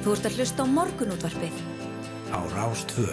Þú 0.00 0.14
ert 0.16 0.26
að 0.30 0.36
hlusta 0.38 0.64
á 0.64 0.66
morgunútvarpið. 0.72 1.56
Á 2.32 2.40
Rástvö. 2.56 3.12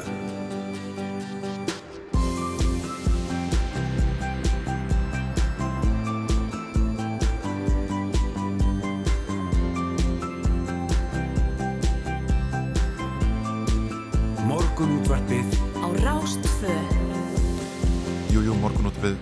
Morgunútvarpið 14.48 15.60
Á 15.84 15.88
Rástvö. 16.08 16.76
Jújú, 18.32 18.56
góðan 18.64 19.20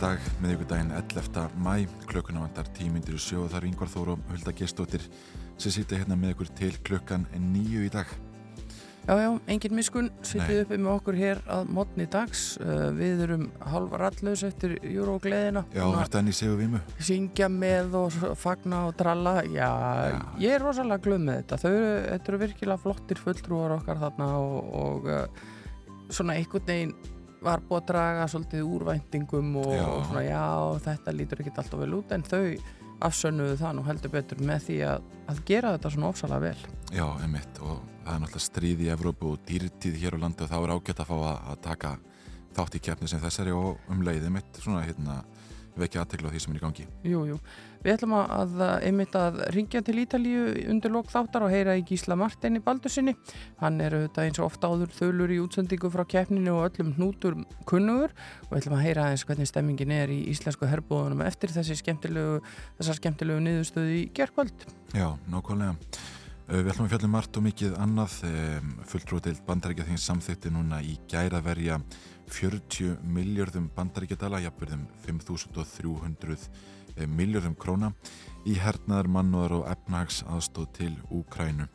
dag 0.00 0.24
með 0.40 0.54
ykkur 0.56 0.68
daginn 0.70 0.94
11. 0.96 1.44
mæ 1.60 1.74
klukkuna 2.08 2.42
vandar 2.46 2.68
tímyndir 2.76 3.18
og 3.18 3.22
sjó 3.22 3.44
og 3.44 3.52
það 3.52 3.60
er 3.60 3.68
yngvar 3.70 3.92
þóru 3.92 4.16
og 4.16 4.32
Hulda 4.32 4.52
Gestóttir 4.56 5.04
sem 5.60 5.72
sýta 5.74 5.98
hérna 6.00 6.16
með 6.18 6.34
ykkur 6.34 6.50
til 6.56 6.74
klukkan 6.86 7.26
nýju 7.36 7.86
í 7.88 7.92
dag 7.92 8.08
Já, 9.08 9.14
já, 9.16 9.30
engin 9.48 9.72
miskun, 9.74 10.10
Nei. 10.12 10.26
sittið 10.28 10.58
uppi 10.62 10.76
með 10.78 10.90
okkur 10.92 11.16
hér 11.16 11.38
að 11.50 11.70
mótni 11.72 12.04
dags. 12.12 12.42
Uh, 12.60 12.90
við 12.94 13.22
erum 13.24 13.46
halva 13.72 13.98
rallus 14.02 14.42
eftir 14.46 14.74
júrógleðina. 14.84 15.62
Já, 15.72 15.86
þetta 15.96 16.20
enn 16.20 16.28
í 16.30 16.34
séu 16.36 16.52
vímu 16.58 16.78
Syngja 17.00 17.48
með 17.50 17.96
og 17.96 18.18
fagna 18.38 18.82
og 18.90 18.92
tralla. 19.00 19.38
Já, 19.48 19.70
Já. 20.12 20.18
ég 20.44 20.52
er 20.58 20.62
rosalega 20.62 21.02
glöð 21.08 21.24
með 21.24 21.40
þetta. 21.40 21.58
Þau, 21.64 21.70
eru- 21.72 22.04
þetta 22.12 22.30
eru 22.34 22.42
virkilega 22.44 22.82
flottir 22.84 23.22
fulltrúar 23.24 23.74
okkar 23.80 24.02
þarna 24.04 24.28
og, 24.44 24.70
og 24.84 25.10
uh, 25.16 25.48
svona 26.12 26.36
einhvern 26.36 26.68
veginn 26.68 26.94
var 27.44 27.62
búið 27.64 27.80
að 27.80 27.88
draga 27.90 28.26
svolítið 28.28 28.68
úrvæntingum 28.76 29.56
og, 29.62 29.72
og 29.72 30.04
svona 30.10 30.24
já, 30.26 30.44
þetta 30.86 31.14
lítur 31.16 31.42
ekkert 31.42 31.62
alltaf 31.62 31.80
vel 31.80 31.94
út 32.00 32.12
en 32.16 32.26
þau 32.26 32.44
afsönnuðu 33.00 33.56
það 33.56 33.76
nú 33.78 33.84
heldur 33.86 34.12
betur 34.12 34.42
með 34.44 34.66
því 34.66 34.78
að, 34.90 35.06
að 35.32 35.42
gera 35.48 35.72
þetta 35.76 35.92
svona 35.94 36.10
ofsalega 36.12 36.44
vel. 36.44 36.74
Já, 36.92 37.06
einmitt 37.24 37.60
og 37.64 37.78
það 38.04 38.12
er 38.12 38.22
náttúrulega 38.24 38.44
stríð 38.44 38.84
í 38.84 38.90
Evrópu 38.92 39.32
og 39.32 39.44
dýrtíð 39.48 39.96
hér 40.02 40.16
á 40.20 40.22
landi 40.26 40.44
og 40.44 40.52
þá 40.52 40.58
er 40.60 40.74
ágætt 40.74 41.00
að 41.00 41.10
fá 41.10 41.16
að, 41.16 41.38
að 41.54 41.62
taka 41.64 41.92
þátt 42.58 42.76
í 42.76 42.82
keppni 42.84 43.08
sem 43.08 43.22
þessari 43.22 43.54
og 43.56 43.90
um 43.92 44.04
leið 44.04 44.28
einmitt 44.28 44.60
svona 44.60 44.84
hérna 44.84 45.20
vekja 45.80 46.04
aðtekla 46.04 46.28
á 46.28 46.32
því 46.34 46.42
sem 46.44 46.52
er 46.52 46.60
í 46.60 46.64
gangi 46.64 46.86
Jú, 47.06 47.24
jú. 47.30 47.38
Við 47.80 47.94
ætlum 47.94 48.12
að, 48.18 48.58
einmitt 48.84 49.14
að 49.16 49.38
ringja 49.54 49.80
til 49.84 49.96
Ítalíu 50.02 50.42
undir 50.68 50.92
lok 50.92 51.08
þáttar 51.12 51.46
og 51.46 51.54
heyra 51.54 51.78
í 51.80 51.84
Gísla 51.88 52.16
Martini 52.20 52.60
Baldursinni. 52.64 53.14
Hann 53.62 53.80
er 53.80 53.96
auðvitað 53.96 54.28
eins 54.28 54.40
og 54.42 54.50
ofta 54.50 54.68
áður 54.68 54.92
þölur 54.98 55.32
í 55.32 55.40
útsendingu 55.40 55.90
frá 55.94 56.04
keppninu 56.14 56.58
og 56.58 56.68
öllum 56.68 56.92
hnútur 56.98 57.40
kunnugur 57.70 58.12
og 58.12 58.52
við 58.52 58.60
ætlum 58.60 58.76
að 58.76 58.84
heyra 58.84 59.08
aðeins 59.08 59.26
hvernig 59.28 59.48
stemmingin 59.48 59.96
er 59.96 60.12
í 60.12 60.20
íslensku 60.34 60.68
herbúðunum 60.68 61.24
eftir 61.24 61.56
skemmtilegu, 61.56 62.40
þessar 62.78 63.00
skemmtilegu 63.00 63.44
niðurstöðu 63.48 63.96
í 63.96 64.06
gerkvöld. 64.16 64.68
Já, 64.92 65.14
nákvæmlega 65.32 65.76
Við 66.50 66.66
ætlum 66.72 66.88
að 66.88 66.90
fjalla 66.90 67.06
um 67.06 67.12
margt 67.14 67.36
og 67.38 67.42
mikið 67.46 67.74
annað 67.78 68.14
fulltrútild 68.90 69.42
bandaríkja 69.46 69.84
þings 69.86 70.06
samþykti 70.08 70.50
núna 70.50 70.80
í 70.82 70.96
gæra 71.06 71.38
verja 71.46 71.76
40 72.26 72.96
miljörðum 73.06 73.68
bandaríkjadala 73.76 74.40
jafnverðum 74.42 74.82
5300 75.04 76.48
miljörðum 77.08 77.56
króna 77.56 77.92
í 78.48 78.56
hernaðar, 78.60 79.08
mannúðar 79.08 79.56
og 79.60 79.66
efnahags 79.70 80.22
aðstóð 80.28 80.70
til 80.76 80.92
Úkrænu 81.08 81.68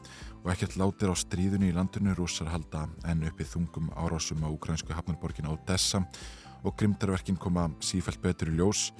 og 0.45 0.51
ekkert 0.53 0.75
látir 0.77 1.09
á 1.09 1.15
stríðunni 1.17 1.71
í 1.71 1.73
landinu 1.73 2.13
rússar 2.13 2.51
halda 2.53 2.83
enn 3.09 3.25
uppi 3.25 3.47
þungum 3.49 3.89
árásum 3.97 4.43
á 4.45 4.49
úkrænsku 4.53 4.93
hafnarborgin 4.93 5.49
Odessa. 5.49 6.03
Og 6.61 6.75
grimdarverkin 6.77 7.37
koma 7.37 7.71
sífælt 7.81 8.21
betur 8.21 8.51
í 8.53 8.59
ljós. 8.59 8.91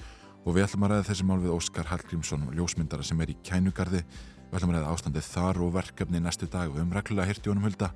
Og 0.42 0.56
við 0.56 0.66
ætlum 0.66 0.86
að 0.86 0.92
ræða 0.94 1.06
þessi 1.06 1.26
mál 1.26 1.38
við 1.42 1.54
Óskar 1.54 1.86
Hallgrímsson 1.90 2.48
ljósmyndara 2.54 3.06
sem 3.06 3.22
er 3.22 3.30
í 3.30 3.38
kænugarði. 3.46 4.02
Við 4.50 4.58
ætlum 4.58 4.74
að 4.74 4.78
ræða 4.80 4.90
ástandið 4.96 5.30
þar 5.30 5.62
og 5.62 5.72
verkefni 5.78 6.22
næstu 6.22 6.50
dag 6.50 6.70
við 6.70 6.82
höfum 6.82 6.94
reglulega 6.98 7.30
hirti 7.30 7.50
honum 7.52 7.66
hulda. 7.66 7.92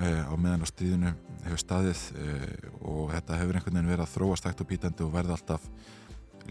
Uh, 0.00 0.24
á 0.24 0.34
meðan 0.40 0.64
á 0.64 0.68
stríðinu 0.72 1.14
hefur 1.44 1.60
staðið 1.60 2.04
uh, 2.16 2.50
og 2.80 3.12
þetta 3.12 3.40
hefur 3.42 3.60
einhvern 3.60 3.76
veginn 3.76 3.92
verið 3.92 4.06
að 4.06 4.12
þróast 4.14 4.48
hægt 4.48 4.64
og 4.64 4.68
bítandi 4.72 5.04
og 5.04 5.12
verða 5.16 5.36
alltaf 5.36 5.68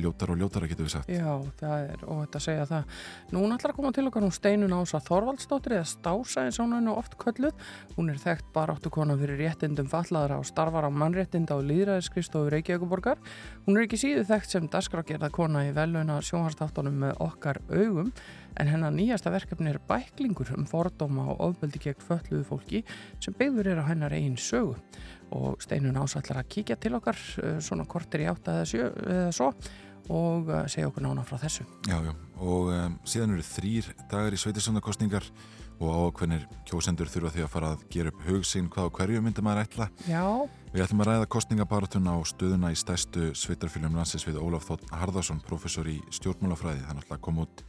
ljótar 0.01 0.33
og 0.33 0.39
ljótara 0.39 0.69
getur 0.69 0.87
við 0.87 0.93
sagt 0.95 1.11
já, 1.11 1.29
það 1.59 1.85
er 1.93 2.05
óvægt 2.05 2.37
að 2.39 2.45
segja 2.45 2.65
það. 2.69 2.97
Nú 3.33 3.43
hún 3.43 3.55
ætlar 3.55 3.73
að 3.73 3.79
koma 3.79 3.91
til 3.95 4.05
okkar 4.09 4.25
hún 4.25 4.35
Steinun 4.35 4.75
Ása 4.79 5.01
Þorvaldsdóttir 5.05 5.77
eða 5.77 5.87
Stása 5.91 6.45
eins 6.45 6.59
og 6.59 6.67
hún 6.67 6.77
er 6.79 6.83
nú 6.85 6.95
oft 6.99 7.15
kölluð. 7.21 7.69
Hún 7.95 8.11
er 8.13 8.19
þekkt 8.21 8.51
baráttu 8.55 8.91
kona 8.93 9.17
fyrir 9.19 9.41
réttindum 9.43 9.89
fallaðara 9.91 10.41
og 10.41 10.49
starfar 10.49 10.87
á 10.87 10.91
mannréttinda 10.91 11.57
og 11.59 11.67
líðræðiskristofu 11.69 12.51
Reykjavíkuborgar. 12.55 13.21
Hún 13.67 13.77
er 13.77 13.87
ekki 13.87 14.01
síðu 14.01 14.27
þekkt 14.29 14.55
sem 14.55 14.69
dagskrágerða 14.71 15.31
kona 15.35 15.67
í 15.67 15.73
veluna 15.75 16.19
sjónhastáttunum 16.25 17.01
með 17.05 17.17
okkar 17.29 17.61
augum 17.69 18.13
en 18.59 18.67
hennar 18.67 18.93
nýjasta 18.93 19.31
verkefni 19.33 19.71
er 19.73 19.79
bæklingur 19.87 20.51
um 20.57 20.65
fordóma 20.67 21.29
og 21.33 21.43
ofbeldi 21.49 21.81
gegn 21.83 22.03
fölluðu 22.03 22.45
fólki 22.47 22.81
sem 23.21 23.35
byggður 23.39 23.73
er 23.73 23.83
á 23.83 23.89
hennar 23.89 24.15
eigin 24.15 24.39
sögu 24.39 24.75
og 25.35 25.61
Steinun 25.63 25.99
Ása 26.01 26.23
ætlar 26.23 26.41
að 26.41 26.49
kíkja 26.55 26.79
til 26.81 26.95
okkar 26.97 27.19
uh, 27.43 27.59
svona 27.63 27.85
kortir 27.89 28.25
í 28.25 28.29
átta 28.31 28.59
eða, 28.59 28.69
sjö, 28.69 28.89
eða 29.05 29.31
svo 29.35 29.51
og 30.09 30.49
uh, 30.49 30.65
segja 30.67 30.89
okkur 30.89 31.05
nána 31.05 31.23
frá 31.27 31.37
þessu. 31.41 31.63
Já, 31.87 31.97
já, 32.03 32.13
og 32.41 32.69
um, 32.73 32.99
síðan 33.05 33.35
eru 33.37 33.45
þrýr 33.45 33.89
dagar 34.09 34.33
í 34.33 34.39
sveitisöndakostningar 34.41 35.25
og 35.79 36.09
ákveðnir 36.11 36.41
kjósendur 36.67 37.07
þurfa 37.07 37.29
því 37.37 37.43
að 37.45 37.51
fara 37.53 37.67
að 37.75 37.83
gera 37.93 38.11
upp 38.11 38.23
hug 38.27 38.41
sín 38.43 38.65
hvað 38.73 38.89
og 38.89 38.97
hverju 38.97 39.21
myndi 39.23 39.43
maður 39.45 39.61
ætla 39.63 39.85
Já, 40.09 40.23
Við 40.73 40.83
ætlum 40.83 40.99
að 41.05 41.07
ræða 41.09 41.27
kostningabaratuna 41.33 42.17
og 42.19 42.27
stöðuna 42.29 42.69
í 42.73 42.75
stærstu 42.77 43.29
sveitarfylgjum 43.33 43.95
landsins 43.95 44.25
við 44.27 44.41
Ólaf 44.43 44.67
Þótt 44.67 44.89
Harðarsson, 44.91 45.39
professor 45.47 45.87
í 45.89 45.95
stjórnmálafræði. 46.13 46.83
Það 46.83 46.91
er 46.91 46.99
náttúrulega 46.99 47.23
kom 47.25 47.39
út 47.45 47.63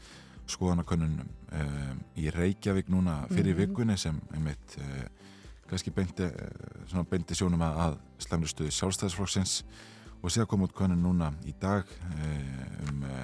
skoðanakönnun 0.51 1.15
um, 1.22 2.03
í 2.19 2.27
Reykjavík 2.34 2.91
núna 2.93 3.21
fyrir 3.31 3.55
Mhm. 3.55 3.61
vikunni 3.62 3.97
sem 3.97 4.19
einmitt 4.34 4.77
uh, 4.83 5.07
kannski 5.71 5.93
beinti, 5.95 6.27
svona 6.91 7.07
beinti 7.09 7.34
sjónum 7.39 7.62
að, 7.62 7.78
að 7.87 7.97
slemri 8.27 8.51
stöðu 8.51 8.75
sjálfstæðisflokksins 8.75 9.61
og 10.21 10.33
síðan 10.33 10.51
kom 10.51 10.65
út 10.67 10.75
könnun 10.77 11.03
núna 11.05 11.31
í 11.49 11.55
dag 11.61 11.89
uh, 11.89 12.89
um 12.89 13.05
uh, 13.09 13.23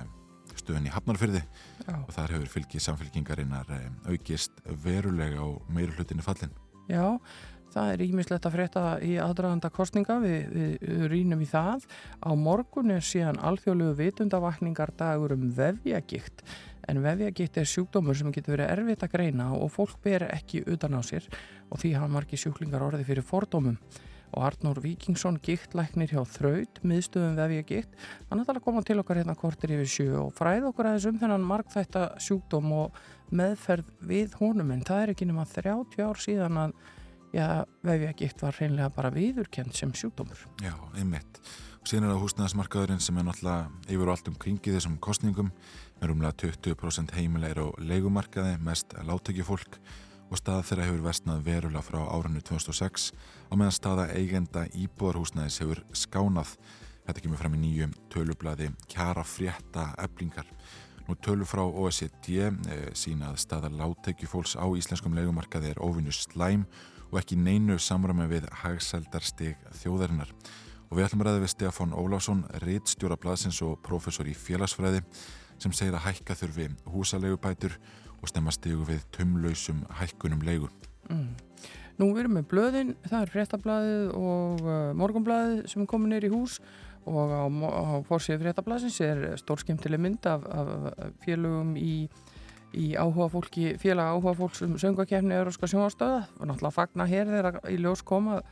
stöðun 0.56 0.88
í 0.88 0.92
Hafnarfyrði 0.92 1.42
já, 1.42 1.96
og 1.96 2.12
þar 2.14 2.36
hefur 2.36 2.54
fylgi 2.56 2.80
samfylkingarinnar 2.82 3.68
uh, 3.70 3.90
aukist 4.12 4.62
verulega 4.84 5.44
og 5.44 5.66
meiri 5.72 5.94
hlutinni 5.96 6.24
fallin. 6.24 6.54
já, 6.88 7.18
það 7.76 7.92
er 7.92 8.04
ímislegt 8.06 8.48
að 8.48 8.56
frétta 8.56 8.84
í 9.04 9.16
aðdraganda 9.20 9.70
kostninga, 9.74 10.16
við, 10.22 10.48
við, 10.54 11.04
rínum 11.12 11.42
í 11.44 11.48
það. 11.50 11.84
Á 12.24 12.30
morgun 12.38 12.94
er 12.94 13.04
síðan 13.04 13.40
alþjóðlegu 13.44 13.98
vitundavakningar 14.00 14.94
dagur 14.96 15.36
um 15.36 15.46
vefjagikt, 15.56 16.44
en 16.88 17.02
vefjagikt 17.04 17.60
er 17.60 17.68
sjúkdómur 17.68 18.16
sem 18.16 18.32
getur 18.34 18.56
verið 18.56 18.72
erfitt 18.72 19.04
að 19.04 19.16
greina 19.16 19.50
og 19.58 19.72
fólk 19.74 19.98
ber 20.04 20.28
ekki 20.30 20.64
utan 20.70 20.96
á 20.96 21.02
sér 21.04 21.26
og 21.66 21.80
því 21.82 21.96
hafa 21.98 22.12
margir 22.14 22.40
sjúklingar 22.40 22.84
orði 22.86 23.06
fyrir 23.08 23.26
fordómum. 23.26 23.80
Og 24.34 24.42
Arnór 24.48 24.80
Víkingsson, 24.82 25.38
giktlæknir 25.44 26.10
hjá 26.10 26.22
Þraut, 26.28 26.80
miðstöðum 26.84 27.38
vefjagikt, 27.38 27.94
hann 28.30 28.42
ætlar 28.42 28.58
að 28.60 28.66
koma 28.66 28.82
til 28.84 28.98
okkar 29.00 29.20
hérna 29.20 29.36
kortir 29.38 29.72
yfir 29.76 29.92
sjö 29.92 30.08
og 30.24 30.34
fræða 30.36 30.72
okkur 30.72 30.90
aðeins 30.90 31.06
um 31.08 31.20
þennan 31.22 31.46
margþætta 31.46 32.02
sjúkdóm 32.22 32.74
og 32.76 32.98
meðferð 33.30 33.88
við 34.10 34.36
honum 34.40 34.74
en 34.74 34.84
það 34.86 35.02
er 35.02 35.14
ekki 35.14 35.30
nema 35.30 35.46
30 35.48 36.04
ár 36.04 36.20
síðan 36.20 36.60
að 36.66 36.76
já, 37.36 37.46
vefjagikt 37.86 38.42
var 38.44 38.58
hreinlega 38.58 38.92
bara 38.96 39.12
viðurkend 39.14 39.76
sem 39.76 39.94
sjúkdómur. 39.96 40.46
Já, 40.64 40.74
einmitt. 40.98 41.40
Og 41.80 41.90
síðan 41.90 42.08
er 42.08 42.16
það 42.16 42.24
húsnæðismarkaðurinn 42.24 43.04
sem 43.04 43.18
er 43.20 43.26
náttúrulega 43.28 43.86
yfir 43.86 44.08
og 44.08 44.14
allt 44.16 44.30
um 44.30 44.38
kringi 44.42 44.74
þessum 44.74 44.96
kostningum. 45.02 45.52
Er 46.02 46.12
umlega 46.12 46.34
20% 46.42 47.14
heimilegir 47.16 47.62
á 47.62 47.66
leigumarkaði, 47.78 48.56
mest 48.66 48.96
láttökjufólk 49.06 49.78
og 50.30 50.40
staða 50.40 50.64
þeirra 50.66 50.86
hefur 50.88 51.04
vestnað 51.06 51.44
verulega 51.46 51.84
frá 51.84 52.00
árunni 52.02 52.42
2006 52.42 53.12
á 53.50 53.54
meðan 53.54 53.74
staða 53.74 54.08
eigenda 54.16 54.64
íbúðarhúsnæðis 54.74 55.60
hefur 55.62 55.82
skánað. 55.94 56.56
Þetta 57.06 57.22
kemur 57.22 57.40
fram 57.40 57.54
í 57.54 57.62
nýjum 57.62 57.94
tölublaði 58.10 58.72
kjara 58.90 59.22
frétta 59.22 59.92
eblingar. 60.02 60.48
Nú 61.06 61.14
tölur 61.22 61.46
frá 61.46 61.62
OECD 61.62 62.32
e, 62.42 62.50
sína 62.98 63.30
að 63.30 63.42
staða 63.44 63.70
láttökjufólks 63.70 64.56
á 64.58 64.66
íslenskum 64.74 65.14
leigumarkaði 65.14 65.70
er 65.70 65.82
óvinnu 65.82 66.10
slæm 66.10 66.64
og 67.12 67.20
ekki 67.20 67.38
neinu 67.38 67.78
samræmi 67.78 68.26
við 68.32 68.48
hagsældarstig 68.64 69.54
þjóðarinnar. 69.82 70.32
Og 70.90 70.98
við 70.98 71.06
ætlum 71.06 71.22
að 71.22 71.30
ræða 71.30 71.42
við 71.44 71.52
Stefán 71.52 71.94
Ólásson, 71.94 72.42
rittstjóra 72.62 73.18
blaðsins 73.22 73.62
og 73.62 73.78
professor 73.86 74.26
í 74.26 74.34
félagsfræði 74.34 75.04
sem 75.62 75.72
segir 75.74 75.94
að 75.94 76.08
hækka 76.08 76.36
þurfi 76.42 76.66
húsalegubætur 76.90 77.78
og 78.26 78.32
stemma 78.32 78.54
stigu 78.54 78.82
við 78.88 79.04
tumlausum 79.14 79.84
hækkunum 80.00 80.42
leigu. 80.46 80.70
Mm. 81.06 81.28
Nú 81.96 82.10
við 82.10 82.24
erum 82.24 82.34
með 82.36 82.48
blöðin, 82.50 82.92
það 83.06 83.22
er 83.22 83.32
fréttablaðið 83.32 84.08
og 84.18 84.64
uh, 84.66 84.90
morgunblaðið 84.98 85.62
sem 85.70 85.84
er 85.84 85.88
komin 85.88 86.12
neyri 86.12 86.28
í 86.28 86.34
hús 86.34 86.58
og 87.06 87.30
á, 87.32 87.46
á 87.46 88.02
fórsíðu 88.08 88.42
fréttablaðsins 88.42 88.98
er 89.06 89.22
stórskimtileg 89.40 90.02
mynd 90.02 90.26
af, 90.28 90.44
af 90.44 91.12
félögum 91.22 91.76
í, 91.78 92.08
í 92.76 92.90
áhuga 92.98 93.30
fólki, 93.32 93.70
félag 93.80 94.16
áhuga 94.16 94.34
fólks 94.42 94.64
um 94.66 94.74
söngakefni 94.82 95.38
Euróska 95.38 95.70
sjónastöða 95.70 96.26
og 96.36 96.50
náttúrulega 96.50 96.74
fagna 96.74 97.06
hér 97.08 97.30
þegar 97.30 97.60
í 97.70 97.78
ljós 97.78 98.02
koma 98.04 98.42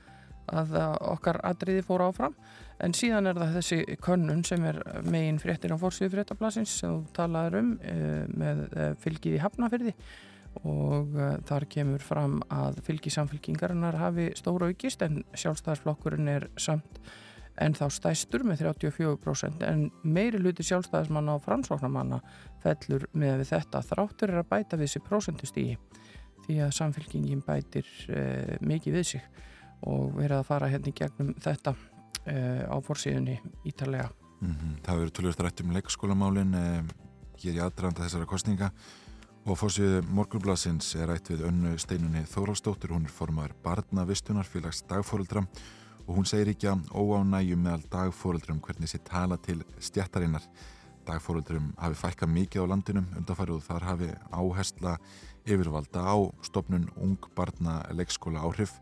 að 0.49 0.79
uh, 0.79 0.95
okkar 1.17 1.43
atriði 1.45 1.85
fór 1.85 2.07
áfram 2.07 2.39
en 2.83 2.95
síðan 2.97 3.31
er 3.31 3.39
það 3.39 3.57
þessi 3.59 3.99
könnun 4.03 4.45
sem 4.47 4.65
er 4.67 4.81
megin 5.07 5.41
fréttin 5.43 5.75
á 5.75 5.79
fórsíðu 5.79 6.15
fréttablaðsins 6.17 6.79
sem 6.81 6.95
þú 6.95 7.17
talaður 7.17 7.61
um 7.61 7.75
uh, 7.79 8.23
með 8.35 8.63
uh, 8.71 8.87
fylgið 9.03 9.39
í 9.39 9.43
Hafnafyrði 9.43 9.95
og 10.63 11.15
uh, 11.19 11.37
þar 11.47 11.69
kemur 11.71 12.03
fram 12.03 12.41
að 12.53 12.81
fylgi 12.87 13.13
samfylkingarinnar 13.15 13.99
hafi 13.99 14.31
stóra 14.39 14.71
aukist 14.71 15.03
en 15.07 15.23
sjálfstæðarsflokkurinn 15.35 16.31
er 16.35 16.49
samt 16.61 17.01
en 17.63 17.75
þá 17.79 17.85
stæstur 17.95 18.43
með 18.47 18.65
34% 18.65 19.63
en 19.69 19.87
meiri 20.03 20.41
hluti 20.43 20.67
sjálfstæðismanna 20.67 21.37
og 21.39 21.45
framsóknarmanna 21.45 22.19
fellur 22.65 23.07
með 23.15 23.45
þetta 23.53 23.83
þráttur 23.87 24.35
er 24.35 24.43
að 24.43 24.51
bæta 24.51 24.79
við 24.81 24.95
sér 24.95 25.07
prósentustígi 25.07 25.77
því 26.45 26.61
að 26.67 26.77
samfélkingin 26.77 27.45
bætir 27.47 27.87
uh, 28.11 28.55
mikið 28.65 28.99
við 28.99 29.11
sig 29.15 29.27
og 29.85 30.15
verið 30.17 30.39
að 30.41 30.49
fara 30.49 30.71
hérna 30.73 30.91
í 30.91 30.97
gegnum 30.97 31.35
þetta 31.45 31.75
á 32.25 32.77
fórsíðunni 32.81 33.41
ítalega. 33.65 34.11
Mm 34.41 34.55
-hmm. 34.55 34.83
Það 34.83 34.99
verður 34.99 35.17
tölvist 35.17 35.41
rætt 35.41 35.61
um 35.61 35.73
leikskólamálin 35.73 36.55
um, 36.55 36.89
hér 37.41 37.55
í 37.55 37.63
aðdraðanda 37.65 38.05
þessara 38.05 38.27
kostninga 38.27 38.71
og 39.45 39.59
fórsíðu 39.59 40.03
morgunblasins 40.09 40.95
er 40.97 41.09
rætt 41.09 41.31
við 41.31 41.45
önnu 41.49 41.79
steinunni 41.79 42.25
Þóraldsdóttir, 42.25 42.91
hún 42.91 43.05
er 43.05 43.13
formar 43.13 43.53
barnavistunar 43.63 44.45
félags 44.45 44.83
dagfóruldra 44.89 45.45
og 46.07 46.17
hún 46.17 46.25
segir 46.25 46.49
ekki 46.49 46.69
að 46.69 46.89
óánægjum 46.93 47.63
meðal 47.65 47.85
dagfóruldrum 47.91 48.61
hvernig 48.61 48.89
sé 48.89 48.99
tala 49.05 49.37
til 49.37 49.63
stjættarinnar. 49.79 50.43
Dagfóruldrum 51.05 51.75
hafi 51.77 51.95
fækkað 51.95 52.29
mikið 52.33 52.65
á 52.65 52.71
landinum 52.73 53.09
undanfærið 53.17 53.57
og 53.57 53.63
þar 53.63 53.83
hafi 53.83 54.11
áhersla 54.33 54.99
yfirvalda 55.45 56.01
á 56.01 56.17
stopnun 56.43 56.89
ung 56.97 57.19
barna 57.37 57.83
leikskóla 57.93 58.41
áhrif 58.41 58.73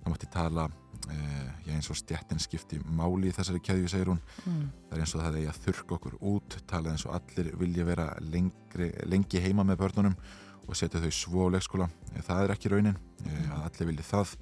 það 0.00 0.12
mátti 0.12 0.30
tala 0.32 0.68
eh, 1.14 1.72
eins 1.74 1.90
og 1.92 1.98
stjættin 1.98 2.40
skipti 2.42 2.80
máli 2.82 3.30
í 3.30 3.34
þessari 3.36 3.62
keðju, 3.64 3.88
segir 3.92 4.12
hún. 4.12 4.20
Mm. 4.44 4.68
það 4.88 4.96
er 4.96 5.02
eins 5.04 5.14
og 5.14 5.22
það 5.22 5.40
er 5.40 5.48
að 5.52 5.60
þurka 5.66 5.98
okkur 5.98 6.16
út 6.32 6.58
tala 6.70 6.92
eins 6.92 7.06
og 7.06 7.16
allir 7.18 7.50
vilja 7.60 7.88
vera 7.88 8.06
lengri, 8.20 8.92
lengi 9.06 9.42
heima 9.44 9.66
með 9.66 9.82
börnunum 9.82 10.16
og 10.68 10.76
setja 10.76 11.00
þau 11.00 11.12
svo 11.14 11.48
á 11.48 11.52
leikskóla. 11.56 11.90
Eh, 12.14 12.22
það 12.24 12.44
er 12.44 12.54
ekki 12.54 12.72
raunin, 12.72 12.98
eh, 13.26 13.44
að 13.56 13.68
allir 13.70 13.92
vilja 13.92 14.08
það. 14.12 14.38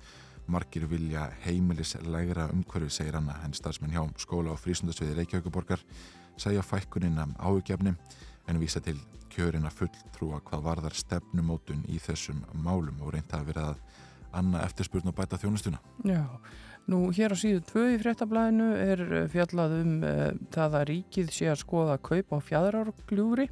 Margir 0.46 0.86
vilja 0.86 1.24
heimilislegra 1.42 2.52
umhverfi, 2.54 2.90
segir 3.00 3.16
Anna 3.18 3.34
henn 3.42 3.54
starfsmenn 3.54 3.90
hjá 3.90 4.04
skóla 4.22 4.52
og 4.52 4.60
frísundasviði 4.62 5.16
Reykjavíkuborgar 5.18 5.82
segja 6.36 6.62
fækkuninn 6.62 7.18
af 7.18 7.32
áhugjefni 7.38 7.94
en 8.48 8.60
vísa 8.60 8.80
til 8.80 8.98
kjörina 9.32 9.70
fulltrúa 9.72 10.40
hvað 10.44 10.64
varðar 10.64 10.96
stefnumótun 10.96 11.84
í 11.92 11.98
þessum 12.00 12.42
málum 12.54 13.00
og 13.02 13.14
reynda 13.14 13.40
að 13.40 13.48
vera 13.50 13.64
að 13.72 13.80
anna 14.36 14.62
eftirspurn 14.66 15.10
og 15.10 15.16
bæta 15.16 15.38
þjónustuna. 15.40 15.80
Já, 16.06 16.22
nú 16.90 17.06
hér 17.14 17.34
á 17.34 17.36
síðu 17.38 17.62
tvö 17.70 17.84
í 17.94 17.98
fréttablaðinu 18.02 18.68
er 18.82 19.04
eh, 19.06 19.26
fjallað 19.32 19.76
um 19.80 19.92
uh, 20.02 20.30
það 20.54 20.78
að 20.80 20.86
ríkið 20.92 21.34
sé 21.34 21.50
að 21.52 21.62
skoða 21.62 21.96
að 21.96 22.06
kaupa 22.10 22.40
á 22.40 22.46
fjæðrárgljúri 22.50 23.48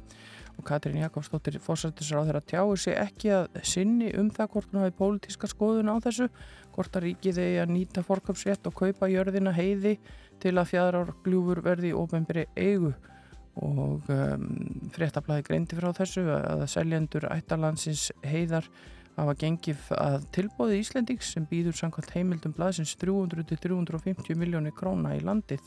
og 0.55 0.63
Katrín 0.63 1.01
Jakobsdóttir 1.01 1.57
fórsættisar 1.59 2.23
á 2.23 2.25
þeirra 2.27 2.43
tjáu 2.47 2.75
sé 2.79 2.93
ekki 2.95 3.33
að 3.35 3.57
sinni 3.67 4.13
um 4.15 4.29
það 4.31 4.53
hvort 4.53 4.69
hún 4.71 4.85
hafi 4.85 4.95
pólitíska 4.99 5.49
skoðun 5.51 5.91
á 5.91 5.95
þessu, 6.03 6.29
hvort 6.75 6.95
að 6.95 7.09
ríkið 7.09 7.41
eigi 7.43 7.59
að 7.63 7.73
nýta 7.73 8.05
fórköpsrétt 8.07 8.69
og 8.69 8.77
kaupa 8.79 9.11
jörðina 9.11 9.51
heiði 9.55 9.97
til 10.43 10.55
að 10.55 10.71
fjæðrárgljúfur 10.71 11.61
verði 11.65 11.91
ofenbyrri 11.95 12.47
eigu 12.55 12.93
og 13.55 14.09
um, 14.11 14.47
fréttablaði 14.91 15.45
greindi 15.47 15.77
frá 15.79 15.91
þessu 15.95 16.25
að 16.35 16.65
seljendur 16.71 17.27
ættalansins 17.31 18.09
heiðar 18.25 18.67
hafa 19.15 19.35
gengið 19.39 19.91
að 19.95 20.25
tilbóði 20.35 20.79
Íslendings 20.81 21.31
sem 21.35 21.45
býður 21.49 21.77
samkvæmt 21.79 22.15
heimildum 22.15 22.55
blaðsins 22.55 22.95
300-350 23.01 24.39
miljónir 24.39 24.75
króna 24.75 25.15
í 25.15 25.23
landið. 25.23 25.63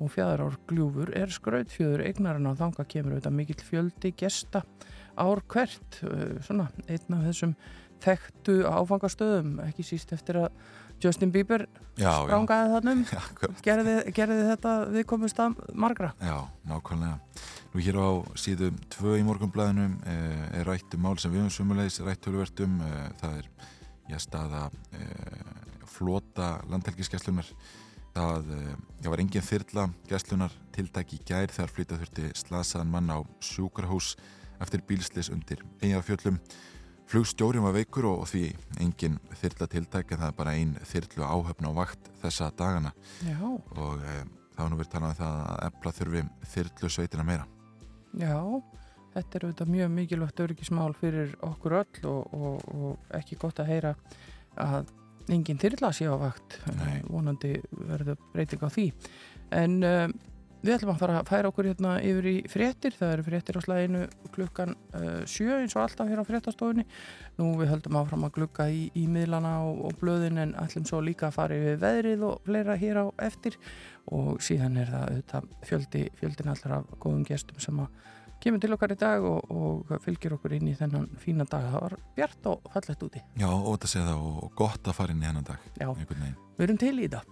Og 0.00 0.08
fjæðar 0.14 0.46
ár 0.46 0.58
gljúfur 0.70 1.12
er 1.16 1.32
skrautfjöður 1.32 2.06
eignarinn 2.06 2.48
á 2.48 2.56
þanga 2.56 2.86
kemur 2.88 3.16
auðvitað 3.16 3.36
mikill 3.36 3.64
fjöldi 3.66 4.12
gesta 4.16 4.62
ár 5.20 5.42
hvert 5.52 5.98
uh, 6.08 6.38
svona 6.40 6.70
einn 6.88 7.18
af 7.18 7.26
þessum 7.28 7.52
þekktu 8.02 8.62
áfangastöðum 8.66 9.58
ekki 9.66 9.84
síst 9.86 10.14
eftir 10.16 10.40
að 10.40 10.56
Justin 11.02 11.32
Bieber 11.34 11.66
sprángaði 11.96 12.72
þannum 12.76 13.02
gerði, 13.66 13.96
gerði 14.14 14.46
þetta 14.52 14.76
við 14.94 15.06
komumst 15.10 15.42
að 15.42 15.58
margra. 15.74 16.12
Já, 16.22 16.38
nákvæmlega. 16.70 17.18
Nú 17.72 17.82
hér 17.82 17.98
á 18.00 18.10
síðum 18.36 18.80
tvö 18.92 19.18
í 19.18 19.26
morgunblæðinu 19.26 19.86
eh, 20.06 20.58
er 20.60 20.68
rættum 20.68 21.04
mál 21.06 21.16
sem 21.18 21.32
við 21.32 21.44
höfum 21.44 21.54
sumulegis 21.56 22.02
rætt 22.04 22.20
tölvertum, 22.24 22.80
eh, 22.84 23.06
það 23.22 23.38
er 23.40 23.48
já, 24.12 24.18
staða 24.20 24.66
eh, 24.98 25.46
flota 25.88 26.58
landhelgiskeslunar 26.70 27.48
það, 28.16 28.52
eh, 28.56 28.74
það 29.00 29.10
var 29.14 29.22
engin 29.24 29.46
þyrla 29.46 29.86
geslunar 30.10 30.56
tiltæk 30.74 31.16
í 31.16 31.20
gær 31.28 31.52
þegar 31.52 31.72
flytað 31.72 32.02
þurfti 32.02 32.28
slasaðan 32.42 32.92
mann 32.92 33.12
á 33.12 33.18
sjúkarhús 33.44 34.14
eftir 34.62 34.84
bílslis 34.86 35.30
undir 35.32 35.62
eigafjöllum 35.82 36.38
flugstjórin 37.12 37.64
var 37.64 37.74
veikur 37.76 38.06
og, 38.08 38.22
því 38.30 38.46
engin 38.80 39.18
þyrla 39.40 39.68
tiltæk 39.74 40.14
en 40.14 40.22
það 40.22 40.30
er 40.30 40.36
bara 40.38 40.54
ein 40.56 40.76
þyrlu 40.88 41.26
áhöfn 41.28 41.68
á 41.68 41.72
vakt 41.76 42.08
þessa 42.22 42.48
dagana 42.56 42.92
Já. 43.26 43.40
og 43.42 44.00
það 44.00 44.62
var 44.62 44.70
nú 44.72 44.78
verið 44.80 44.94
talað 44.94 45.12
um 45.12 45.18
það 45.18 45.36
að 45.42 45.66
epla 45.66 45.92
þurfi 45.98 46.22
þyrlu 46.54 46.92
sveitina 46.94 47.26
meira 47.28 47.48
Já, 48.16 48.38
þetta 49.12 49.38
er 49.38 49.46
auðvitað 49.46 49.74
mjög 49.74 49.94
mikilvægt 49.98 50.42
örgismál 50.46 50.90
fyrir 50.96 51.36
okkur 51.44 51.78
öll 51.82 52.08
og, 52.08 52.32
og, 52.32 52.66
og 52.72 53.14
ekki 53.20 53.40
gott 53.40 53.60
að 53.60 53.72
heyra 53.74 53.94
að 54.60 54.92
enginn 55.32 55.60
þyrla 55.60 55.92
sé 55.94 56.08
á 56.08 56.16
vakt 56.18 56.58
Nei. 56.78 57.00
vonandi 57.06 57.54
verður 57.72 58.20
breyting 58.32 58.64
á 58.64 58.68
því 58.72 58.86
en 59.52 59.78
um, 59.84 60.16
við 60.62 60.76
ætlum 60.76 60.92
að 60.94 61.00
fara 61.02 61.18
að 61.20 61.30
færa 61.30 61.50
okkur 61.50 61.68
hérna 61.70 61.94
yfir 62.04 62.28
í 62.30 62.34
fréttir. 62.50 62.94
Það 62.96 63.14
eru 63.16 63.24
fréttir 63.26 63.58
á 63.58 63.60
slæðinu 63.64 64.02
klukkan 64.34 64.76
uh, 64.94 65.22
sjö 65.28 65.58
eins 65.58 65.74
og 65.76 65.82
alltaf 65.84 66.10
hér 66.10 66.22
á 66.22 66.28
fréttastofunni. 66.28 66.86
Nú 67.40 67.50
við 67.58 67.72
höldum 67.72 67.98
áfram 67.98 68.26
að 68.28 68.34
glukka 68.38 68.68
í, 68.70 68.86
í 68.98 69.08
miðlana 69.10 69.56
og, 69.66 69.82
og 69.88 69.98
blöðin 70.00 70.40
en 70.42 70.54
ætlum 70.62 70.86
svo 70.88 71.02
líka 71.04 71.28
að 71.28 71.36
fara 71.40 71.58
yfir 71.58 71.82
veðrið 71.82 72.24
og 72.28 72.46
fleira 72.46 72.78
hér 72.78 73.02
á 73.02 73.06
eftir. 73.26 73.58
Og 74.12 74.38
síðan 74.42 74.78
er 74.82 74.90
það 74.94 75.04
auðvitað 75.10 75.52
fjöldi, 75.68 76.06
fjöldin 76.20 76.54
allar 76.54 76.78
af 76.78 76.96
góðum 77.02 77.26
gestum 77.26 77.62
sem 77.62 77.82
að 77.82 78.00
kemur 78.42 78.62
til 78.62 78.72
okkar 78.74 78.94
í 78.94 78.98
dag 78.98 79.26
og, 79.26 79.52
og 79.54 79.92
fylgir 80.02 80.34
okkur 80.34 80.56
inn 80.56 80.70
í 80.70 80.78
þennan 80.78 81.10
fína 81.22 81.46
dag. 81.46 81.68
Það 81.74 81.86
var 81.86 82.00
bjart 82.16 82.50
og 82.50 82.72
fallett 82.74 83.06
úti. 83.06 83.22
Já, 83.38 83.46
ótt 83.50 83.86
að 83.86 83.94
segja 83.94 84.08
það 84.10 84.26
og 84.32 84.50
gott 84.58 84.90
að 84.90 84.98
fara 84.98 85.14
inn 85.14 85.22
í 85.22 85.30
hennan 85.30 85.46
dag 85.46 85.70
Já, 85.78 85.92
við 85.94 86.66
erum 86.66 86.82
til 86.82 86.96
í 86.98 87.12
það 87.12 87.31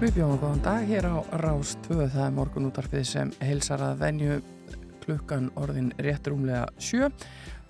Við 0.00 0.14
bjóðum 0.16 0.38
góðan 0.40 0.60
dag 0.64 0.86
hér 0.88 1.06
á 1.12 1.16
Rástvö 1.42 2.06
það 2.08 2.22
er 2.24 2.30
morgunútvarpið 2.32 3.02
sem 3.04 3.32
heilsar 3.44 3.82
að 3.84 3.98
venju 4.00 4.38
klukkan 5.02 5.50
orðin 5.60 5.90
rétt 6.00 6.30
rúmlega 6.32 6.62
sjö 6.80 7.10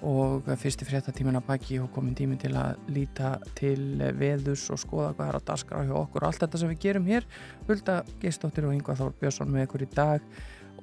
og 0.07 0.47
fyrsti 0.63 0.87
fréttatímin 0.87 1.41
að 1.41 1.49
baki 1.49 1.81
og 1.83 1.91
komin 1.91 2.15
tímin 2.15 2.39
til 2.39 2.53
að 2.55 2.79
líta 2.95 3.33
til 3.59 3.99
veðus 4.21 4.69
og 4.71 4.79
skoða 4.79 5.11
hvað 5.19 5.33
er 5.33 5.41
að 5.41 5.49
daskra 5.51 5.83
hjá 5.89 5.97
okkur. 6.05 6.23
Og 6.23 6.29
allt 6.31 6.45
þetta 6.45 6.63
sem 6.63 6.71
við 6.71 6.81
gerum 6.87 7.11
hér 7.11 7.27
Hulda 7.67 7.99
Geistóttir 8.23 8.69
og 8.71 8.79
Yngvar 8.79 9.03
Þór 9.03 9.19
Björnsson 9.25 9.51
með 9.51 9.67
ykkur 9.67 9.87
í 9.89 9.91
dag 9.99 10.31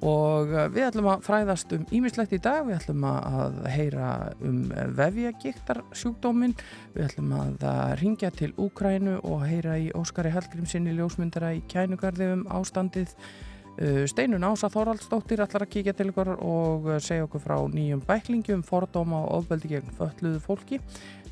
og 0.04 0.52
við 0.74 0.86
ætlum 0.88 1.08
að 1.10 1.24
fræðast 1.26 1.72
um 1.74 1.84
ímislegt 1.94 2.34
í 2.36 2.40
dag, 2.42 2.62
við 2.66 2.78
ætlum 2.78 3.04
að 3.08 3.58
heyra 3.72 4.08
um 4.44 4.60
vefjagiktar 4.98 5.82
sjúkdómin, 5.96 6.54
við 6.94 7.08
ætlum 7.08 7.34
að 7.38 7.66
ringja 8.02 8.30
til 8.34 8.52
Úkrænu 8.56 9.18
og 9.26 9.44
heyra 9.48 9.78
í 9.80 9.90
Óskari 9.98 10.32
Hallgrímsinni 10.34 10.94
ljósmyndara 10.96 11.54
í 11.58 11.62
kænugarði 11.70 12.32
um 12.36 12.48
ástandið. 12.60 13.14
Steinun 14.10 14.42
Ása 14.42 14.66
Þoraldsdóttir 14.74 15.38
ætlar 15.44 15.62
að 15.62 15.70
kíkja 15.76 15.92
til 15.94 16.08
ykkur 16.10 16.32
og 16.34 16.88
segja 16.98 17.28
okkur 17.28 17.44
frá 17.44 17.60
nýjum 17.70 18.00
bæklingjum, 18.08 18.64
fordóma 18.66 19.20
og 19.22 19.44
ofbeldi 19.44 19.70
gegn 19.70 19.94
fölluðu 19.94 20.40
fólki. 20.42 20.80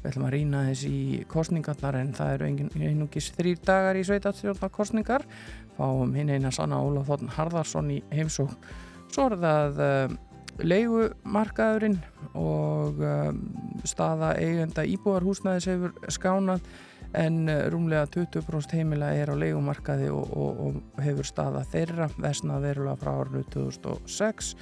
Við 0.06 0.12
ætlum 0.12 0.26
að 0.28 0.34
rýna 0.36 0.58
þess 0.68 0.82
í 0.86 0.98
kostningarnar 1.26 1.96
en 1.98 2.10
það 2.14 2.28
eru 2.36 2.48
einungis 2.78 3.32
þrýr 3.34 3.56
dagar 3.66 3.96
í 3.98 4.04
sveitarstjórnar 4.06 4.70
kostningar. 4.70 5.25
Fáum 5.75 6.12
hinn 6.14 6.30
eina 6.30 6.52
sanna 6.54 6.78
Ólaf 6.78 7.08
Þórn 7.08 7.32
Harðarsson 7.34 7.90
í 7.90 7.96
heimsók. 8.14 8.54
Svo 9.10 9.25
er 9.26 9.34
það 9.42 9.82
uh, 9.82 10.14
leigumarkaðurinn 10.62 11.98
og 12.38 13.02
um, 13.02 13.42
staða 13.82 14.36
eigenda 14.38 14.86
íbúarhúsnaðis 14.86 15.66
hefur 15.72 15.98
skánað 16.14 16.62
en 17.18 17.50
rúmlega 17.75 18.06
20% 18.14 18.78
heimila 18.78 19.10
er 19.10 19.34
á 19.34 19.34
leikumarkaði 19.34 20.12
og, 20.14 20.30
og, 20.38 20.62
og 20.68 21.02
hefur 21.02 21.26
staða 21.26 21.66
þeirra 21.75 22.12
vesnað 22.14 22.70
verulega 22.70 23.02
frá 23.02 23.16
árinu 23.25 23.42
2006 23.50 24.54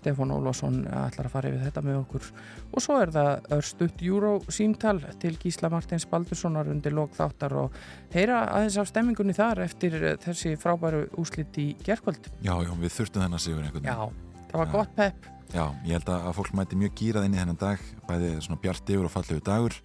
Stefán 0.00 0.32
Ólásson 0.32 0.82
ætlar 0.88 1.28
að 1.28 1.34
fara 1.34 1.50
yfir 1.50 1.64
þetta 1.66 1.82
með 1.84 1.98
okkur 2.00 2.28
og 2.72 2.84
svo 2.84 2.98
er 3.02 3.12
það 3.14 3.50
örstutt 3.56 4.04
Euro 4.06 4.32
símtal 4.48 4.96
til 5.20 5.34
Gísla 5.40 5.70
Martins 5.72 6.06
Baldurssonar 6.10 6.70
undir 6.72 6.96
lók 6.96 7.12
þáttar 7.18 7.56
og 7.66 7.76
heyra 8.14 8.46
aðeins 8.48 8.78
af 8.80 8.88
stemmingunni 8.90 9.36
þar 9.36 9.64
eftir 9.66 9.98
þessi 10.24 10.56
frábæru 10.60 11.06
úslit 11.20 11.60
í 11.60 11.72
gerkvöld. 11.84 12.30
Já, 12.40 12.54
já, 12.64 12.72
við 12.80 12.96
þurftum 12.96 13.26
þennan 13.26 13.44
sigur 13.44 13.64
einhvern 13.64 13.84
veginn. 13.84 13.92
Já, 13.92 14.40
það 14.50 14.62
var 14.62 14.70
já. 14.70 14.74
gott 14.78 14.96
pepp. 14.96 15.30
Já, 15.50 15.64
ég 15.82 15.96
held 15.98 16.12
að 16.14 16.30
fólk 16.36 16.52
mæti 16.54 16.78
mjög 16.78 16.94
gýrað 17.00 17.26
inn 17.26 17.34
í 17.34 17.40
þennan 17.40 17.58
dag, 17.58 17.88
bæði 18.06 18.36
svona 18.44 18.60
bjart 18.62 18.92
yfir 18.94 19.08
og 19.08 19.12
fallegu 19.12 19.42
dagur 19.44 19.76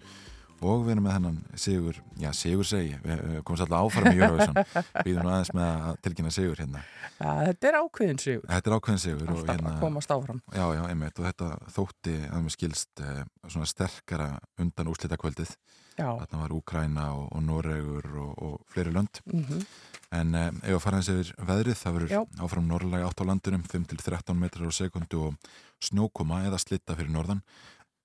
og 0.60 0.84
við 0.86 0.92
erum 0.94 1.06
með 1.06 1.16
hennan 1.16 1.38
Sigur, 1.60 2.00
já 2.20 2.28
Sigur 2.36 2.68
segi 2.68 2.94
við 3.04 3.22
komum 3.46 3.60
svolítið 3.60 3.76
áfram 3.78 4.08
í 4.10 4.20
Eurovision. 4.20 4.60
Við 5.06 5.12
erum 5.14 5.30
aðeins 5.32 5.52
með 5.56 5.86
að 5.88 5.98
tilkynna 6.06 6.34
Sigur 6.36 6.62
hérna. 6.62 6.84
Já, 7.16 7.30
þetta 7.48 7.70
er 7.70 7.78
ákveðin 7.80 8.22
Sigur. 8.22 8.46
Þetta 8.50 8.70
er 8.70 8.76
ákveðin 8.76 9.02
Sigur 9.04 9.32
Alltaf 9.34 9.54
hérna, 9.54 9.72
að 9.74 9.82
komast 9.84 10.14
áfram. 10.16 10.42
Já, 10.52 10.66
já, 10.76 10.82
einmitt 10.90 11.20
og 11.20 11.28
þetta 11.28 11.50
þótti 11.76 12.16
að 12.28 12.46
mér 12.46 12.56
skilst 12.56 13.04
eh, 13.04 13.24
svona 13.46 13.70
sterkara 13.70 14.30
undan 14.62 14.92
úslita 14.92 15.20
kvöldið 15.20 15.56
Þarna 15.96 16.40
var 16.42 16.52
Úkræna 16.52 17.04
og, 17.16 17.28
og 17.32 17.44
Noregur 17.44 18.08
og, 18.20 18.32
og 18.44 18.56
fleiri 18.72 18.92
lönd. 18.92 19.20
Mm 19.32 19.44
-hmm. 19.44 19.66
en 20.10 20.34
eh, 20.34 20.52
ef 20.62 20.74
að 20.76 20.82
fara 20.82 20.96
eins 20.96 21.08
yfir 21.08 21.32
veðrið 21.46 21.76
það 21.76 21.94
verður 21.94 22.42
áfram 22.44 22.68
norrlega 22.68 23.06
átt 23.06 23.20
á 23.20 23.24
landunum 23.26 23.62
5-13 23.62 24.34
metrar 24.38 24.68
á 24.68 24.72
sekundu 24.72 25.18
og 25.26 25.34
snjókoma 25.82 26.44
eða 26.46 26.58
slitta 26.58 26.94
fyrir 26.94 27.10
norðan 27.10 27.42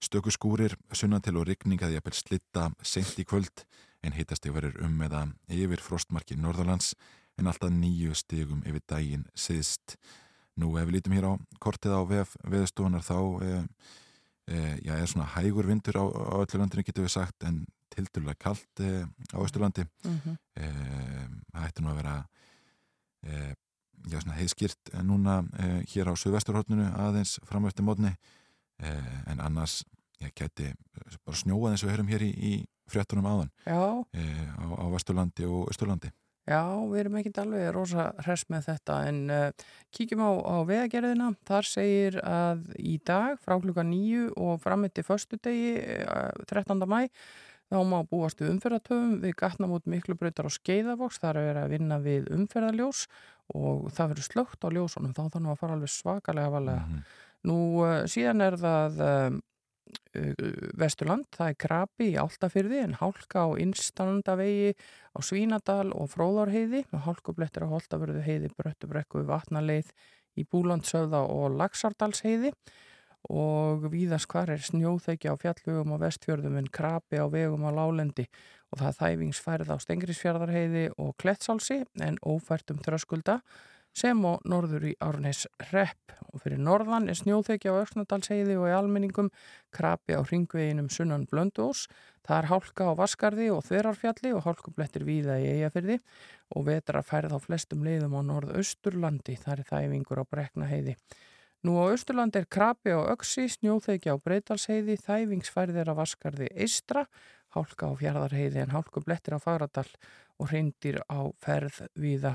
Stöku 0.01 0.31
skúrir, 0.33 0.73
sunnatil 0.97 1.35
og 1.37 1.45
rigning 1.45 1.81
að 1.85 1.99
að 1.99 2.15
slitta 2.17 2.71
sent 2.81 3.19
í 3.21 3.25
kvöld 3.25 3.65
en 4.01 4.15
hittasteg 4.15 4.53
verður 4.53 4.79
um 4.87 4.95
meða 4.97 5.27
yfir 5.45 5.83
frostmarki 5.85 6.37
Norðalands 6.41 6.95
en 7.37 7.49
alltaf 7.51 7.69
nýju 7.69 8.15
stegum 8.17 8.63
yfir 8.65 8.81
daginn 8.89 9.27
siðst. 9.37 9.99
Nú 10.57 10.73
ef 10.81 10.89
við 10.89 10.95
lítum 10.95 11.13
hér 11.13 11.29
á 11.29 11.33
kortið 11.61 11.93
á 11.93 12.01
veðstofunar 12.49 13.05
þá 13.05 13.19
e, 13.45 13.51
e, 14.49 14.57
já, 14.87 14.95
er 14.97 15.05
svona 15.05 15.29
hægur 15.35 15.69
vindur 15.69 16.01
á, 16.01 16.05
á 16.09 16.33
öllu 16.41 16.63
landinu 16.63 16.87
getur 16.87 17.05
við 17.05 17.15
sagt 17.19 17.45
en 17.45 17.61
tildulega 17.93 18.41
kallt 18.41 18.81
e, 18.81 19.05
á 19.05 19.37
Östurlandi. 19.37 19.85
Mm 20.01 20.19
-hmm. 20.25 20.35
Það 21.53 21.65
ætti 21.67 21.81
nú 21.81 21.93
að 21.93 22.01
vera 22.01 22.17
já, 24.09 24.19
heiðskýrt 24.33 24.93
núna 25.05 25.43
hér 25.93 26.09
á 26.09 26.13
Suðvesturhóttinu 26.17 26.89
aðeins 26.97 27.39
framöfti 27.45 27.85
mótni 27.85 28.17
Eh, 28.17 28.40
en 28.81 29.39
annars 29.39 29.81
ég 30.21 30.33
geti 30.37 30.69
eh, 30.69 31.19
bara 31.25 31.37
snjóað 31.37 31.73
eins 31.73 31.83
og 31.83 31.89
við 31.89 31.97
höfum 31.97 32.11
hér 32.13 32.25
í, 32.25 32.31
í 32.31 32.53
fréttunum 32.91 33.29
áðan. 33.29 33.53
Eh, 33.65 34.43
á, 34.57 34.65
á 34.77 34.85
Vesturlandi 34.93 35.47
og 35.47 35.71
Östurlandi 35.71 36.11
Já, 36.49 36.65
við 36.89 37.03
erum 37.03 37.15
ekkert 37.19 37.37
alveg 37.43 37.67
rosa 37.75 38.07
hress 38.25 38.47
með 38.49 38.65
þetta 38.71 38.95
en 39.07 39.19
uh, 39.29 39.67
kíkjum 39.93 40.23
á, 40.25 40.31
á 40.41 40.55
vegagerðina. 40.65 41.27
Þar 41.47 41.67
segir 41.69 42.17
að 42.25 42.63
í 42.81 42.95
dag 43.07 43.37
frá 43.39 43.59
klukka 43.61 43.85
nýju 43.85 44.31
og 44.41 44.57
frammitti 44.63 45.05
förstu 45.05 45.37
degi 45.37 45.75
uh, 46.01 46.33
13. 46.49 46.81
mæ 46.89 47.05
þá 47.71 47.77
má 47.87 48.01
búast 48.09 48.41
við 48.41 48.55
umferðartöfum 48.55 49.13
við 49.21 49.37
gatnum 49.39 49.77
út 49.77 49.85
miklu 49.87 50.17
breytar 50.19 50.49
á 50.49 50.51
skeiðavoks 50.51 51.21
þar 51.21 51.39
er 51.39 51.61
að 51.61 51.75
vinna 51.77 52.01
við 52.03 52.27
umferðarljós 52.33 53.05
og 53.55 53.87
það 53.93 54.15
verður 54.15 54.27
slögt 54.27 54.65
á 54.65 54.67
ljósunum. 54.73 55.13
Þá 55.13 55.23
þannig 55.37 55.53
að 55.53 55.61
fara 55.61 55.77
alveg 55.77 55.93
svakalega 55.93 56.55
valega 56.57 56.81
mm 56.81 56.95
-hmm. 56.97 57.21
Nú 57.47 57.57
uh, 57.81 58.03
síðan 58.11 58.43
er 58.45 58.57
það 58.61 59.01
um, 59.07 59.39
uh, 60.17 60.45
Vesturland, 60.81 61.27
það 61.33 61.53
er 61.53 61.59
krabi 61.65 62.09
í 62.11 62.19
Áltafyrði 62.21 62.83
en 62.83 62.97
hálka 62.99 63.47
á 63.47 63.49
innstandavegi 63.61 64.75
á 64.77 65.19
Svínadal 65.25 65.89
og 65.95 66.11
Fróðárheiði. 66.13 66.85
Og 66.93 67.05
hálkublettir 67.07 67.65
á 67.65 67.71
Hóltafyrði 67.73 68.23
heiði 68.27 68.53
Bröttubrekku 68.57 69.25
vatnaleið 69.29 69.91
í 70.39 70.47
Búlandsöða 70.47 71.25
og 71.27 71.57
Lagsardalsheiði 71.59 72.53
og 73.29 73.85
víðast 73.93 74.29
hvar 74.31 74.49
er 74.49 74.63
snjóþekja 74.65 75.35
á 75.35 75.41
fjallvegum 75.41 75.93
á 75.93 75.97
vestfjörðum 76.01 76.57
en 76.57 76.69
krabi 76.73 77.21
á 77.21 77.29
vegum 77.29 77.67
á 77.69 77.71
lálendi 77.73 78.25
og 78.73 78.81
það 78.81 78.97
þæfingsfærið 79.01 79.73
á 79.73 79.77
Stengrisfjörðarheiði 79.83 80.85
og 80.97 81.13
Klettsálsi 81.21 81.81
en 82.01 82.17
ófært 82.25 82.73
um 82.73 82.81
þröskulda 82.81 83.41
sem 83.97 84.21
á 84.23 84.33
norður 84.47 84.91
í 84.91 84.93
Árnes 85.03 85.45
Repp 85.71 86.15
og 86.31 86.43
fyrir 86.43 86.61
norðan 86.63 87.09
er 87.11 87.19
snjóþekja 87.19 87.73
á 87.75 87.81
Öksnadalsheiði 87.81 88.55
og 88.59 88.69
í 88.69 88.75
almenningum 88.75 89.31
krapi 89.75 90.15
á 90.15 90.21
ringveginum 90.23 90.87
sunnan 90.93 91.27
Blöndós 91.27 91.87
það 92.27 92.37
er 92.37 92.49
hálka 92.51 92.87
á 92.87 92.93
Vaskarði 92.99 93.49
og 93.51 93.65
Þverarfjalli 93.67 94.31
og 94.37 94.45
hálkublettir 94.45 95.05
víða 95.07 95.39
í 95.41 95.49
Eyjafyrði 95.57 95.99
og 96.55 96.65
vetra 96.69 97.03
færð 97.03 97.35
á 97.35 97.39
flestum 97.43 97.83
leiðum 97.85 98.15
á 98.15 98.21
norðausturlandi. 98.29 99.35
Það 99.41 99.53
er 99.57 99.67
þæfingur 99.71 100.23
á 100.23 100.25
Breknaheiði. 100.31 100.95
Nú 101.61 101.77
á 101.77 101.93
Östurlandi 101.93 102.41
er 102.41 102.47
krapi 102.49 102.89
á 102.89 103.05
Öksi, 103.13 103.45
snjóþekja 103.53 104.15
á 104.17 104.23
Breitalsheiði, 104.23 104.95
þæfingsfærðir 104.97 105.91
á 105.93 105.99
Vaskarði 105.99 106.47
Eistra, 106.57 107.05
hálka 107.53 107.91
á 107.91 107.93
Fjardarheiði 107.99 108.63
en 108.63 108.73
hálkublettir 108.73 109.37
á 109.37 109.39
Fagradal 109.43 109.85
og 110.41 110.49
hreindir 110.49 111.03
á 111.05 111.29
ferð 111.37 111.83
viða. 111.93 112.33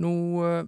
Nú 0.00 0.12
uh, 0.40 0.62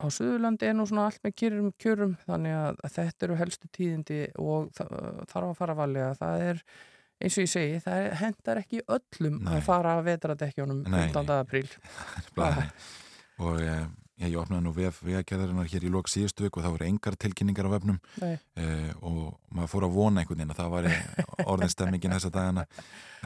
á 0.00 0.06
Suðurlandi 0.08 0.70
er 0.70 0.78
nú 0.78 0.86
svona 0.88 1.08
allt 1.10 1.20
með 1.26 1.36
kjörum 1.42 1.72
kjörum 1.80 2.14
þannig 2.24 2.56
að, 2.56 2.80
að 2.86 2.94
þetta 2.96 3.26
eru 3.26 3.36
helstu 3.40 3.70
tíðindi 3.76 4.22
og 4.40 4.70
þarf 4.76 5.50
að 5.50 5.58
fara 5.58 5.76
valega. 5.76 6.14
Það 6.20 6.46
er 6.48 6.64
eins 7.20 7.36
og 7.36 7.44
ég 7.44 7.52
segi, 7.52 7.80
það 7.84 8.06
hendar 8.22 8.62
ekki 8.62 8.84
öllum 8.88 9.40
Nei. 9.44 9.54
að 9.58 9.64
fara 9.66 9.96
að 9.98 10.06
vetradekkjónum 10.08 10.84
15. 10.88 11.32
apríl. 11.36 11.66
og 13.44 13.60
eh, 13.60 13.84
ég 14.24 14.36
opnaði 14.40 14.64
nú 14.64 14.72
vegagerðarinnar 14.76 15.68
hér 15.70 15.86
í 15.86 15.92
lók 15.92 16.10
síðustu 16.12 16.44
vik 16.46 16.58
og 16.58 16.64
það 16.64 16.76
voru 16.76 16.88
engar 16.88 17.16
tilkynningar 17.20 17.68
á 17.68 17.74
vefnum 17.76 17.98
eh, 18.24 18.90
og 19.00 19.36
maður 19.48 19.72
fór 19.72 19.86
að 19.88 19.96
vona 19.96 20.22
einhvern 20.22 20.42
veginn 20.42 20.54
að 20.54 20.62
það 20.62 20.74
var 20.74 20.88
orðinstemmingin 21.54 22.16
þessa 22.16 22.32
dagana 22.34 22.66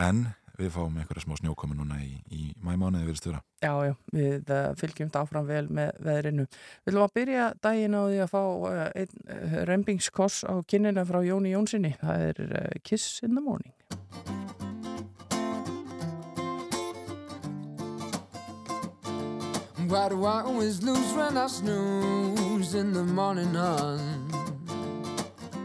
en 0.08 0.24
við 0.58 0.70
fáum 0.74 0.98
einhverja 0.98 1.24
smá 1.24 1.34
snjókomi 1.38 1.76
núna 1.78 1.98
í, 2.04 2.12
í 2.30 2.52
mæmánuði 2.62 3.08
við 3.08 3.18
stjóra. 3.18 3.40
Já, 3.64 3.72
já, 3.88 3.94
við 4.14 4.52
fylgjum 4.78 5.08
þetta 5.08 5.22
áfram 5.24 5.48
vel 5.48 5.64
með 5.72 5.90
veðrinu. 6.04 6.46
Við 6.84 6.92
viljum 6.92 7.06
að 7.06 7.14
byrja 7.18 7.46
daginn 7.64 7.96
á 7.98 8.02
því 8.04 8.20
að 8.24 8.32
fá 8.34 8.42
uh, 8.44 8.82
einn 8.94 9.24
uh, 9.24 9.56
rempingskoss 9.70 10.44
á 10.46 10.54
kynina 10.68 11.06
frá 11.08 11.20
Jóni 11.26 11.54
Jónssoni. 11.54 11.94
Það 12.02 12.26
er 12.28 12.42
uh, 12.44 12.68
Kiss 12.86 13.22
in 13.26 13.34
the 13.34 13.42
Morning. 13.42 13.74
Why 19.88 20.08
do 20.08 20.24
I 20.24 20.42
always 20.42 20.82
lose 20.82 21.12
when 21.14 21.36
I 21.36 21.46
snooze 21.46 22.74
in 22.74 22.92
the 22.92 23.04
morning 23.04 23.54
on? 23.54 24.00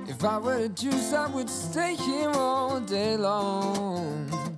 If 0.07 0.25
I 0.25 0.37
were 0.37 0.67
to 0.67 0.69
choose 0.69 1.13
I 1.13 1.27
would 1.27 1.49
stay 1.49 1.95
here 1.95 2.29
all 2.31 2.81
day 2.81 3.15
long 3.15 4.48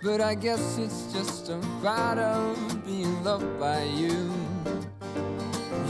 But 0.00 0.20
I 0.20 0.36
guess 0.36 0.78
it's 0.78 1.12
just 1.12 1.48
a 1.48 1.58
part 1.82 2.18
of 2.18 2.86
being 2.86 3.24
loved 3.24 3.58
by 3.58 3.82
you. 3.82 4.32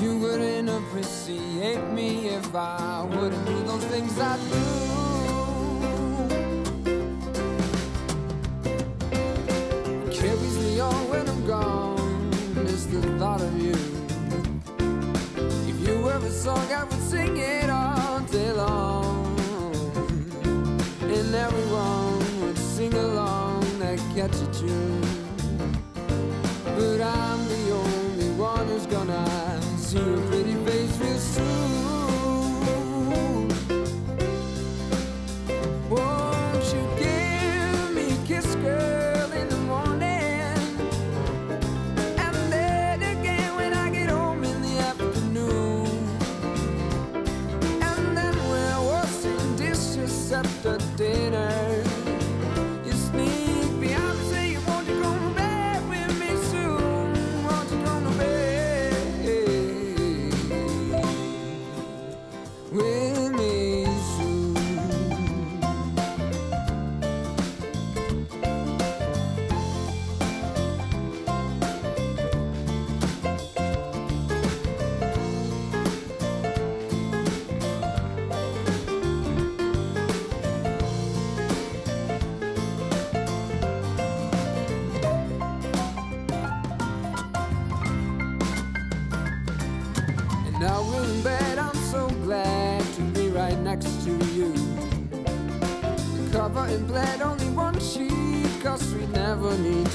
You 0.01 0.19
wouldn't 0.19 0.71
appreciate 0.71 1.85
me 1.91 2.29
if 2.29 2.55
I 2.55 3.05
wouldn't 3.05 3.45
do 3.45 3.63
those 3.65 3.85
things 3.85 4.19
I 4.19 4.39
do. 4.39 4.89
Carries 10.11 10.59
me 10.59 10.81
on 10.81 11.11
when 11.11 11.29
I'm 11.29 11.47
gone 11.47 12.33
is 12.65 12.87
the 12.87 13.03
thought 13.19 13.43
of 13.43 13.61
you. 13.61 13.77
If 15.69 15.87
you 15.87 16.01
were 16.01 16.17
a 16.17 16.31
song, 16.31 16.73
I 16.73 16.85
would 16.85 17.03
sing 17.03 17.37
it 17.37 17.69
all 17.69 17.88
tune. 24.53 25.03
But 26.65 27.01
I'm 27.01 27.49
the 27.49 27.73
only 27.73 28.31
one 28.31 28.67
who's 28.69 28.87
gonna 28.87 29.61
see 29.79 29.99
your 29.99 30.21
pretty 30.29 30.55
face 30.65 30.99
real 30.99 31.19
soon. 31.19 31.68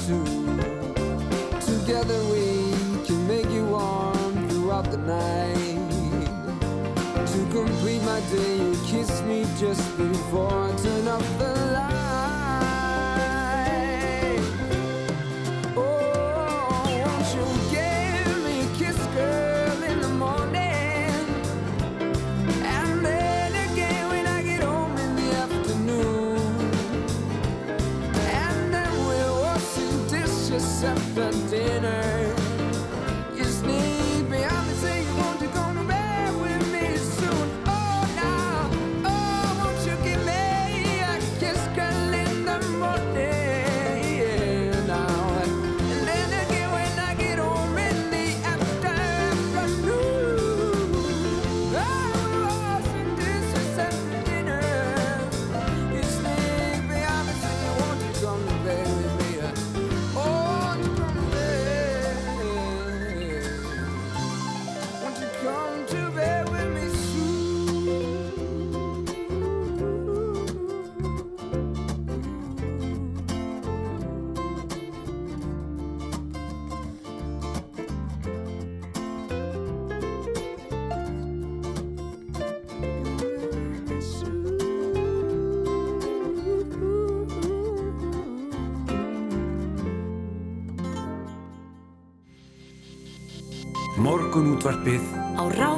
Never 0.10 0.24
need 0.24 0.62
to. 0.62 1.60
Together 1.80 2.24
we 2.26 3.06
can 3.06 3.28
make 3.28 3.50
you 3.50 3.66
warm 3.66 4.50
throughout 4.50 4.90
the 4.92 4.98
night. 4.98 5.80
To 7.28 7.40
complete 7.52 8.04
my 8.04 8.20
day, 8.32 8.58
you 8.58 8.78
kiss 8.86 9.22
me 9.24 9.46
just 9.58 9.98
before 9.98 10.70
I 10.70 10.76
turn 10.78 11.08
off 11.08 11.38
the 11.40 11.56
light. 11.56 11.73
The 31.14 31.30
dinner. 31.52 32.23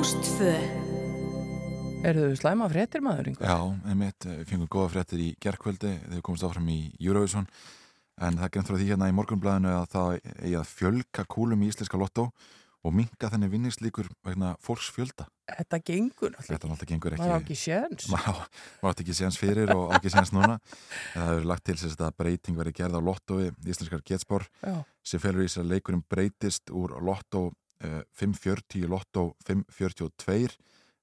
Rástfö 0.06 0.52
Er 2.06 2.14
þau 2.20 2.36
slæma 2.38 2.68
fréttir 2.70 3.02
maður 3.02 3.32
yngur? 3.32 3.42
Já, 3.50 3.56
einmitt, 3.90 4.28
við 4.28 4.44
fengum 4.52 4.68
góða 4.70 4.92
fréttir 4.94 5.24
í 5.24 5.30
gerkvöldi 5.42 5.96
þegar 5.96 6.12
við 6.14 6.22
komumst 6.28 6.46
áfram 6.46 6.68
í 6.70 6.76
Eurovision 7.02 7.48
en 8.22 8.38
það 8.38 8.52
greint 8.54 8.70
frá 8.70 8.78
því 8.78 8.90
hérna 8.92 9.08
í 9.10 9.16
morgunblæðinu 9.18 9.72
að 9.80 9.88
það 9.96 10.12
eigi 10.44 10.54
að 10.60 10.70
fjölka 10.76 11.26
kúlum 11.34 11.66
í 11.66 11.72
íslenska 11.72 11.98
lottó 11.98 12.28
og 12.86 12.94
minka 12.94 13.32
þenni 13.34 13.50
vinningslíkur 13.50 14.12
vegna 14.30 14.52
fólks 14.62 14.92
fjölda. 14.94 15.26
Þetta 15.50 15.82
gengur 15.90 16.36
náttúrulega. 16.36 16.52
Þetta 16.54 16.70
náttúrulega 16.70 16.92
gengur 16.94 17.18
Maður 17.18 17.34
á 17.34 17.38
ekki. 17.42 17.56
ekki 17.56 17.60
séns. 17.64 18.08
Maður 18.14 18.30
á- 18.30 18.46
maður 18.86 18.92
átti 18.94 19.06
ekki 19.08 19.18
séns 19.24 19.42
fyrir 19.42 19.74
og 19.74 19.90
á 19.90 19.94
ekki 19.98 20.14
séns 20.14 20.36
núna. 20.38 20.60
En 20.62 21.18
Það 21.18 21.30
hefur 21.34 21.50
lagt 21.50 21.66
til 21.66 21.80
sérst 21.82 22.06
að 22.06 22.14
breyting 22.22 22.62
verið 22.62 22.78
gerð 22.78 23.02
á 23.02 23.08
lottói 23.10 23.50
íslenskar 23.66 24.06
getspor 24.06 24.46
Já, 24.62 24.84
sem 25.02 25.18
felur 25.26 25.42
í 25.42 25.50
sér 25.50 25.66
að 25.66 25.74
leikurinn 25.74 26.06
breytist 26.06 26.70
úr 26.70 26.94
lottó 27.02 27.48
540 27.82 28.80
í 28.82 28.88
lottó 28.90 29.26
542 29.48 30.56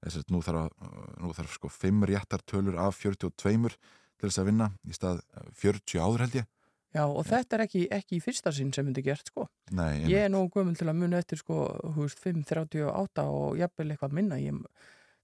þess 0.02 0.18
að 0.18 0.32
nú 0.34 0.40
þarf, 0.42 0.70
að, 0.82 1.02
nú 1.22 1.34
þarf 1.36 1.58
sko 1.58 1.70
5 1.72 2.06
réttar 2.10 2.42
tölur 2.48 2.78
af 2.82 2.98
42 2.98 3.76
til 4.22 4.30
þess 4.30 4.40
að 4.42 4.48
vinna 4.50 4.70
í 4.86 4.96
stað 4.96 5.22
eh, 5.22 5.52
40 5.62 6.02
áður 6.02 6.24
held 6.26 6.38
ég 6.40 6.48
já, 6.92 7.04
og 7.04 7.22
þetta 7.28 7.58
er 7.58 7.64
ekki, 7.66 7.84
ekki 7.98 8.18
í 8.18 8.24
fyrsta 8.24 8.52
sinn 8.54 8.72
sem 8.74 8.86
myndi 8.86 9.04
gert 9.04 9.30
sko. 9.30 9.46
Nei, 9.72 10.04
Ég 10.10 10.26
er 10.26 10.32
nú 10.32 10.44
gömul 10.52 10.76
til 10.78 10.90
að 10.90 10.98
muna 11.00 11.22
eftir 11.22 11.40
sko, 11.40 11.64
þú 11.94 12.04
veist, 12.04 12.20
5.38 12.20 13.24
og 13.32 13.56
jafnvel 13.60 13.94
eitthvað 13.94 14.18
minna. 14.18 14.36
Ég, 14.42 14.58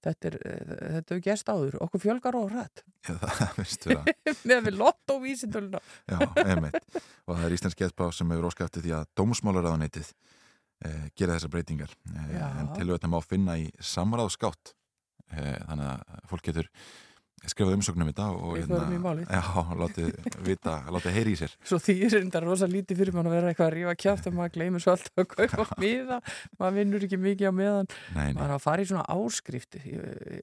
þetta 0.06 0.30
er, 0.30 0.38
eh, 0.48 0.72
þetta 0.96 1.16
er 1.18 1.20
gerst 1.26 1.52
áður. 1.52 1.76
Okkur 1.84 2.04
fjölgar 2.06 2.38
og 2.40 2.48
rætt. 2.54 2.84
ég, 3.10 3.20
það 3.20 3.60
veist 3.60 3.84
vera 3.90 4.16
Með 4.48 4.64
við 4.70 4.80
lott 4.80 5.12
og 5.12 5.20
vísindöluna. 5.26 5.82
Já, 6.08 6.18
einmitt 6.46 6.80
og 7.28 7.34
það 7.34 7.44
er 7.50 7.58
íslensk 7.58 7.84
getspá 7.84 8.08
sem 8.16 8.32
hefur 8.32 8.48
óskað 8.48 8.70
eftir 8.70 8.86
því 8.86 8.96
að 8.96 9.08
dómsmálaráðanetið 9.20 10.08
eh, 10.08 10.37
gera 11.18 11.34
þessar 11.36 11.50
breytingar 11.50 11.92
eh, 12.14 12.34
Já. 12.36 12.46
en 12.60 12.72
tilvægna 12.76 13.10
má 13.10 13.18
finna 13.24 13.58
í 13.58 13.68
samráðskátt 13.82 14.74
eh, 15.34 15.58
þannig 15.66 15.88
að 15.90 16.28
fólk 16.30 16.44
getur 16.50 16.70
skrifað 17.46 17.76
umsögnum 17.78 18.08
þetta 18.10 18.26
og 18.34 18.56
já, 18.58 19.42
látið 19.78 20.08
vita, 20.46 20.74
látið 20.90 21.14
heyri 21.18 21.34
í 21.36 21.38
sér 21.38 21.54
Svo 21.62 21.78
því 21.82 21.94
er 22.08 22.14
þetta 22.16 22.42
rosa 22.44 22.68
lítið 22.70 23.00
fyrir 23.02 23.14
mann 23.16 23.28
að 23.30 23.36
vera 23.36 23.52
eitthvað 23.52 23.68
að 23.68 23.74
rífa 23.76 23.94
kjátt 24.02 24.26
og 24.30 24.36
maður 24.38 24.54
gleymur 24.56 24.82
svo 24.84 24.94
alltaf 24.96 25.22
að 25.22 25.28
kaupa 25.34 25.78
miða. 25.82 26.18
Maður 26.58 26.76
vinnur 26.80 27.06
ekki 27.06 27.20
mikið 27.22 27.50
á 27.50 27.54
meðan. 27.54 27.88
Nei, 28.16 28.26
nei, 28.26 28.34
Maður 28.40 28.56
að 28.56 28.64
fara 28.66 28.82
í 28.84 28.88
svona 28.90 29.06
áskrifti. 29.14 29.82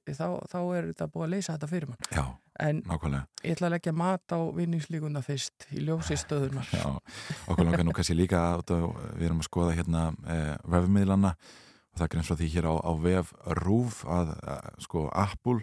Þá, 0.08 0.26
þá 0.50 0.58
er 0.78 0.90
þetta 0.90 1.08
búið 1.12 1.26
að 1.26 1.32
leysa 1.36 1.56
þetta 1.56 1.70
fyrir 1.74 1.90
mann. 1.92 2.10
já, 2.10 2.24
En 2.56 2.78
nákvæmlega 2.88 3.26
ég 3.44 3.52
ætla 3.52 3.68
að 3.68 3.74
leggja 3.74 3.92
mat 3.92 4.32
á 4.32 4.38
vinningslíkunda 4.56 5.20
fyrst 5.22 5.66
í 5.76 5.82
ljósi 5.84 6.16
stöðunar. 6.16 6.70
Já, 6.72 6.86
okkur 7.50 7.66
langar 7.68 7.84
nú 7.84 7.92
kannski 7.92 8.16
líka 8.16 8.40
að 8.56 8.72
við 9.18 9.26
erum 9.28 9.42
að 9.42 9.48
skoða 9.50 9.74
hérna 9.76 10.06
eh, 10.24 10.54
vefmiðlana 10.64 11.34
og 11.36 11.98
það 12.00 12.06
er 12.06 12.12
greins 12.14 12.30
frá 12.30 12.38
því 12.40 12.48
hér 12.54 12.68
á, 12.72 12.74
á 12.80 12.92
vef 13.04 13.34
RÚF 13.60 14.00
að, 14.08 14.32
að 14.56 14.70
sko 14.86 15.04
Apple 15.12 15.60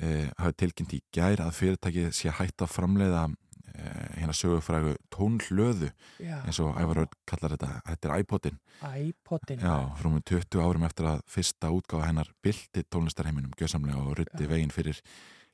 eh, 0.00 0.28
hafi 0.38 0.56
tilkynnt 0.64 0.94
í 0.96 1.00
gær 1.14 1.42
að 1.44 1.54
fyrirtækið 1.58 2.10
sé 2.16 2.32
hægt 2.38 2.62
að 2.62 2.72
framleiða 2.74 3.24
eh, 3.74 4.06
hérna 4.20 4.36
sögufrægu 4.36 4.94
tónhlöðu 5.14 5.90
Já, 6.22 6.38
eins 6.44 6.60
og 6.62 6.78
Ævar 6.80 7.02
Örn 7.04 7.18
kallar 7.26 7.56
þetta, 7.56 7.72
þetta 7.88 8.10
er 8.10 8.24
iPodin 8.24 8.58
iPodin. 9.08 9.60
Já, 9.64 9.74
frumum 10.00 10.22
20 10.22 10.62
árum 10.64 10.86
eftir 10.88 11.10
að 11.10 11.22
fyrsta 11.28 11.72
útgáfa 11.74 12.08
hennar 12.08 12.30
bylti 12.44 12.84
tónlistarheiminum 12.88 13.52
gjössamlega 13.58 14.00
og 14.04 14.18
rutti 14.20 14.48
veginn 14.50 14.74
fyrir 14.74 15.00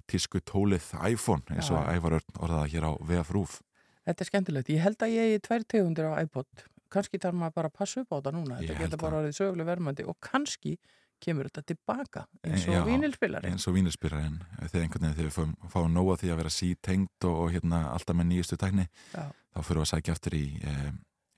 tísku 0.06 0.38
tólið 0.46 0.92
iPhone 1.08 1.42
eins 1.56 1.70
og 1.74 1.80
Já. 1.82 1.96
Ævar 1.96 2.20
Örn 2.20 2.42
orðaða 2.42 2.68
hér 2.74 2.86
á 2.86 2.92
VF 3.02 3.32
RÚF 3.34 3.60
Þetta 4.06 4.22
er 4.22 4.28
skemmtilegt. 4.30 4.68
Ég 4.70 4.82
held 4.84 5.02
að 5.02 5.12
ég 5.16 5.32
eigi 5.32 5.38
tvær 5.48 5.64
tegundir 5.66 6.06
á 6.06 6.14
iPod. 6.22 6.46
Kannski 6.94 7.18
þarf 7.18 7.34
maður 7.40 7.54
bara 7.56 7.70
að 7.72 7.78
passa 7.80 8.02
upp 8.04 8.12
á 8.14 8.16
þetta 8.20 8.32
núna. 8.36 8.58
Þetta 8.60 8.76
geta 8.84 8.98
bara 9.00 9.18
orðið 9.18 9.34
söguleg 9.40 9.66
verðmandi 9.66 10.06
og 10.06 10.16
kannski 10.22 10.76
kemur 11.22 11.48
þetta 11.48 11.62
tilbaka 11.72 12.24
eins 12.44 12.66
og 12.68 12.74
Já, 12.74 12.82
vínilspilari. 12.86 13.50
eins 13.50 13.66
og 13.68 13.74
vínilspyrarinn 13.76 14.38
þegar 14.66 14.82
einhvern 14.84 15.06
veginn 15.06 15.16
þegar 15.16 15.28
við 15.30 15.36
fáum, 15.36 15.54
fáum 15.72 15.92
nóga 15.96 16.16
því 16.20 16.32
að 16.32 16.40
vera 16.42 16.52
sítengt 16.54 17.28
og, 17.28 17.36
og 17.44 17.52
hérna 17.54 17.82
alltaf 17.94 18.16
með 18.18 18.28
nýjustu 18.32 18.58
tækni 18.60 18.86
Já. 19.14 19.24
þá 19.54 19.60
fyrir 19.62 19.80
við 19.80 19.84
að 19.86 19.90
sækja 19.92 20.16
eftir 20.16 20.36
í 20.38 20.44
eh, 20.62 20.90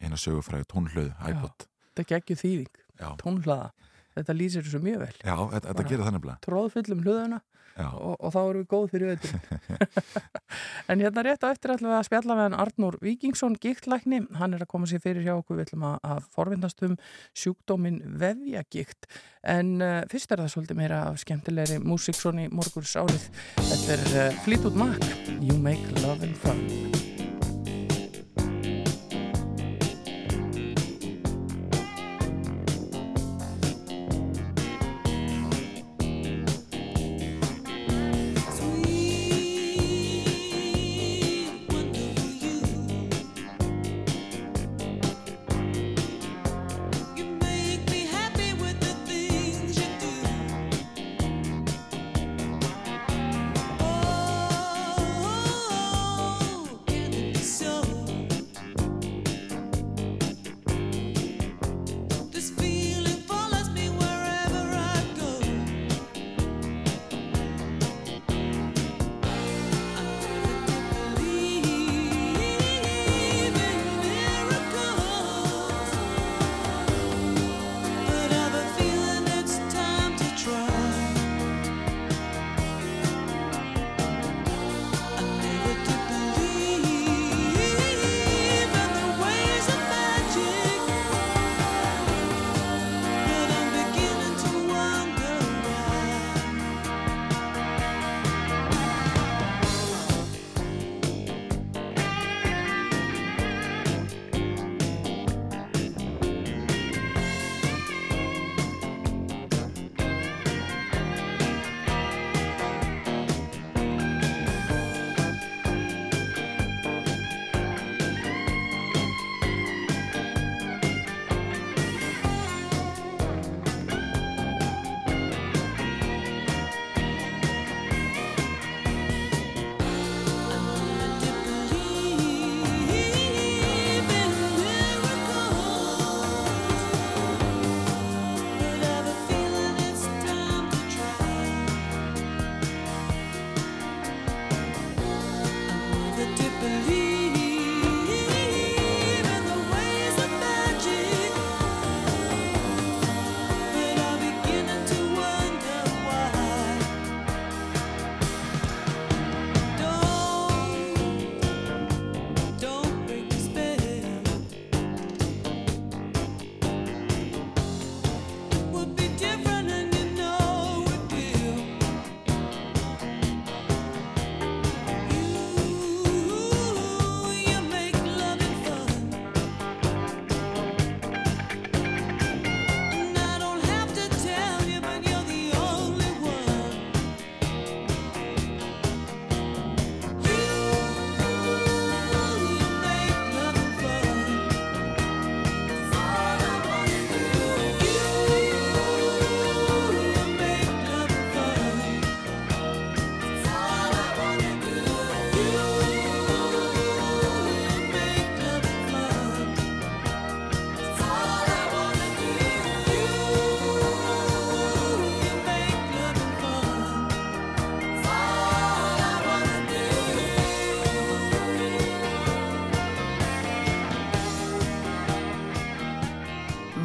eina 0.03 0.19
sögufræðu 0.21 0.69
tónhlöðu, 0.73 1.12
iPod 1.31 1.69
Þetta 1.99 2.09
geggju 2.14 2.37
þýðing, 2.38 2.75
Já, 3.01 3.09
tónhlaða. 3.23 3.71
Þetta 4.18 4.37
lýsir 4.38 4.66
þessu 4.66 4.83
mjög 4.85 5.04
vel. 5.04 5.14
Já 5.22 5.37
þetta, 5.37 5.64
þetta 5.68 5.87
gerir 5.88 6.04
það 6.04 6.18
nefnilega 6.18 6.42
Tróðfullum 6.48 7.07
hlöðuna 7.07 7.40
og, 7.87 8.16
og 8.18 8.33
þá 8.35 8.38
erum 8.42 8.62
við 8.62 8.68
góð 8.72 8.87
fyrir 8.92 9.12
veitur. 9.12 10.11
en 10.90 11.02
hérna 11.04 11.24
rétt 11.26 11.46
á 11.46 11.48
eftir 11.50 11.74
ætlum 11.74 11.92
við 11.92 11.98
að 11.98 12.07
spjalla 12.09 12.37
með 12.37 12.46
hann 12.46 12.59
Arnur 12.64 12.98
Víkingsson, 13.04 13.59
giktlækni. 13.62 14.22
Hann 14.38 14.57
er 14.57 14.64
að 14.64 14.72
koma 14.72 14.88
sér 14.90 15.02
fyrir 15.04 15.26
hjá 15.26 15.35
okkur. 15.37 15.61
Við 15.61 15.68
ætlum 15.68 15.87
að, 15.90 15.98
að 16.14 16.31
forvindast 16.35 16.85
um 16.88 16.96
sjúkdómin 17.38 18.00
vefjagikt. 18.20 19.11
En 19.46 19.76
uh, 19.78 20.00
fyrst 20.11 20.35
er 20.35 20.42
það 20.42 20.54
svolítið 20.57 20.81
meira 20.83 21.02
af 21.11 21.20
skemmtilegri 21.22 21.78
músík 21.85 22.18
svona 22.18 22.48
í 22.48 22.52
morguns 22.52 22.96
árið. 22.98 23.28
Þetta 23.61 23.98
er 23.98 24.09
uh, 24.09 24.40
Fleetwood 24.46 24.81
Mac, 24.81 25.12
You 25.38 25.61
Make 25.62 26.02
Love 26.02 26.26
and 26.26 26.42
Fun. 26.42 27.08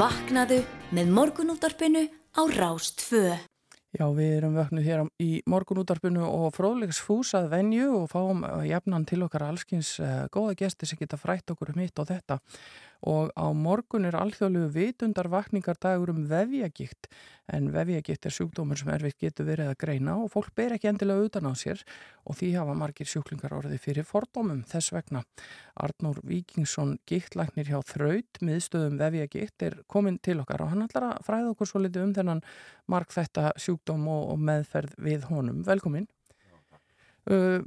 Vaknaðu 0.03 0.57
með 0.91 1.11
morgunúttarpinu 1.15 2.01
á 2.35 2.41
Rástfö. 2.51 3.37
Já, 3.95 4.03
við 4.11 4.31
erum 4.39 4.57
vöknuð 4.57 4.87
hér 4.89 5.03
í 5.23 5.27
morgunútarpinu 5.47 6.25
og 6.27 6.49
fróðlegsfús 6.57 7.31
að 7.37 7.47
venju 7.53 7.85
og 8.01 8.09
fáum 8.11 8.41
eh, 8.43 8.65
jafnan 8.73 9.05
til 9.07 9.21
okkar 9.23 9.45
allskins 9.47 9.93
uh, 10.03 10.25
góða 10.33 10.57
gesti 10.59 10.89
sem 10.89 10.99
geta 10.99 11.15
frætt 11.21 11.53
okkur 11.53 11.71
um 11.71 11.79
hitt 11.79 12.01
og 12.03 12.09
þetta. 12.09 12.41
Og 13.07 13.31
á 13.31 13.47
morgun 13.55 14.09
er 14.09 14.17
alþjóðlegu 14.19 14.73
vitundarvakningardagur 14.75 16.11
um 16.11 16.25
vefjagikt 16.27 17.07
en 17.51 17.67
vefjagikt 17.73 18.25
er 18.27 18.33
sjúkdómur 18.33 18.79
sem 18.79 18.91
erfitt 18.93 19.19
getur 19.19 19.47
verið 19.49 19.71
að 19.73 19.79
greina 19.83 20.15
og 20.21 20.31
fólk 20.31 20.53
ber 20.55 20.75
ekki 20.77 20.89
endilega 20.91 21.27
utan 21.27 21.49
á 21.49 21.53
sér 21.59 21.81
og 22.23 22.37
því 22.39 22.53
hafa 22.55 22.75
margir 22.79 23.09
sjúklingar 23.09 23.55
orði 23.57 23.79
fyrir 23.83 24.07
fordómum 24.07 24.63
þess 24.69 24.93
vegna. 24.95 25.23
Arnór 25.75 26.21
Víkingsson 26.23 26.95
giktlæknir 27.09 27.67
hjá 27.67 27.81
Þraut 27.89 28.39
miðstöðum 28.39 28.97
vefjagikt 29.01 29.67
er 29.67 29.77
komin 29.91 30.19
til 30.23 30.39
okkar 30.43 30.63
og 30.63 30.71
hann 30.71 30.85
ætlar 30.87 31.09
að 31.09 31.23
fræða 31.27 31.53
okkur 31.53 31.71
svo 31.71 31.83
litið 31.83 32.07
um 32.07 32.17
þennan 32.17 32.43
marg 32.87 33.11
þetta 33.11 33.51
sjúkdóm 33.59 34.07
og, 34.07 34.33
og 34.33 34.43
meðferð 34.51 34.95
við 35.03 35.27
honum. 35.31 35.63
Velkomin. 35.67 36.07
Uh, 37.27 37.59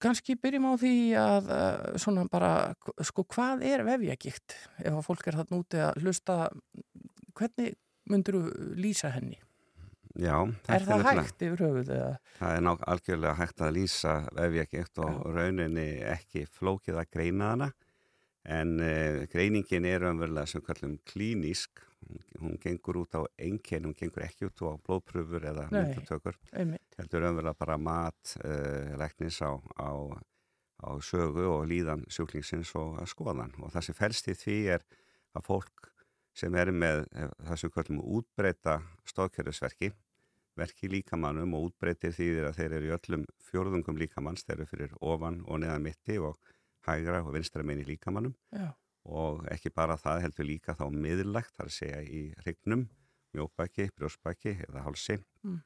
Ganski 0.00 0.32
byrjum 0.40 0.64
á 0.64 0.74
því 0.80 0.94
að 1.20 1.48
uh, 1.52 1.96
svona 2.00 2.24
bara, 2.32 2.72
sko, 3.04 3.26
hvað 3.28 3.66
er 3.68 3.84
vefjagikt 3.84 4.56
ef 4.80 4.94
að 4.94 5.04
fólk 5.04 5.26
er 5.28 5.36
þarna 5.42 5.58
úti 5.60 5.82
að 5.84 5.98
hlusta, 6.00 6.36
hvernig 7.36 7.74
myndur 8.10 8.40
lýsa 8.76 9.12
henni? 9.14 9.38
Já, 10.18 10.34
Er 10.68 10.82
það 10.82 10.98
nefnilega- 11.00 11.22
hægt 11.22 11.42
yfir 11.46 11.60
höfuð 11.64 11.90
eða? 11.94 12.14
Það 12.40 12.56
er 12.56 12.64
nák 12.66 12.80
algjörlega 12.92 13.34
hægt 13.38 13.60
að 13.62 13.74
lýsa 13.76 14.14
vefjagikt 14.34 14.98
og 15.04 15.20
rauninni 15.36 15.84
ekki 16.10 16.42
flókið 16.50 16.98
að 16.98 17.10
greina 17.14 17.52
hana 17.52 17.68
en 18.44 18.72
uh, 18.80 19.26
greiningin 19.30 19.84
er 19.86 20.02
umverulega 20.08 20.48
sem 20.50 20.62
kallum 20.66 20.96
klínísk 21.06 21.82
hún, 22.40 22.56
gengur 22.58 22.96
út 23.04 23.14
á 23.14 23.22
einkenn, 23.38 23.84
hún 23.86 23.94
gengur 23.94 24.24
ekki 24.24 24.48
út 24.48 24.62
á 24.66 24.72
blóðpröfur 24.82 25.44
eða 25.46 25.68
Einmitt. 25.70 26.96
heldur 26.98 27.28
umverulega 27.28 27.54
bara 27.60 27.76
mat 27.78 28.34
uh, 28.42 28.96
læknis 28.98 29.38
á, 29.44 29.52
á, 29.78 29.90
á 30.80 30.90
sögu 31.04 31.44
og 31.52 31.68
líðan 31.70 32.02
sjúklingsins 32.10 32.72
og 32.80 32.98
skoðan 33.06 33.52
og 33.62 33.70
það 33.76 33.84
sem 33.90 33.94
felst 34.00 34.28
í 34.32 34.34
því 34.34 34.58
er 34.78 34.82
að 35.36 35.44
fólk 35.46 35.89
sem 36.36 36.54
er 36.54 36.70
með 36.72 37.04
eh, 37.14 37.32
það 37.48 37.60
sem 37.62 37.74
kallum 37.74 38.04
útbreyta 38.18 38.78
stóðkerfisverki 39.08 39.92
verki 40.58 40.90
líkamannum 40.90 41.54
og 41.56 41.70
útbreytir 41.70 42.12
því 42.14 42.28
að 42.48 42.56
þeir 42.58 42.76
eru 42.76 42.88
í 42.88 42.94
öllum 42.96 43.26
fjórðungum 43.48 43.98
líkamanns, 44.00 44.44
þeir 44.44 44.58
eru 44.58 44.68
fyrir 44.70 44.94
ofan 45.00 45.40
og 45.46 45.62
neðan 45.62 45.86
mitti 45.86 46.18
og 46.20 46.36
hægra 46.86 47.22
og 47.24 47.34
vinstra 47.36 47.64
meini 47.66 47.84
líkamannum 47.88 48.34
Já, 48.52 48.70
og 49.08 49.44
ekki 49.52 49.72
bara 49.74 49.98
það 50.00 50.24
heldur 50.26 50.48
líka 50.48 50.76
þá 50.76 50.86
miðlægt, 50.92 51.54
þar 51.56 51.70
að 51.70 51.76
segja 51.76 52.00
í 52.04 52.22
hrygnum, 52.42 52.86
mjóbæki, 53.36 53.90
brjósbæki 53.96 54.56
eða 54.68 54.84
hálsi. 54.84 55.18
Mm. 55.46 55.60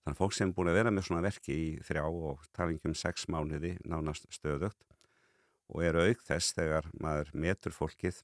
Þannig 0.00 0.14
að 0.14 0.20
fólk 0.20 0.36
sem 0.36 0.50
er 0.50 0.56
búin 0.56 0.70
að 0.72 0.78
vera 0.78 0.92
með 0.94 1.06
svona 1.08 1.24
verki 1.24 1.56
í 1.56 1.68
þrjá 1.84 2.04
og 2.08 2.44
talingjum 2.56 2.96
sex 2.96 3.26
mánuði 3.28 3.74
nánast 3.84 4.28
stöðugt 4.32 4.80
og 5.70 5.84
eru 5.86 6.06
auk 6.08 6.22
þess 6.26 6.54
þegar 6.56 6.88
maður 7.02 7.34
metur 7.36 7.74
fólkið 7.76 8.22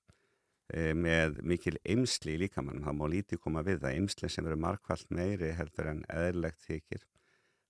með 0.74 1.36
mikil 1.46 1.76
eimsli 1.86 2.34
í 2.34 2.40
líkamannum, 2.42 2.82
það 2.84 2.96
má 2.98 3.06
lítið 3.12 3.38
koma 3.40 3.62
við 3.62 3.80
það. 3.84 3.94
Eimsli 4.00 4.28
sem 4.28 4.46
eru 4.46 4.56
markvallt 4.58 5.10
meiri 5.14 5.52
heldur 5.54 5.86
en 5.92 6.00
eðlilegt 6.10 6.64
þykir 6.66 7.04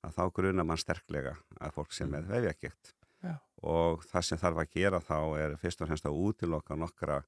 að 0.07 0.15
þá 0.17 0.23
gruna 0.39 0.65
mann 0.65 0.79
sterklega 0.81 1.35
að 1.61 1.75
fólk 1.77 1.93
sem 1.93 2.09
með 2.11 2.29
vefjagikt 2.31 2.93
Já. 3.25 3.35
og 3.67 4.05
það 4.07 4.23
sem 4.29 4.39
þarf 4.39 4.61
að 4.63 4.71
gera 4.77 5.01
þá 5.03 5.17
er 5.43 5.57
fyrst 5.61 5.81
og 5.83 5.89
fremst 5.91 6.07
að 6.09 6.19
útiloka 6.25 6.77
nokkra 6.79 7.21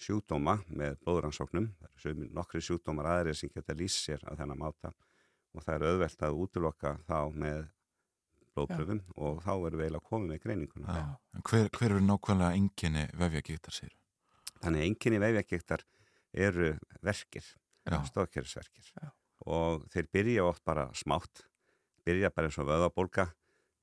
sjúkdóma 0.00 0.54
með 0.68 0.96
blóðrannsóknum. 1.04 1.66
Það 1.76 1.88
eru 1.90 2.00
sumir- 2.06 2.32
nokkri 2.32 2.60
sjúkdómar 2.64 3.08
aðrir 3.12 3.36
sem 3.36 3.50
geta 3.52 3.74
lýst 3.76 4.00
sér 4.06 4.22
að 4.24 4.38
þennan 4.40 4.58
máta. 4.62 4.92
Og 5.52 5.64
það 5.66 5.74
er 5.74 5.86
auðvelt 5.90 6.22
að 6.24 6.38
útiloka 6.44 6.94
þá 7.08 7.18
með 7.34 7.66
blóðpröfum 8.54 9.00
og 9.16 9.42
þá 9.44 9.50
erum 9.66 9.78
við 9.80 9.84
eiginlega 9.88 10.08
komið 10.08 10.30
með 10.32 10.40
greininguna. 10.44 10.94
Já. 10.96 11.08
En 11.36 11.42
Hver, 11.50 11.68
hver 11.76 11.96
er 11.98 12.04
nákvæmlega 12.08 12.56
enginni 12.60 13.04
vefjagíktar 13.20 13.76
sér? 13.76 13.92
Þannig 14.60 14.80
að 14.82 14.88
enginni 14.90 15.20
veifjakiktar 15.22 15.84
eru 16.36 16.70
verkir, 17.02 17.44
Já. 17.88 19.10
og 19.46 19.86
þeir 19.90 20.08
byrja 20.12 20.44
oft 20.46 20.64
bara 20.64 20.88
smátt, 20.94 21.46
byrja 22.06 22.30
bara 22.34 22.50
eins 22.50 22.58
og 22.60 22.68
vöðabólka 22.68 23.28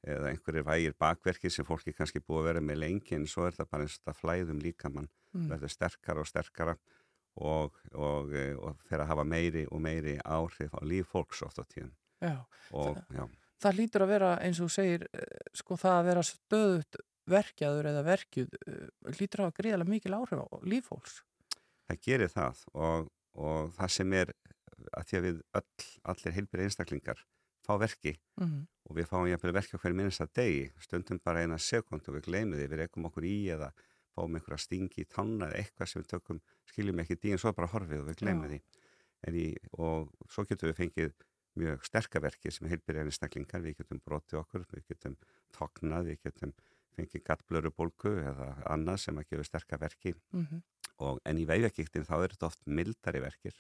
eða 0.08 0.30
einhverjir 0.32 0.64
vægir 0.68 0.94
bakverki 1.02 1.50
sem 1.52 1.66
fólki 1.66 1.92
kannski 1.98 2.22
búið 2.22 2.40
að 2.44 2.48
vera 2.52 2.62
með 2.62 2.80
lengi 2.84 3.16
en 3.18 3.26
svo 3.28 3.48
er 3.50 3.58
það 3.58 3.70
bara 3.74 3.84
eins 3.88 3.98
og 3.98 4.06
það 4.12 4.22
flæðum 4.22 4.62
líkamann, 4.64 5.10
Mm. 5.36 5.50
verður 5.52 5.70
sterkara 5.70 6.22
og 6.24 6.28
sterkara 6.30 6.74
og, 7.36 7.74
og, 7.94 8.30
eh, 8.34 8.56
og 8.56 8.78
fer 8.88 9.02
að 9.04 9.10
hafa 9.12 9.26
meiri 9.28 9.66
og 9.68 9.82
meiri 9.84 10.14
áhrif 10.24 10.72
á 10.74 10.80
líf 10.88 11.10
fólks 11.12 11.42
oft 11.44 11.60
á 11.60 11.66
tíðum 11.68 11.92
já. 12.24 12.46
og 12.72 12.98
já, 13.12 13.28
Það 13.60 13.76
lítur 13.78 14.02
að 14.06 14.08
vera 14.14 14.30
eins 14.40 14.60
og 14.64 14.70
segir, 14.72 15.04
eh, 15.14 15.52
sko 15.54 15.76
það 15.76 15.98
að 16.00 16.06
vera 16.08 16.24
stöðut 16.24 16.96
verkjaður 17.32 17.90
eða 17.92 18.04
verkjuð 18.08 18.58
eh, 18.68 18.84
lítur 19.20 19.42
að 19.44 19.50
hafa 19.50 19.58
gríðarlega 19.62 19.94
mikil 19.94 20.16
áhrif 20.18 20.44
á 20.44 20.48
lífhóls. 20.64 21.18
það 21.88 22.02
gerir 22.08 22.32
það 22.34 22.62
og, 22.74 23.10
og 23.36 23.74
það 23.78 23.94
sem 23.98 24.14
er 24.14 24.34
að 24.94 25.08
því 25.10 25.18
að 25.20 25.26
við 25.28 25.38
öll, 25.60 25.86
allir 26.14 26.36
heilbyrði 26.38 26.68
einstaklingar 26.70 27.26
fá 27.68 27.74
verki 27.82 28.18
Mm. 28.38 28.68
og 28.86 28.96
við 28.96 29.08
fáum 29.10 29.26
jafnvel 29.28 29.52
verki 29.56 29.76
okkur 29.76 29.96
minnst 29.98 30.22
að 30.22 30.30
degi, 30.38 30.66
stundum 30.80 31.18
bara 31.26 31.42
eina 31.42 31.58
sekund 31.58 32.06
og 32.08 32.16
við 32.16 32.28
gleymum 32.28 32.60
því, 32.60 32.68
við 32.70 32.82
rekum 32.84 33.08
okkur 33.10 33.26
í 33.26 33.50
eða 33.50 33.72
fáum 34.14 34.36
einhverja 34.38 34.62
stingi 34.62 35.02
í 35.02 35.08
tanna 35.10 35.48
eða 35.50 35.64
eitthvað 35.64 35.90
sem 35.90 36.04
við 36.04 36.12
tökum, 36.12 36.40
skiljum 36.70 37.02
ekki 37.02 37.18
í 37.18 37.32
en 37.34 37.42
svo 37.42 37.54
bara 37.58 37.72
horfið 37.74 38.04
og 38.04 38.08
við 38.12 38.20
gleymum 38.22 38.46
Já. 38.54 38.60
því 39.26 39.42
í, 39.42 39.48
og 39.74 40.14
svo 40.30 40.46
getum 40.46 40.70
við 40.70 40.78
fengið 40.78 41.16
mjög 41.58 41.84
sterkaverki 41.90 42.52
sem 42.54 42.70
heilbyrjarnir 42.70 43.18
staklingar, 43.18 43.64
við 43.66 43.80
getum 43.82 44.00
brotið 44.06 44.40
okkur, 44.44 44.66
við 44.72 44.86
getum 44.94 45.18
tognað, 45.58 46.12
við 46.12 46.20
getum 46.30 46.54
fengið 46.98 47.24
gattblöru 47.30 47.72
bólku 47.78 48.12
eða 48.20 48.52
annað 48.74 49.04
sem 49.06 49.22
að 49.22 49.30
gefa 49.32 49.48
sterkaverki 49.52 50.16
Mm 50.34 50.64
og, 51.04 51.20
en 51.30 51.40
í 51.40 51.46
veifjakíktin 51.48 52.06
þá 52.08 52.16
er 52.20 52.34
þetta 52.34 52.50
oft 52.50 52.64
mildari 52.66 53.22
verkir. 53.24 53.58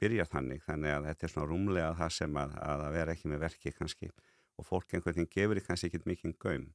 Byrjar 0.00 0.30
þannig, 0.30 0.62
þannig 0.64 0.94
að 0.94 1.08
þetta 1.10 1.26
er 1.26 1.32
svona 1.32 1.48
rúmlega 1.50 1.90
það 1.98 2.14
sem 2.16 2.38
að, 2.40 2.54
að 2.64 2.84
vera 2.94 3.14
ekki 3.14 3.30
með 3.32 3.42
verki 3.44 3.72
kannski. 3.76 4.10
Og 4.58 4.66
fólk 4.68 4.94
einhvern 4.94 5.18
veginn 5.18 5.32
gefur 5.34 5.60
því 5.60 5.66
kannski 5.66 5.90
ekki 5.90 6.08
mikinn 6.08 6.36
gaum. 6.40 6.68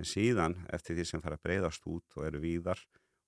En 0.00 0.08
síðan 0.08 0.58
eftir 0.74 0.98
því 0.98 1.06
sem 1.08 1.24
fara 1.24 1.38
að 1.38 1.46
breyðast 1.46 1.88
út 1.88 2.18
og 2.18 2.26
eru 2.28 2.42
víðar 2.42 2.80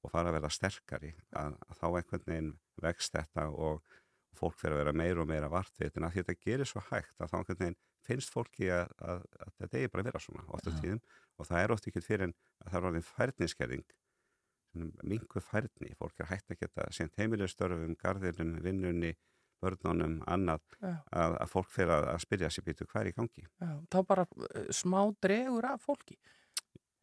og 0.05 0.13
fara 0.13 0.31
að 0.31 0.39
vera 0.39 0.53
sterkari 0.53 1.15
að, 1.33 1.57
að 1.71 1.81
þá 1.81 1.87
einhvern 1.89 2.27
veginn 2.29 2.53
vext 2.85 3.17
þetta 3.17 3.47
og 3.49 3.97
fólk 4.37 4.59
fyrir 4.61 4.77
að 4.77 4.83
vera 4.83 4.97
meira 4.99 5.23
og 5.23 5.31
meira 5.31 5.51
vartvitin 5.53 6.05
að 6.05 6.19
þetta 6.19 6.37
gerir 6.43 6.69
svo 6.69 6.83
hægt 6.91 7.15
að 7.23 7.31
þá 7.31 7.37
einhvern 7.39 7.61
veginn 7.63 7.81
finnst 8.07 8.33
fólki 8.33 8.71
að, 8.73 8.89
að, 9.01 9.27
að 9.41 9.53
þetta 9.61 9.81
eigi 9.81 9.93
bara 9.93 10.05
að 10.05 10.11
vera 10.11 10.23
svona 10.23 10.47
oft 10.49 10.69
á 10.69 10.73
Já. 10.73 10.79
tíðum 10.81 11.03
og 11.39 11.51
það 11.51 11.61
er 11.65 11.75
oft 11.75 11.91
ekki 11.91 12.05
fyrir 12.05 12.27
en 12.29 12.35
að 12.65 12.71
það 12.71 12.81
er 12.81 12.89
orðin 12.91 13.07
færninskerðing 13.11 13.95
mingu 15.07 15.41
færni, 15.43 15.93
fólk 15.99 16.19
er 16.19 16.31
hægt 16.33 16.51
að 16.51 16.65
geta 16.65 16.89
sent 16.95 17.15
heimilegstörfum, 17.21 17.95
garðinum, 18.01 18.57
vinnunni 18.65 19.13
börnunum, 19.63 20.19
annað 20.29 20.63
Já. 20.81 20.95
að, 21.15 21.37
að 21.41 21.53
fólk 21.53 21.71
fyrir 21.73 21.95
að, 21.95 22.07
að 22.13 22.23
spyrja 22.25 22.51
sér 22.53 22.67
býtu 22.67 22.87
hvað 22.89 23.05
er 23.05 23.11
í 23.11 23.15
gangi. 23.17 23.45
Já, 23.63 23.71
þá 23.95 23.99
bara 24.11 24.25
eh, 24.51 24.71
smá 24.75 24.99
dregur 25.25 25.69
af 25.71 25.85
fólki. 25.87 26.19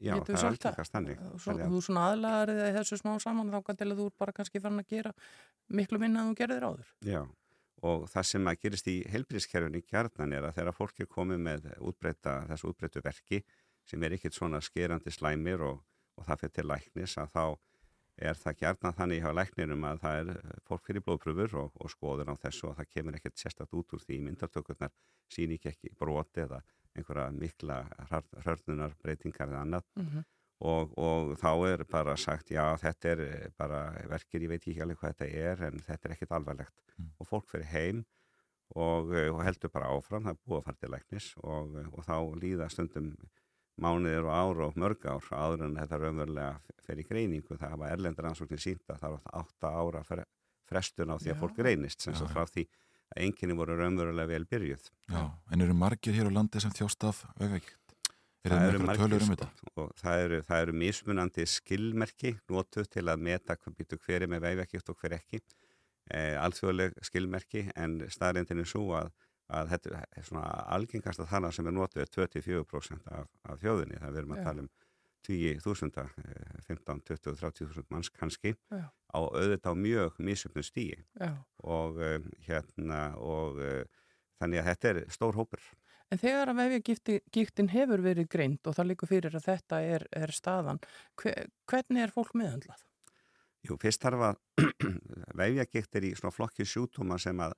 Já, 0.01 0.15
Getum 0.17 0.33
það 0.33 0.35
er 0.35 0.41
það? 0.41 0.67
algengast 0.67 0.95
þannig. 0.95 1.19
Svo, 1.41 1.55
þú 1.61 1.81
svona 1.85 2.05
aðlagar 2.09 2.51
þig 2.57 2.77
þessu 2.79 2.97
smá 2.97 3.11
saman 3.21 3.51
þá 3.53 3.59
kannski 3.67 3.97
þú 3.99 4.07
bara 4.17 4.35
kannski 4.37 4.61
farin 4.63 4.81
að 4.81 4.93
gera 4.95 5.11
miklu 5.69 6.01
minna 6.01 6.23
en 6.23 6.31
þú 6.31 6.39
gerðir 6.41 6.65
áður. 6.67 6.93
Já, 7.05 7.21
og 7.87 8.05
það 8.11 8.27
sem 8.29 8.47
að 8.49 8.61
gerist 8.61 8.87
í 8.91 8.97
helbriðskerfunni 9.09 9.81
kjarnan 9.87 10.35
er 10.37 10.47
að 10.47 10.59
þegar 10.59 10.77
fólk 10.77 11.01
er 11.01 11.09
komið 11.09 11.43
með 11.47 11.67
útbreyta, 11.79 12.41
þessu 12.51 12.71
útbreytu 12.71 13.03
verki 13.05 13.41
sem 13.89 14.03
er 14.03 14.15
ekkit 14.17 14.37
svona 14.37 14.61
skerandi 14.61 15.13
slæmir 15.13 15.63
og, 15.65 15.81
og 16.17 16.27
það 16.27 16.43
fyrir 16.43 16.55
til 16.57 16.67
læknis 16.69 17.17
að 17.17 17.33
þá 17.33 17.45
er 18.21 18.37
það 18.37 18.57
kjarnan 18.59 18.97
þannig 18.97 19.23
hjá 19.23 19.31
læknirum 19.33 19.87
að 19.87 20.03
það 20.03 20.19
er 20.19 20.29
eh, 20.35 20.59
fólk 20.67 20.85
fyrir 20.87 21.05
blóðpröfur 21.05 21.55
og, 21.63 21.79
og 21.81 21.93
skoður 21.93 22.29
á 22.29 22.35
þessu 22.43 22.69
og 22.69 22.77
það 22.77 22.91
kemur 22.93 23.17
ekkert 23.17 23.41
sérstætt 23.41 23.73
út 23.77 23.95
úr 23.95 24.03
því. 24.03 24.19
Myndartökurnar 24.27 24.93
sín 25.31 25.55
ekki 25.55 25.71
ekki 25.71 25.93
broti 25.97 26.43
eða 26.45 26.61
einhverja 26.97 27.31
mikla 27.33 27.79
hörnunar 28.45 28.93
breytingar 29.01 29.49
eða 29.49 29.65
annað. 29.65 29.89
Mm 29.95 30.07
og, 30.61 30.91
og 30.97 31.31
þá 31.41 31.49
er 31.71 31.83
bara 31.89 32.13
sagt 32.17 32.51
já 32.53 32.63
þetta 32.77 33.09
er 33.15 33.21
eh, 33.25 33.49
bara 33.57 33.79
verkir, 34.11 34.43
ég 34.45 34.49
veit 34.53 34.61
ekki 34.67 34.81
alveg 34.85 34.99
hvað 35.01 35.15
þetta 35.15 35.29
er 35.51 35.63
en 35.71 35.79
þetta 35.87 36.07
er 36.09 36.15
ekkit 36.17 36.37
alvarlegt 36.37 36.77
Mm. 37.01 37.07
og 37.23 37.25
fólk 37.25 37.47
fyrir 37.49 37.65
heim 37.71 38.01
og, 38.75 39.13
eh, 39.15 39.29
og 39.31 39.39
heldur 39.47 39.71
bara 39.73 39.87
áfram, 39.89 40.25
það 40.27 40.35
er 40.35 40.41
búið 40.45 40.59
að 40.59 40.65
fara 40.67 40.77
til 40.81 40.89
læknis 40.91 41.29
og, 41.41 41.71
eh, 41.79 41.87
og 41.95 42.03
þá 42.05 42.17
líða 42.43 42.67
stundum 42.69 43.07
mánuðir 43.81 44.27
og 44.27 44.35
ár 44.35 44.59
og 44.67 44.75
mörg 44.77 45.05
ár 45.09 45.23
áður 45.31 45.63
en 45.65 45.77
þetta 45.79 45.99
raunverulega 46.03 46.59
fer 46.85 46.99
í 47.01 47.05
greiningu 47.07 47.57
það 47.57 47.71
hafa 47.73 47.89
erlendur 47.95 48.27
ansóknir 48.29 48.61
sínt 48.61 48.85
að 48.91 48.99
það 49.01 49.15
er 49.17 49.33
átta 49.41 49.71
ára 49.81 50.03
fre- 50.05 50.27
frestun 50.69 51.09
á 51.09 51.17
því 51.17 51.31
að 51.31 51.35
Já. 51.35 51.39
fólk 51.41 51.57
reynist 51.65 52.01
sem 52.05 52.13
svo 52.13 52.27
frá 52.29 52.43
því 52.45 52.67
að 53.15 53.23
enginni 53.25 53.57
voru 53.57 53.79
raunverulega 53.79 54.27
vel 54.35 54.45
byrjuð 54.51 54.85
Já, 55.09 55.23
en 55.51 55.61
eru 55.65 55.73
margir 55.73 56.13
hér 56.19 56.29
á 56.29 56.33
landi 56.37 56.61
sem 56.61 56.71
þjást 56.75 57.07
af 57.09 57.23
vefjagíkt? 57.39 57.77
Er 58.41 58.55
Það 58.55 58.63
eru 58.67 58.79
margir, 58.81 59.01
tölur 59.03 59.21
um 59.21 59.27
sko, 59.27 59.35
þetta? 59.37 59.71
og 59.77 59.89
það 60.01 60.19
eru, 60.25 60.37
það 60.47 60.61
eru 60.63 60.73
mismunandi 60.81 61.43
skilmerki 61.45 62.31
notuð 62.49 62.87
til 62.89 63.03
að 63.11 63.25
meta 63.27 63.57
hvað 63.57 63.75
býtu 63.77 63.99
hver 64.01 64.25
er 64.25 64.31
með 64.31 64.45
vefjagikt 64.47 64.89
og 64.89 64.97
hver 64.97 65.17
ekki 65.19 65.41
e, 66.09 66.21
alþjóðleg 66.41 66.95
skilmerki 67.05 67.67
en 67.75 67.99
staðrindin 68.09 68.63
er 68.63 68.69
svo 68.71 68.87
að, 68.97 69.11
að 69.53 69.73
þetta 69.75 70.01
er 70.01 70.25
svona 70.25 70.45
algengasta 70.73 71.27
þarna 71.29 71.51
sem 71.53 71.69
er 71.69 71.75
notuð 71.77 72.01
er 72.01 72.13
24% 72.15 73.11
af, 73.19 73.29
af 73.45 73.61
þjóðinni 73.61 74.01
það 74.01 74.15
við 74.15 74.23
erum 74.23 74.33
að 74.37 74.47
tala 74.49 74.65
um 74.65 74.71
10.000, 75.27 76.01
eh, 76.01 76.61
15, 76.65 77.01
20, 77.05 77.35
30.000 77.37 77.85
manns 77.93 78.09
kannski 78.09 78.55
Já. 78.73 78.89
á 78.89 79.19
auðvitað 79.21 79.77
á 79.77 79.77
mjög 79.77 80.17
misjöfnu 80.17 80.63
stíi 80.65 80.97
Já. 81.19 81.35
og 81.61 82.01
um, 82.01 82.25
hérna 82.47 83.03
og 83.21 83.61
uh, 83.61 83.83
þannig 84.41 84.63
að 84.63 84.69
þetta 84.71 84.89
er 84.89 85.01
stór 85.13 85.37
hópur 85.37 85.61
En 86.11 86.19
þegar 86.19 86.51
að 86.51 86.59
vefjagíktin 86.59 87.69
hefur 87.71 88.01
verið 88.03 88.27
greint 88.31 88.67
og 88.67 88.75
það 88.75 88.89
líkur 88.89 89.11
fyrir 89.13 89.35
að 89.37 89.45
þetta 89.47 89.81
er, 89.87 90.05
er 90.11 90.33
staðan, 90.35 90.81
hve, 91.21 91.33
hvernig 91.71 92.03
er 92.03 92.11
fólk 92.11 92.33
meðhandlað? 92.35 92.81
Jú, 93.63 93.77
fyrst 93.79 94.03
þarf 94.03 94.25
að 94.31 94.65
vefjagikt 95.39 95.99
er 95.99 96.07
í 96.09 96.15
svona 96.17 96.35
flokki 96.35 96.65
sjútúma 96.67 97.19
sem 97.21 97.39
að 97.45 97.55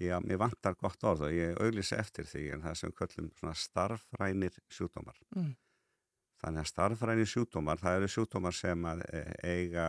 já, 0.00 0.16
mér 0.24 0.40
vantar 0.42 0.74
gott 0.80 1.06
orð 1.06 1.28
og 1.28 1.36
ég 1.36 1.60
auglýsi 1.62 1.94
eftir 2.00 2.26
því 2.26 2.48
en 2.56 2.64
það 2.64 2.80
sem 2.80 2.96
köllum 2.98 3.30
svona 3.38 3.54
starfrænir 3.62 4.58
sjútúmar. 4.72 5.20
Mm. 5.36 5.52
Þannig 6.42 6.64
að 6.64 6.70
starfrænir 6.72 7.30
sjútúmar, 7.30 7.78
það 7.78 8.00
eru 8.00 8.10
sjútúmar 8.16 8.56
sem 8.58 8.90
að 8.90 9.04
e, 9.06 9.22
eiga 9.44 9.86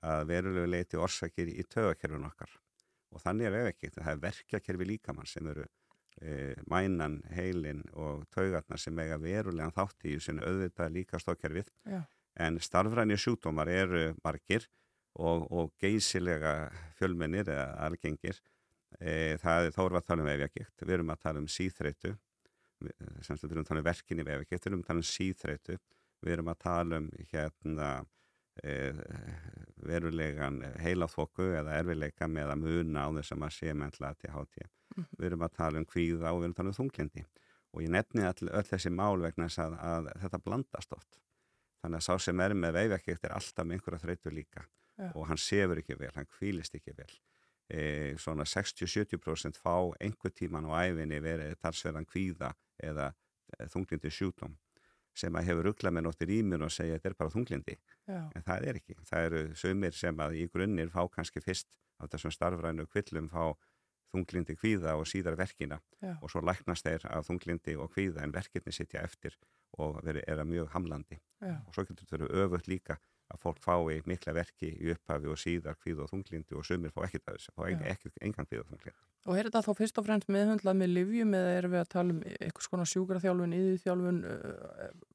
að 0.00 0.24
verulegu 0.30 0.70
leiti 0.72 0.96
orsakir 0.96 1.52
í 1.52 1.66
tögakerfun 1.68 2.30
okkar 2.30 2.56
og 3.12 3.20
þannig 3.20 3.50
er 3.50 3.56
vefjagikt, 3.58 3.98
það 4.00 4.12
er 4.14 4.22
verkjakerfi 4.22 4.88
líkamann 4.88 5.28
sem 5.28 5.52
eru 5.52 5.66
mænan, 6.70 7.20
heilin 7.34 7.82
og 7.98 8.26
taugarnar 8.34 8.78
sem 8.80 8.98
eiga 9.02 9.18
verulegan 9.18 9.74
þátt 9.74 10.06
í 10.06 10.18
sem 10.22 10.38
auðvitað 10.38 10.94
líka 10.94 11.18
stókkerfið 11.18 11.72
Já. 11.88 12.02
en 12.46 12.60
starfræni 12.62 13.18
sjúkdómar 13.18 13.70
eru 13.72 14.04
margir 14.22 14.68
og, 15.18 15.48
og 15.50 15.72
geysilega 15.82 16.70
fjölmennir 16.98 17.50
eða 17.50 17.66
algengir. 17.86 18.38
E, 19.00 19.36
það 19.42 19.66
er 19.66 19.74
þá 19.74 19.82
erum 19.82 19.96
við 19.96 20.00
að 20.02 20.08
tala 20.08 20.22
um 20.22 20.30
vefjagikt 20.30 20.86
við 20.86 20.94
erum 20.98 21.12
að 21.12 21.22
tala 21.26 21.42
um 21.42 21.50
síþreitu 21.50 22.14
sem 23.22 23.38
við 23.40 23.52
erum 23.52 23.62
að 23.64 23.70
tala 23.70 23.82
um 23.82 23.86
verkinni 23.88 24.26
vefjagikt 24.26 24.66
við 24.66 24.70
erum 24.72 24.82
að 24.82 24.90
tala 24.90 25.02
um 25.02 25.10
síþreitu 25.10 25.78
við 26.22 26.34
erum 26.36 26.50
að 26.52 26.58
tala 26.62 27.00
um 27.00 27.08
hérna 27.32 27.88
verulegan 29.82 30.58
heilaþóku 30.82 31.46
eða 31.56 31.78
erfileika 31.80 32.28
með 32.28 32.52
að 32.52 32.64
muna 32.66 33.06
á 33.06 33.08
þess 33.16 33.32
að 33.32 33.40
maður 33.40 33.56
sé 33.56 33.74
mentla 33.74 34.12
til 34.20 34.32
hátíð 34.34 34.68
við 35.16 35.26
erum 35.30 35.46
að 35.46 35.56
tala 35.56 35.80
um 35.80 35.88
kvíða 35.88 36.32
og 36.34 36.42
við 36.42 36.44
erum 36.44 36.52
að 36.52 36.58
tala 36.60 36.72
um 36.72 36.78
þunglindi 36.78 37.24
og 37.72 37.80
ég 37.80 37.92
nefni 37.94 38.26
all, 38.28 38.50
öll 38.52 38.68
þessi 38.68 38.92
mál 38.92 39.16
vegna 39.22 39.48
þess 39.48 39.62
að, 39.64 39.76
að 39.80 40.08
þetta 40.20 40.40
blandast 40.44 40.92
oft. 40.92 41.20
Þannig 41.82 42.02
að 42.02 42.04
sá 42.04 42.26
sem 42.26 42.42
er 42.44 42.54
með 42.54 42.76
veifækjegt 42.76 43.24
er 43.24 43.34
alltaf 43.38 43.66
með 43.66 43.78
einhverja 43.78 44.02
þreytu 44.02 44.34
líka. 44.36 44.66
Já. 44.98 45.08
og 45.16 45.24
hann 45.28 45.40
sefur 45.40 45.80
ekki 45.80 45.96
vel, 45.98 46.10
hann 46.14 46.28
kvílist 46.28 46.74
ekki 46.76 46.92
vel. 46.96 47.12
E, 47.72 47.82
svona 48.20 48.44
60-70% 48.44 49.56
fá 49.56 49.74
einhver 50.04 50.34
tíman 50.36 50.68
á 50.68 50.84
æfinni 50.84 51.20
verið 51.24 51.56
talsverðan 51.62 52.06
kvíða 52.10 52.52
eða 52.76 53.08
e, 53.56 53.68
þunglindi 53.72 54.12
sjúkdóm 54.12 54.52
sem 55.18 55.36
að 55.36 55.48
hefur 55.50 55.68
ruggla 55.68 55.92
með 55.92 56.06
nóttir 56.06 56.32
í 56.32 56.38
mér 56.46 56.64
og 56.66 56.72
segja 56.72 56.96
þetta 56.96 57.10
er 57.10 57.18
bara 57.18 57.34
þunglindi 57.34 57.76
Já. 58.08 58.20
en 58.32 58.46
það 58.46 58.68
er 58.68 58.78
ekki, 58.80 58.96
það 59.08 59.26
eru 59.28 59.42
sömur 59.62 59.98
sem 59.98 60.22
að 60.24 60.38
í 60.40 60.46
grunnir 60.52 60.92
fá 60.92 61.02
kannski 61.12 61.42
fyrst 61.44 61.76
af 62.00 62.10
þessum 62.14 62.34
starfrænu 62.34 62.86
kvillum 62.88 63.28
fá 63.32 63.52
þunglindi 64.12 64.56
kvíða 64.60 64.96
og 65.00 65.08
síðar 65.08 65.36
verkina 65.40 65.80
Já. 66.00 66.16
og 66.20 66.32
svo 66.32 66.42
læknast 66.44 66.86
þeir 66.88 67.06
af 67.10 67.28
þunglindi 67.28 67.76
og 67.80 67.92
kvíða 67.94 68.24
en 68.24 68.34
verkefni 68.34 68.72
sitja 68.72 69.04
eftir 69.04 69.36
og 69.80 70.00
veri, 70.04 70.24
er 70.28 70.42
að 70.42 70.50
mjög 70.52 70.72
hamlandi 70.74 71.20
Já. 71.40 71.56
og 71.66 71.74
svo 71.76 71.86
getur 71.88 72.10
verið 72.12 72.34
öfugt 72.44 72.68
líka 72.68 72.98
að 73.32 73.40
fólk 73.42 73.62
fái 73.64 74.02
mikla 74.06 74.34
verki 74.36 74.68
í 74.76 74.92
upphafi 74.94 75.30
og 75.32 75.38
síðar 75.40 75.78
kvíða 75.80 76.04
og 76.04 76.10
þunglindi 76.12 76.56
og 76.58 76.66
sömur 76.68 76.92
fá 76.92 77.02
ekkert 77.08 77.28
að 77.32 77.38
þessu, 77.40 77.54
fá 77.56 77.64
ekki, 77.72 78.12
engan 78.28 78.46
kvíða 78.50 78.64
og 78.66 78.70
þunglindi. 78.74 78.98
Og 79.22 79.38
er 79.38 79.46
þetta 79.46 79.60
þá 79.62 79.72
fyrst 79.78 79.98
og 80.00 80.06
fremst 80.08 80.30
meðhundlað 80.34 80.78
með 80.80 80.88
livjum 80.96 81.34
eða 81.38 81.50
erum 81.60 81.70
við 81.76 81.80
að 81.84 81.90
tala 81.94 82.10
um 82.16 82.22
eitthvað 82.26 82.64
svona 82.66 82.86
sjúkraþjálfun, 82.90 83.52
yðurþjálfun 83.54 84.16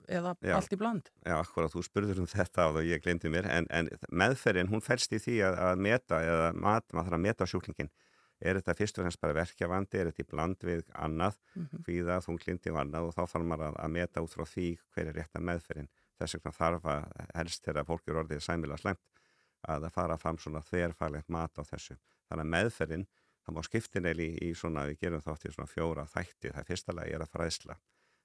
eða 0.08 0.32
Já. 0.47 0.53
allt 0.56 0.73
í 0.73 0.80
bland? 0.80 1.10
Já, 1.27 1.36
akkurat, 1.41 1.73
þú 1.73 1.84
spurður 1.86 2.21
um 2.23 2.30
þetta 2.32 2.67
og 2.71 2.80
ég 2.88 3.03
glemdi 3.03 3.32
mér, 3.34 3.49
en, 3.51 3.67
en 3.69 3.89
meðferðin, 4.12 4.69
hún 4.71 4.84
fælst 4.86 5.12
í 5.12 5.19
því 5.19 5.38
að, 5.49 5.58
að 5.71 5.82
meta, 5.89 6.21
eða 6.23 6.51
mat, 6.56 6.88
maður 6.93 7.10
þarf 7.12 7.19
að 7.19 7.25
meta 7.27 7.49
sjúklingin. 7.51 7.91
Er 8.38 8.60
þetta 8.60 8.75
fyrst 8.77 8.99
og 8.99 9.03
fremst 9.08 9.19
bara 9.23 9.34
verkjavandi, 9.34 9.97
er 9.97 10.12
þetta 10.12 10.23
í 10.23 10.30
bland 10.32 10.65
við 10.67 10.84
annað, 10.93 11.39
Mhm. 11.58 11.84
hvíða, 11.88 12.19
þunglindi 12.23 12.71
og 12.71 12.80
annað 12.84 13.08
og 13.10 13.15
þá 13.17 13.23
þarf 13.34 13.47
maður 13.49 13.71
að, 13.71 13.77
að 13.84 13.93
meta 13.97 14.21
út 14.23 14.36
frá 14.38 14.45
því 14.45 14.67
hver 14.93 15.08
er 15.12 15.17
rétta 15.17 15.41
meðferðin. 15.41 15.89
Þess 16.17 16.38
vegna 16.38 16.53
þarf 16.58 16.89
að 16.93 17.06
helst 17.36 17.65
þegar 17.65 17.88
fólk 17.88 18.08
er 18.10 18.21
orðið 18.23 18.43
sæmilega 18.45 18.82
slemt 18.82 19.21
að 19.67 19.86
það 19.86 19.93
fara 19.97 20.17
fram 20.21 20.39
svona 20.41 20.63
þverfælegt 20.65 21.30
mat 21.34 21.60
á 21.60 21.63
þessu. 21.65 21.97
Þannig 22.30 22.45
að 22.45 22.51
meðferðin, 22.53 23.06
það 23.45 23.56
má 23.58 23.62
skiptin 23.65 24.10
eða 24.10 24.25
í, 24.25 24.32
í 24.47 24.49
svona, 24.56 24.86
við 24.89 24.99
gerum 25.03 25.23
þátt 25.23 25.47
í 25.47 25.53
svona 25.53 25.71
fjóra 25.71 26.08
þætti, 26.12 26.53
það 26.56 26.67
fyrsta 26.71 26.95
lagi 26.97 27.15
er 27.15 27.25
að 27.25 27.34
fræðsla 27.34 27.77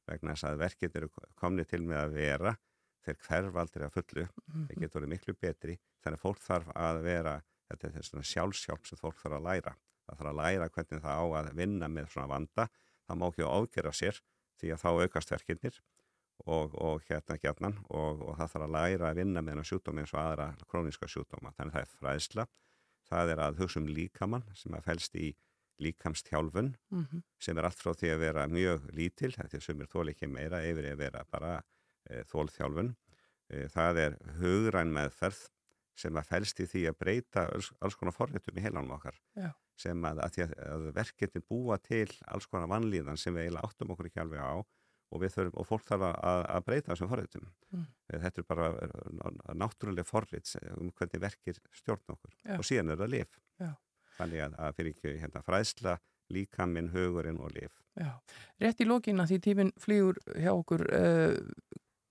vegna 0.09 0.35
þess 0.35 0.49
að 0.49 0.61
verkið 0.63 0.99
eru 1.01 1.09
komni 1.39 1.65
til 1.69 1.83
með 1.87 2.01
að 2.01 2.17
vera, 2.17 2.53
þeir 3.07 3.19
hverf 3.27 3.59
aldrei 3.63 3.87
að 3.87 3.95
fullu, 3.97 4.27
þeir 4.69 4.83
getur 4.83 4.99
verið 4.99 5.13
miklu 5.13 5.35
betri, 5.39 5.79
þannig 6.03 6.19
að 6.19 6.25
fólk 6.25 6.43
þarf 6.43 6.75
að 6.75 7.01
vera, 7.07 7.37
þetta 7.71 7.91
er 7.91 8.09
svona 8.09 8.29
sjálfsjálf 8.33 8.89
sem 8.89 9.01
fólk 9.01 9.23
þarf 9.23 9.39
að 9.39 9.47
læra, 9.49 9.75
það 10.07 10.21
þarf 10.21 10.33
að 10.33 10.41
læra 10.41 10.69
hvernig 10.77 11.05
það 11.07 11.23
á 11.23 11.25
að 11.41 11.51
vinna 11.63 11.91
með 11.91 12.11
svona 12.15 12.31
vanda, 12.31 12.69
það 13.07 13.21
má 13.21 13.27
ekki 13.29 13.49
ágera 13.49 13.95
sér 13.97 14.21
því 14.61 14.75
að 14.75 14.83
þá 14.83 14.91
aukast 15.03 15.35
verkinnir 15.35 15.81
og, 16.47 16.75
og 16.75 17.05
hérna 17.09 17.39
gjarnan 17.43 17.79
og, 17.89 18.23
og 18.27 18.37
það 18.41 18.53
þarf 18.55 18.67
að 18.67 18.75
læra 18.77 19.11
að 19.11 19.21
vinna 19.23 19.43
með 19.43 19.55
hennar 19.55 19.69
sjúkdómi 19.69 20.03
eins 20.03 20.15
og 20.15 20.21
aðra 20.23 20.49
króníska 20.71 21.09
sjúkdóma, 21.11 21.55
þannig 21.57 21.73
að 21.73 21.79
það 21.79 21.87
er 21.87 21.95
fræðsla, 22.01 22.47
það 23.13 23.33
er 23.35 23.43
að 23.47 23.63
hugsa 23.63 23.81
um 23.83 23.89
líkamann 23.89 24.47
sem 24.59 24.77
að 24.77 24.87
fælst 24.91 25.19
í 25.19 25.33
líkamstjálfun 25.83 26.77
Mm 26.91 27.23
sem 27.43 27.59
er 27.59 27.67
allt 27.67 27.81
frá 27.83 27.95
því 27.99 28.11
að 28.13 28.21
vera 28.23 28.47
mjög 28.47 28.85
lítil, 28.95 29.33
þetta 29.35 29.57
er 29.57 29.63
sumir 29.65 29.89
þól 29.91 30.09
ekki 30.13 30.29
meira 30.31 30.61
yfir 30.63 30.93
að 30.93 31.01
vera 31.01 31.25
bara 31.31 31.63
e, 32.07 32.23
þólþjálfun. 32.31 32.93
E, 33.51 33.67
það 33.69 33.99
er 33.99 34.19
hugræn 34.39 34.93
meðferð 34.95 35.41
sem 35.99 36.17
að 36.17 36.29
fælst 36.29 36.61
í 36.63 36.69
því 36.71 36.85
að 36.91 36.99
breyta 37.03 37.47
alls, 37.49 37.73
alls 37.81 37.97
konar 37.99 38.15
forritum 38.15 38.59
í 38.59 38.63
heilanum 38.63 38.95
okkar 38.97 39.19
Já. 39.35 39.51
sem 39.77 40.05
að, 40.05 40.23
að, 40.23 40.55
að, 40.69 40.87
verketin 40.95 41.45
búa 41.49 41.79
til 41.83 42.09
alls 42.31 42.47
konar 42.47 42.71
vannlíðan 42.71 43.19
sem 43.21 43.35
við 43.35 43.49
eiginlega 43.49 43.69
áttum 43.69 43.93
okkur 43.95 44.09
ekki 44.09 44.23
alveg 44.23 44.41
á 44.41 44.55
og, 45.13 45.27
þurfum, 45.35 45.59
og 45.61 45.69
fólk 45.69 45.87
þarf 45.89 46.07
að, 46.09 46.43
að 46.57 46.67
breyta 46.69 46.93
þessum 46.93 47.11
forritum. 47.11 47.49
Mm. 47.73 47.85
E, 48.09 48.21
þetta 48.25 48.43
er 48.43 48.49
bara 48.49 48.71
náttúrulega 49.63 50.09
forrit 50.09 50.55
um 50.77 50.91
hvernig 50.97 51.23
verkir 51.23 51.61
stjórn 51.77 52.17
okkur 52.17 52.35
Já. 52.41 52.57
og 52.59 52.67
síðan 52.69 52.95
er 52.95 53.03
það 53.03 53.15
lif. 53.17 53.39
Já. 53.61 53.71
Þannig 54.17 54.45
að, 54.47 54.59
að 54.65 54.75
fyrir 54.79 54.97
ekki 54.97 55.15
hérna, 55.21 55.45
fræðsla 55.47 55.99
líkaminn, 56.33 56.91
hugurinn 56.93 57.41
og 57.43 57.53
lif. 57.57 57.75
Já, 57.99 58.15
rétt 58.63 58.81
í 58.81 58.89
lokina 58.89 59.27
því 59.29 59.39
tíminn 59.45 59.73
flýgur 59.81 60.21
hjá 60.33 60.53
okkur 60.55 60.87
uh, 60.97 61.35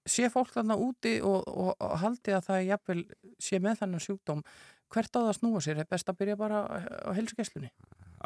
sé 0.05 0.29
fólk 0.33 0.51
þarna 0.53 0.77
úti 0.77 1.15
og, 1.25 1.47
og, 1.47 1.71
og 1.81 1.95
haldi 2.03 2.35
að 2.37 2.45
það 2.49 2.67
jafnvel 2.67 3.01
sé 3.41 3.61
með 3.61 3.81
þennan 3.81 4.05
sjúkdóm 4.05 4.43
hvert 4.91 5.15
á 5.15 5.19
það 5.19 5.31
að 5.31 5.37
snúa 5.39 5.63
sér, 5.63 5.81
er 5.81 5.89
best 5.89 6.09
að 6.11 6.19
byrja 6.21 6.37
bara 6.39 6.61
á 6.67 7.11
helsugesslunni? 7.15 7.71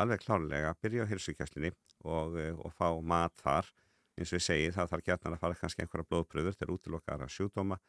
Alveg 0.01 0.23
klárlega, 0.25 0.73
byrja 0.83 1.05
á 1.05 1.11
hilsukjæslinni 1.11 1.71
og, 2.03 2.37
eh, 2.41 2.55
og 2.57 2.73
fá 2.75 2.89
mat 3.01 3.35
þar. 3.39 3.69
Eins 4.15 4.31
og 4.31 4.39
ég 4.39 4.45
segi, 4.45 4.71
það 4.71 4.91
þarf 4.91 5.05
gætnan 5.09 5.35
að 5.35 5.41
fara 5.41 5.57
kannski 5.59 5.83
einhverja 5.83 6.07
blóðpröður 6.11 6.55
til 6.55 6.69
útilokkara 6.71 7.27
sjúkdóma 7.31 7.79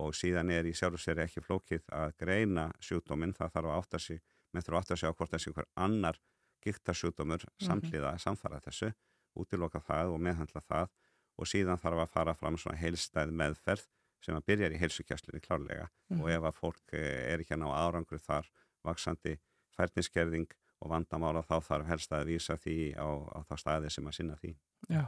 og 0.00 0.14
síðan 0.16 0.50
er 0.52 0.68
í 0.68 0.72
sjálf 0.76 0.96
og 0.96 1.02
sér 1.02 1.20
ekki 1.24 1.42
flókið 1.44 1.84
að 1.94 2.14
greina 2.20 2.70
sjúkdóminn, 2.82 3.34
það 3.36 3.52
þarf 3.54 3.70
að 3.70 3.76
átta 3.80 4.00
sig, 4.02 4.22
með 4.52 4.66
þurfa 4.66 4.78
að 4.78 4.84
átta 4.84 4.96
sig 4.96 5.12
á 5.12 5.16
hvort 5.16 5.34
þessi 5.34 5.50
einhver 5.50 5.68
annar 5.86 6.20
giktarsjúkdómur 6.66 7.44
samhliða 7.62 8.14
samfara 8.22 8.60
þessu, 8.64 8.90
útiloka 9.36 9.82
það 9.84 10.14
og 10.14 10.22
meðhandla 10.26 10.64
það. 10.64 10.94
Og 11.36 11.48
síðan 11.50 11.80
þarf 11.80 12.02
að 12.06 12.12
fara 12.14 12.34
fram 12.34 12.56
svona 12.56 12.80
heilstæð 12.80 13.32
meðferð 13.36 13.84
sem 14.24 14.36
að 14.36 14.46
byrja 14.48 14.70
í 14.72 14.78
heilsukjæslinni 14.80 15.42
klárlega. 15.44 15.90
Og 16.16 16.30
ef 16.32 16.46
að 16.48 16.56
fólk 16.56 16.94
eh, 16.96 17.26
er 17.34 17.42
ekki 17.44 17.52
að 17.54 17.62
ná 17.62 17.68
árangru 17.76 18.18
þar 18.22 18.48
vaksandi 18.86 19.36
færniskerðing 19.76 20.48
og 20.82 20.90
vandamála 20.92 21.42
þá 21.46 21.56
þarf 21.64 21.90
helst 21.90 22.12
að 22.12 22.30
vísa 22.30 22.56
því 22.60 22.78
á, 23.00 23.08
á 23.08 23.38
það 23.48 23.60
staði 23.62 23.92
sem 23.92 24.08
að 24.08 24.16
sinna 24.18 24.36
því. 24.40 24.52
Já, 24.92 25.02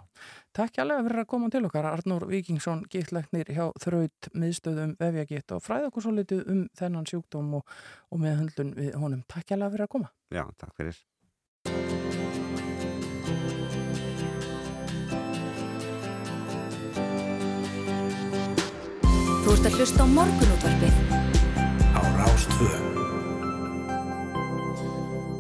takk 0.57 0.79
hjálpa 0.79 1.03
fyrir 1.05 1.23
að 1.23 1.29
koma 1.31 1.51
til 1.53 1.63
okkar 1.69 1.87
Arnór 1.91 2.27
Víkingsson, 2.31 2.87
gittlæknir 2.91 3.53
hjá 3.53 3.69
þraut 3.79 4.31
miðstöðum 4.35 4.97
vefjagitt 4.99 5.55
og 5.55 5.63
fræða 5.63 5.91
okkur 5.93 6.07
svo 6.07 6.15
litið 6.17 6.49
um 6.51 6.65
þennan 6.79 7.07
sjúkdóm 7.07 7.53
og, 7.61 7.77
og 8.11 8.25
meðhandlun 8.25 8.75
við 8.79 8.97
honum. 8.99 9.23
Takk 9.31 9.53
hjálpa 9.53 9.71
fyrir 9.77 9.87
að 9.87 9.95
koma. 9.95 10.13
Já, 10.35 10.45
takk 10.59 10.75
fyrir. 10.81 11.05
Þú 19.49 19.55
ert 19.55 19.69
að 19.69 19.77
hlusta 19.79 20.05
á 20.05 20.07
morgunútvarpið 20.13 20.99
á 21.97 22.01
Rástvö. 22.19 23.08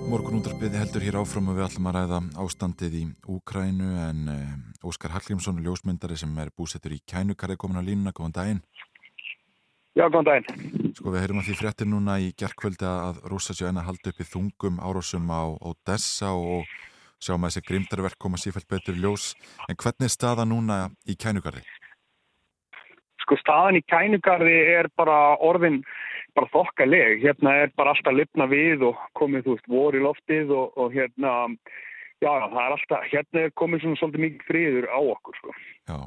Morgun 0.08 0.38
útarpiði 0.38 0.78
heldur 0.80 1.04
hér 1.04 1.16
áfram 1.20 1.50
og 1.52 1.58
við 1.58 1.66
ætlum 1.66 1.86
að 1.90 1.96
ræða 1.98 2.18
ástandið 2.40 2.94
í 2.96 3.00
Úkrænu 3.28 3.88
en 4.06 4.30
uh, 4.32 4.86
Óskar 4.88 5.12
Hallgrímsson, 5.12 5.58
ljósmyndari 5.60 6.16
sem 6.16 6.32
er 6.40 6.48
búsettur 6.56 6.94
í 6.96 7.00
Kænukarði 7.04 7.58
komin 7.60 7.76
á 7.76 7.84
línuna, 7.84 8.14
góðan 8.16 8.36
daginn. 8.38 8.62
Já, 9.98 10.06
góðan 10.06 10.30
daginn. 10.30 10.94
Sko 10.96 11.12
við 11.12 11.26
heyrum 11.26 11.42
að 11.42 11.50
því 11.50 11.56
fréttir 11.60 11.90
núna 11.92 12.16
í 12.24 12.30
gerðkvöldi 12.40 12.88
að 12.88 13.20
rúsa 13.28 13.52
sér 13.52 13.68
enn 13.68 13.82
að 13.82 13.88
halda 13.90 14.14
upp 14.14 14.24
í 14.24 14.28
þungum 14.30 14.80
árásum 14.80 15.28
á 15.28 15.44
Odessa 15.68 16.32
og 16.32 16.64
sjáum 17.20 17.44
að 17.44 17.52
þessi 17.52 17.66
grimdarverk 17.68 18.16
koma 18.16 18.40
sífælt 18.40 18.68
betur 18.72 18.96
ljós. 18.96 19.34
En 19.68 19.76
hvernig 19.76 20.08
er 20.08 20.16
staða 20.16 20.48
núna 20.48 20.86
í 21.04 21.18
Kænukarði? 21.20 21.66
Sko 23.26 23.36
staðan 23.44 23.76
í 23.76 23.84
Kænukarði 23.84 24.56
er 24.78 24.88
bara 24.96 25.36
orðin 25.44 25.82
bara 26.38 26.50
þokkaleg, 26.54 27.18
hérna 27.24 27.54
er 27.64 27.74
bara 27.78 27.94
alltaf 27.94 28.14
lifna 28.14 28.46
við 28.50 28.86
og 28.88 29.02
komið, 29.18 29.44
þú 29.46 29.56
veist, 29.56 29.68
vor 29.72 29.98
í 29.98 30.02
loftið 30.04 30.54
og, 30.54 30.78
og 30.78 30.94
hérna, 30.94 31.34
já, 32.22 32.30
það 32.30 32.60
er 32.62 32.76
alltaf, 32.76 33.06
hérna 33.12 33.44
er 33.44 33.54
komið 33.58 33.84
svona 33.84 34.00
svolítið 34.00 34.24
mikið 34.26 34.48
friður 34.50 34.88
á 34.94 35.00
okkur, 35.02 35.38
sko. 35.40 35.56
Já, 35.90 35.98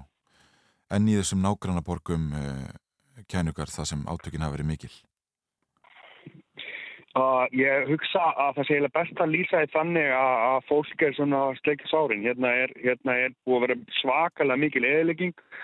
en 0.96 1.10
í 1.12 1.18
þessum 1.20 1.44
nágranna 1.44 1.84
borgum 1.86 2.30
uh, 2.38 2.68
kænugar 3.32 3.72
það 3.72 3.90
sem 3.92 4.06
átökin 4.08 4.46
hafa 4.46 4.58
verið 4.58 4.72
mikil? 4.72 4.94
Uh, 7.12 7.44
ég 7.52 7.90
hugsa 7.90 8.24
að 8.40 8.54
það 8.56 8.68
sé 8.68 8.76
eiginlega 8.78 8.96
best 8.96 9.18
að 9.20 9.34
lýsa 9.34 9.60
því 9.60 9.72
þannig 9.74 10.14
að, 10.16 10.36
að 10.48 10.68
fólk 10.70 11.02
er 11.04 11.18
svona 11.18 11.42
sleikis 11.60 11.92
árin, 11.92 12.24
hérna 12.24 12.54
er, 12.64 12.72
hérna 12.80 13.18
er 13.26 13.34
búið 13.44 13.58
að 13.58 13.66
vera 13.66 13.98
svakalega 13.98 14.64
mikil 14.64 14.86
eðlegging 14.88 15.36
og, 15.36 15.58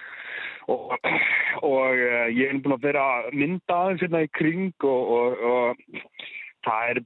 og 0.68 1.94
uh, 1.96 2.28
ég 2.32 2.50
er 2.50 2.60
búin 2.64 2.76
að 2.76 2.88
vera 2.90 3.06
mynda 3.34 3.78
aðeins 3.84 4.04
hérna 4.04 4.24
í 4.26 4.34
kring 4.36 4.74
og, 4.84 5.14
og, 5.18 5.46
og 5.52 6.02
það 6.68 6.92
er 6.92 7.02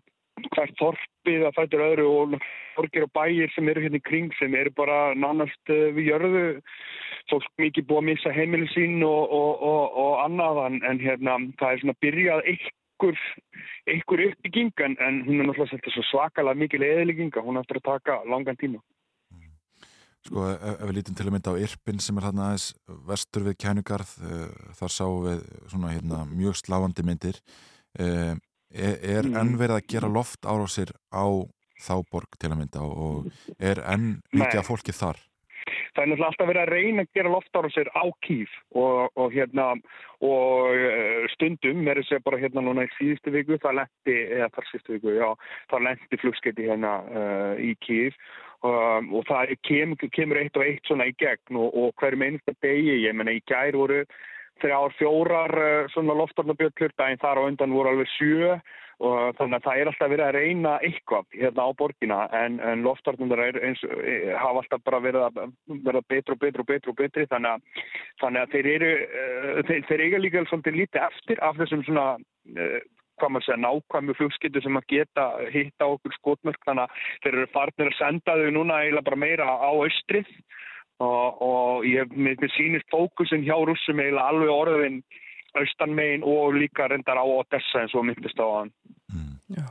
hvert 0.55 0.75
þorpið 0.79 1.45
að 1.45 1.55
fættur 1.57 1.85
öðru 1.85 2.07
og 2.09 2.35
borgir 2.75 3.05
og 3.05 3.13
bæir 3.13 3.51
sem 3.53 3.69
eru 3.69 3.83
hérna 3.85 4.01
í 4.01 4.07
kring 4.07 4.31
sem 4.39 4.55
eru 4.57 4.73
bara 4.77 5.13
nánast 5.13 5.73
uh, 5.73 5.89
við 5.95 6.11
jörðu. 6.11 6.45
Fólk 7.29 7.47
mikið 7.61 7.87
búið 7.87 8.01
að 8.01 8.07
missa 8.09 8.31
heimilin 8.33 8.71
sín 8.73 9.03
og 9.05 10.15
annað 10.23 10.63
en, 10.65 10.79
en 10.89 10.99
hérna 10.99 11.35
það 11.61 11.75
er 11.75 11.83
svona 11.83 11.99
byrjað 12.03 12.47
einhver, 12.49 13.19
einhver 13.93 14.23
uppbygging 14.25 14.83
en, 14.87 14.97
hún 15.27 15.43
er 15.43 15.51
náttúrulega 15.51 16.07
svakalega 16.09 16.57
mikil 16.57 16.81
eðliginga, 16.87 17.45
hún 17.45 17.61
eftir 17.61 17.79
að 17.79 17.87
taka 17.91 18.17
langan 18.25 18.57
tíma 18.59 18.81
Sko 20.21 20.45
ef, 20.51 20.61
ef 20.75 20.85
við 20.85 20.95
lítum 20.99 21.17
til 21.17 21.25
að 21.25 21.33
mynda 21.35 21.53
á 21.55 21.61
Irpin 21.65 22.01
sem 22.03 22.19
er 22.19 22.27
hérna 22.27 22.51
aðeins 22.51 22.67
vestur 23.09 23.47
við 23.47 23.57
Kænugarð 23.63 24.11
uh, 24.21 24.43
þar 24.77 24.93
sáum 24.93 25.25
við 25.25 25.41
svona 25.71 25.95
hérna 25.95 26.21
mjög 26.29 26.59
sláandi 26.61 27.05
myndir 27.07 27.41
uh, 27.97 28.35
er, 28.69 28.95
er 29.01 29.25
mm. 29.25 29.39
enn 29.41 29.57
verið 29.57 29.79
að 29.79 29.89
gera 29.95 30.11
loft 30.11 30.45
árásir 30.45 30.93
á 31.09 31.25
þá 31.81 31.95
borg 32.11 32.37
til 32.37 32.51
að 32.51 32.59
mynda 32.59 32.85
og 32.85 33.31
er 33.57 33.81
enn 33.89 34.19
mikið 34.29 34.61
af 34.61 34.69
fólki 34.69 34.93
þar? 34.95 35.17
Það 35.91 36.03
er 36.03 36.09
náttúrulega 36.11 36.29
alltaf 36.31 36.49
verið 36.51 36.61
að 36.61 36.71
reyna 36.71 37.03
að 37.03 37.17
gera 37.17 37.33
loftárásir 37.33 37.89
á 37.91 38.03
kýf 38.27 38.53
og, 38.79 39.09
og 39.19 39.33
hérna 39.35 39.65
og 40.21 40.77
uh, 40.77 41.25
stundum 41.33 41.81
er 41.87 41.99
þess 41.99 42.19
að 42.19 42.23
bara 42.29 42.39
hérna 42.43 42.63
núna 42.63 42.85
í 42.87 42.93
síðustu 42.99 43.33
viku 43.35 43.59
það 43.63 43.81
lendi, 43.81 44.15
eða 44.37 44.53
þar 44.55 44.69
síðustu 44.69 44.95
viku, 44.95 45.17
já, 45.17 45.27
það 45.73 45.85
lendi 45.89 46.21
flugskeiti 46.23 46.69
hérna 46.69 46.95
í 47.59 47.75
kýf 47.83 48.17
Um, 48.61 49.07
og 49.17 49.23
það 49.25 49.55
kem, 49.65 49.95
kemur 50.13 50.37
eitt 50.37 50.57
og 50.59 50.67
eitt 50.67 50.85
svona 50.85 51.07
í 51.09 51.15
gegn 51.17 51.57
og, 51.57 51.71
og 51.73 51.95
hverjum 51.97 52.27
einasta 52.27 52.53
degi, 52.61 52.99
ég 53.07 53.15
menna 53.17 53.33
í 53.33 53.39
gær 53.49 53.73
voru 53.73 54.03
þrjár, 54.61 54.93
fjórar 54.99 55.55
svona 55.93 56.15
loftarnabjöllur, 56.19 56.93
daginn 56.97 57.21
þar 57.21 57.41
á 57.41 57.47
undan 57.47 57.75
voru 57.75 57.93
alveg 57.93 58.09
sjö. 58.17 58.55
Og 59.01 59.33
þannig 59.33 59.57
að 59.57 59.63
það 59.65 59.79
er 59.79 59.89
alltaf 59.89 60.09
verið 60.11 60.27
að 60.27 60.35
reyna 60.35 60.71
eitthvað 60.85 61.37
hérna 61.39 61.63
á 61.65 61.69
borgina 61.79 62.17
en, 62.37 62.59
en 62.61 62.83
loftarnundar 62.85 63.41
eins, 63.49 63.81
e, 63.81 64.17
hafa 64.37 64.61
alltaf 64.61 64.83
bara 64.85 64.99
verið 65.01 65.25
að 65.25 65.39
verða 65.87 66.03
betur 66.13 66.35
og 66.35 66.41
betur 66.43 66.61
og 66.61 66.67
betur 66.69 66.93
og 66.93 66.99
betri. 66.99 67.25
Þannig 67.31 67.55
að, 67.55 67.87
þannig 68.21 68.43
að 68.43 68.53
þeir 68.53 68.69
eru, 68.75 68.91
uh, 69.01 69.61
þeir, 69.71 69.85
þeir 69.89 70.03
eiga 70.05 70.21
líka 70.21 70.43
svolítið 70.51 70.77
lítið 70.83 71.07
eftir 71.07 71.41
af 71.47 71.57
þessum 71.57 71.85
svona 71.87 72.05
uh, 72.21 72.77
hvað 73.17 73.33
maður 73.33 73.47
segja, 73.47 73.59
nákvæmu 73.65 74.17
flugskittu 74.19 74.61
sem 74.65 74.77
að 74.77 74.89
geta 74.93 75.27
hitta 75.53 75.89
okkur 75.95 76.17
skotmörk. 76.19 76.61
Þannig 76.69 76.85
að 76.85 77.09
þeir 77.25 77.39
eru 77.39 77.51
farnir 77.57 77.89
að 77.89 77.97
senda 77.97 78.37
þau 78.37 78.49
núna 78.53 78.83
eiginlega 78.83 79.09
bara 79.09 79.23
meira 79.25 79.49
á 79.49 79.71
austrið 79.71 80.29
og, 81.01 81.41
og 81.41 81.89
ég, 81.89 82.13
mér 82.13 82.53
sýnist 82.55 82.89
fókusin 82.93 83.45
hjá 83.47 83.57
rússum 83.57 83.99
eiginlega 84.01 84.29
alveg 84.29 84.53
orðin 84.53 85.01
austanmegin 85.57 86.23
og 86.23 86.55
líka 86.55 86.87
reyndar 86.87 87.19
á 87.19 87.25
Odessa 87.27 87.81
eins 87.81 87.95
og 87.95 88.05
myndist 88.07 88.39
á 88.39 88.47
hann. 88.47 88.71
Mm. 89.11 89.31
Já, 89.51 89.65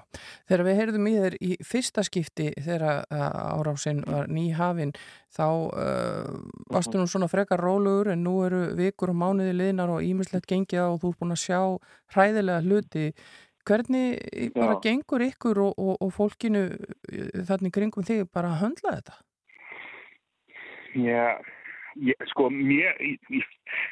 þegar 0.51 0.65
við 0.67 0.79
heyrðum 0.81 1.07
í 1.09 1.13
þér 1.17 1.37
í 1.41 1.51
fyrsta 1.65 2.03
skipti 2.05 2.51
þegar 2.61 3.07
árásinn 3.09 4.03
var 4.05 4.29
nýhafinn 4.29 4.93
þá 5.33 5.47
uh, 5.49 6.35
varstu 6.69 7.01
nú 7.01 7.07
svona 7.09 7.31
frekar 7.33 7.63
rólugur 7.65 8.13
en 8.13 8.27
nú 8.27 8.35
eru 8.45 8.67
vikur 8.77 9.15
og 9.15 9.21
mánuði 9.23 9.55
liðnar 9.57 9.95
og 9.95 10.05
ímislegt 10.05 10.51
gengið 10.51 10.85
og 10.85 11.01
þú 11.01 11.15
er 11.15 11.19
búin 11.23 11.37
að 11.37 11.43
sjá 11.47 11.61
hræðilega 12.13 12.67
hluti. 12.67 13.07
Hvernig 13.65 14.21
bara 14.57 14.77
Já. 14.77 14.83
gengur 14.85 15.25
ykkur 15.25 15.65
og, 15.65 15.81
og, 15.81 15.97
og 16.01 16.13
fólkinu 16.17 16.67
þannig 17.49 17.77
kringum 17.77 18.05
þig 18.05 18.27
bara 18.33 18.53
að 18.53 18.65
höndla 18.67 18.97
þetta? 18.99 19.21
Já, 20.99 21.39
ég, 21.99 22.17
sko, 22.31 22.49
mér, 22.51 22.97
ég, 23.03 23.47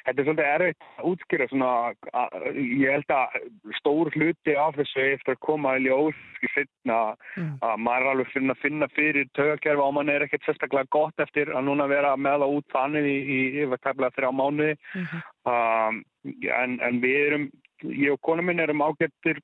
þetta 0.07 0.23
er 0.23 0.27
svolítið 0.27 0.49
erfitt 0.49 0.87
að 0.99 1.09
útskýra 1.11 1.47
svona, 1.51 1.71
að, 2.13 2.37
ég 2.57 2.95
held 2.95 3.15
að 3.15 3.39
stór 3.79 4.11
hluti 4.15 4.57
af 4.59 4.77
þessu 4.79 5.05
eftir 5.15 5.35
að 5.37 5.43
koma 5.47 5.77
í 5.79 5.85
ljós 5.87 6.21
í 6.43 6.51
finna 6.55 6.99
mm. 7.37 7.55
að 7.67 7.83
maður 7.87 8.07
er 8.07 8.13
alveg 8.13 8.31
finna, 8.35 8.59
finna 8.63 8.91
fyrir 8.95 9.31
tögakerfi 9.39 9.85
og 9.85 9.97
mann 9.97 10.13
er 10.13 10.27
ekkert 10.27 10.47
sérstaklega 10.47 10.93
gott 10.95 11.25
eftir 11.25 11.53
að 11.55 11.67
núna 11.69 11.89
vera 11.91 12.15
með 12.17 12.45
það 12.45 12.59
út 12.59 12.77
þannig 12.77 13.11
í, 13.11 13.19
í, 13.19 13.41
í 13.59 13.67
yfir 13.67 14.15
þrjá 14.19 14.31
mánuði 14.35 14.75
mm 14.79 15.05
-hmm. 15.05 15.27
um, 15.53 16.05
en, 16.63 16.79
en 16.85 17.01
við 17.05 17.19
erum 17.27 17.49
ég 17.85 18.11
og 18.13 18.21
konu 18.27 18.43
minn 18.43 18.59
erum 18.63 18.83
ágættir 18.83 19.39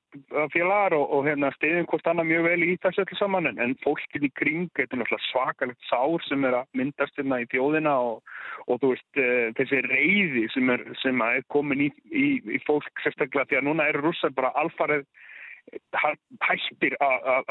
félagar 0.51 0.95
og, 0.97 1.05
og 1.15 1.27
hérna 1.27 1.51
stiðum 1.55 1.87
hvort 1.87 2.07
annað 2.11 2.29
mjög 2.31 2.47
vel 2.49 2.65
í 2.65 2.71
þessu 2.83 3.03
öllu 3.05 3.19
saman 3.19 3.49
en, 3.51 3.61
en 3.63 3.75
fólkin 3.83 4.27
í 4.27 4.31
kring, 4.35 4.65
þetta 4.75 4.97
er 4.97 5.01
náttúrulega 5.01 5.27
svakalegt 5.29 5.87
sár 5.89 6.25
sem 6.27 6.47
er 6.47 6.57
að 6.59 6.79
myndast 6.79 7.15
hérna 7.19 7.39
í 7.43 7.47
þjóðina 7.53 7.95
og, 8.09 8.33
og 8.67 8.81
þú 8.81 8.91
veist 8.91 9.21
uh, 9.21 9.47
þessi 9.59 9.81
reyði 9.87 10.47
sem 10.53 10.73
er, 10.75 10.83
sem 11.03 11.23
er 11.23 11.45
komin 11.53 11.85
í, 11.87 11.89
í, 12.11 12.27
í 12.57 12.59
fólk 12.67 13.05
sérstaklega 13.05 13.47
því 13.51 13.61
að 13.61 13.67
núna 13.69 13.87
eru 13.91 14.09
rússar 14.09 14.35
bara 14.35 14.53
alfarið 14.59 15.07
hættir 15.95 16.95
að 17.01 17.47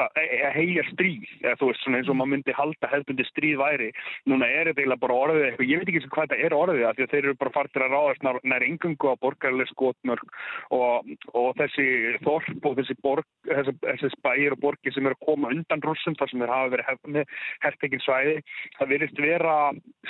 heia 0.54 0.84
stríð 0.92 1.24
eða 1.42 1.56
þú 1.60 1.68
veist 1.70 1.82
svona 1.82 2.00
eins 2.00 2.10
og 2.12 2.18
maður 2.18 2.30
myndi 2.34 2.54
halda 2.56 2.90
hefðbundi 2.92 3.26
stríð 3.28 3.58
væri 3.60 3.88
núna 4.30 4.46
er 4.46 4.70
þetta 4.70 4.82
eiginlega 4.82 5.02
bara 5.02 5.16
orðið 5.24 5.46
eitthvað 5.48 5.70
ég 5.70 5.80
veit 5.80 5.90
ekki 5.92 6.10
hvað 6.14 6.28
þetta 6.28 6.46
er 6.46 6.56
orðið 6.58 6.84
af 6.88 6.96
því 6.96 7.04
að 7.04 7.12
þeir 7.14 7.24
eru 7.24 7.36
bara 7.40 7.54
fartir 7.56 7.84
að 7.84 7.94
ráðast 7.94 8.26
nær, 8.26 8.38
nær 8.44 8.66
engungu 8.68 9.10
á 9.10 9.14
borgarlega 9.24 9.72
skotmörk 9.72 10.38
og, 10.76 11.10
og 11.34 11.48
þessi 11.58 11.86
þorp 12.24 12.68
og 12.70 12.76
þessi, 12.78 12.96
borg, 13.04 13.28
þessi, 13.48 13.74
þessi 13.82 14.12
spægir 14.14 14.56
og 14.56 14.62
borgir 14.62 14.94
sem 14.94 15.08
eru 15.08 15.18
að 15.18 15.26
koma 15.26 15.52
undan 15.54 15.84
russum 15.84 16.18
þar 16.20 16.32
sem 16.32 16.44
þeir 16.44 16.54
hafa 16.54 16.72
verið 16.76 16.90
hefni 16.92 17.26
hertekinn 17.64 18.04
svæði 18.04 18.36
það 18.78 18.94
verist 18.94 19.22
vera 19.24 19.56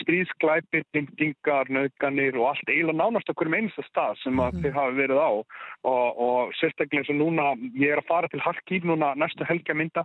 stríðsklæpir, 0.02 0.84
bindingar, 0.94 1.70
nöðganir 1.72 2.36
og 2.40 2.50
allt 2.52 2.68
eiginlega 2.68 3.00
nánast 3.00 3.30
okkur 3.32 3.50
með 3.52 3.64
einsta 3.64 3.86
stað 3.88 4.20
sem 4.24 4.36
mm. 4.36 4.60
þeir 4.60 4.76
hafa 4.76 4.96
verið 4.98 5.22
á 5.22 5.30
og, 5.32 6.22
og 6.26 6.54
sérstaklega 6.60 7.04
eins 7.04 7.12
og 7.14 7.20
núna 7.20 7.50
ég 7.78 7.93
er 7.94 8.02
að 8.02 8.10
fara 8.10 8.30
til 8.32 8.42
Harkív 8.44 8.86
núna 8.88 9.12
næstu 9.18 9.46
helgja 9.48 9.76
mynda 9.78 10.04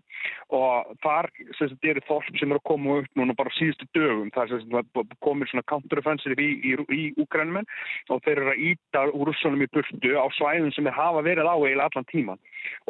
og 0.55 0.93
þar 1.03 1.29
sagt, 1.57 1.77
eru 1.83 2.03
þorp 2.07 2.29
sem 2.39 2.51
eru 2.51 2.61
að 2.61 2.67
koma 2.71 2.99
upp 3.01 3.19
núna 3.19 3.35
bara 3.37 3.53
síðustu 3.57 3.89
dögum 3.97 4.31
það 4.35 4.55
er 4.59 5.09
komið 5.25 5.51
svona 5.51 5.67
counter-offensive 5.71 6.39
í, 6.39 6.51
í, 6.71 6.75
í 6.95 7.03
Úkrænum 7.21 7.65
og 8.09 8.23
þeir 8.25 8.35
eru 8.37 8.53
að 8.53 8.63
íta 8.71 9.05
úr 9.11 9.31
russunum 9.31 9.65
í 9.65 9.71
burtu 9.73 10.15
á 10.15 10.25
svæðum 10.37 10.73
sem 10.75 10.87
þeir 10.87 10.99
hafa 10.99 11.25
verið 11.25 11.49
á 11.49 11.55
eiginlega 11.57 11.89
allan 11.89 12.09
tíman 12.11 12.41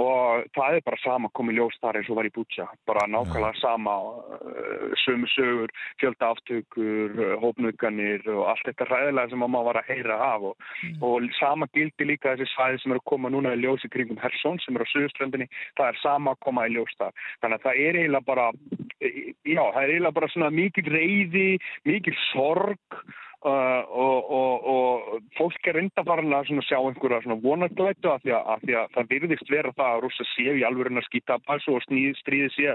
og 0.01 0.47
það 0.55 0.77
er 0.77 0.85
bara 0.85 0.99
sama 1.03 1.29
komið 1.37 1.59
ljós 1.59 1.77
þar 1.83 1.99
eins 1.99 2.09
og 2.09 2.19
var 2.19 2.29
í 2.29 2.33
Bútsja 2.35 2.65
bara 2.89 3.05
nákvæmlega 3.11 3.53
ja. 3.53 3.61
sama 3.61 3.95
uh, 3.99 4.93
sömu 5.03 5.29
sögur, 5.33 5.73
fjölda 6.01 6.31
aftökur 6.33 7.19
hópnöðganir 7.43 8.25
og 8.33 8.45
allt 8.53 8.65
þetta 8.69 8.87
ræðilega 8.89 9.33
sem 9.33 9.43
maður 9.43 9.69
var 9.69 9.81
að 9.81 9.91
heyra 9.91 10.19
af 10.29 10.47
og, 10.51 10.67
mm. 10.83 10.97
og 11.05 11.29
sama 11.39 11.69
gildi 11.75 12.09
líka 12.09 12.33
þessi 12.33 12.49
svæði 12.53 12.81
sem 12.83 12.95
eru 12.95 13.03
að 13.03 13.09
koma 13.13 13.33
núna 13.33 13.55
í 13.55 13.61
ljósi 13.63 13.91
kringum 13.93 14.21
Hersson 14.23 14.59
sem 14.63 14.77
eru 14.77 14.88
á 14.89 14.91
Suðuströndinni, 14.91 15.49
það 15.77 15.93
er 15.93 16.01
sama 16.01 16.35
að 16.35 16.43
koma 16.47 16.67
í 16.67 16.75
ljós 16.75 16.97
þar, 16.97 17.15
þannig 17.43 17.59
að 17.59 17.65
það 17.67 17.81
er 17.85 18.01
eiginlega 18.01 18.29
bara 18.29 18.51
já, 18.99 19.63
það 19.63 19.81
er 19.83 19.93
eiginlega 19.93 20.17
bara 20.19 20.33
svona 20.33 20.53
mikil 20.59 20.87
reyði, 20.89 21.49
mikil 21.87 22.15
sorg 22.29 23.01
Uh, 23.39 23.87
og, 23.95 24.31
og, 24.35 24.63
og 24.67 25.21
fólk 25.37 25.67
er 25.71 25.77
bara 26.03 26.25
að 26.59 26.65
sjá 26.67 26.75
einhverja 26.75 27.37
vonarglætu 27.39 28.09
af 28.11 28.25
því, 28.25 28.33
því 28.65 28.75
að 28.75 28.89
það 28.97 29.13
virðist 29.13 29.51
vera 29.53 29.71
það 29.77 29.91
að 29.93 30.01
rúsa 30.03 30.25
séu 30.33 30.55
í 30.59 30.65
alveg 30.67 30.89
að 30.91 31.05
skýta 31.05 31.37
og 31.71 31.85
stríði 32.19 32.49
séu 32.51 32.73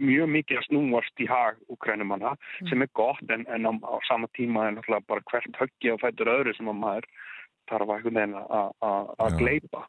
mjög 0.00 0.32
mikið 0.38 0.62
að 0.62 0.66
snúast 0.70 1.20
í 1.20 1.28
hag 1.28 1.60
úkrænumanna 1.68 2.32
mm. 2.32 2.70
sem 2.70 2.86
er 2.86 2.90
gott 2.96 3.36
en, 3.36 3.44
en 3.44 3.68
á, 3.68 3.72
á 3.76 3.96
sama 4.08 4.32
tíma 4.32 4.70
er 4.70 4.78
náttúrulega 4.78 5.04
bara 5.12 5.26
hvert 5.28 5.60
höggi 5.60 5.92
og 5.92 6.00
fætur 6.00 6.32
öðru 6.32 6.56
sem 6.56 6.72
að 6.72 6.80
maður 6.80 7.10
þarf 7.68 7.88
að 7.88 7.94
einhvern 7.96 8.14
veginn 8.14 8.34
að- 8.36 9.38
gleipa. 9.38 9.80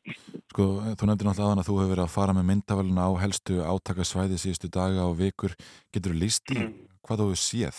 Sko, 0.51 0.63
þú 0.97 1.03
nefndir 1.09 1.28
náttúrulega 1.30 1.47
aðan 1.47 1.61
að 1.63 1.67
þú 1.69 1.75
hefur 1.78 1.91
verið 1.95 2.05
að 2.07 2.15
fara 2.17 2.34
með 2.34 2.47
myndavæluna 2.51 3.05
á 3.07 3.11
helstu 3.21 3.53
átakasvæði 3.73 4.38
síðustu 4.41 4.69
daga 4.71 5.05
og 5.07 5.17
vikur. 5.17 5.53
Getur 5.93 6.11
þú 6.13 6.19
líst 6.23 6.45
í 6.55 6.57
Mm. 6.57 6.73
hvað 7.07 7.17
þú 7.21 7.28
hefur 7.30 7.41
séð? 7.47 7.78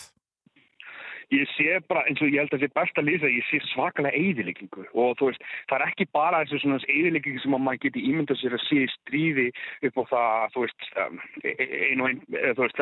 Ég 1.35 1.49
sé 1.57 1.77
bara, 1.89 2.05
eins 2.09 2.23
og 2.25 2.31
ég 2.33 2.41
held 2.41 2.53
að 2.55 2.63
það 2.63 2.65
sé 2.65 2.75
best 2.79 2.99
að 3.01 3.09
lýsa, 3.09 3.29
ég 3.29 3.47
sé 3.49 3.61
svakalega 3.73 4.17
eyðileggingu. 4.17 4.87
Og 4.97 5.17
þú 5.21 5.31
veist, 5.31 5.43
það 5.69 5.79
er 5.79 5.87
ekki 5.89 6.07
bara 6.17 6.43
þessu 6.45 6.63
svona 6.63 6.79
eyðileggingu 6.89 7.43
sem 7.45 7.57
að 7.59 7.65
maður 7.67 7.83
geti 7.85 8.05
ímyndað 8.09 8.41
sér 8.41 8.57
að 8.57 8.65
sé 8.65 8.79
í 8.85 8.89
stríði 8.95 9.47
upp 9.89 10.01
á 10.01 10.05
það, 10.13 10.47
þú 10.55 10.65
veist, 10.65 10.89
um, 11.05 11.21
einu 11.45 12.07
og 12.07 12.09
einn, 12.09 12.23
eða 12.33 12.55
þú 12.57 12.65
veist, 12.65 12.81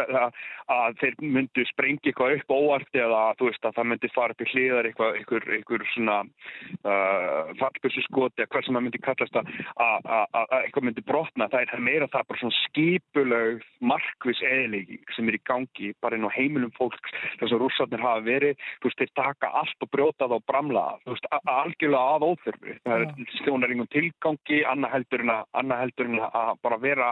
að, 0.77 1.01
þeir 1.01 1.17
myndu 1.37 1.67
sprengja 1.71 2.13
eitthvað 2.13 2.37
upp 2.37 2.55
óvart 2.57 3.01
eða 3.01 3.23
þú 3.41 3.51
veist 3.51 3.67
að 3.67 3.77
það 3.77 3.89
myndi 3.91 4.13
fara 4.15 4.37
upp 4.37 4.45
í 4.45 4.49
hliðar 4.53 4.89
eitthvað, 4.91 5.19
eitthvað, 5.21 5.49
eitthvað 5.57 5.87
svona 5.93 6.17
uh, 6.23 7.53
fallbjössu 7.61 8.05
skoti 8.07 8.45
eða 8.45 8.53
hvað 8.53 8.67
sem 8.67 8.79
það 8.79 8.87
myndi 8.87 9.03
kallast 9.05 9.41
að, 9.41 9.51
að, 9.75 10.09
að, 10.17 10.39
að 10.39 10.57
eitthvað 10.61 10.87
myndi 10.89 11.07
brotna, 11.11 11.51
það 11.53 11.67
er, 11.67 11.85
meira 11.87 12.11
það 12.13 12.29
bara 12.31 12.43
svona 12.43 12.59
skipuleg 12.63 13.67
markvis 13.93 14.43
eðilegging 14.47 15.15
sem 15.17 15.31
er 15.31 15.39
í 15.39 15.43
gangi 15.49 15.93
bara 16.05 16.19
inn 16.19 16.27
á 16.27 16.37
heimilum 16.37 16.73
fólks. 16.77 17.15
Þess 17.41 17.53
að 17.53 17.63
rússarnir 17.63 18.03
hafa 18.05 18.25
verið, 18.27 18.36
þú 18.45 18.89
veist, 18.89 19.01
þeir 19.01 19.13
taka 19.17 19.51
allt 19.61 19.87
og 19.87 19.91
brjóta 19.93 20.27
það 20.27 20.37
og 20.37 20.47
bramla 20.51 20.85
það, 20.87 21.03
þú 21.05 21.15
veist, 21.15 21.29
algjörlega 21.57 22.15
að 22.17 22.27
óþörfu. 22.27 22.77
Það 22.87 23.05
er 23.05 23.33
stjónar 23.41 23.75
einhvern 23.75 23.93
tilgangi, 23.95 24.61
annað 24.73 24.95
heldur 24.97 25.25
en 25.25 25.35
að, 25.37 25.43
annað 25.63 25.83
heldur 25.85 26.11
en 26.11 26.21
að 26.27 26.53
bara 26.67 26.81
vera 26.83 27.11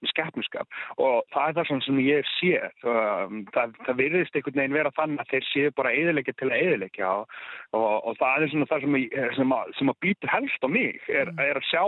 með 0.00 0.12
skeppnuskap 0.14 0.80
og 1.00 1.22
það 1.34 1.48
er 1.48 1.58
það 1.58 1.84
sem 1.86 2.00
ég 2.04 2.30
sé. 2.38 2.54
Um, 2.84 3.44
það, 3.54 3.76
það 3.86 4.00
virðist 4.00 4.36
einhvern 4.36 4.62
veginn 4.62 4.78
vera 4.78 4.94
þannig 4.96 5.24
að 5.24 5.34
þeir 5.34 5.48
séu 5.50 5.74
bara 5.76 5.94
eðilegja 5.96 6.36
til 6.38 6.50
að 6.50 6.58
eðilegja 6.60 7.12
og, 7.20 7.38
og, 7.76 8.16
það 8.20 8.46
er 8.46 8.52
svona 8.54 8.70
það 8.70 8.86
sem, 8.86 8.98
ég, 9.00 9.36
sem, 9.36 9.54
að, 9.56 9.76
sem 9.78 9.92
að 9.92 10.00
býtur 10.06 10.34
helst 10.34 10.66
á 10.66 10.68
mig, 10.70 11.00
er, 11.08 11.32
er 11.40 11.60
að 11.60 11.68
sjá 11.70 11.84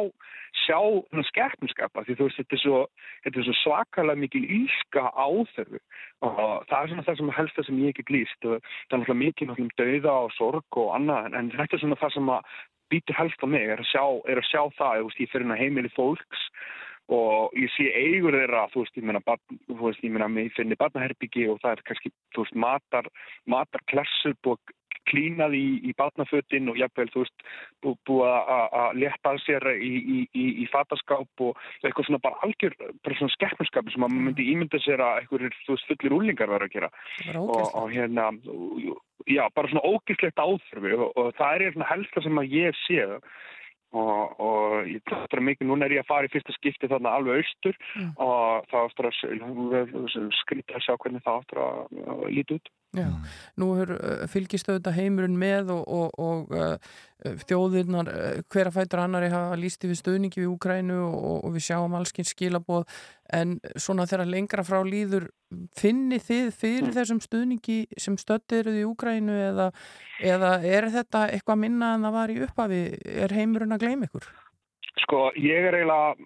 sjá 0.63 0.79
skeppnuskapa 1.29 2.05
því 2.07 2.17
þú 2.19 2.29
veist 2.29 2.41
þetta 2.41 2.57
er 2.57 2.63
svo, 2.63 2.81
svo 3.49 3.57
svakalega 3.63 4.23
mikil 4.23 4.43
íska 4.61 5.07
áþörfu. 5.13 5.81
Og 6.23 6.43
það 6.71 6.77
er 6.81 6.93
svona 6.93 7.07
það 7.07 7.19
sem 7.21 7.33
helst 7.39 7.59
það 7.59 7.69
sem 7.69 7.81
ég 7.83 7.95
ekki 7.95 8.09
glýst 8.11 8.39
það 8.43 8.59
er 8.59 9.03
náttúrulega 9.03 9.21
náttúrulega 9.51 9.67
um 9.67 9.73
dauða 9.81 10.19
og 10.27 10.37
sorg 10.37 10.79
og 10.83 10.93
annað 10.99 11.31
en, 11.31 11.39
en 11.41 11.51
þetta 11.57 11.79
er 11.79 11.85
svona 11.85 12.01
það 12.03 12.15
sem 12.17 12.33
að 12.37 12.55
býtur 12.93 13.19
helst 13.19 13.41
á 13.43 13.47
mig 13.49 13.65
er 13.65 13.81
að 13.81 13.89
sjá, 13.89 14.05
er 14.29 14.41
að 14.41 14.49
sjá 14.51 14.63
það, 14.77 14.97
veist, 15.09 15.21
ég 15.23 15.33
fyrir 15.33 15.47
inn 15.47 15.57
að 15.57 15.63
heimili 15.65 15.93
fólks. 15.97 16.47
Og 17.13 17.57
ég 17.59 17.73
sé 17.75 17.89
eigur 17.99 18.37
þeirra, 18.37 18.69
þú 18.73 18.85
veist, 18.85 18.99
ég 19.01 19.07
meina, 19.09 19.21
þú 19.67 19.79
veist, 19.81 20.05
ég 20.07 20.13
meina, 20.15 20.29
ég 20.39 20.55
finni 20.57 20.79
barnaherbyggi 20.79 21.49
og 21.51 21.59
það 21.65 21.75
er 21.75 21.83
kannski, 21.89 22.13
þú 22.33 22.45
veist, 22.45 22.59
matar, 22.65 23.09
matar 23.51 23.85
klessur 23.91 24.37
búið 24.45 24.77
klínað 25.11 25.55
í, 25.59 25.65
í 25.89 25.93
barnafötin 25.99 26.69
og 26.73 26.77
jafnvel, 26.81 27.09
þú 27.15 27.23
veist, 27.25 27.45
bú- 27.83 27.97
búið 28.09 28.31
að- 28.33 28.77
að 28.83 28.99
létta 29.03 29.33
að 29.33 29.41
sér 29.47 29.67
í, 29.77 29.93
í, 30.17 30.19
í, 30.35 30.45
í 30.63 30.67
fataskáp 30.73 31.45
og 31.47 31.57
eitthvað 31.83 32.07
svona 32.09 32.23
bara 32.23 32.41
algjör, 32.47 32.77
bara 33.03 33.17
svona 33.19 33.35
skeppnarskap 33.37 33.91
sem 33.91 34.03
að 34.03 34.13
maður 34.15 34.27
myndi 34.29 34.49
ímynda 34.53 34.79
sér 34.85 35.01
að 35.05 35.23
einhverjir, 35.23 35.57
þú 35.67 35.77
veist, 35.77 35.89
fullir 35.91 36.17
úlingar 36.19 36.49
verður 36.53 36.69
að 36.69 36.75
gera. 36.79 36.91
Og, 37.43 37.63
og 37.75 37.91
hérna 37.93 38.31
já, 39.27 39.45
bara 39.55 39.69
svona 39.69 39.87
ógislegt 39.87 40.39
áþurfi 40.43 40.93
og, 40.99 41.09
og 41.17 41.33
það 41.39 41.55
er 41.67 41.73
svona 41.77 41.91
helsta 41.93 42.23
sem 42.23 42.39
að 42.43 42.53
ég 42.59 42.79
sé 42.87 43.05
og, 43.93 44.41
og 44.41 44.87
ég 44.89 45.03
er 45.13 45.41
mikið, 45.45 45.67
núna 45.69 45.85
er 45.85 45.93
ég 45.99 46.05
að 46.05 46.09
fara 46.09 46.25
í 46.25 46.33
fyrsta 46.33 46.55
skipti 46.57 46.89
þarna 46.89 47.13
alveg 47.19 47.43
austur 47.43 47.77
Mm. 47.93 48.13
og 48.17 48.65
það 48.71 48.87
áttur 48.89 49.09
að 49.11 50.31
skrýta 50.41 50.79
að 50.79 50.85
sjá 50.87 50.95
hvernig 50.97 51.23
það 51.27 51.41
áttur 51.43 51.61
að 51.61 51.99
að 52.09 52.23
líti 52.33 52.57
út 52.57 52.71
Já, 52.93 53.09
nú 53.57 53.71
uh, 53.73 54.27
fylgist 54.29 54.69
auðvitað 54.69 54.99
heimurinn 54.99 55.37
með 55.41 55.71
og, 55.73 55.87
og, 55.89 56.19
og 56.21 56.51
uh, 56.53 56.91
þjóðirnar 57.49 58.11
uh, 58.13 58.43
hver 58.53 58.69
að 58.69 58.77
fætur 58.77 59.01
annari 59.01 59.31
hafa 59.33 59.57
lísti 59.57 59.89
við 59.89 60.03
stöðningi 60.03 60.43
við 60.43 60.51
Úkrænu 60.51 60.99
og, 61.07 61.39
og 61.39 61.55
við 61.55 61.65
sjáum 61.71 61.97
allskins 61.97 62.35
skilaboð. 62.35 62.85
En 63.33 63.57
svona 63.81 64.05
þegar 64.11 64.29
lengra 64.29 64.67
frá 64.69 64.83
líður 64.85 65.31
finni 65.81 66.21
þið 66.21 66.53
fyrir 66.53 66.93
þessum 66.99 67.25
stöðningi 67.25 67.79
sem 67.97 68.21
stöttir 68.21 68.69
í 68.69 68.85
Úkrænu 68.85 69.41
eða, 69.49 69.73
eða 70.21 70.55
er 70.61 70.91
þetta 70.93 71.31
eitthvað 71.33 71.63
minna 71.65 71.95
en 71.97 72.05
það 72.05 72.19
var 72.21 72.37
í 72.37 72.41
upphafi? 72.45 72.87
Er 73.25 73.41
heimurinn 73.41 73.73
að 73.73 73.87
gleyma 73.87 74.11
ykkur? 74.11 74.29
Sko, 75.01 75.31
ég 75.41 75.65
er 75.65 75.73
eiginlega 75.73 76.17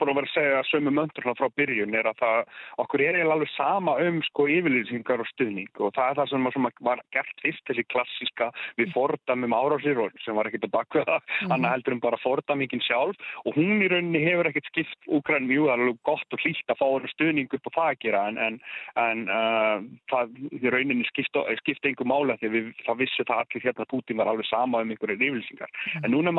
búin 0.00 0.10
að 0.10 0.16
vera 0.18 0.26
að 0.26 0.32
segja 0.32 0.62
sömu 0.66 0.90
möndur 0.94 1.24
frá 1.36 1.48
byrjun 1.54 1.94
er 1.94 2.08
að 2.08 2.16
það, 2.18 2.48
okkur 2.82 3.02
er 3.04 3.18
eiginlega 3.18 3.36
alveg 3.36 3.50
sama 3.54 3.94
um 4.02 4.20
sko 4.26 4.46
yfirlýsingar 4.50 5.22
og 5.22 5.28
stuðning. 5.30 5.70
Og 5.78 5.92
það 5.94 6.10
er 6.10 6.18
það 6.18 6.30
sem, 6.32 6.48
sem 6.54 6.68
var 6.88 7.02
gert 7.14 7.42
fyrst 7.44 7.64
þessi 7.68 7.84
klassíska 7.92 8.48
við 8.80 8.90
fordamum 8.96 9.54
árásir 9.54 10.00
og 10.02 10.16
sem 10.24 10.34
var 10.34 10.48
ekkert 10.50 10.66
að 10.66 10.74
bakka 10.74 11.04
það, 11.04 11.20
Mhm. 11.44 11.52
annað 11.54 11.74
heldur 11.74 11.92
um 11.92 12.00
bara 12.00 12.20
fordamingin 12.22 12.82
sjálf. 12.82 13.16
Og 13.44 13.54
hún 13.54 13.82
í 13.84 13.88
rauninni 13.90 14.24
hefur 14.24 14.50
ekkert 14.50 14.66
skipt 14.72 14.98
Úkræn 15.06 15.46
mjög 15.46 15.70
alveg 15.74 15.98
gott 16.02 16.32
og 16.32 16.40
hlýtt 16.40 16.66
að 16.72 16.80
fá 16.80 16.86
henni 16.88 17.12
stuðning 17.12 17.54
upp 17.54 17.68
á 17.68 17.76
það 17.76 17.90
að 17.92 18.00
gera 18.00 18.26
en, 18.28 18.38
en, 18.38 18.60
en 18.96 19.28
uh, 19.28 19.78
það 20.10 20.34
í 20.50 20.72
rauninni 20.72 21.04
skipta, 21.04 21.44
skipta 21.62 21.88
einhver 21.88 22.08
mála 22.08 22.38
því 22.40 22.50
við, 22.50 22.72
það 22.86 23.00
vissu 23.04 23.22
það 23.28 23.44
allir 23.44 23.66
hérna 23.68 23.84
að 23.84 23.92
Putin 23.92 24.16
var 24.16 24.32
alveg 24.32 24.46
sama 24.50 24.80
um 24.82 24.90
einhverju 24.90 25.20
yfirlýsingar. 25.20 25.70
En 26.02 26.10
núna 26.10 26.32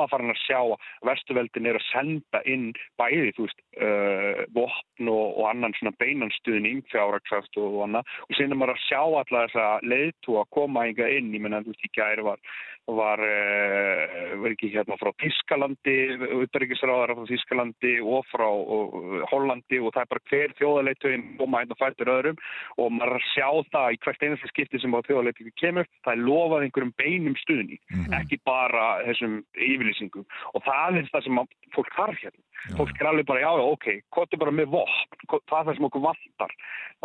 vestuveldin 1.45 1.69
er 1.69 1.79
að 1.79 1.87
senda 1.91 2.41
inn 2.45 2.73
bæði, 2.99 3.33
þú 3.35 3.45
veist, 3.45 3.61
uh, 3.79 4.43
vopn 4.55 5.09
og, 5.11 5.25
og 5.39 5.49
annan 5.49 5.75
svona 5.77 5.95
beinanstuðning, 5.99 6.83
fjárraksast 6.91 7.57
og 7.57 7.83
annað. 7.85 8.05
Og 8.27 8.37
síðan 8.37 8.55
er 8.55 8.61
maður 8.61 8.75
að 8.75 8.85
sjá 8.85 9.01
alla 9.01 9.43
þessa 9.47 9.67
leiðtú 9.85 10.39
að 10.39 10.51
koma 10.57 10.85
einhver 10.85 11.17
inn, 11.17 11.33
ég 11.33 11.43
menna, 11.43 11.63
þú 11.63 11.73
veist, 11.73 11.85
í 11.85 11.93
gæri 11.95 12.25
var 12.25 12.41
var, 12.85 13.17
uh, 13.17 14.35
var 14.41 14.53
ekki 14.53 14.69
hérna 14.73 14.97
frá 15.01 15.09
Þískalandi, 15.21 15.95
uppbyrgisráðara 16.37 17.15
frá 17.17 17.25
Þískalandi 17.31 17.93
og 18.05 18.27
frá 18.29 18.45
og, 18.45 18.97
Hollandi 19.31 19.79
og 19.81 19.93
það 19.95 20.03
er 20.03 20.11
bara 20.11 20.25
hver 20.29 20.53
þjóðaleitögin 20.59 21.25
koma 21.39 21.63
hérna 21.63 21.77
fættur 21.79 22.11
öðrum. 22.13 22.37
Og 22.77 22.91
maður 22.93 23.17
að 23.17 23.27
sjá 23.31 23.49
það 23.73 23.95
í 23.95 23.99
hvert 24.05 24.25
einasta 24.27 24.51
skipti 24.51 24.81
sem 24.83 24.93
á 24.93 24.99
þjóðaleitögin 25.07 25.57
kemur, 25.61 25.89
það 26.05 26.13
er 26.13 26.23
lofað 26.29 26.67
einhverjum 26.67 26.93
beinum 27.01 27.39
stuðning, 27.41 27.81
ekki 28.19 28.39
bara 28.45 28.85
þessum 29.07 29.39
yfirlýsingum. 29.57 30.27
Og 30.53 30.65
það 30.67 31.01
er 31.01 31.09
það 31.13 31.25
sem 31.25 31.34
að 31.41 31.55
fólk 31.75 31.93
þarf 31.95 32.19
hérna. 32.23 32.41
Fólk 32.79 32.97
er 32.97 33.07
alveg 33.09 33.27
bara, 33.29 33.41
já, 33.43 33.49
já, 33.59 33.65
ok, 33.75 33.87
hvað 34.15 34.31
er 34.33 34.41
bara 34.41 34.53
með 34.57 34.69
vopn, 34.73 35.17
það 35.29 35.57
er 35.59 35.65
það 35.67 35.75
sem 35.77 35.87
okkur 35.87 36.01
vantar 36.01 36.53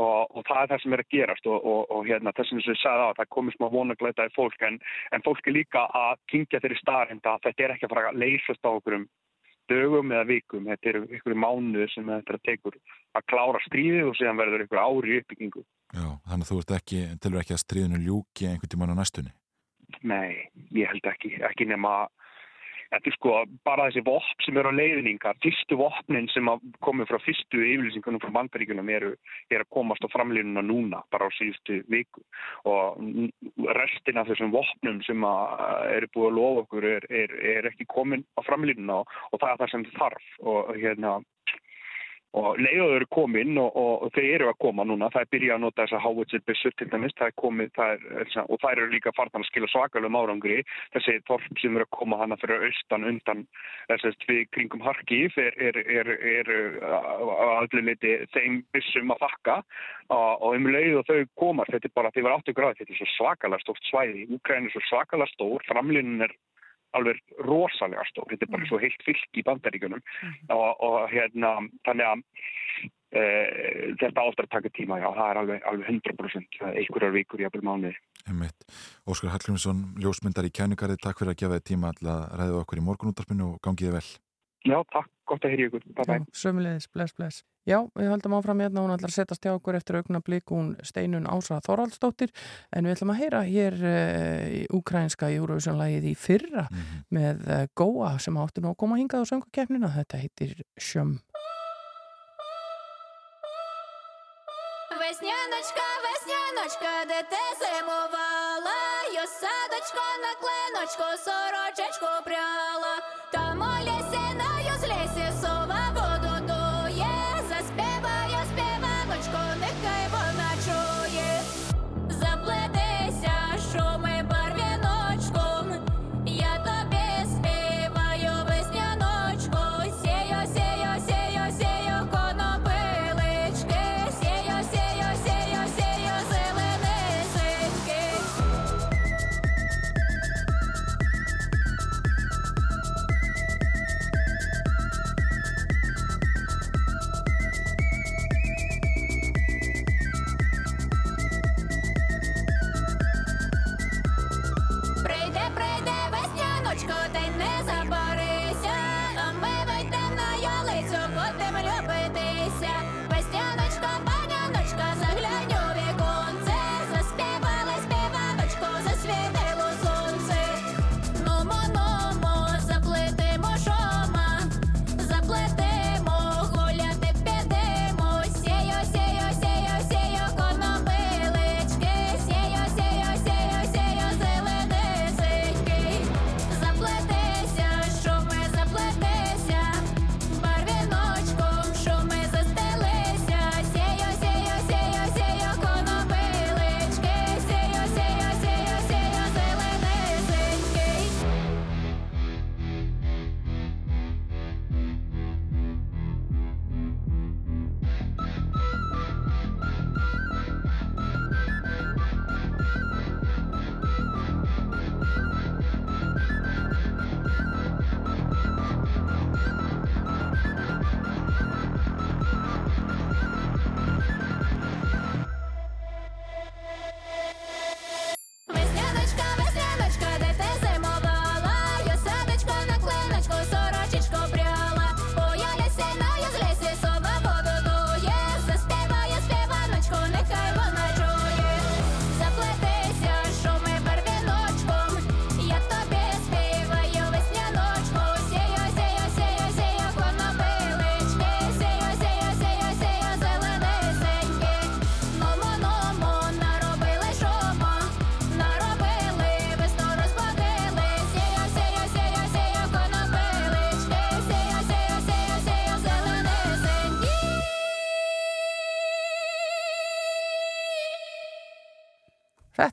og, 0.00 0.36
og 0.38 0.44
það 0.48 0.60
er 0.62 0.70
það 0.70 0.82
sem 0.82 0.94
er 0.96 1.02
að 1.02 1.10
gerast 1.14 1.48
og, 1.50 1.66
og, 1.72 1.80
og 1.92 2.06
hérna, 2.08 2.32
þess 2.36 2.54
að 2.54 2.70
ég 2.70 2.78
sagði 2.80 3.08
á, 3.10 3.16
það 3.18 3.32
komið 3.36 3.56
smá 3.56 3.66
vonagleitaði 3.74 4.32
fólk 4.36 4.64
en, 4.68 4.78
en 5.12 5.24
fólk 5.26 5.50
er 5.50 5.56
líka 5.58 5.82
að 6.00 6.22
kingja 6.32 6.62
þeirri 6.62 6.78
starrend 6.80 7.28
að 7.28 7.42
þetta 7.48 7.66
er 7.66 7.74
ekki 7.74 7.88
að 7.88 7.92
fara 7.92 8.12
að 8.12 8.22
leysast 8.22 8.64
á 8.64 8.70
okkurum 8.70 9.04
dögum 9.70 10.14
eða 10.14 10.26
vikum, 10.26 10.66
þetta 10.70 10.90
eru 10.92 11.02
ykkur 11.18 11.36
mánuður 11.38 11.92
sem 11.92 12.08
þetta 12.08 12.36
að 12.36 12.46
tekur 12.48 12.78
að 13.18 13.26
klára 13.30 13.60
stríðið 13.66 14.08
og 14.08 14.16
síðan 14.18 14.40
verður 14.40 14.64
ykkur 14.64 14.80
ári 14.82 15.20
uppbyggingu. 15.20 15.62
Já, 15.94 16.06
þannig 16.30 16.46
að 16.46 16.50
þú 16.50 16.58
ert 16.62 16.74
ekki, 16.78 17.02
tilur 17.22 17.42
ekki 17.42 17.56
að 17.56 17.62
stríðinu 17.64 18.00
ljúki 18.06 18.48
einhvern 18.50 18.72
tímann 18.72 18.94
á 18.94 19.00
næstunni. 19.00 19.34
Nei, 20.06 20.50
ég 20.74 20.90
held 20.90 21.06
ekki, 21.10 21.32
ekki 21.46 21.66
nema 21.70 22.08
Þetta 22.90 23.10
er 23.10 23.14
sko 23.14 23.34
bara 23.66 23.86
þessi 23.88 24.02
vopn 24.06 24.44
sem 24.44 24.56
eru 24.58 24.72
á 24.74 24.74
leiðningar, 24.74 25.38
fyrstu 25.44 25.78
vopnin 25.78 26.26
sem 26.34 26.48
komið 26.82 27.10
frá 27.10 27.20
fyrstu 27.22 27.62
yfirlýsingunum 27.62 28.22
frá 28.22 28.32
bandaríkunum 28.34 28.90
eru, 28.90 29.12
eru 29.50 29.66
að 29.66 29.70
komast 29.76 30.02
á 30.02 30.10
framlýnuna 30.10 30.64
núna, 30.66 31.04
bara 31.14 31.30
á 31.30 31.36
síðustu 31.38 31.80
viku. 31.92 32.24
Og 32.66 32.98
restin 33.78 34.18
af 34.18 34.30
þessum 34.32 34.50
vopnum 34.54 34.98
sem 35.06 35.26
eru 35.94 36.10
búið 36.16 36.30
að 36.32 36.38
lofa 36.40 36.64
okkur 36.66 36.88
er, 36.96 37.06
er, 37.22 37.36
er 37.54 37.70
ekki 37.70 37.86
komin 37.90 38.26
á 38.34 38.40
framlýnuna 38.46 39.02
og, 39.04 39.18
og 39.30 39.42
það 39.42 39.52
er 39.54 39.62
það 39.62 39.74
sem 39.76 39.86
þarf. 39.94 40.32
Og 40.50 40.74
hérna 40.80 41.18
og 42.38 42.60
leiðuður 42.62 43.00
eru 43.00 43.08
komin 43.10 43.58
og, 43.58 43.70
og, 43.74 44.04
og 44.06 44.12
þeir 44.14 44.28
eru 44.36 44.50
að 44.52 44.58
koma 44.62 44.84
núna, 44.86 45.08
það 45.10 45.24
er 45.24 45.30
byrjað 45.34 45.56
að 45.56 45.62
nota 45.64 45.82
þessa 45.82 46.02
hávitsir 46.04 46.42
byssur 46.46 46.74
til 46.78 46.88
dæmis, 46.92 47.14
það 47.18 47.30
er 47.30 47.36
komið 47.42 47.72
það 47.78 47.94
er, 47.94 48.34
og 48.44 48.60
þær 48.62 48.76
eru 48.76 48.90
líka 48.92 49.14
fartan 49.16 49.44
að 49.44 49.48
skila 49.50 49.70
svakalum 49.72 50.18
árangri, 50.20 50.60
þessi 50.94 51.16
þorp 51.30 51.62
sem 51.62 51.78
eru 51.78 51.88
að 51.88 51.96
koma 51.98 52.20
hana 52.20 52.38
fyrir 52.40 52.66
austan 52.68 53.08
undan 53.10 53.42
þessast 53.90 54.28
við 54.30 54.44
kringum 54.54 54.84
Harkif 54.84 55.38
er, 55.42 55.56
er, 55.58 55.80
er, 55.98 56.12
er 56.36 56.52
allir 57.56 57.86
liti 57.88 58.14
þeim 58.34 58.60
byssum 58.74 59.14
að 59.14 59.26
þakka. 59.26 59.56
Og, 60.10 60.42
og 60.42 60.56
um 60.58 60.70
leið 60.70 61.00
og 61.00 61.06
þau 61.06 61.18
komast, 61.38 61.70
þetta 61.74 61.86
er 61.90 61.96
bara 61.98 62.10
því 62.14 62.24
að 62.24 62.32
áttu 62.36 62.54
gráð, 62.56 62.78
þetta 62.80 62.94
er 62.94 63.00
svo 63.00 63.10
svakalega 63.14 63.62
stórt 63.64 63.90
svæði, 63.90 64.24
Úkræn 64.34 64.66
er 64.66 64.74
svo 64.74 64.82
svakalega 64.88 65.34
stór, 65.34 65.66
framlýnin 65.70 66.24
er 66.26 66.34
alveg 66.98 67.20
rosalega 67.46 68.04
stór, 68.10 68.28
þetta 68.30 68.46
er 68.46 68.54
bara 68.54 68.70
svo 68.70 68.80
heilt 68.82 69.04
fyllt 69.06 69.38
í 69.38 69.44
bandaríkunum 69.46 70.00
og, 70.54 70.70
og 70.86 70.96
hérna, 71.12 71.52
þannig 71.86 72.08
að 72.08 72.24
e, 73.14 73.24
þetta 74.00 74.24
áttur 74.24 74.48
að 74.48 74.54
taka 74.56 74.72
tíma, 74.76 75.00
já, 75.02 75.08
það 75.18 75.28
er 75.28 75.42
alveg, 75.42 75.68
alveg 75.70 75.92
100% 75.94 76.62
einhverjar 76.70 77.14
vikur, 77.16 77.44
jafnvel 77.44 77.66
mánuði. 77.68 77.94
Óskar 79.10 79.34
Hallgrímsson, 79.34 79.84
ljósmyndar 80.02 80.48
í 80.48 80.54
kænugarði, 80.54 80.98
takk 81.02 81.22
fyrir 81.22 81.34
að 81.34 81.40
gefa 81.44 81.60
þið 81.60 81.68
tíma 81.72 81.94
að 81.94 82.26
ræða 82.42 82.64
okkur 82.64 82.82
í 82.82 82.88
morgunútarpinu 82.88 83.52
og 83.54 83.62
gangiði 83.64 83.96
vel. 83.98 84.08
Já, 84.65 84.79
takk, 84.89 85.09
gott 85.29 85.43
að 85.45 85.53
heyri 85.53 85.67
ykkur. 85.69 85.83
Bye 85.93 86.05
bye. 86.09 86.23
Sömulegis, 86.33 86.87
bless, 86.89 87.13
bless. 87.13 87.43
Já, 87.69 87.79
við 87.97 88.09
höldum 88.09 88.33
áfram 88.37 88.61
hérna, 88.61 88.81
hún 88.81 88.93
ætlar 88.93 89.11
að 89.11 89.17
setjast 89.19 89.45
hjá 89.45 89.51
okkur 89.55 89.77
eftir 89.77 89.97
augna 89.99 90.21
blik, 90.25 90.45
hún 90.53 90.71
Steinun 90.85 91.25
Ása 91.29 91.59
Þorvaldsdóttir, 91.65 92.33
en 92.73 92.85
við 92.85 92.95
ætlum 92.95 93.13
að 93.13 93.21
heyra 93.21 93.41
hér 93.45 93.77
uh, 93.81 94.43
í 94.49 94.63
ukrainska 94.73 95.29
Eurovision-lægið 95.33 96.09
í 96.11 96.15
fyrra 96.17 96.65
Mm 96.65 96.81
-hmm. 96.81 97.01
með 97.17 97.37
uh, 97.47 97.65
Góa 97.77 98.17
sem 98.19 98.37
átti 98.37 98.61
nú 98.61 98.69
að 98.73 98.79
koma 98.81 98.97
hingað 98.97 99.21
á 99.25 99.29
söngukefnina, 99.29 99.89
þetta 99.97 100.17
heitir 100.17 100.61
Sjömm. 100.77 101.19
Весняночка, 105.01 105.87
весняночка, 106.05 106.93
де 107.09 107.19
ти 107.31 107.45
зимувала, 107.61 108.79
я 109.17 109.25
садочко 109.41 110.05
на 110.23 110.31
клиночку, 110.41 111.05
сорочечку 111.25 112.09
пряла, 112.27 112.93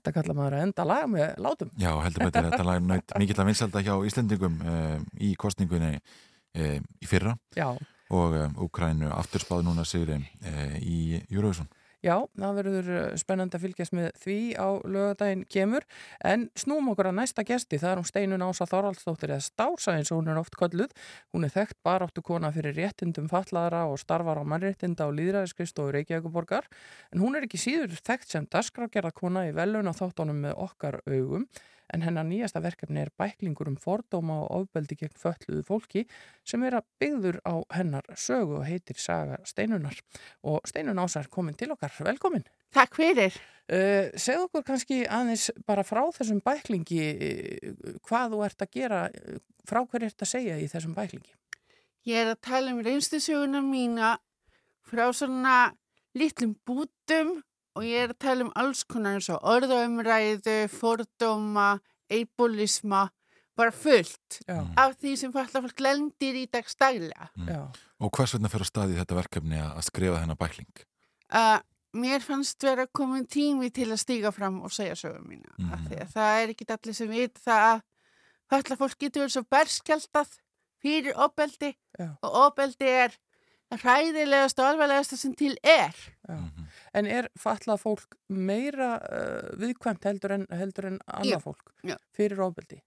Þetta 0.07 0.21
kallar 0.21 0.37
maður 0.37 0.53
að 0.55 0.61
enda 0.63 0.83
lag 0.87 1.05
með 1.11 1.31
látum. 1.43 1.71
Já, 1.75 1.89
heldur 1.99 2.23
betur 2.23 2.45
þetta 2.47 2.65
lag 2.67 2.83
naut 2.87 3.13
mikill 3.19 3.41
að 3.43 3.49
vinsalda 3.49 3.81
hjá 3.83 3.93
Íslendingum 4.07 4.53
uh, 4.63 4.93
í 5.19 5.33
kostningunni 5.35 5.89
uh, 5.97 6.77
í 6.79 7.09
fyrra 7.09 7.33
Já, 7.57 7.65
og 8.15 8.37
uh, 8.37 8.45
Úkrænu 8.63 9.09
afturspáð 9.11 9.65
núna 9.67 9.83
sigri 9.87 10.15
uh, 10.21 10.77
í 10.79 11.19
Eurovision. 11.27 11.67
Já, 12.07 12.21
það 12.39 12.57
verður 12.61 12.89
uh, 12.93 13.05
spennandi 13.19 13.57
að 13.57 13.63
fylgjast 13.65 13.93
með 13.97 14.05
því 14.21 14.37
á 14.55 14.67
lögadaginn 14.87 15.43
kemur. 15.51 15.83
En 16.23 16.45
snúum 16.55 16.87
okkur 16.93 17.09
að 17.09 17.17
næsta 17.17 17.43
gesti, 17.47 17.79
það 17.81 17.89
er 17.89 17.99
hún 17.99 18.07
Steinun 18.07 18.45
Ása 18.47 18.67
Þorvaldsdóttir 18.69 19.33
eða 19.35 19.43
Stása 19.43 19.95
eins 19.97 20.11
og 20.13 20.21
hún 20.21 20.31
er 20.31 20.39
oft 20.39 20.55
kölluð. 20.55 20.93
Hún 21.35 21.47
er 21.47 21.51
þekkt 21.51 21.81
baráttu 21.83 22.23
kona 22.23 22.53
fyrir 22.55 22.77
réttindum 22.79 23.27
fatlaðara 23.31 23.83
og 23.91 23.99
starfar 23.99 24.39
á 24.39 24.43
mannréttinda 24.47 25.09
og 25.09 25.17
líðræðiskristofu 25.19 25.97
Reykjavíkuborgar 25.97 26.69
en 27.11 27.23
hún 27.23 27.35
er 27.35 27.47
ekki 27.49 27.59
síður 27.59 27.97
þekkt 27.99 28.31
sem 28.31 28.47
dasgrágerða 28.47 29.11
kona 29.17 29.47
í 29.49 29.55
velun 29.57 29.91
á 29.91 29.93
þáttunum 29.97 30.45
með 30.47 30.61
okkar 30.63 31.01
augum 31.09 31.49
en 31.93 32.03
hennar 32.03 32.25
nýjasta 32.27 32.61
verkefni 32.63 33.01
er 33.03 33.11
bæklingur 33.19 33.69
um 33.71 33.77
fordóma 33.79 34.41
og 34.43 34.61
ofbeldi 34.61 34.97
gegn 34.99 35.15
fölluðu 35.19 35.63
fólki 35.67 36.03
sem 36.47 36.63
er 36.67 36.79
að 36.79 36.87
byggður 37.01 37.39
á 37.47 37.55
hennar 37.77 38.07
sögu 38.15 38.59
og 38.59 38.67
heitir 38.67 38.99
Saga 39.01 39.39
Steinunar 39.47 39.99
og 40.43 40.67
Steinun 40.67 40.99
Ása 40.99 41.23
er 41.23 41.31
komin 41.31 41.57
til 41.57 41.71
okkar, 41.75 41.93
velkomin. 42.03 42.45
Takk 42.75 42.99
fyrir. 42.99 43.39
uh, 43.71 44.11
segð 44.15 44.47
okkur 44.47 44.67
kannski 44.67 45.01
aðeins 45.07 45.49
bara 45.67 45.85
frá 45.87 46.03
þessum 46.15 46.43
bæklingi 46.43 47.01
uh, 47.15 47.97
hvað 48.07 48.35
þú 48.35 48.45
ert 48.47 48.63
að 48.63 48.73
gera 48.75 49.01
uh, 49.07 49.41
frá 49.67 49.83
hverju 49.83 50.11
ert 50.11 50.23
að 50.23 50.33
segja 50.35 50.59
í 50.59 50.69
þessum 50.71 50.95
bæklingi? 50.97 51.35
Ég 52.07 52.23
er 52.23 52.31
að 52.31 52.43
tala 52.47 52.71
um 52.71 52.83
reynslusöguna 52.83 53.59
mína 53.63 54.15
frá 54.87 55.09
svona 55.11 55.73
litlum 56.17 56.55
bútum 56.65 57.37
og 57.77 57.85
ég 57.85 58.07
er 58.07 58.13
að 58.13 58.19
tala 58.25 58.45
um 58.47 58.51
alls 58.57 58.81
konar 58.89 59.17
eins 59.19 59.29
og 59.33 59.43
orðaumræðu, 59.53 60.57
fordóma, 60.73 61.69
eibolisma, 62.11 63.07
bara 63.57 63.71
fullt 63.73 64.41
Já, 64.47 64.59
af 64.77 64.97
því 65.01 65.15
sem 65.17 65.31
falla 65.33 65.61
fólk 65.65 65.79
lendir 65.81 66.35
í 66.37 66.45
dagstaglega. 66.53 67.29
já, 67.47 67.61
Og 67.99 68.11
hvers 68.13 68.33
vegna 68.35 68.49
fyrir 68.53 68.65
að 68.67 68.69
staði 68.73 68.97
þetta 68.99 69.15
verkefni 69.17 69.61
að 69.63 69.81
skrifa 69.87 70.19
þennan 70.21 70.37
bækling? 70.37 70.83
Uh, 71.33 71.57
mér 71.97 72.21
fannst 72.21 72.61
vera 72.63 72.85
komin 72.93 73.25
tími 73.25 73.71
til 73.73 73.89
að 73.91 74.01
stíga 74.03 74.31
fram 74.31 74.59
og 74.61 74.71
segja 74.71 74.93
sögum 74.95 75.25
mína. 75.31 75.49
Mm. 75.57 75.71
Mhm. 75.71 75.87
Því 75.87 76.01
að 76.03 76.11
það 76.13 76.41
er 76.43 76.53
ekki 76.53 76.67
allir 76.75 76.93
sem 76.99 77.09
veit 77.09 77.39
það 77.41 77.63
að 77.71 77.81
falla 78.53 78.77
fólk 78.83 78.97
getur 78.99 79.23
verið 79.25 79.33
svo 79.33 79.43
berskjaldað 79.51 80.37
fyrir 80.83 81.17
opeldi 81.17 81.73
Já. 81.99 82.11
og 82.21 82.37
opeldi 82.45 82.85
er 82.87 83.17
hræðilegast 83.73 84.59
og 84.61 84.69
alvarlegasta 84.69 85.17
sem 85.17 85.33
til 85.35 85.57
er. 85.63 85.95
já. 86.29 86.37
En 86.97 87.07
er 87.09 87.29
fatlað 87.37 87.81
fólk 87.83 88.17
meira 88.33 88.95
uh, 88.97 89.49
viðkvæmt 89.61 90.07
heldur 90.09 90.33
en, 90.37 90.45
heldur 90.57 90.91
en 90.91 90.99
annað 91.05 91.35
Já, 91.35 91.39
fólk 91.43 91.73
já. 91.85 91.97
fyrir 92.17 92.41
ofbeldi? 92.47 92.81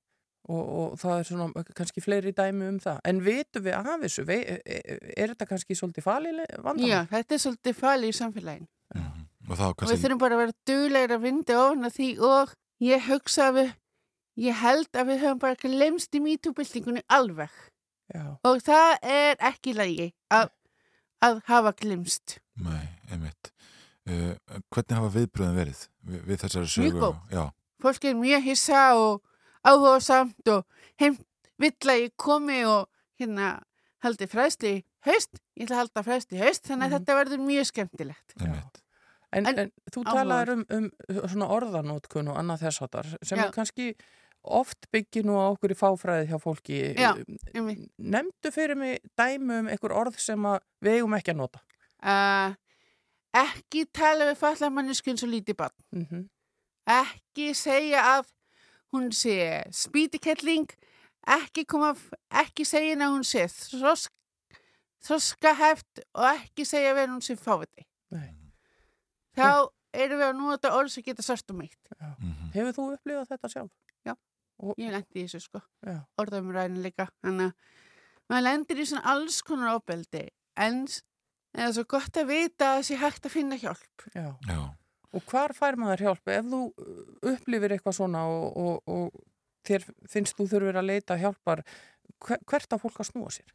Og, 0.50 0.62
og 0.80 0.94
það 0.98 1.18
er 1.20 1.26
svona 1.28 1.64
kannski 1.78 2.02
fleiri 2.02 2.32
dæmi 2.34 2.66
um 2.72 2.78
það. 2.82 3.00
En 3.06 3.20
vitum 3.22 3.64
við 3.66 3.76
af 3.76 3.90
þessu? 4.02 4.24
Vei, 4.26 4.38
er, 4.48 5.02
er 5.14 5.34
þetta 5.34 5.46
kannski 5.50 5.76
svolítið 5.78 6.06
falileg 6.06 6.54
vandamál? 6.56 6.90
Já, 6.90 7.00
þetta 7.12 7.36
er 7.36 7.42
svolítið 7.44 7.76
fali 7.78 8.11
í 8.11 8.16
samfélaginu. 8.16 8.70
Mhm. 8.96 9.26
Og 9.50 9.58
þá 9.58 9.66
Og 9.70 9.84
við 9.88 10.02
þurfum 10.04 10.22
bara 10.22 10.36
að 10.36 10.42
vera 10.44 10.56
duglegir 10.70 11.14
að 11.16 11.22
vinda 11.26 11.58
ofan 11.58 11.88
að 11.88 11.94
því 11.96 12.08
og 12.28 12.54
ég 12.86 13.06
hugsa 13.08 13.46
að 13.50 13.56
við, 13.58 13.70
ég 14.46 14.58
held 14.61 14.98
að 15.00 15.08
við 15.11 15.22
höfum 15.24 15.40
bara 15.42 15.56
ekki 15.56 15.70
lemst 15.74 16.14
í 16.14 16.22
mítúbyltingunni 16.24 17.02
alveg. 17.11 17.54
Já, 18.11 18.24
og 18.46 18.62
það 18.66 18.92
er 19.06 19.42
ekki 19.50 19.74
lægi 19.76 20.08
að, 20.34 20.50
að 21.22 21.42
hafa 21.50 21.72
glimst. 21.78 22.38
Nei, 22.58 22.86
einmitt. 23.11 23.52
Uh, 24.11 24.58
hvernig 24.74 24.96
hafa 24.98 25.11
viðbröðin 25.14 25.58
verið 25.61 25.80
við, 26.08 26.20
við 26.26 26.40
þessari 26.44 26.70
sögu? 26.72 26.86
Mjög 26.90 27.02
góð. 27.04 27.50
Fólk 27.80 28.04
er 28.11 28.14
mjög 28.18 28.42
hissa 28.48 28.84
og 28.98 29.22
áhugasamt 29.64 30.48
og 30.52 30.64
heim 31.00 31.18
vill 31.61 31.76
að 31.92 32.02
ég 32.06 32.14
komi 32.20 32.62
og 32.68 32.88
hérna 33.20 33.50
haldi 34.04 34.26
fræðsli 34.32 34.72
í 34.78 34.84
haust. 35.06 35.40
Ég 35.56 35.66
ætla 35.68 35.76
að 35.76 35.82
halda 35.84 36.04
fræðsli 36.08 36.38
í 36.38 36.42
haust 36.44 36.64
þannig 36.68 36.88
að 36.88 36.90
Mhm. 36.90 36.98
þetta 37.04 37.18
verður 37.20 37.44
mjög 37.46 37.66
skemmtilegt. 37.70 38.34
En, 39.32 39.46
en, 39.46 39.58
En 39.58 39.70
þú 39.94 40.02
talaður 40.08 40.50
um, 40.56 40.64
um 40.74 40.88
svona 41.28 41.46
orðanótkun 41.54 42.28
og 42.32 42.36
annað 42.40 42.64
þess 42.64 42.82
áttar 42.82 43.06
sem 43.22 43.38
Já. 43.38 43.44
er 43.46 43.52
kannski 43.54 43.94
oft 44.42 44.88
byggir 44.90 45.22
nú 45.28 45.36
á 45.38 45.52
okkur 45.52 45.70
í 45.70 45.76
fáfræði 45.78 46.26
hjá 46.32 46.38
fólki. 46.42 46.80
Já, 46.98 47.12
einmitt. 47.54 47.84
Nemndu 48.00 48.50
fyrir 48.50 48.74
mig 48.80 48.98
dæmi 49.16 49.61
um 49.61 49.68
einhver 49.68 49.92
orð 49.94 50.18
sem 50.18 50.40
að 50.48 50.58
við 50.82 50.96
eigum 50.98 51.14
ekki 51.14 51.30
að 51.34 51.36
nota. 51.44 51.61
Uh, 52.02 52.56
ekki 53.37 53.85
tala 53.95 54.26
við 54.31 54.39
falla 54.41 54.70
manneskun 54.74 55.18
svo 55.20 55.28
lítið 55.31 55.57
barn. 55.62 55.76
Mm 55.97 56.28
Ekki 56.91 57.53
segja 57.55 58.01
að 58.16 58.31
hún 58.91 59.11
sé 59.14 59.35
spýtikettling, 59.76 60.66
ekki, 61.28 61.62
koma, 61.68 61.93
ekki 62.41 62.64
segja 62.66 62.97
að 62.97 63.12
hún 63.12 63.26
sé 63.28 63.45
þrosk, 63.53 64.11
þroskaheft 65.07 66.03
og 66.16 66.24
ekki 66.33 66.64
segja 66.66 66.97
að 66.97 67.12
hún 67.12 67.22
sé 67.22 67.37
fáviti. 67.39 67.85
Nei. 68.11 68.33
Þá 69.39 69.68
erum 69.93 70.18
við 70.18 70.26
að 70.26 70.41
nota 70.41 70.72
orð 70.74 70.91
sem 70.97 71.07
geta 71.07 71.22
sart 71.22 71.53
um 71.55 71.62
eitt. 71.62 71.78
Mm 72.01 72.51
Hefur 72.57 72.74
þú 72.74 72.85
upplifað 72.97 73.28
þetta 73.31 73.49
sjálf? 73.53 73.70
Já. 74.09 74.16
Og, 74.59 74.74
Ég 74.81 74.91
lendi 74.91 75.20
í 75.22 75.28
þessu 75.28 75.41
sko. 75.45 75.61
já, 75.87 76.01
orðum 76.18 76.51
ræðin 76.51 76.83
líka. 76.83 77.07
Þannig 77.22 77.53
að 77.53 78.33
maður 78.33 78.47
lendir 78.49 78.81
í 78.83 78.87
svona 78.91 79.07
alls 79.12 79.39
konar 79.47 79.76
ábeldi 79.78 80.24
en 80.59 80.83
það 81.57 81.64
er 81.66 81.72
svo 81.76 81.84
gott 81.90 82.20
að 82.20 82.28
vita 82.30 82.68
að 82.70 82.76
það 82.80 82.86
sé 82.90 82.98
hægt 83.01 83.26
að 83.26 83.34
finna 83.36 83.57
hjálp. 83.61 84.07
já. 84.14 84.28
Já, 84.48 84.61
Og 85.11 85.24
hvar 85.26 85.51
fær 85.57 85.74
maður 85.80 86.05
hjálp? 86.07 86.28
Ef 86.30 86.44
þú 86.46 86.61
uh, 86.70 86.98
upplifir 87.32 87.72
eitthvað 87.74 87.96
svona 87.96 88.20
og, 88.30 88.57
og, 88.57 88.82
og 88.86 89.66
þér 89.66 89.86
finnst 90.12 90.36
þú 90.38 90.46
þurfir 90.53 90.78
að 90.78 90.86
leita 90.86 91.16
hjálpar, 91.18 91.64
hver, 92.22 92.38
hvert 92.46 92.70
á 92.70 92.76
fólk 92.78 93.01
að 93.03 93.09
snúa 93.11 93.32
sér? 93.34 93.51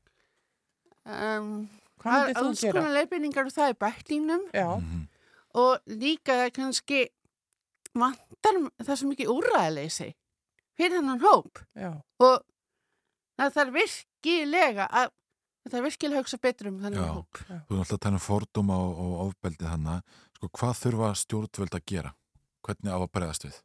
Um, 1.05 1.69
Hvað 2.01 2.11
það 2.11 2.25
myndir 2.25 2.35
er 2.35 2.41
þú 2.41 2.49
alls 2.49 2.61
gera? 2.65 2.73
konar 2.81 2.95
leifinningar 2.97 3.47
og 3.47 3.53
það 3.55 3.69
er 3.71 3.77
bæklínum 3.85 4.43
Já, 4.51 4.67
mhm, 4.75 5.03
og 5.55 5.93
líka 6.03 6.35
það 6.35 6.45
er 6.49 6.53
kannski 6.57 6.99
vantar 7.95 8.57
það 8.83 8.91
er 8.91 8.99
svo 8.99 9.11
mikið 9.13 9.31
úræðileysi 9.31 10.07
fyrir 10.75 10.97
þennan 10.97 11.21
hóp 11.23 11.61
já, 11.79 11.91
og 12.19 12.41
það 13.39 13.53
þarf 13.55 13.77
virkilega 13.79 14.89
að 14.91 15.13
það 15.65 15.75
þarf 15.75 15.87
virkilega 15.89 16.19
að 16.19 16.23
hugsa 16.23 16.39
betur 16.41 16.69
um 16.69 16.81
þennan 16.83 17.01
Já. 17.01 17.13
hóp. 17.15 17.39
þú 17.41 17.75
er 17.75 17.79
alltaf 17.81 17.95
að 17.97 18.03
tala 18.05 18.19
um 18.19 18.23
fordóma 18.25 18.77
og, 18.81 18.99
og 19.05 19.15
ofbeldið 19.25 19.69
hana. 19.71 19.95
Sko, 20.35 20.49
hvað 20.59 20.75
þurfa 20.81 21.13
stjórnvöld 21.21 21.77
að 21.77 21.87
gera? 21.91 22.11
Hvernig 22.65 22.93
á 22.93 22.99
að 22.99 23.11
bregðast 23.17 23.47
við? 23.47 23.57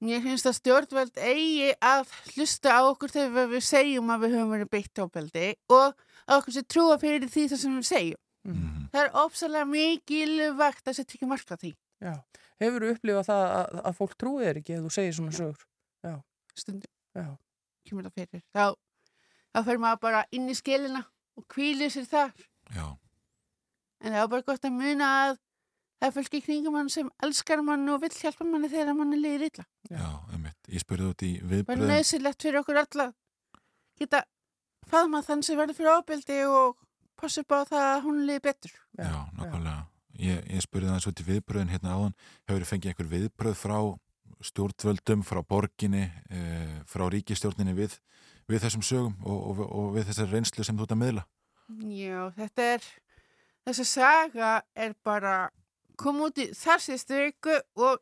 Mér 0.00 0.22
finnst 0.24 0.48
að 0.48 0.56
stjórnveld 0.56 1.18
eigi 1.20 1.72
að 1.84 2.12
hlusta 2.34 2.72
á 2.72 2.80
okkur 2.88 3.12
þegar 3.12 3.50
við 3.50 3.64
segjum 3.68 4.12
að 4.14 4.22
við 4.24 4.36
höfum 4.36 4.54
verið 4.54 4.70
beitt 4.72 5.00
ábeldi 5.02 5.48
og 5.68 5.90
að 6.24 6.36
okkur 6.38 6.56
sé 6.56 6.62
trúa 6.64 6.96
fyrir 7.00 7.28
því 7.28 7.46
það 7.52 7.62
sem 7.64 7.80
við 7.80 7.88
segjum. 7.90 8.22
Mm 8.48 8.68
Það 8.90 9.04
er 9.04 9.12
ópsalega 9.20 9.66
mikilvægt 9.70 10.88
að 10.88 10.96
setja 10.96 11.14
ekki 11.14 11.26
marka 11.30 11.54
því 11.60 11.68
já. 12.02 12.14
Hefur 12.58 12.82
þú 12.82 12.88
upplifað 12.96 13.28
það 13.28 13.42
að, 13.44 13.76
að 13.86 13.94
fólk 14.00 14.16
trúið 14.18 14.48
er 14.48 14.58
ekki 14.58 14.74
ef 14.74 14.80
þú 14.82 14.90
segir 14.96 15.14
svona 15.14 15.36
sögur? 15.36 15.66
stundum. 16.60 16.90
Já. 17.16 17.28
Kemur 17.88 18.06
það 18.08 18.16
fyrir. 18.18 18.42
Þá, 18.54 18.64
þá 19.50 19.60
fyrir 19.66 19.82
maður 19.82 20.00
bara 20.06 20.24
inn 20.36 20.48
í 20.50 20.56
skilina 20.58 21.04
og 21.38 21.46
kvílir 21.50 21.92
sér 21.92 22.08
þar. 22.10 22.34
Já, 22.74 22.86
En 24.00 24.14
það 24.14 24.22
er 24.22 24.28
bara 24.32 24.46
gott 24.48 24.64
að 24.64 24.72
muna 24.72 25.06
að 25.26 25.32
það 26.00 26.06
er 26.08 26.12
fólk 26.16 26.34
í 26.38 26.40
kringum 26.40 26.76
hann 26.78 26.88
sem 26.88 27.08
elskar 27.20 27.60
mann 27.62 27.88
og 27.92 28.00
vill 28.00 28.14
hjálpa 28.16 28.46
manni 28.48 28.70
þegar 28.72 28.96
manni 28.96 29.18
líður 29.20 29.48
illa. 29.50 29.64
já, 29.90 30.06
einmitt. 30.32 30.56
Ég 30.72 30.80
spurði 30.80 31.08
út 31.10 31.24
í 31.26 31.32
Það 31.44 31.74
er 31.74 31.82
nöðsilegt 31.90 32.42
fyrir 32.46 32.62
okkur 32.62 32.80
alla 32.80 33.10
geta 34.00 34.22
faðma 34.88 35.20
þann 35.26 35.42
sem 35.44 35.58
verður 35.60 35.76
fyrir 35.76 35.98
ábeldi 35.98 36.38
og 36.48 36.78
passa 37.20 37.44
upp 37.44 37.52
á 37.52 37.60
það 37.68 37.86
að 37.90 38.02
hún 38.06 38.22
líði 38.24 38.42
betur. 38.48 38.72
Já, 38.96 39.12
nákvæmlega. 39.36 39.82
Ég, 40.20 40.40
ég 40.48 40.64
spurði 40.64 40.88
það 40.88 41.02
svo 41.04 41.12
til 41.12 41.26
viðbröðin 41.28 41.74
hérna 41.74 41.96
áðan. 41.96 42.16
Hefur 42.48 42.64
þið 42.64 42.70
fengið 42.72 42.92
einhver 42.94 43.10
viðbröð 43.12 43.58
frá 43.60 43.76
stjórnvöldum, 44.40 45.22
frá 45.28 45.42
borginni, 45.44 46.06
e, 46.32 46.40
frá 46.88 47.04
ríkistjórninni 47.12 47.74
við, 47.76 47.98
við 48.50 48.64
þessum 48.66 48.84
sögum 48.86 49.16
og, 49.24 49.38
og, 49.52 49.62
og 49.68 49.88
við 49.96 50.10
þessari 50.10 50.34
reynslu 50.34 50.66
sem 50.66 50.78
þú 50.78 50.86
ert 50.86 50.94
að 50.96 51.02
miðla? 51.04 51.24
Já, 51.94 52.20
þetta 52.36 52.68
er, 52.74 52.86
þessi 53.68 53.86
saga 53.86 54.52
er 54.74 54.94
bara 55.06 55.34
kom 56.00 56.22
út 56.24 56.40
í 56.40 56.48
þar 56.56 56.82
síðustu 56.82 57.18
viku 57.20 57.58
og 57.78 58.00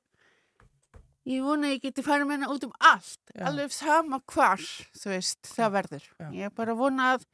ég 1.28 1.44
vona 1.44 1.68
að 1.68 1.74
ég 1.76 1.84
geti 1.88 2.04
farið 2.06 2.28
með 2.28 2.38
hennar 2.38 2.54
út 2.54 2.66
um 2.68 2.76
allt, 2.78 3.20
Já. 3.34 3.42
alveg 3.50 3.74
sama 3.74 4.20
hvar, 4.32 4.62
þú 4.96 5.12
veist, 5.12 5.40
það 5.50 5.74
verður. 5.76 6.06
Já. 6.16 6.28
Ég 6.38 6.48
er 6.48 6.54
bara 6.56 6.76
vona 6.78 7.10
að 7.16 7.26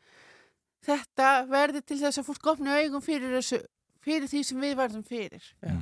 þetta 0.84 1.28
verði 1.50 1.84
til 1.84 2.00
þess 2.02 2.20
að 2.20 2.28
fólk 2.30 2.50
opni 2.54 2.74
augum 2.74 3.04
fyrir 3.04 3.36
þessu, 3.38 3.60
fyrir 4.04 4.30
því 4.30 4.42
sem 4.48 4.64
við 4.66 4.74
verðum 4.80 5.06
fyrir. 5.06 5.52
Já. 5.62 5.76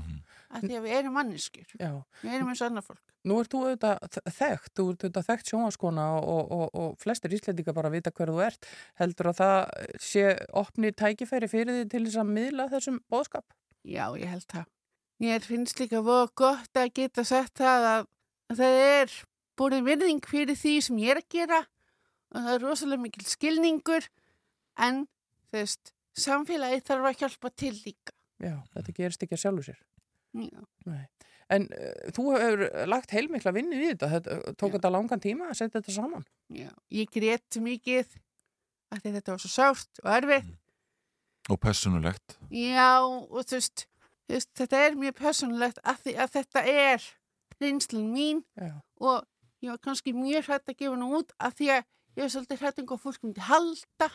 Af 0.52 0.60
því 0.66 0.76
að 0.76 0.84
við 0.84 0.94
erum 0.98 1.14
manneskjur, 1.16 1.70
við 2.20 2.34
erum 2.36 2.50
eins 2.52 2.60
og 2.60 2.68
annar 2.68 2.84
fólk. 2.84 3.00
Nú 3.22 3.38
ert 3.38 3.52
þú 3.52 3.60
auðvitað 3.62 4.18
þekkt, 4.34 4.72
þú 4.76 4.84
ert 4.90 5.04
auðvitað 5.04 5.26
þekkt 5.28 5.50
sjónvaskona 5.52 6.06
og, 6.18 6.52
og, 6.56 6.64
og 6.82 6.96
flestir 7.00 7.34
íslendinga 7.36 7.74
bara 7.76 7.92
vita 7.92 8.12
hver 8.12 8.32
þú 8.34 8.42
ert. 8.44 8.68
Heldur 8.98 9.30
að 9.30 9.38
það 9.38 9.58
sé 10.02 10.24
opni 10.58 10.90
tækifæri 10.92 11.48
fyrir 11.48 11.78
því 11.78 11.84
til 11.92 12.02
þess 12.08 12.20
að 12.20 12.32
miðla 12.36 12.66
þessum 12.72 12.98
bóðskap? 13.12 13.46
Já, 13.86 14.04
ég 14.18 14.28
held 14.28 14.48
það. 14.50 14.66
Mér 15.22 15.46
finnst 15.46 15.78
líka 15.78 16.02
voða 16.02 16.32
gott 16.42 16.82
að 16.82 16.90
geta 16.98 17.24
sagt 17.26 17.62
það 17.62 17.86
að, 17.92 18.08
að 18.50 18.62
það 18.62 18.80
er 18.88 19.16
búin 19.60 19.86
virðing 19.86 20.26
fyrir 20.26 20.58
því 20.58 20.74
sem 20.82 20.98
ég 21.02 21.14
er 21.14 21.22
að 21.22 21.30
gera 21.36 21.62
og 22.32 22.40
það 22.40 22.52
er 22.56 22.66
rosalega 22.66 23.04
mikil 23.04 23.28
skilningur 23.28 24.08
en 24.82 25.04
veist, 25.54 25.92
samfélagi 26.18 26.82
þarf 26.88 27.10
að 27.10 27.22
hjálpa 27.22 27.52
til 27.54 27.74
líka. 27.84 28.16
Já, 28.42 28.56
þetta 28.74 28.96
gerist 28.96 29.22
ekki 29.22 29.38
að 29.38 29.44
sjálfu 29.44 29.66
sér. 29.68 29.80
En 31.52 31.66
uh, 31.68 32.10
þú 32.16 32.26
hefur 32.32 32.62
lagt 32.88 33.12
heilmikla 33.12 33.52
vinni 33.52 33.76
við 33.80 33.94
þetta, 34.00 34.08
þetta 34.14 34.54
tók 34.56 34.70
Já. 34.70 34.74
þetta 34.78 34.92
langan 34.94 35.20
tíma 35.22 35.48
að 35.50 35.58
setja 35.60 35.80
þetta 35.80 35.94
saman. 35.98 36.24
já. 36.48 36.70
Ég 36.90 37.10
grét 37.12 37.58
mikið 37.60 38.14
að 38.92 39.08
þetta 39.08 39.34
var 39.34 39.42
svo 39.42 39.50
sárt 39.52 40.02
og 40.04 40.10
erfitt. 40.16 40.52
Og 41.50 41.58
personulegt. 41.60 42.36
Já, 42.54 43.02
og 43.02 43.42
þú 43.50 43.58
veist, 43.58 43.84
þú 44.28 44.36
veist 44.36 44.50
þetta 44.62 44.80
er 44.86 44.96
mjög 45.00 45.14
personlegt 45.18 45.80
að, 45.82 45.96
því 46.06 46.14
að 46.22 46.34
þetta 46.38 46.62
er 46.70 47.06
reynslun 47.60 48.08
mín 48.14 48.42
Já. 48.58 48.72
og 49.02 49.26
ég 49.62 49.70
var 49.74 49.80
kannski 49.82 50.12
mjög 50.14 50.46
hrætt 50.48 50.70
að 50.70 50.78
gefa 50.78 50.94
hana 50.96 51.08
út 51.18 51.32
af 51.38 51.56
því 51.58 51.68
að 51.76 51.82
ég 52.16 52.22
var 52.24 52.32
svolítið 52.34 52.62
hrætt 52.62 52.78
um 52.82 52.86
hvað 52.92 53.02
fólk 53.04 53.22
myndi 53.26 53.44
halda. 53.48 54.08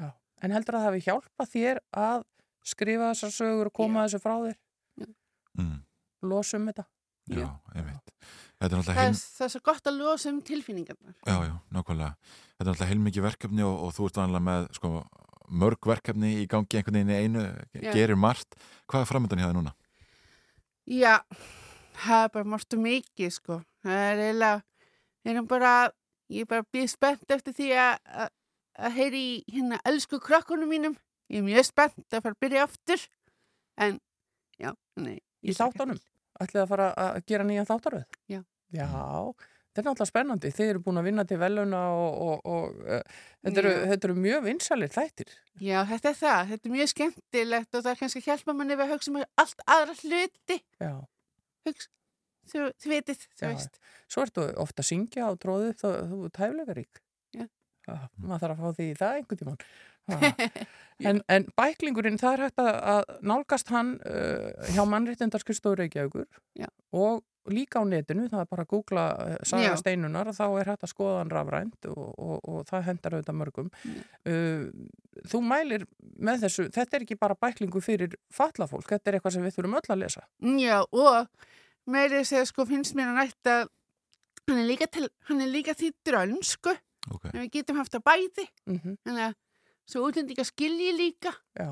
Já. 0.00 0.08
En 0.42 0.52
heldur 0.56 0.76
að 0.76 0.82
það 0.84 0.88
hafi 0.90 1.04
hjálpað 1.06 1.52
þér 1.54 1.80
að 2.04 2.26
skrifa 2.66 3.12
þessar 3.14 3.34
sögur 3.38 3.70
og 3.70 3.76
koma 3.78 4.02
Já. 4.02 4.08
þessu 4.08 4.22
frá 4.26 4.34
þér, 4.44 4.58
Mm. 5.56 5.80
losa 6.30 6.60
um 6.60 6.68
þetta? 6.70 6.86
Já, 7.26 7.48
er 7.74 7.88
Það 8.56 8.72
er, 8.72 8.96
heim... 8.96 9.16
það 9.18 9.44
er 9.44 9.50
svo 9.52 9.60
gott 9.66 9.88
að 9.90 9.98
losa 10.00 10.30
um 10.30 10.38
tilfinningarnar. 10.40 11.16
Já, 11.26 11.34
já, 11.44 11.54
nákvæmlega. 11.74 12.14
Þetta 12.56 12.64
er 12.64 12.70
alltaf 12.72 12.88
heilmikið 12.88 13.26
verkefni 13.26 13.64
og, 13.66 13.74
og 13.84 13.90
þú 13.92 14.06
ert 14.08 14.20
vanlega 14.22 14.44
með 14.46 14.68
sko, 14.78 14.92
mörg 15.60 15.88
verkefni 15.90 16.30
í 16.40 16.46
gangi 16.48 16.78
einhvern 16.78 16.96
veginn 16.96 17.12
í 17.12 17.18
einu, 17.20 17.42
Já. 17.76 17.90
gerir 17.92 18.16
margt. 18.16 18.56
Hvað 18.88 19.04
er 19.04 19.10
framöndan 19.10 19.42
hjá 19.42 19.48
þið 19.50 19.58
núna? 19.58 19.74
Já, 20.86 21.14
það 22.06 22.24
er 22.24 22.32
bara 22.38 22.50
margt 22.54 22.78
og 22.78 22.82
mikið, 22.86 23.34
sko. 23.36 23.60
Það 23.84 24.06
er 24.06 24.24
eiginlega, 24.24 25.44
bara, 25.52 25.74
ég 26.32 26.46
er 26.46 26.50
bara 26.54 26.68
býð 26.72 26.88
spennt 26.94 27.36
eftir 27.36 27.58
því 27.60 27.70
að, 27.82 28.10
að, 28.24 28.90
heyri 28.96 29.22
í 29.26 29.36
hérna 29.58 29.82
elsku 29.84 30.22
krakkunum 30.22 30.72
mínum. 30.72 30.96
Ég 31.28 31.42
er 31.42 31.48
mjög 31.50 31.68
spennt 31.68 32.06
að 32.08 32.22
fara 32.22 32.38
að 32.38 32.42
byrja 32.46 32.66
aftur. 32.70 33.06
En, 33.76 34.00
já, 34.62 34.72
nei. 34.96 35.18
Í 35.46 35.56
til. 35.56 35.98
Ætlið 36.36 36.62
að 36.62 36.70
fara 36.72 36.88
að 37.00 37.20
gera 37.30 37.46
nýja 37.48 37.64
þáttaröð? 37.68 38.04
Já. 38.28 38.42
Já, 38.74 38.86
þetta 39.72 39.80
er 39.80 39.86
náttúrulega 39.86 40.10
spennandi. 40.10 40.52
Þið 40.52 40.72
eru 40.72 40.82
búin 40.84 41.00
að 41.00 41.08
vinna 41.08 41.24
til 41.28 41.38
veluna 41.40 41.82
og, 41.96 42.16
og, 42.26 42.50
og 42.50 42.80
uh, 42.82 43.20
þetta, 43.46 43.62
eru, 43.62 43.74
þetta 43.92 44.08
eru 44.08 44.16
mjög 44.26 44.42
vinsalir 44.44 44.92
þættir. 44.92 45.34
Já, 45.62 45.78
þetta 45.88 46.10
er 46.12 46.18
það. 46.20 46.40
Þetta 46.52 46.68
er 46.68 46.74
mjög 46.74 46.92
skemmtilegt 46.92 47.78
og 47.78 47.86
það 47.86 47.92
er 47.92 48.00
kannski 48.02 48.22
að 48.22 48.28
hjálpa 48.30 48.56
manni 48.58 48.76
við 48.76 48.84
að 48.86 48.94
hugsa 48.94 49.12
um 49.12 49.20
allt 49.44 49.64
aðra 49.76 49.96
hluti. 50.02 50.58
Já. 50.82 50.92
Hugsa, 51.66 51.90
þú, 52.52 52.68
þú 52.82 52.92
veitir, 52.92 53.20
þú 53.24 53.46
Já, 53.46 53.50
veist. 53.54 53.82
Svo 54.12 54.26
ertu 54.26 54.46
ofta 54.66 54.84
að 54.84 54.90
syngja 54.90 55.30
á 55.30 55.32
tróðu 55.40 55.72
þá 55.80 55.88
þú 56.10 56.22
er 56.26 56.36
tæfleikarík. 56.36 57.02
Maður 57.86 58.42
þarf 58.42 58.56
að 58.56 58.64
fá 58.64 58.80
því 58.80 58.88
það 59.00 59.20
einhvern 59.20 59.40
tímann. 59.42 59.62
Ha. 60.06 60.32
en, 61.10 61.22
en 61.32 61.46
bæklingurinn, 61.58 62.18
það 62.20 62.36
er 62.36 62.44
hægt 62.46 62.60
að, 62.62 63.14
nálgast 63.26 63.72
hann 63.74 63.96
uh, 64.06 64.68
hjá 64.74 64.84
mannréttindarskrifstofu 64.86 65.80
Reykjavíkur 65.80 66.28
Já. 66.58 66.68
og 66.94 67.24
líka 67.50 67.82
á 67.82 67.84
netinu, 67.86 68.26
það 68.30 68.42
er 68.42 68.48
bara 68.50 68.64
að 68.64 68.70
googla 68.72 69.02
eh, 69.22 69.34
saga 69.46 69.76
steinunar, 69.78 70.30
þá 70.34 70.44
er 70.48 70.70
hægt 70.72 70.86
að 70.86 70.90
skoða 70.90 71.20
hann 71.20 71.30
rafrænt 71.30 71.86
og, 71.92 72.08
og, 72.18 72.40
og 72.42 72.64
það 72.66 72.86
hendar 72.88 73.14
auðvitað 73.14 73.38
mörgum. 73.38 73.68
Uh, 74.26 74.64
þú 75.30 75.42
mælir 75.46 75.84
með 76.18 76.46
þessu, 76.46 76.66
þetta 76.74 76.98
er 76.98 77.06
ekki 77.06 77.18
bara 77.20 77.38
bæklingu 77.38 77.82
fyrir 77.84 78.16
fatlafólk, 78.34 78.88
þetta 78.90 79.12
er 79.12 79.18
eitthvað 79.18 79.36
sem 79.36 79.46
við 79.46 79.58
þurfum 79.58 79.78
öll 79.78 79.94
að 79.94 80.02
lesa. 80.02 80.24
Já, 80.58 80.80
og 80.82 81.46
meiri 81.86 82.20
að 82.20 82.28
segja, 82.32 82.50
sko, 82.50 82.66
finnst 82.68 82.98
mér 82.98 83.12
að 83.12 83.20
nætt 83.20 83.52
að 83.52 83.64
hann 84.46 84.62
er 84.62 84.68
líka, 84.72 84.90
til, 84.90 85.08
hann 85.30 85.42
er 85.42 85.50
líka 85.50 85.74
því 87.06 87.12
drönsku, 87.12 87.14
Ok, 87.14 87.24
en 87.34 87.40
við 87.46 87.50
getum 87.56 87.76
haft 87.80 87.94
að 87.94 88.04
bæði, 88.10 88.46
Mm 88.66 88.96
þannig 89.06 89.24
að 89.30 89.34
svo 89.86 90.02
útlendinga 90.08 90.44
skilji 90.44 90.92
líka. 90.98 91.32
Já, 91.54 91.70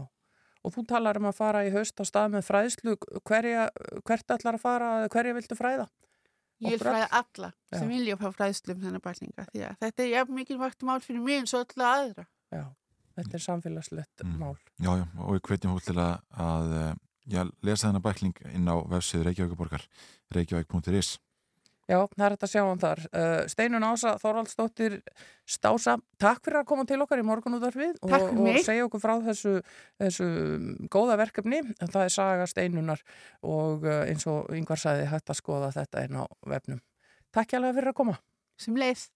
og 0.64 0.72
þú 0.72 0.87
talar 0.87 1.16
um 1.18 1.26
að 1.26 1.35
fara 1.37 1.64
í 1.66 1.72
haust 1.74 1.99
á 1.99 2.05
stað 2.07 2.30
með 2.37 2.47
fræðslu, 2.47 2.97
hverja, 3.26 3.68
hvert 4.07 4.30
ætlar 4.30 4.55
að 4.55 4.61
fara, 4.62 5.09
hverja 5.09 5.35
viltu 5.35 5.57
fræða? 5.59 5.89
Ég 6.62 6.70
vil 6.70 6.78
fræða 6.78 7.09
alla 7.11 7.53
sem 7.74 7.91
Já. 7.91 7.97
vilja 7.97 8.16
fá 8.16 8.30
fræðslum 8.32 8.78
þennan 8.80 9.03
bæklinga, 9.03 9.45
því 9.51 9.64
að 9.66 9.74
þetta 9.82 10.03
er 10.05 10.09
jafn 10.14 10.35
mikilvægt 10.39 10.82
mál 10.87 11.01
fyrir 11.03 11.20
mig 11.20 11.41
eins 11.43 11.53
og 11.59 11.66
alla 11.74 11.91
aðra. 11.99 12.24
Já, 12.55 12.62
þetta 13.18 13.35
er 13.35 13.43
samfélagslegt 13.49 14.22
Mm. 14.24 14.39
mál. 14.39 14.57
já, 14.78 14.91
já, 15.03 15.05
og 15.18 15.35
við 15.35 15.41
hvetjum 15.49 15.74
fólk 15.74 15.85
til 15.85 15.99
að, 15.99 16.20
að 16.39 16.72
eh, 16.78 16.95
já, 17.35 17.43
lesa 17.62 17.89
þennan 17.91 18.03
bækling 18.07 18.35
inn 18.55 18.68
á 18.70 18.76
vefsið 18.87 19.24
Reykjavíkuborgar, 19.26 19.82
reykjavík.is. 20.32 21.18
Já, 21.85 21.99
það 22.14 22.24
er 22.24 22.35
þetta 22.35 22.47
að 22.47 22.53
sjá 22.55 22.62
hann 22.64 22.80
þar. 22.80 23.01
Uh, 23.12 23.41
Steinun 23.53 23.85
Ása 23.85 24.14
Þorvaldsdóttir 24.22 24.95
Stása, 25.45 25.99
takk 26.20 26.41
fyrir 26.47 26.62
að 26.62 26.68
koma 26.70 26.87
til 26.89 27.01
okkar 27.05 27.20
í 27.20 27.26
morgunúðarfið 27.28 27.99
og, 28.07 28.14
og 28.14 28.61
segja 28.64 28.87
okkur 28.87 29.03
frá 29.03 29.12
þessu, 29.26 29.59
þessu 30.01 30.28
góða 30.93 31.18
verkefni. 31.20 31.61
Það 31.82 32.01
er 32.07 32.14
saga 32.14 32.47
Steinunar 32.49 33.05
og 33.45 33.85
uh, 33.85 34.05
eins 34.09 34.24
og 34.30 34.49
yngvar 34.57 34.80
sagði 34.80 35.11
hægt 35.12 35.35
að 35.35 35.41
skoða 35.43 35.74
þetta 35.76 36.07
inn 36.09 36.16
á 36.16 36.24
vefnum. 36.55 36.80
Takk 37.35 37.53
hjá 37.53 37.61
fyrir 37.66 37.93
að 37.93 38.01
koma. 38.01 38.16
Sem 38.57 38.80
leið. 38.80 39.11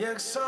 Ég 0.00 0.16
sá 0.18 0.46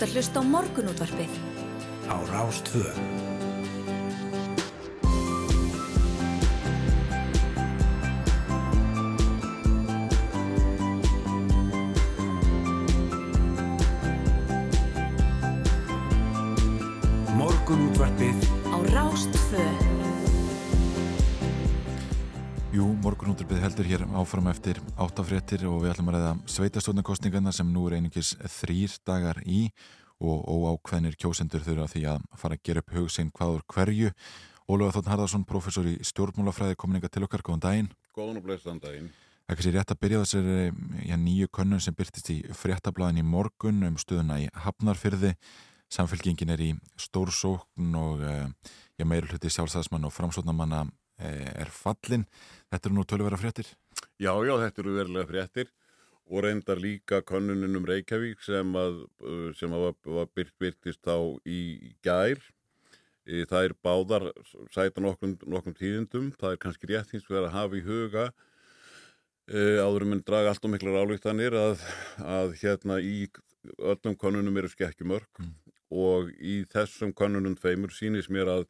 ert 0.00 0.08
að 0.08 0.14
hlusta 0.16 0.40
á 0.40 0.44
morgunútvarpið. 0.48 1.32
á 2.08 2.16
Rástvö. 2.32 2.88
Morgunútvarpið 17.36 18.40
Á 18.72 18.76
Rástfö. 18.96 19.60
Jú, 22.72 22.88
morgunúttarpið 23.04 23.60
heldur 23.66 23.84
hér 23.84 24.08
áfram 24.16 24.48
eftir 24.48 24.80
áttafréttir 25.00 25.64
og 25.68 25.80
við 25.82 25.94
ætlum 25.94 26.10
að 26.10 26.16
ræða 26.18 26.32
sveitastjórnarkostningarna 26.54 27.52
sem 27.56 27.68
nú 27.72 27.86
er 27.88 27.96
einingis 27.96 28.34
þrýr 28.58 28.98
dagar 29.08 29.40
í 29.48 29.70
og 30.20 30.44
óákveðnir 30.44 31.16
kjósendur 31.16 31.64
þurfa 31.64 31.88
því 31.94 32.02
að 32.12 32.26
fara 32.36 32.58
að 32.58 32.64
gera 32.68 32.82
upp 32.82 32.92
hug 32.98 33.08
sinn 33.12 33.30
hvað 33.32 33.54
úr 33.56 33.64
hverju. 33.72 34.12
Ólafur 34.70 34.98
Þótt 34.98 35.10
Harðarsson, 35.10 35.46
professor 35.48 35.88
í 35.88 35.96
stjórnmálafræði, 36.04 36.76
kominninga 36.78 37.08
til 37.10 37.24
okkar, 37.26 37.42
góðan 37.46 37.64
daginn. 37.64 37.90
Góðan 38.14 38.38
og 38.38 38.44
blessaðan 38.44 38.82
daginn. 38.84 39.08
Það 39.48 39.54
er 39.54 39.58
kannski 39.58 39.74
rétt 39.74 39.94
að 39.94 40.00
byrja 40.04 40.20
þessari 40.22 41.16
nýju 41.24 41.48
könnun 41.56 41.82
sem 41.82 41.96
byrtist 41.96 42.28
í 42.30 42.36
fréttablaðin 42.54 43.24
í 43.24 43.26
morgun 43.26 43.82
um 43.88 43.96
stöðuna 43.98 44.36
í 44.44 44.46
Hafnarfyrði. 44.66 45.32
Samfélkingin 45.90 46.52
er 46.54 46.62
í 46.62 46.70
stórsókn 47.00 47.96
og 47.98 48.22
já, 48.22 49.02
meiri 49.02 49.26
hluti 49.26 49.50
sjálfstæðismann 49.50 50.06
og 50.06 50.14
framsóknarmanna 50.14 50.84
uh, 50.86 51.50
er 51.50 51.72
fallin. 51.74 52.28
Þetta 52.70 52.90
eru 52.92 53.00
nú 53.00 53.08
tölvera 53.08 53.40
fréttir. 53.40 53.72
Já, 54.20 54.34
já, 54.44 54.52
þetta 54.60 54.82
eru 54.82 54.94
verulega 54.98 55.28
fréttir 55.30 55.68
og 56.28 56.42
reyndar 56.44 56.76
líka 56.76 57.22
könnunin 57.24 57.78
um 57.78 57.86
Reykjavík 57.88 58.42
sem 58.44 58.74
að, 58.76 58.98
uh, 59.24 59.46
sem 59.56 59.72
að 59.72 59.86
var, 60.04 60.28
byrt, 60.36 60.52
byrtist 60.60 61.08
á 61.08 61.16
í 61.48 61.94
gær. 62.04 62.42
E, 63.24 63.46
Það 63.48 63.64
er 63.64 63.74
báðar 63.80 64.26
sæta 64.74 65.00
nokkrum, 65.00 65.38
nokkrum 65.48 65.76
tíðindum. 65.78 66.28
Það 66.36 66.52
er 66.52 66.60
kannski 66.60 66.90
rétt 66.90 67.14
hins 67.14 67.26
vegar 67.30 67.48
að 67.48 67.56
hafa 67.56 67.80
í 67.80 67.82
huga 67.86 68.28
e, 69.48 69.80
áður 69.80 70.06
en 70.10 70.22
draga 70.28 70.52
allt 70.52 70.68
og 70.68 70.74
miklar 70.74 71.00
álíktanir 71.00 71.56
að, 71.56 71.84
að 72.20 72.56
hérna 72.60 73.00
í 73.00 73.24
öllum 73.80 74.20
konunum 74.20 74.60
eru 74.60 74.68
skekkjumörk 74.72 75.44
og 75.90 76.28
í 76.36 76.60
þessum 76.68 77.16
konunum 77.16 77.56
tveimur 77.56 77.96
sýnist 77.96 78.28
mér 78.28 78.52
að 78.52 78.68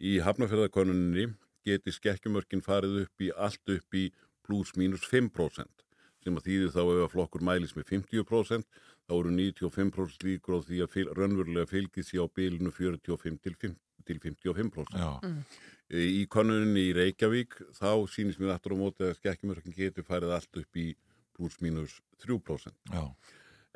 í 0.00 0.18
hafnafjörðakonuninni 0.24 1.34
geti 1.66 1.92
skekkjumörkin 1.92 2.64
farið 2.64 3.02
upp 3.04 3.22
í 3.22 3.30
allt 3.32 3.76
upp 3.76 3.96
í 3.96 4.08
pluss 4.46 4.76
mínus 4.78 5.06
5% 5.10 5.86
sem 6.26 6.38
að 6.38 6.48
þýðir 6.48 6.74
þá 6.74 6.82
ef 6.82 7.00
að 7.04 7.12
flokkur 7.14 7.44
mælis 7.46 7.74
með 7.76 7.90
50% 7.92 8.66
þá 9.06 9.14
eru 9.14 9.32
95% 9.36 10.26
líkur 10.26 10.58
á 10.58 10.60
því 10.66 10.82
að 10.82 10.92
fyl, 10.94 11.06
raunverulega 11.14 11.70
fylgið 11.70 12.08
sér 12.08 12.26
á 12.26 12.34
bylinu 12.34 12.72
45 12.74 13.38
til, 13.44 13.54
5, 13.62 13.76
til 14.08 14.20
55%. 14.24 14.98
Já. 14.98 15.10
Mm. 15.22 15.40
Í 15.86 16.22
konuninni 16.26 16.88
í 16.88 16.94
Reykjavík 16.96 17.60
þá 17.78 17.90
sýnist 18.10 18.42
mér 18.42 18.56
aftur 18.56 18.74
á 18.74 18.78
móti 18.80 19.06
að 19.06 19.18
skekkjumörkin 19.20 19.76
geti 19.76 20.02
farið 20.06 20.34
allt 20.34 20.62
upp 20.62 20.80
í 20.82 20.88
pluss 21.36 21.60
mínus 21.62 22.00
3%. 22.24 22.74
Já. 22.90 23.04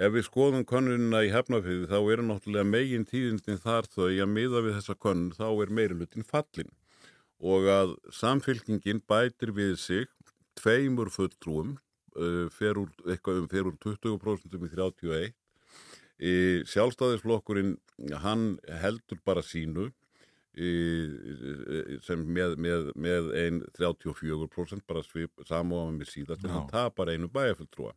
Ef 0.01 0.15
við 0.15 0.27
skoðum 0.27 0.65
konunina 0.65 1.21
í 1.27 1.31
hefnafyrði 1.31 1.87
þá 1.91 1.99
eru 2.01 2.25
náttúrulega 2.25 2.67
megin 2.67 3.07
tíðindin 3.07 3.61
þar 3.61 3.87
þau 3.93 4.09
að 4.09 4.31
miða 4.33 4.63
við 4.65 4.79
þessa 4.79 4.97
konun 4.97 5.35
þá 5.37 5.49
er 5.51 5.75
meirilutin 5.77 6.27
fallin 6.27 6.73
og 7.41 7.69
að 7.73 7.93
samfylkingin 8.13 9.03
bætir 9.09 9.53
við 9.57 9.77
sig 9.81 10.09
tveimur 10.61 11.11
fulltrúum 11.13 11.77
uh, 11.77 12.47
fer 12.55 12.79
úr, 12.81 12.93
eitthvað 13.09 13.43
um 13.43 13.49
fer 13.51 13.69
úr 13.71 13.79
20% 13.83 14.57
í 14.57 14.73
31 14.77 15.33
í 16.21 16.35
sjálfstæðisflokkurinn 16.69 17.77
hann 18.21 18.59
heldur 18.83 19.21
bara 19.25 19.43
sínu 19.45 19.89
í, 20.61 20.71
sem 22.05 22.23
með, 22.27 22.57
með, 22.61 22.91
með 22.99 23.31
ein 23.41 23.61
34% 23.79 24.85
bara 24.89 25.05
samofan 25.49 25.99
með 26.01 26.11
síðast 26.13 26.45
en 26.45 26.55
hann 26.55 26.71
tapar 26.71 27.13
einu 27.13 27.31
bæjarfulltrúa. 27.33 27.95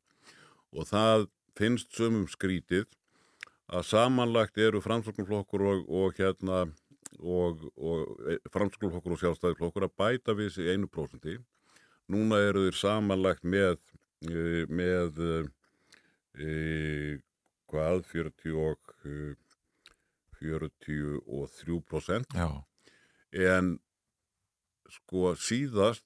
Og 0.74 0.88
það 0.90 1.28
finnst 1.58 1.92
sumum 1.98 2.28
skrítið 2.32 2.88
að 3.74 3.88
samanlagt 3.90 4.58
eru 4.62 4.82
framsóknarflokkur 4.84 5.66
og, 5.70 5.84
og 5.90 6.20
hérna 6.20 6.64
og, 7.20 7.68
og 7.76 8.30
framsóknarflokkur 8.54 9.18
og 9.18 9.24
sjálfstæðisflokkur 9.24 9.88
að 9.88 9.98
bæta 10.00 10.38
við 10.38 10.54
sig 10.56 10.72
einu 10.74 10.90
prósenti 10.90 11.38
núna 12.12 12.40
eru 12.50 12.66
þeir 12.68 12.78
samanlagt 12.80 13.44
með 13.44 13.78
eh, 14.28 14.64
með 14.68 15.20
e, 16.40 17.20
hvað 17.72 18.04
40 18.12 18.58
og 18.60 18.94
eh, 19.06 19.36
43% 20.44 22.36
Já. 22.36 22.50
en 23.32 23.78
sko 24.94 25.34
síðast 25.40 26.06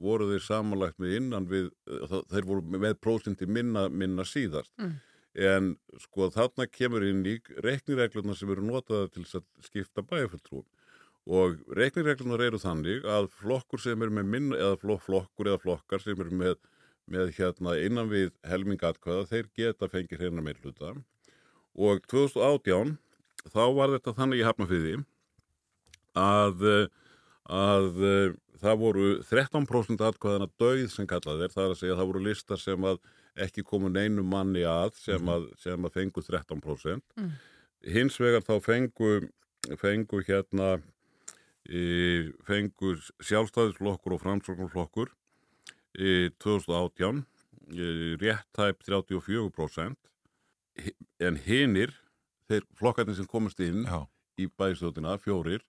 voru 0.00 0.26
þeir 0.32 0.42
samanlagt 0.42 0.98
með 1.02 1.16
innan 1.20 1.44
við, 1.50 1.68
eh, 1.86 2.14
þeir 2.32 2.46
voru 2.48 2.62
með 2.80 2.94
prósenti 3.00 3.46
minna, 3.46 3.88
minna 3.88 4.24
síðast 4.26 4.72
Mm. 4.78 4.94
en 5.34 5.76
sko 5.98 6.30
þarna 6.30 6.66
kemur 6.70 7.02
inn 7.02 7.24
í 7.26 7.38
reiknireglurnar 7.62 8.36
sem 8.38 8.50
eru 8.50 8.62
notaða 8.62 9.08
til 9.12 9.24
að 9.24 9.44
skipta 9.66 10.02
bæjarfulltrúum 10.02 10.64
og 11.24 11.56
reiknireglunar 11.76 12.42
eru 12.44 12.60
þannig 12.60 13.06
að 13.08 13.30
flokkur 13.38 13.80
sem 13.80 14.02
eru 14.04 14.12
með 14.12 14.30
minna 14.34 14.60
eða 14.60 14.76
flok, 14.82 15.02
flokkur 15.06 15.50
eða 15.52 15.62
flokkar 15.62 16.04
sem 16.04 16.20
eru 16.20 16.36
með, 16.36 16.58
með 17.08 17.32
hérna 17.38 17.78
innan 17.80 18.10
við 18.12 18.34
helmingatkvæða 18.48 19.30
þeir 19.30 19.48
geta 19.56 19.88
fengið 19.88 20.26
hérna 20.26 20.44
meir 20.44 20.60
hluta 20.62 20.92
og 21.74 22.04
2018 22.12 22.96
þá 23.52 23.64
var 23.76 23.96
þetta 23.96 24.16
þannig 24.18 24.42
í 24.42 24.46
Hafnafyrði 24.46 24.94
að, 26.14 26.62
að 27.50 27.90
það 28.62 28.80
voru 28.80 29.10
13% 29.26 30.06
atkvæðana 30.08 30.48
döið 30.60 30.86
sem 30.92 31.08
kallað 31.08 31.46
er, 31.46 31.52
það 31.52 31.64
er 31.64 31.74
að 31.74 31.80
segja 31.80 31.96
að 31.96 32.00
það 32.02 32.10
voru 32.12 32.24
listar 32.28 32.62
sem 32.62 32.88
að 32.88 33.00
ekki 33.44 33.64
komu 33.66 33.90
neinu 33.90 34.22
manni 34.26 34.62
að 34.68 34.94
sem 35.00 35.30
að, 35.30 35.48
sem 35.58 35.86
að 35.86 35.96
fengu 35.96 36.22
13%. 36.22 37.02
Mm. 37.18 37.32
Hins 37.94 38.18
vegar 38.22 38.44
þá 38.46 38.54
fengu, 38.62 39.14
fengu 39.80 40.22
hérna 40.28 40.76
e, 41.68 42.32
fengu 42.46 42.94
sjálfstæðisflokkur 43.24 44.16
og 44.16 44.22
framsóknarflokkur 44.24 45.12
e, 45.96 46.30
2018 46.42 47.22
e, 47.72 47.88
rétt 48.20 48.48
tæp 48.56 48.82
34% 48.88 50.10
Hi- 50.84 50.96
en 51.22 51.36
hinir 51.38 51.92
þeir 52.50 52.64
flokkarnir 52.76 53.14
sem 53.16 53.28
komast 53.30 53.60
inn 53.62 53.84
Já. 53.86 54.02
í 54.40 54.48
bæðstjóðina, 54.50 55.14
fjórir 55.22 55.62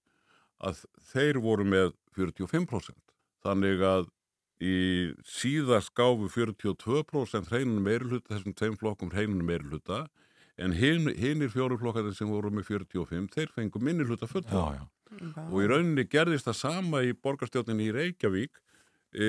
að 0.66 0.82
þeir 1.12 1.40
voru 1.44 1.66
með 1.68 1.94
45% 2.18 3.14
þannig 3.46 3.84
að 3.86 4.08
í 4.66 4.76
síðast 5.28 5.92
gáfu 5.98 6.30
42% 6.32 7.52
hreinunum 7.52 7.84
meirulhuta 7.86 8.34
þessum 8.34 8.56
tveim 8.56 8.78
flokkum 8.80 9.12
hreinunum 9.14 9.46
meirulhuta 9.52 10.06
en 10.58 10.72
hin, 10.72 11.10
hinir 11.12 11.52
fjóri 11.52 11.78
flokkarnir 11.78 12.16
sem 12.16 12.30
voru 12.32 12.50
með 12.56 12.70
45 12.72 13.28
þeir 13.36 13.52
fengu 13.52 13.82
minnirhuta 13.84 14.30
fullt 14.32 14.48
Já, 14.50 14.88
já. 15.20 15.42
og 15.46 15.58
í 15.62 15.70
rauninni 15.72 16.06
gerðist 16.10 16.48
það 16.50 16.60
sama 16.60 17.02
í 17.06 17.14
borgarstjórninni 17.14 17.90
í 17.90 17.96
Reykjavík 17.96 18.62
e, 19.16 19.28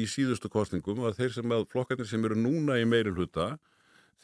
í 0.00 0.02
síðustu 0.10 0.50
kostningum 0.52 1.04
að 1.04 1.20
þeir 1.20 1.36
sem 1.38 1.54
að 1.56 1.66
flokkarnir 1.72 2.08
sem 2.10 2.24
eru 2.24 2.38
núna 2.38 2.80
í 2.80 2.88
meirulhuta 2.88 3.54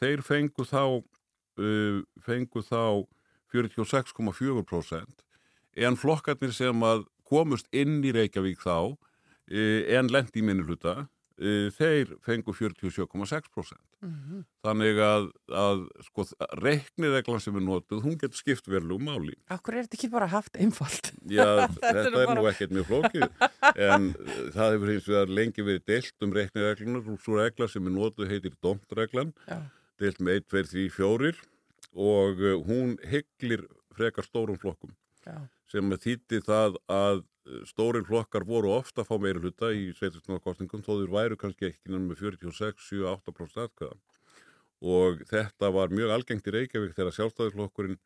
þeir 0.01 0.23
fengu 0.25 0.65
þá 0.65 0.83
uh, 0.97 2.01
fengu 2.25 2.63
þá 2.65 3.05
46,4% 3.53 5.25
en 5.85 5.97
flokkarnir 5.99 6.53
sem 6.55 6.85
að 6.87 7.05
komust 7.27 7.69
inn 7.71 7.99
í 8.03 8.13
Reykjavík 8.15 8.61
þá 8.63 8.77
uh, 8.91 9.81
en 9.97 10.11
lendi 10.11 10.41
í 10.41 10.45
minnuluta 10.47 11.03
uh, 11.03 11.09
þeir 11.41 12.11
fengu 12.21 12.53
47,6% 12.53 13.79
Mhm. 14.01 14.43
þannig 14.65 14.97
að, 15.01 15.25
að 15.53 15.81
sko, 16.07 16.23
reiknireglan 16.57 17.41
sem 17.41 17.55
er 17.57 17.61
notuð, 17.65 18.01
hún 18.05 18.15
getur 18.17 18.37
skipt 18.39 18.65
verlu 18.69 18.97
máli. 19.01 19.35
Akkur 19.53 19.75
er 19.77 19.85
þetta 19.85 19.97
ekki 19.99 20.09
bara 20.13 20.27
haft 20.31 20.57
einfalt? 20.57 21.11
Já, 21.29 21.67
Þetta 21.81 22.05
er 22.05 22.11
bara- 22.17 22.35
nú 22.37 22.47
ekkert 22.49 22.73
mjög 22.73 22.87
flókið 22.89 23.27
en 23.75 24.07
uh, 24.09 24.49
það 24.55 24.73
hefur 24.75 24.91
hins 24.93 25.07
vegar 25.11 25.27
lengi 25.37 25.65
verið 25.67 25.85
deilt 25.91 26.25
um 26.25 26.33
reiknireglunar 26.33 27.19
svo 27.21 27.37
regla 27.41 27.67
sem 27.69 27.85
er 27.91 27.95
notuð 27.97 28.29
heitir 28.33 28.55
domtreglan 28.61 29.33
Já. 29.47 29.59
deilt 30.01 30.17
með 30.21 30.41
1, 30.41 30.47
2, 30.49 30.63
3, 30.73 30.89
4 30.97 31.33
og 31.93 32.41
uh, 32.41 32.57
hún 32.65 32.97
heglir 33.05 33.67
frekar 33.93 34.25
stórum 34.25 34.57
flokkum 34.57 34.93
Já. 35.25 35.37
sem 35.69 35.89
þýtti 35.93 36.41
það 36.45 36.77
að 36.89 37.21
stórin 37.65 38.05
flokkar 38.05 38.45
voru 38.45 38.71
ofta 38.75 39.01
að 39.01 39.09
fá 39.09 39.15
meira 39.21 39.41
hluta 39.41 39.71
í 39.73 39.89
sveitarstofnarkostningum 39.97 40.83
þó 40.85 40.91
þeir 40.93 41.13
væru 41.15 41.37
kannski 41.41 41.69
ekki 41.71 41.93
nema 41.93 42.11
með 42.11 42.23
46, 42.25 42.87
7, 42.89 43.05
8% 43.09 43.63
atkvæða. 43.65 43.99
Og 44.81 45.21
þetta 45.29 45.69
var 45.73 45.93
mjög 45.93 46.15
algengt 46.15 46.47
í 46.49 46.55
Reykjavík 46.55 46.95
þegar 46.97 47.17
sjálfstæðisflokkurinn 47.17 47.99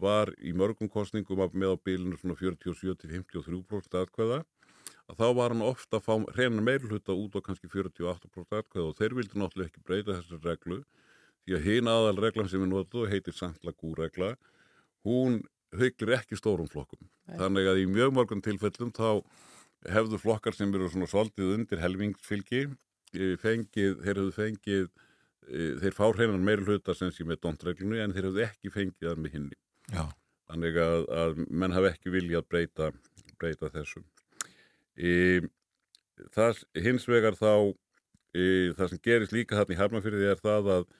var 0.00 0.32
í 0.38 0.54
mörgum 0.56 0.90
kostningum 0.90 1.42
með 1.52 1.74
á 1.74 1.76
bílinu 1.84 2.18
svona 2.18 2.38
47 2.38 2.96
til 3.02 3.10
53% 3.10 3.98
atkvæða 4.00 4.42
að 5.10 5.18
þá 5.18 5.26
var 5.36 5.52
hann 5.52 5.64
ofta 5.66 5.98
að 5.98 6.06
fá 6.06 6.14
hreina 6.36 6.62
meira 6.62 6.86
hluta 6.86 7.16
út 7.18 7.34
á 7.34 7.40
kannski 7.42 7.70
48% 7.70 8.58
atkvæða. 8.60 8.86
Og 8.86 8.96
þeir 8.98 9.16
vildi 9.18 9.38
náttúrulega 9.40 9.70
ekki 9.72 9.84
breyta 9.86 10.18
þessar 10.20 10.44
reglu 10.46 10.82
því 11.44 11.56
að 11.56 11.66
hinn 11.66 11.90
aðal 11.90 12.18
reglan 12.22 12.50
sem 12.50 12.62
við 12.62 12.70
notuðu 12.70 13.10
heitir 13.10 13.34
Sandlagú-regla 13.34 14.34
hún 15.06 15.40
hauglir 15.76 16.16
ekki 16.16 16.38
stórum 16.38 16.68
flokkum 16.70 17.02
Nei. 17.02 17.36
þannig 17.38 17.70
að 17.70 17.82
í 17.82 17.86
mjög 17.90 18.14
mörgum 18.16 18.42
tilfellum 18.44 18.92
þá 18.96 19.22
hefðu 19.90 20.20
flokkar 20.20 20.56
sem 20.56 20.72
eru 20.74 20.90
svona 20.92 21.08
svolítið 21.10 21.54
undir 21.56 21.80
helmingsfylgi 21.80 22.64
eh, 22.66 23.36
fengið, 23.40 24.00
þeir 24.02 24.20
hefðu 24.20 24.34
fengið 24.36 24.86
eh, 24.86 25.76
þeir 25.82 25.96
fá 25.96 26.04
hreinan 26.08 26.44
meira 26.44 26.66
hluta 26.66 26.96
sem 26.96 27.12
sé 27.14 27.26
með 27.26 27.42
dontreglunu 27.46 28.00
en 28.02 28.16
þeir 28.16 28.30
hefðu 28.30 28.46
ekki 28.48 28.74
fengið 28.74 29.08
það 29.08 29.22
með 29.24 29.36
hinni 29.38 29.60
Já. 29.94 30.04
þannig 30.50 30.80
að, 30.84 31.06
að 31.22 31.44
menn 31.48 31.76
hafa 31.76 31.94
ekki 31.94 32.14
viljað 32.14 32.48
breyta, 32.50 32.90
breyta 33.40 33.70
þessu 33.72 34.02
e, 34.96 35.40
það 36.34 36.64
hins 36.84 37.06
vegar 37.08 37.38
þá 37.38 37.52
e, 38.34 38.72
það 38.76 38.92
sem 38.92 39.02
gerist 39.04 39.34
líka 39.34 39.58
þarna 39.58 39.76
í 39.76 39.80
Hafnarfyrði 39.80 40.28
er 40.30 40.42
það 40.42 40.70
að, 40.76 40.90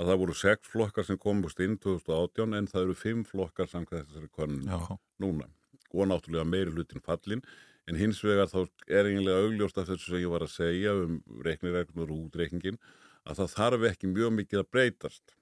að 0.00 0.08
það 0.10 0.20
voru 0.22 0.34
sex 0.40 0.70
flokkar 0.72 1.04
sem 1.06 1.18
komust 1.20 1.60
inn 1.60 1.76
2018 1.82 2.56
en 2.56 2.68
það 2.70 2.86
eru 2.86 2.94
fimm 2.96 3.24
flokkar 3.28 3.68
samkvæmt 3.68 4.08
þessari 4.08 4.30
konun 4.32 4.62
núna. 5.20 5.48
Og 5.92 6.06
náttúrulega 6.08 6.46
meiri 6.48 6.72
hlutin 6.72 7.02
fallin 7.04 7.42
en 7.90 7.98
hins 7.98 8.20
vegar 8.24 8.48
þá 8.48 8.62
er 8.88 9.08
eiginlega 9.10 9.44
augljóst 9.44 9.80
af 9.82 9.88
þessu 9.90 10.12
sem 10.14 10.22
ég 10.22 10.32
var 10.32 10.44
að 10.46 10.54
segja 10.54 10.94
um 10.94 11.18
reikniregnur 11.44 12.12
og 12.14 12.26
útreikningin 12.28 12.78
að 13.28 13.42
það 13.42 13.54
þarf 13.56 13.86
ekki 13.90 14.10
mjög 14.14 14.34
mikið 14.38 14.62
að 14.62 14.70
breytast 14.72 15.34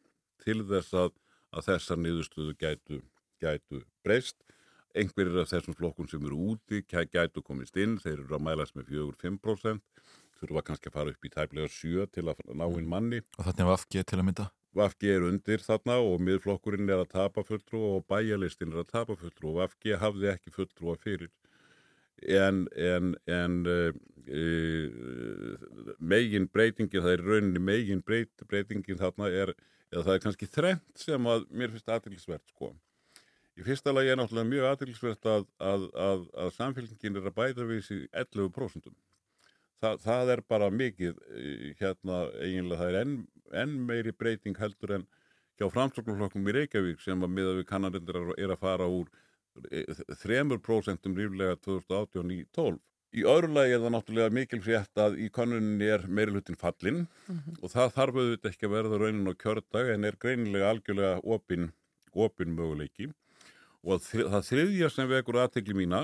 til 0.43 0.63
þess 0.67 0.95
að, 0.97 1.13
að 1.55 1.67
þessar 1.69 2.01
niðurstöðu 2.03 2.55
gætu, 2.59 3.01
gætu 3.43 3.83
breyst. 4.07 4.39
Einhverjir 4.99 5.43
af 5.45 5.51
þessum 5.53 5.77
flokkum 5.77 6.09
sem 6.11 6.25
eru 6.25 6.55
úti 6.55 6.81
gæ- 6.89 7.07
gætu 7.13 7.43
komist 7.45 7.77
inn, 7.77 7.99
þeir 8.01 8.25
eru 8.25 8.39
að 8.39 8.47
mælast 8.49 8.75
með 8.75 8.89
4-5% 8.97 9.85
þurfa 10.41 10.65
kannski 10.69 10.91
að 10.91 10.97
fara 10.99 11.15
upp 11.15 11.27
í 11.29 11.33
tæplega 11.35 11.73
7 11.75 12.07
til 12.15 12.27
að 12.31 12.45
ná 12.55 12.67
inn 12.69 12.89
manni 12.89 13.21
Og 13.37 13.49
þannig 13.49 13.71
var 13.71 13.83
FG 13.83 14.05
til 14.05 14.21
að 14.21 14.27
mynda? 14.31 14.49
VFG 14.79 15.11
er 15.11 15.25
undir 15.27 15.63
þarna 15.65 15.97
og 16.05 16.21
miðflokkurinn 16.23 16.91
er 16.93 17.03
að 17.03 17.13
tapa 17.15 17.43
fulltrú 17.43 17.81
og 17.97 18.05
bæjarlistin 18.11 18.75
er 18.75 18.83
að 18.85 18.91
tapa 18.93 19.17
fulltrú 19.19 19.55
og 19.55 19.63
VFG 19.63 19.97
hafði 19.99 20.29
ekki 20.35 20.53
fulltrúa 20.55 20.99
fyrir 21.01 21.33
en, 22.23 22.67
en, 22.77 23.15
en 23.25 23.67
uh, 23.67 23.93
uh, 24.29 25.95
megin 25.99 26.49
breytingin, 26.53 27.03
það 27.03 27.15
er 27.15 27.25
rauninni 27.25 27.63
megin 27.63 28.03
breyt, 28.05 28.45
breytingin 28.51 28.99
þarna 28.99 29.31
er, 29.31 29.55
eða 29.93 30.05
það 30.09 30.15
er 30.15 30.23
kannski 30.27 30.51
þrengt 30.51 31.07
sem 31.07 31.31
að 31.31 31.47
mér 31.51 31.75
finnst 31.75 31.93
aðtilsvert 31.95 32.55
sko. 32.55 32.73
Í 33.59 33.65
fyrsta 33.67 33.91
lagi 33.95 34.13
er 34.13 34.19
náttúrulega 34.21 34.51
mjög 34.53 34.67
aðtilsvert 34.73 35.31
að, 35.31 35.47
að, 35.59 35.87
að, 35.99 36.27
að 36.45 36.53
samfélkingin 36.59 37.19
er 37.19 37.31
að 37.31 37.39
bæta 37.39 37.67
við 37.67 37.81
þessi 37.83 38.01
11%. 38.15 38.93
Þa, 39.79 39.93
það 40.03 40.33
er 40.35 40.41
bara 40.51 40.69
mikið 40.75 41.19
hérna 41.79 42.25
eiginlega 42.43 42.81
það 42.81 42.89
er 42.89 43.01
enn, 43.03 43.15
enn 43.63 43.77
meiri 43.87 44.13
breyting 44.17 44.59
heldur 44.59 44.97
en 44.97 45.07
hjá 45.59 45.69
framstofnflokkum 45.71 46.51
í 46.51 46.55
Reykjavík 46.57 47.01
sem 47.03 47.23
að 47.23 47.35
miða 47.37 47.55
við 47.61 47.69
kannarindar 47.69 48.19
er 48.35 48.55
að 48.55 48.63
fara 48.63 48.89
úr 48.91 49.07
3% 50.23 51.09
ríflega 51.19 51.59
2018 51.65 52.35
í 52.35 52.43
12. 52.55 52.79
Í 53.19 53.23
öðru 53.25 53.49
lagi 53.57 53.73
er 53.73 53.81
það 53.81 53.95
náttúrulega 53.95 54.35
mikil 54.37 54.61
frétt 54.63 55.01
að 55.01 55.17
í 55.25 55.31
konuninni 55.33 55.87
er 55.89 56.05
meiri 56.11 56.35
hlutin 56.35 56.59
fallin 56.61 57.07
og 57.63 57.71
það 57.73 57.95
þarf 57.95 58.19
auðvitað 58.19 58.51
ekki 58.51 58.69
að 58.69 58.75
verða 58.75 59.01
raunin 59.01 59.31
á 59.33 59.35
kjördag 59.41 59.93
en 59.95 60.05
er 60.05 60.19
greinilega 60.21 60.75
algjörlega 60.75 61.23
opin, 61.25 61.71
opin 62.13 62.53
möguleiki 62.59 63.09
og 63.87 64.03
það 64.05 64.43
þriðja 64.51 64.91
sem 64.93 65.09
vekur 65.09 65.41
aðtekli 65.41 65.79
mína 65.79 66.03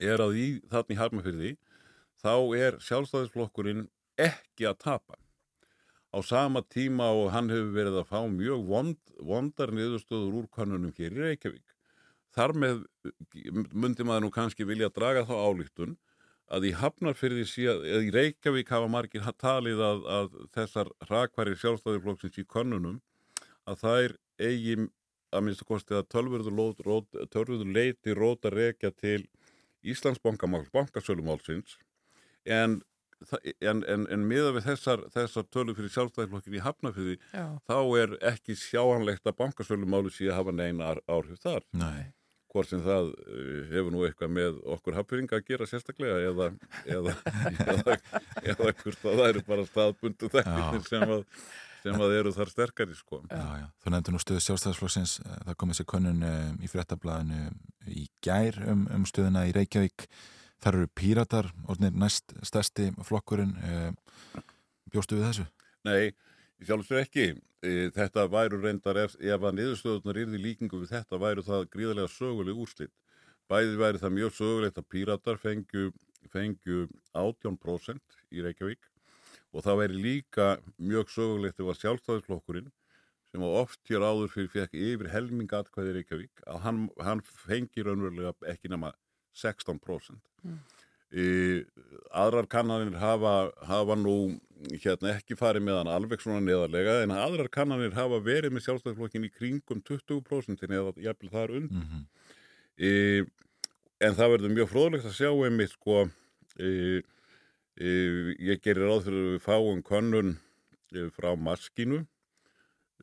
er 0.00 0.22
að 0.24 0.38
í 0.40 0.46
þarna 0.72 0.94
í 0.94 1.00
Harmafyrði 1.02 1.52
þá 2.22 2.34
er 2.56 2.78
sjálfstæðisflokkurinn 2.86 3.88
ekki 4.20 4.68
að 4.68 4.78
tapa. 4.84 5.18
Á 6.12 6.18
sama 6.22 6.62
tíma 6.68 7.08
og 7.16 7.30
hann 7.32 7.50
hefur 7.50 7.72
verið 7.74 7.98
að 8.02 8.10
fá 8.10 8.20
mjög 8.28 8.64
vond, 8.68 8.98
vondar 9.18 9.72
niðurstöður 9.72 10.42
úr 10.42 10.48
konunum 10.52 10.92
hér 10.98 11.14
í 11.16 11.26
Reykjavík. 11.26 11.76
Þar 12.32 12.54
með 12.56 12.82
myndi 13.72 14.04
maður 14.04 14.26
nú 14.26 14.32
kannski 14.32 14.66
vilja 14.68 14.92
draga 14.92 15.24
þá 15.28 15.34
álíktun 15.40 15.96
að 16.52 16.68
í 16.68 16.72
Hafnarfyrði 16.76 17.46
síðan, 17.48 17.84
eða 17.88 18.04
í 18.04 18.10
Reykjavík 18.12 18.72
hafa 18.72 18.88
margir 18.92 19.24
talið 19.40 19.80
að, 19.80 20.02
að 20.16 20.34
þessar 20.52 20.90
rakværi 21.08 21.56
sjálfstæðirflokksins 21.60 22.40
í 22.42 22.44
konunum 22.44 23.00
að 23.68 23.80
það 23.84 24.02
er 24.06 24.16
eigi 24.42 24.76
að 25.32 25.46
minnst 25.46 25.64
að 25.64 25.70
kosti 25.70 25.96
að 25.96 26.08
tölvurður 26.12 27.72
leiti 27.72 28.16
róta 28.16 28.52
reykja 28.52 28.92
til 28.92 29.22
Íslandsbankamál, 29.82 30.66
bankasölumálsins 30.74 31.78
en, 32.44 32.80
en, 33.60 33.84
en, 33.84 34.08
en 34.10 34.24
miða 34.28 34.54
við 34.56 34.66
þessar, 34.70 35.04
þessar 35.14 35.46
tölur 35.54 35.78
fyrir 35.78 35.94
sjálfstæðirflokkin 35.94 36.58
í 36.58 36.64
Hafnarfyrði 36.64 37.18
þá 37.68 37.78
er 38.02 38.16
ekki 38.32 38.58
sjáanlegt 38.58 39.28
að 39.28 39.38
bankasölumáli 39.44 40.12
sé 40.14 40.30
að 40.30 40.40
hafa 40.40 40.56
neina 40.56 40.96
áhrif 41.06 41.40
þar. 41.44 41.64
Nei 41.76 42.12
hvort 42.52 42.68
sem 42.68 42.82
það 42.84 43.10
uh, 43.12 43.58
hefur 43.72 43.94
nú 43.94 44.04
eitthvað 44.06 44.32
með 44.36 44.60
okkur 44.74 44.96
hafðfyrringa 44.98 45.38
að 45.38 45.48
gera 45.48 45.68
sérstaklega 45.68 46.18
eða, 46.28 46.48
eða, 46.84 47.14
eða, 47.64 47.98
eða 48.42 48.72
hvort 48.82 49.00
það 49.02 49.24
eru 49.28 49.44
bara 49.48 49.66
staðbundu 49.68 50.30
þekkir 50.32 50.84
sem, 50.88 51.14
að, 51.16 51.24
sem 51.84 52.04
að 52.06 52.16
eru 52.18 52.34
þar 52.36 52.52
sterkari 52.52 52.98
sko. 52.98 53.22
Já, 53.30 53.46
já. 53.62 53.66
Þú 53.82 53.94
nefndir 53.94 54.16
nú 54.16 54.22
stöðu 54.22 54.44
sjálfstæðarsflokksins, 54.48 55.16
það 55.32 55.58
kom 55.62 55.74
þessi 55.74 55.88
könnun 55.94 56.22
í 56.60 56.70
fréttablaðinu 56.70 57.42
í 57.88 58.06
gær 58.24 58.60
um, 58.68 58.86
um 58.98 59.08
stöðuna 59.08 59.46
í 59.48 59.56
Reykjavík. 59.56 60.08
Þar 60.62 60.78
eru 60.78 60.90
píratar, 60.94 61.48
orðinir 61.66 61.96
næst 61.98 62.34
stærsti 62.46 62.92
flokkurinn. 63.06 63.56
Bjóstu 64.92 65.18
við 65.18 65.26
þessu? 65.28 65.46
Nei, 65.88 66.12
sjálfsvegar 66.62 67.08
ekki. 67.08 67.26
Þetta 67.96 68.26
væru 68.30 68.58
reyndar, 68.62 68.98
ef, 69.04 69.16
ef 69.18 69.44
að 69.46 69.58
niðurstöðunar 69.58 70.20
yrði 70.22 70.40
líkingu 70.42 70.82
við 70.82 70.94
þetta, 70.96 71.18
væru 71.22 71.44
það 71.46 71.68
gríðarlega 71.74 72.10
söguleg 72.14 72.62
úrslitt. 72.64 72.94
Bæði 73.50 73.76
væri 73.78 74.00
það 74.02 74.14
mjög 74.16 74.34
sögulegt 74.38 74.78
að 74.80 74.88
píratar 74.94 75.38
fengju, 75.42 75.90
fengju 76.32 76.86
18% 77.18 78.18
í 78.32 78.44
Reykjavík 78.46 78.86
og 79.52 79.64
það 79.66 79.80
væri 79.82 79.98
líka 80.06 80.46
mjög 80.80 81.10
sögulegt 81.12 81.60
ef 81.60 81.68
að 81.68 81.80
sjálfstæðisflokkurinn 81.82 82.70
sem 83.32 83.44
oft 83.48 83.80
hér 83.90 84.04
áður 84.04 84.32
fyrir 84.32 84.52
fekk 84.52 84.76
yfir 84.76 85.10
helminga 85.12 85.62
atkvæði 85.62 85.96
Reykjavík 85.98 86.42
að 86.46 86.60
hann, 86.64 86.80
hann 87.00 87.22
fengi 87.26 87.84
raunverulega 87.84 88.32
ekki 88.52 88.72
nema 88.72 88.92
16%. 89.38 90.18
Mm. 90.42 90.60
Í, 91.12 91.26
aðrar 92.16 92.46
kannanir 92.48 92.96
hafa, 92.96 93.50
hafa 93.68 93.96
nú 94.00 94.16
hérna, 94.80 95.12
ekki 95.18 95.36
farið 95.36 95.66
með 95.66 95.78
hann 95.82 95.90
alveg 95.92 96.22
svona 96.24 96.40
neðarlega 96.40 97.02
en 97.04 97.12
aðrar 97.12 97.50
kannanir 97.52 97.92
hafa 97.96 98.20
verið 98.24 98.54
með 98.54 98.64
sjálfstæðisflokkin 98.66 99.26
í 99.28 99.32
kringum 99.34 99.82
20% 99.84 100.64
eða 100.68 100.94
jafnvel 100.96 101.32
þar 101.34 101.52
und 101.58 101.74
mm 101.74 101.82
-hmm. 101.90 103.26
en 104.00 104.16
það 104.16 104.32
verður 104.36 104.54
mjög 104.56 104.70
fróðlegt 104.70 105.10
að 105.10 105.18
sjá 105.18 105.30
einmitt 105.32 105.74
sko 105.74 106.06
í, 106.56 107.02
ég 108.48 108.64
gerir 108.64 108.88
ráð 108.88 109.04
fyrir 109.04 109.20
að 109.26 109.32
við 109.34 109.44
fáum 109.44 109.84
kannun 109.84 110.38
frá 111.12 111.36
maskinu 111.36 112.06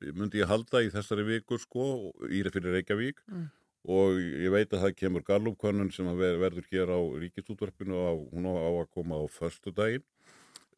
myndi 0.02 0.42
ég 0.42 0.50
halda 0.50 0.82
í 0.82 0.90
þessari 0.90 1.28
viku 1.28 1.62
sko 1.62 2.10
í 2.26 2.42
fyrir 2.42 2.74
Reykjavík 2.74 3.22
mm 3.28 3.59
og 3.88 4.20
ég 4.20 4.52
veit 4.52 4.74
að 4.74 4.84
það 4.84 4.96
kemur 5.00 5.24
Garlúfkonnun 5.28 5.92
sem 5.96 6.08
ver, 6.20 6.40
verður 6.42 6.68
hér 6.72 6.92
á 6.92 7.00
ríkistútverfinu 7.24 7.96
og 7.96 8.26
hún 8.34 8.50
á 8.52 8.60
að 8.60 8.90
koma 8.92 9.22
á 9.22 9.26
förstu 9.32 9.72
daginn 9.72 10.04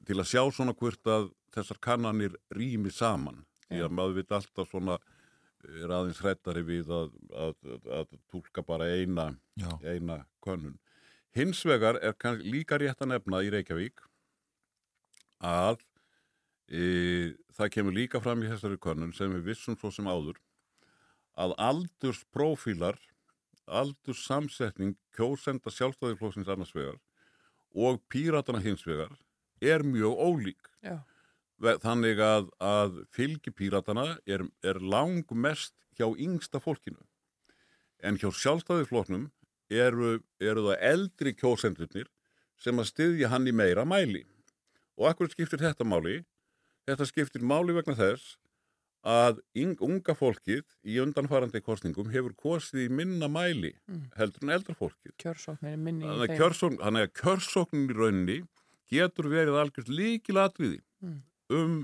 til 0.06 0.20
að 0.20 0.30
sjá 0.30 0.44
svona 0.54 0.76
hvort 0.78 1.08
að 1.10 1.32
þessar 1.54 1.80
kannanir 1.82 2.38
rými 2.56 2.92
saman. 2.94 3.44
Því 3.70 3.82
að 3.86 3.96
maður 3.98 4.18
veit 4.20 4.34
alltaf 4.36 4.70
svona 4.70 4.98
er 5.62 5.94
aðeins 5.94 6.22
hrettari 6.24 6.64
við 6.66 6.90
að, 6.94 7.12
að, 7.38 7.58
að, 8.00 8.16
tólka 8.32 8.64
bara 8.66 8.88
eina, 8.90 9.30
eina 9.86 10.24
könnun. 10.44 10.80
Hins 11.38 11.62
vegar 11.66 12.00
er 12.02 12.16
líka 12.42 12.80
rétt 12.82 13.02
að 13.04 13.14
nefna 13.14 13.44
í 13.46 13.52
Reykjavík 13.54 14.02
að 15.48 15.80
e, 16.68 16.82
það 17.56 17.74
kemur 17.78 17.96
líka 17.96 18.22
fram 18.24 18.42
í 18.44 18.50
þessari 18.50 18.80
könnun 18.82 19.14
sem 19.16 19.32
við 19.38 19.54
vissum 19.54 19.78
svo 19.80 19.94
sem 19.94 20.10
áður 20.10 20.42
að 21.40 21.54
aldursprófílar, 21.62 22.98
aldurssamsetning 23.72 24.98
kjósenda 25.16 25.72
sjálfstæðiflóksins 25.72 26.50
annars 26.52 26.74
vegar 26.76 26.98
og 27.72 28.02
píratana 28.12 28.60
hins 28.64 28.84
vegar 28.88 29.14
er 29.62 29.86
mjög 29.86 30.18
ólík. 30.18 30.72
Já. 30.84 31.00
Þannig 31.62 32.20
að, 32.26 32.50
að 32.58 33.04
fylgi 33.14 33.54
píratana 33.54 34.18
er, 34.26 34.44
er 34.66 34.82
langmest 34.82 35.76
hjá 35.96 36.10
yngsta 36.10 36.60
fólkinu. 36.60 37.00
En 38.02 38.18
hjá 38.18 38.32
sjálfstæðiflóknum 38.34 39.30
eru, 39.70 40.18
eru 40.42 40.66
það 40.68 40.86
eldri 40.90 41.36
kjósendurnir 41.38 42.10
sem 42.62 42.82
að 42.82 42.90
styðja 42.90 43.30
hann 43.32 43.48
í 43.48 43.54
meira 43.56 43.86
mæli. 43.86 44.26
Og 44.98 45.12
akkur 45.12 45.30
skiptir 45.32 45.62
þetta 45.62 45.86
máli? 45.88 46.24
Þetta 46.90 47.08
skiptir 47.08 47.46
máli 47.46 47.78
vegna 47.78 47.96
þess 47.96 48.36
að 49.02 49.40
yng, 49.58 49.80
unga 49.82 50.14
fólkið 50.14 50.66
í 50.86 51.00
undanfarandi 51.02 51.62
kostningum 51.66 52.12
hefur 52.14 52.36
kostið 52.38 52.86
í 52.86 52.92
minna 53.02 53.30
mæli 53.32 53.74
mm. 53.90 54.04
heldur 54.18 54.46
en 54.46 54.54
eldra 54.58 54.76
fólkið. 54.78 55.16
Kjörsóknir 55.22 55.74
er 55.74 55.82
minni 55.82 56.06
í 56.06 56.12
þeim. 56.12 56.36
Kjörsókn, 56.38 56.78
þannig 56.84 57.08
að 57.08 57.16
kjörsóknin 57.22 57.90
í 57.90 57.98
rauninni 57.98 58.38
getur 58.92 59.32
verið 59.32 59.58
algjörst 59.58 59.90
líkilatriði 59.90 60.80
mm. 61.02 61.18
um 61.58 61.76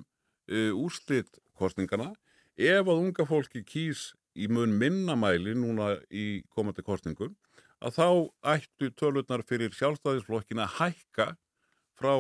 uh, 0.52 0.72
úrslit 0.78 1.42
kostningana 1.58 2.12
ef 2.58 2.86
að 2.86 3.02
unga 3.02 3.26
fólki 3.30 3.64
kýs 3.66 4.12
í 4.38 4.50
mun 4.52 4.76
minna 4.78 5.18
mæli 5.18 5.56
núna 5.58 5.96
í 6.14 6.44
komandi 6.54 6.86
kostningum 6.86 7.34
að 7.82 7.98
þá 7.98 8.08
ættu 8.56 8.90
tölurnar 8.98 9.44
fyrir 9.46 9.74
sjálfstæðisflokkin 9.78 10.62
að 10.62 10.74
hækka 10.80 11.28
frá 11.98 12.14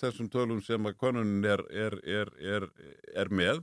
þessum 0.00 0.30
tölum 0.32 0.60
sem 0.64 0.86
að 0.88 0.96
konunin 1.00 1.44
er, 1.44 1.62
er, 1.70 1.98
er, 2.40 2.68
er 3.14 3.32
með 3.32 3.62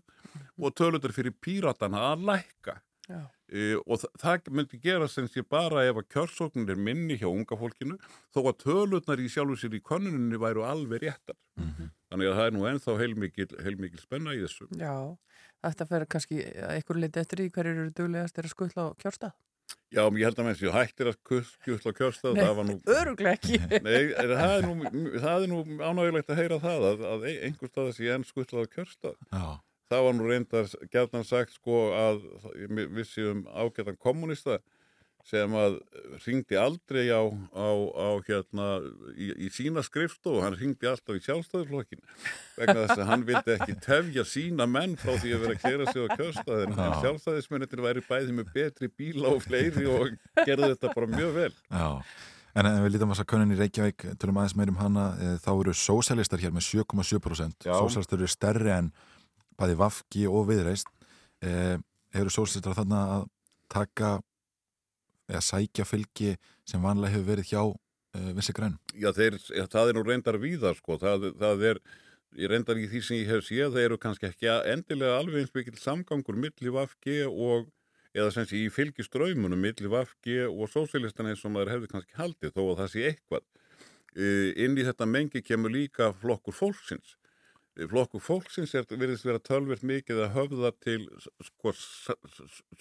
og 0.58 0.76
tölundar 0.78 1.16
fyrir 1.16 1.36
píratana 1.42 2.12
að 2.12 2.28
lækka. 2.32 2.78
E, 3.48 3.78
og 3.88 4.02
það, 4.02 4.10
það 4.20 4.50
myndi 4.58 4.80
gera 4.84 5.08
sem 5.08 5.28
sé 5.32 5.44
bara 5.48 5.86
ef 5.88 6.02
að 6.02 6.10
kjörsóknir 6.12 6.74
er 6.74 6.82
minni 6.90 7.16
hjá 7.16 7.30
unga 7.30 7.56
fólkinu 7.60 7.96
þó 8.36 8.42
að 8.42 8.58
tölundar 8.66 9.22
í 9.24 9.30
sjálfu 9.32 9.56
sér 9.62 9.78
í 9.78 9.84
konuninni 9.84 10.40
væru 10.42 10.66
alveg 10.68 11.06
réttar. 11.06 11.38
Mm 11.56 11.70
-hmm. 11.72 11.94
þannig 12.12 12.32
að 12.32 12.38
það 12.40 12.48
er 12.50 12.56
nú 12.58 12.68
ennþá 12.72 12.98
heilmikil, 13.00 13.50
heilmikil 13.64 14.02
spenna 14.04 14.36
í 14.36 14.44
þessu. 14.44 14.68
Já, 14.76 15.16
þetta 15.64 15.88
fer 15.88 16.06
kannski 16.06 16.42
eitthvað 16.44 17.02
litið 17.06 17.22
eftir 17.22 17.46
í 17.46 17.50
hverju 17.50 17.76
eru 17.76 17.92
duglegast 17.96 18.38
er 18.38 18.50
að 18.50 18.56
skuttla 18.56 18.90
á 18.92 18.98
kjörstað 19.00 19.34
Já, 19.88 20.04
ég 20.04 20.26
held 20.28 20.40
að 20.42 20.48
með 20.48 20.58
þessu 20.58 20.72
hættir 20.76 21.10
að 21.12 21.44
skjútla 21.48 21.94
kjörstað 21.96 22.34
Nei, 22.36 22.64
nú, 22.68 22.74
öruglega 22.92 23.38
ekki 23.38 23.60
Nei, 23.88 24.10
það 24.18 24.56
er 24.58 24.66
nú, 24.68 25.54
nú 25.54 25.78
ánægilegt 25.80 26.34
að 26.34 26.42
heyra 26.42 26.58
það 26.64 26.88
að, 26.90 27.06
að 27.08 27.28
einhver 27.32 27.72
stað 27.72 27.88
þessi 27.92 28.10
enn 28.12 28.26
skjútlað 28.28 28.68
kjörstað 28.74 29.16
Já. 29.32 29.46
það 29.94 30.04
var 30.08 30.18
nú 30.18 30.28
reyndar 30.28 30.74
gætnan 30.92 31.28
sagt 31.28 31.56
sko 31.56 31.80
að 31.96 32.20
við 32.68 33.08
séum 33.08 33.46
ágætan 33.48 34.00
kommunista 34.04 34.60
sem 35.28 35.56
að 35.60 35.76
ringdi 36.24 36.58
aldrei 36.60 37.10
á, 37.12 37.22
á, 37.52 37.70
á 38.00 38.10
hérna 38.28 38.68
í, 39.12 39.30
í 39.48 39.50
sína 39.52 39.84
skrifstofu, 39.84 40.40
hann 40.46 40.56
ringdi 40.56 40.88
alltaf 40.88 41.18
í 41.18 41.24
sjálfstæðurflokkin 41.26 42.02
vegna 42.56 42.86
þess 42.86 43.02
að 43.02 43.12
hann 43.12 43.26
vildi 43.28 43.58
ekki 43.58 43.76
tefja 43.88 44.26
sína 44.28 44.70
menn 44.72 44.96
frá 45.00 45.18
því 45.18 45.34
að 45.36 45.44
vera 45.44 45.58
að 45.58 45.66
kera 45.66 45.90
sig 45.92 46.08
á 46.08 46.08
kjörstaðin 46.16 46.78
en 46.78 46.96
sjálfstæðismennir 47.04 47.84
væri 47.88 48.06
bæði 48.08 48.38
með 48.40 48.54
betri 48.56 48.90
bíla 48.90 49.36
og 49.36 49.44
fleiri 49.44 49.86
og 49.92 50.16
gerði 50.44 50.72
þetta 50.74 50.96
bara 50.96 51.12
mjög 51.12 51.36
vel. 51.42 51.52
Já, 51.68 51.90
en 52.58 52.72
ef 52.72 52.80
við 52.86 52.96
lítum 52.96 53.14
að 53.18 53.28
könnun 53.34 53.54
í 53.54 53.60
Reykjavík 53.60 54.08
tölum 54.22 54.40
aðeins 54.40 54.58
meirum 54.58 54.80
hana, 54.80 55.10
e, 55.20 55.36
þá 55.44 55.52
eru 55.58 55.76
sósælistar 55.76 56.42
hér 56.42 56.56
með 56.56 56.70
7,7% 56.72 57.68
sósælistar 57.68 58.22
eru 58.22 58.32
stærri 58.32 58.74
en 58.78 58.92
bæði 59.58 59.78
Vafki 59.82 60.26
og 60.30 60.48
Viðreist 60.50 60.90
eh, 61.44 61.76
eru 62.16 62.32
sósistar 62.34 62.78
þarna 62.78 63.04
að 63.18 63.28
taka 63.72 64.18
eða 65.28 65.44
sækja 65.44 65.86
fylgi 65.88 66.36
sem 66.68 66.84
vanlega 66.84 67.16
hefur 67.16 67.32
verið 67.32 67.52
hjá 67.52 67.64
eh, 67.64 68.34
Vissi 68.38 68.56
Grænum 68.56 68.80
Já, 68.96 69.12
þeir, 69.16 69.40
það 69.72 69.92
er 69.92 69.98
nú 69.98 70.04
reyndar 70.08 70.40
víða 70.42 70.74
sko, 70.78 71.00
það, 71.02 71.32
það 71.40 71.66
er, 71.72 71.82
reyndar 72.52 72.80
í 72.80 72.88
því 72.92 73.02
sem 73.04 73.22
ég 73.22 73.32
hef 73.32 73.46
séð, 73.48 73.76
þeir 73.76 73.90
eru 73.90 74.00
kannski 74.02 74.30
ekki 74.30 74.52
endilega 74.74 75.20
alveg 75.20 75.44
eins 75.44 75.54
mikil 75.56 75.78
samgangur 75.82 76.40
milli 76.40 76.74
Vafki 76.74 77.22
og, 77.28 77.70
eða 78.16 78.34
sem 78.36 78.48
sé 78.50 78.64
í 78.64 78.72
fylgistraumunum 78.74 79.62
milli 79.62 79.92
Vafki 79.92 80.42
og 80.48 80.68
sósilistan 80.72 81.32
eins 81.32 81.46
og 81.46 81.56
maður 81.56 81.76
hefði 81.76 81.94
kannski 81.94 82.20
haldið 82.20 82.56
þó 82.56 82.64
að 82.66 82.82
það 82.82 82.92
sé 82.94 83.08
eitthvað. 83.12 83.48
Uh, 84.18 84.50
inn 84.58 84.78
í 84.80 84.86
þetta 84.88 85.06
mengi 85.06 85.44
kemur 85.46 85.74
líka 85.74 86.10
flokkur 86.22 86.56
fólksins. 86.58 87.18
Flokkur 87.78 88.24
fólksins 88.24 88.74
er, 88.74 88.88
virðist 88.90 89.26
vera 89.28 89.42
tölvert 89.44 89.84
mikið 89.86 90.24
að 90.26 90.32
höfða 90.34 90.72
til 90.82 91.04
sko, 91.46 91.74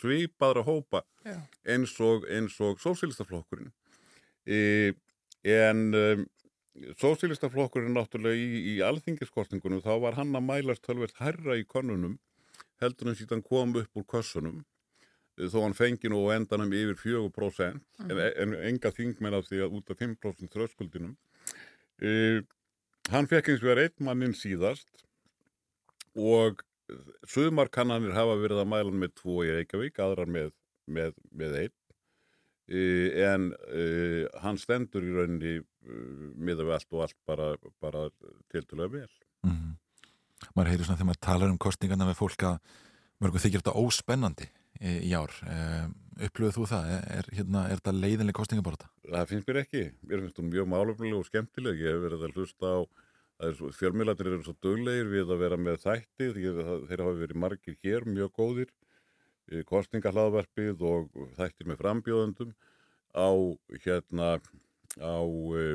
svipaðra 0.01 0.63
hópa 0.65 1.03
Já. 1.27 1.37
eins 1.69 1.93
og, 2.01 2.25
eins 2.33 2.57
og 2.65 2.81
sósilistaflokkurinn. 2.81 3.75
Uh, 4.47 4.95
en 5.47 5.83
um, 5.95 6.25
sósilistaflokkurinn 7.01 7.95
náttúrulega 7.97 8.39
í, 8.39 8.63
í 8.73 8.79
alþingiskostningunum 8.85 9.83
þá 9.85 9.93
var 10.03 10.17
hann 10.19 10.35
að 10.37 10.49
mælast 10.49 10.85
tölvert 10.87 11.17
herra 11.21 11.57
í 11.59 11.65
konunum 11.69 12.17
heldur 12.83 13.11
en 13.11 13.19
síðan 13.19 13.45
kom 13.45 13.75
upp 13.81 14.01
úr 14.01 14.07
kössunum 14.11 14.59
eh, 15.39 15.49
þó 15.53 15.63
hann 15.65 15.77
fengi 15.79 16.11
nú 16.13 16.27
endanum 16.35 16.75
yfir 16.77 16.99
4% 17.05 17.81
en, 18.11 18.21
en 18.27 18.57
enga 18.73 18.93
þingmenn 18.97 19.39
af 19.39 19.49
því 19.49 19.63
að 19.65 19.79
út 19.79 19.95
af 19.95 20.03
5% 20.03 20.53
þröskuldinum 20.57 21.15
uh, 21.15 22.43
hann 23.13 23.29
fekk 23.31 23.53
eins 23.53 23.65
og 23.65 23.71
verið 23.71 23.91
einn 23.91 24.09
mannin 24.09 24.37
síðast 24.37 25.07
og 26.17 26.63
sumar 27.29 27.71
kannanir 27.73 28.15
hafa 28.15 28.37
verið 28.41 28.63
að 28.63 28.71
mæla 28.71 28.95
með 28.95 29.17
tvo 29.19 29.41
í 29.47 29.51
Reykjavík, 29.55 29.99
aðrar 30.03 30.31
með, 30.31 30.53
með, 30.87 31.19
með 31.35 31.59
einn 31.65 31.77
Uh, 32.67 33.13
en 33.23 33.53
uh, 33.71 34.25
hann 34.43 34.57
stendur 34.59 35.05
í 35.07 35.13
rauninni 35.15 35.53
uh, 35.61 36.23
miða 36.35 36.65
við 36.67 36.73
allt 36.75 36.97
og 36.97 37.05
allt 37.05 37.19
bara, 37.23 37.53
bara 37.79 38.01
tiltölulega 38.51 38.91
vel. 39.05 39.13
mm. 39.47 39.77
maður 40.57 40.73
heyrir 40.73 40.89
svona 40.89 40.99
þegar 40.99 41.09
maður 41.13 41.21
talar 41.29 41.53
um 41.53 41.61
kostningarna 41.63 42.09
með 42.09 42.19
fólk 42.19 42.43
að 42.49 42.57
mörgum 43.23 43.45
þykir 43.45 43.63
þetta 43.63 43.85
óspennandi 43.85 44.49
í, 44.81 45.13
ár 45.15 45.31
eh, 45.47 45.87
upplöfuð 46.17 46.57
þú 46.57 46.67
það? 46.71 46.93
Er, 47.19 47.29
hérna, 47.37 47.65
er 47.71 47.81
þetta 47.81 47.95
leiðinlega 47.97 48.39
kostningaborta? 48.39 48.89
Það 49.07 49.33
finnst 49.33 49.51
mér 49.51 49.61
ekki. 49.63 49.83
Mér 50.07 50.23
finnst 50.25 50.41
hún 50.41 50.53
mjög 50.53 50.71
málefnileg 50.73 51.19
og 51.21 51.29
skemmtileg. 51.29 51.83
Ég 51.83 51.97
hef 51.97 52.05
verið 52.07 52.25
að 52.27 52.39
hlusta 52.41 52.73
á 52.73 52.79
fjölmiðlættir 53.77 54.31
eru 54.31 54.47
svo 54.47 54.55
döglegir 54.65 55.11
við 55.13 55.33
að 55.35 55.43
vera 55.45 55.59
með 55.61 55.83
þætti. 55.85 56.31
Þeir, 56.39 56.63
hafa 57.03 57.17
verið 57.21 57.43
margir 57.43 57.77
hér, 57.85 58.09
mjög 58.09 58.33
góðir. 58.41 58.73
Kostningahlaðvarpið 59.69 60.81
og 60.89 61.21
þættir 61.37 61.69
með 61.71 61.83
frambjóðendum 61.83 62.57
á 63.15 63.31
hérna 63.85 64.31
á 64.99 65.21
e, 65.23 65.67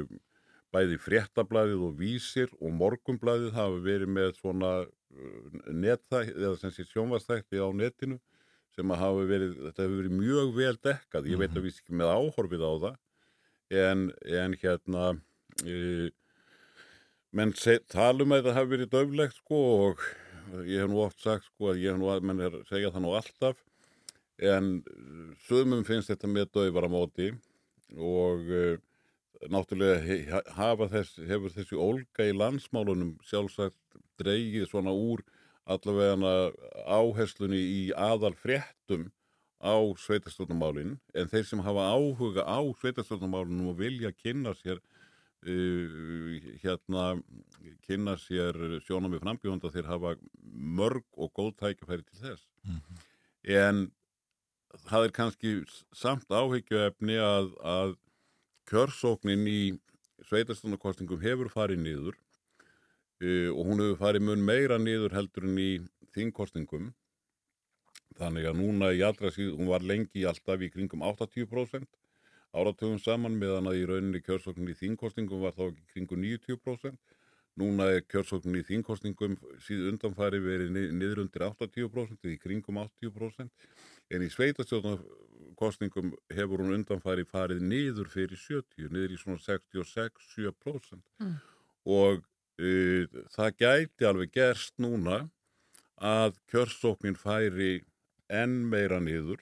bæði 0.73 0.97
fréttablaðið 1.01 1.85
og 1.87 1.95
vísir 1.99 2.51
og 2.59 2.73
morgumblaðið 2.75 3.55
hafa 3.55 3.79
verið 3.85 4.11
með 4.11 4.35
svona 4.41 4.73
netþætti 5.67 6.35
eða 6.35 6.57
sem 6.59 6.73
sé 6.75 6.85
sjónvastætti 6.87 7.59
á 7.59 7.67
netinu 7.75 8.19
sem 8.75 8.93
að 8.93 9.01
hafa 9.03 9.27
verið, 9.29 9.53
þetta 9.67 9.83
hefur 9.83 9.99
verið 9.99 10.17
mjög 10.17 10.51
vel 10.55 10.73
dekkað, 10.87 11.29
ég 11.31 11.41
veit 11.41 11.55
að 11.55 11.65
við 11.65 11.77
ekki 11.81 11.97
með 11.99 12.13
áhorfið 12.15 12.65
á 12.65 12.73
það 12.85 12.99
en, 13.81 14.03
en 14.41 14.57
hérna 14.61 15.05
e, 15.65 15.77
menn 17.31 17.53
talum 17.91 18.33
að 18.33 18.41
þetta 18.41 18.57
hafi 18.57 18.73
verið 18.75 18.93
döflegt 18.95 19.39
sko 19.39 19.61
og 19.87 20.05
ég 20.67 20.83
hef 20.83 20.91
nú 20.91 21.03
oft 21.05 21.21
sagt 21.23 21.47
sko 21.47 21.71
að 21.71 21.83
ég 21.83 21.93
hef 21.93 21.99
nú 22.01 22.11
að 22.11 22.25
menn 22.27 22.43
er 22.43 22.59
að 22.59 22.67
segja 22.71 22.91
það 22.91 23.05
nú 23.05 23.13
alltaf 23.19 23.61
en 24.41 24.71
sömum 25.45 25.85
finnst 25.87 26.11
þetta 26.11 26.29
með 26.31 26.49
döfara 26.57 26.89
móti 26.91 27.29
og 27.97 28.47
uh, 28.49 28.79
náttúrulega 29.51 30.87
þess, 30.91 31.19
hefur 31.27 31.53
þessi 31.53 31.77
ólga 31.77 32.27
í 32.27 32.35
landsmálunum 32.35 33.15
sjálfsagt 33.25 33.77
dreigið 34.21 34.67
svona 34.69 34.93
úr 34.93 35.23
allavega 35.65 36.51
áherslunni 36.87 37.59
í 37.61 37.81
aðal 37.93 38.33
fréttum 38.39 39.09
á 39.61 39.77
sveitarstjórnumálinn 40.01 40.95
en 41.13 41.27
þeir 41.29 41.45
sem 41.45 41.61
hafa 41.61 41.83
áhuga 41.93 42.43
á 42.47 42.59
sveitarstjórnumálunum 42.81 43.69
og 43.73 43.77
vilja 43.77 44.11
kynna 44.11 44.55
sér 44.57 44.79
uh, 45.45 46.41
hérna 46.63 47.21
kynna 47.85 48.15
sér 48.17 48.57
sjónum 48.85 49.13
við 49.13 49.21
frambjóðanda 49.25 49.71
þeir 49.73 49.89
hafa 49.89 50.15
mörg 50.41 51.05
og 51.17 51.31
góð 51.37 51.53
tækifæri 51.61 52.05
til 52.09 52.19
þess 52.25 52.47
Mhm. 52.61 52.97
en 53.43 53.91
það 54.87 55.05
er 55.05 55.11
kannski 55.11 55.51
samt 55.93 56.29
áhyggjuefni 56.29 57.15
að, 57.17 57.47
að 57.65 57.95
kjörsóknin 58.69 59.47
í 59.49 59.61
sveitarstofnarkostningum 60.29 61.21
hefur 61.21 61.49
farið 61.49 61.81
niður 61.81 62.15
uh, 63.21 63.49
og 63.53 63.63
hún 63.69 63.83
hefur 63.83 63.99
farið 64.01 64.25
mun 64.27 64.45
meira 64.45 64.77
niður 64.81 65.13
heldur 65.17 65.45
en 65.49 65.57
í 65.61 65.69
þingkostningum 66.15 66.91
þannig 68.19 68.45
að 68.49 68.57
núna 68.59 68.91
í 68.93 69.01
allra 69.07 69.31
síðan, 69.31 69.57
hún 69.61 69.69
var 69.71 69.81
lengi 69.87 70.25
alltaf 70.27 70.61
í 70.61 70.69
kringum 70.73 71.01
80% 71.07 71.87
áratugum 72.51 72.99
saman 72.99 73.37
meðan 73.39 73.69
að 73.71 73.79
í 73.79 73.85
rauninni 73.87 74.19
kjörsóknin 74.25 74.73
í 74.73 74.75
þingkostningum 74.75 75.39
var 75.45 75.55
þá 75.55 75.69
í 75.71 75.85
kringum 75.93 76.19
90% 76.25 76.97
núna 77.61 77.87
er 77.95 78.03
kjörsóknin 78.11 78.59
í 78.59 78.65
þingkostningum 78.67 79.37
síðan 79.63 79.93
undanfæri 79.95 80.39
verið 80.43 80.69
ni- 80.75 80.91
niður 80.99 81.23
undir 81.23 81.45
80% 81.47 82.27
í 82.31 82.35
kringum 82.43 82.77
80% 82.83 83.49
en 84.11 84.25
í 84.25 84.29
sveitarstjórnarkostningum 84.35 86.11
hefur 86.35 86.63
hún 86.63 86.75
undanfæri 86.81 87.23
farið 87.27 87.63
niður 87.63 88.11
fyrir 88.11 88.39
70, 88.39 88.89
niður 88.91 89.15
í 89.15 89.19
svona 89.23 89.39
66-7% 89.39 90.99
Mm. 91.21 91.35
og 91.85 92.23
það 93.35 93.55
gæti 93.57 94.07
alveg 94.07 94.33
gerst 94.35 94.75
núna 94.81 95.23
að 95.97 96.37
kjörsóknin 96.51 97.17
færi 97.17 97.83
enn 98.29 98.61
meira 98.69 98.99
niður. 99.01 99.41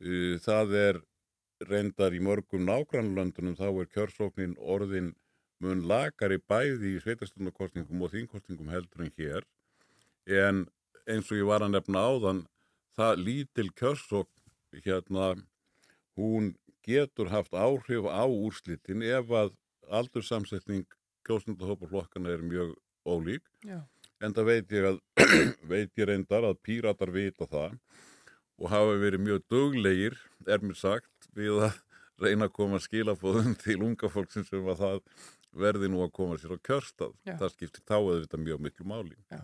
Uh, 0.00 0.36
það 0.40 0.76
er 0.80 1.00
reyndar 1.68 2.14
í 2.16 2.20
mörgum 2.24 2.64
nágrannlöndunum 2.64 3.56
þá 3.58 3.68
er 3.68 3.88
kjörsóknin 3.92 4.56
orðin 4.58 5.12
mun 5.60 5.82
lagari 5.88 6.38
bæði 6.48 6.94
í 6.96 7.00
sveitarstjórnarkostningum 7.04 8.04
og 8.06 8.14
þingkostningum 8.14 8.70
heldur 8.72 9.04
en 9.04 9.12
hér 9.18 9.46
en 10.40 10.62
eins 11.04 11.28
og 11.28 11.40
ég 11.40 11.48
var 11.50 11.64
að 11.64 11.74
nefna 11.74 12.04
áðan 12.08 12.40
það 12.96 13.24
lítil 13.26 13.68
kjörsókn 13.76 14.80
hérna 14.86 15.34
hún 16.16 16.54
getur 16.86 17.28
haft 17.28 17.52
áhrif 17.52 18.08
á 18.08 18.24
úrslitin 18.24 19.04
ef 19.04 19.28
að 19.28 19.52
aldursamsetning 20.00 20.86
kjósundahópaflokkana 21.30 22.34
er 22.34 22.42
mjög 22.44 22.74
ólík 23.06 23.44
Já. 23.64 23.80
en 24.20 24.34
það 24.36 24.48
veit 24.50 24.74
ég 24.74 24.88
að 24.90 24.98
veit 25.72 25.92
ég 26.02 26.08
reyndar 26.10 26.46
að 26.48 26.58
píratar 26.66 27.12
vita 27.14 27.46
það 27.50 27.78
og 28.60 28.68
hafa 28.68 28.96
verið 29.00 29.24
mjög 29.24 29.44
duglegir 29.48 30.18
er 30.46 30.60
mér 30.64 30.76
sagt 30.76 31.30
við 31.36 31.62
að 31.70 31.78
reyna 32.20 32.50
að 32.50 32.56
koma 32.58 32.80
skilafóðum 32.82 33.54
til 33.62 33.78
unga 33.80 34.10
fólksins 34.12 34.50
sem 34.52 34.66
að 34.68 34.82
það 34.82 34.98
verði 35.60 35.88
nú 35.90 36.02
að 36.04 36.12
koma 36.18 36.36
sér 36.38 36.52
á 36.54 36.58
kjörstað 36.66 37.14
Já. 37.24 37.36
það 37.40 37.54
skiptir 37.54 37.86
þá 37.88 37.96
eða 37.98 38.20
þetta 38.24 38.42
mjög 38.44 38.64
miklu 38.66 38.88
máli 38.90 39.16
Já. 39.30 39.40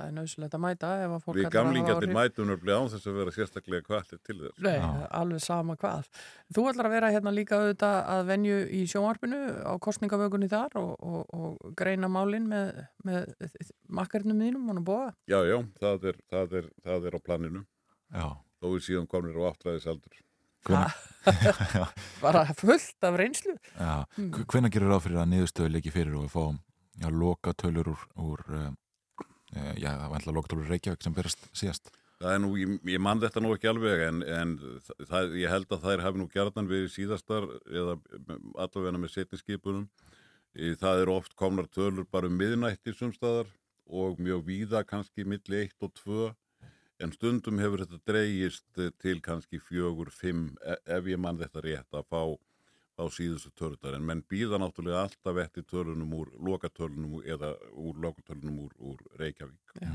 Það 0.00 0.06
er 0.08 0.14
nöðsulegt 0.16 0.54
að 0.56 0.62
mæta 0.64 0.90
ef 1.04 1.10
að 1.12 1.24
fólk 1.26 1.36
við 1.36 1.46
að 1.46 1.98
áhrif. 2.00 2.14
mætum 2.16 2.46
nörfli 2.48 2.72
án 2.72 2.86
þess 2.94 3.08
að 3.10 3.18
vera 3.20 3.34
sérstaklega 3.36 3.84
kvallir 3.84 4.20
til 4.24 4.36
þess 4.40 4.62
Nei, 4.64 4.76
alveg 5.20 5.42
sama 5.44 5.76
hvað. 5.76 6.08
Þú 6.56 6.64
ætlar 6.70 6.88
að 6.88 6.94
vera 6.96 7.10
hérna 7.12 7.34
líka 7.36 7.58
auðvitað 7.60 7.98
að 8.14 8.22
venju 8.30 8.56
í 8.80 8.80
sjónvarpinu 8.88 9.40
á 9.68 9.72
kostningavögunni 9.84 10.48
þar 10.48 10.78
og, 10.80 10.94
og, 11.04 11.36
og 11.36 11.74
greina 11.76 12.08
málinn 12.08 12.48
með, 12.48 12.80
með 13.04 13.28
makkarnum 14.00 14.40
þínum 14.40 14.72
og 14.72 14.82
búa. 14.88 15.10
já, 15.28 15.38
já, 15.44 15.58
það 15.82 16.08
er, 16.14 16.20
það 16.32 16.56
er, 16.62 16.70
það 16.88 17.06
er 17.10 17.16
á 17.16 17.20
planinu 17.28 17.62
Já. 18.10 18.26
þó 18.60 18.66
við 18.72 18.82
síðan 18.88 19.06
komnir 19.12 19.36
á 19.36 19.52
áttræðisaldur 19.52 20.18
Bara 22.20 22.42
fullt 22.56 23.04
af 23.04 23.14
reynslu. 23.16 23.54
Já, 23.76 24.04
Mm. 24.16 24.24
mm. 24.32 24.44
hvenær 24.48 24.70
gerur 24.72 24.90
ráð 24.94 25.04
fyrir 25.06 25.20
að 25.22 25.30
niðurstöðu 25.32 25.70
leiki 25.76 25.92
fyrir 25.94 26.16
og 26.18 26.24
við 26.26 26.32
fáum 26.34 26.58
já, 27.00 27.08
loka 27.08 27.52
tölur 27.56 27.88
úr, 27.94 28.02
úr 28.20 28.40
uh, 28.50 28.70
já, 29.80 29.90
alltaf 29.96 30.34
loka 30.34 30.52
tölur 30.52 30.66
úr 30.66 30.72
Reykjavík 30.74 31.02
sem 31.04 31.16
berast 31.16 31.42
síðast. 31.56 31.90
Það 32.20 32.34
er 32.34 32.40
nú, 32.42 32.50
ég, 32.60 32.72
ég 32.92 33.00
man 33.00 33.20
þetta 33.22 33.40
nú 33.40 33.54
ekki 33.54 33.70
alveg 33.70 34.02
en, 34.04 34.20
en 34.28 34.50
það, 35.08 35.36
ég 35.40 35.52
held 35.54 35.70
að 35.72 35.86
þær 35.86 36.02
hafi 36.04 36.20
nú 36.20 36.26
gerðan 36.32 36.68
við 36.68 36.90
síðastar 36.92 37.46
eða 37.64 37.96
allavega 38.60 39.00
með 39.00 39.14
setniskipunum. 39.14 39.86
Það 40.52 41.04
eru 41.04 41.14
oft 41.14 41.36
komnar 41.38 41.70
tölur 41.70 42.04
bara 42.10 42.28
um 42.28 42.36
miðnætti 42.36 42.92
sumstaðar 42.92 43.48
og 43.90 44.20
mjög 44.22 44.44
víða 44.46 44.84
kannski 44.86 45.24
milli 45.24 45.64
1 45.64 45.86
og 45.86 45.94
2 46.02 46.28
en 47.00 47.14
stundum 47.14 47.60
hefur 47.62 47.84
þetta 47.84 48.00
dreigist 48.10 48.80
til 49.00 49.20
kannski 49.24 49.60
4, 49.62 50.10
5 50.20 50.44
ef 50.98 51.08
ég 51.08 51.20
man 51.20 51.38
þetta 51.40 51.64
rétt 51.64 51.96
að 51.96 52.06
fá, 52.10 52.22
fá 53.00 53.16
síðustu 53.16 53.52
tölutar 53.56 53.96
en 53.96 54.06
menn 54.06 54.22
býða 54.28 54.60
náttúrulega 54.60 55.06
alltaf 55.06 55.40
eftir 55.44 55.64
tölunum 55.70 56.12
úr 56.20 56.32
lokatölunum 56.36 57.22
eða 57.24 57.54
úr 57.72 58.00
lokatölunum 58.04 58.66
úr, 58.66 58.74
úr 58.92 59.04
Reykjavík. 59.20 59.78
Já. 59.80 59.94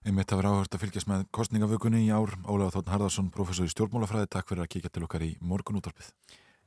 Einmitt 0.00 0.32
að 0.32 0.40
vera 0.40 0.52
áhört 0.54 0.74
að 0.74 0.84
fylgjast 0.86 1.08
með 1.10 1.26
kostningavökunni 1.36 2.06
í 2.06 2.12
ár. 2.14 2.30
Ólega 2.48 2.72
Þórn 2.72 2.92
Harðarsson, 2.94 3.26
professor 3.34 3.66
í 3.68 3.72
stjórnmálafræði, 3.74 4.30
takk 4.32 4.48
fyrir 4.48 4.64
að 4.64 4.70
kíkja 4.72 4.92
til 4.94 5.04
okkar 5.04 5.26
í 5.26 5.34
morgunúttarpið. 5.44 6.08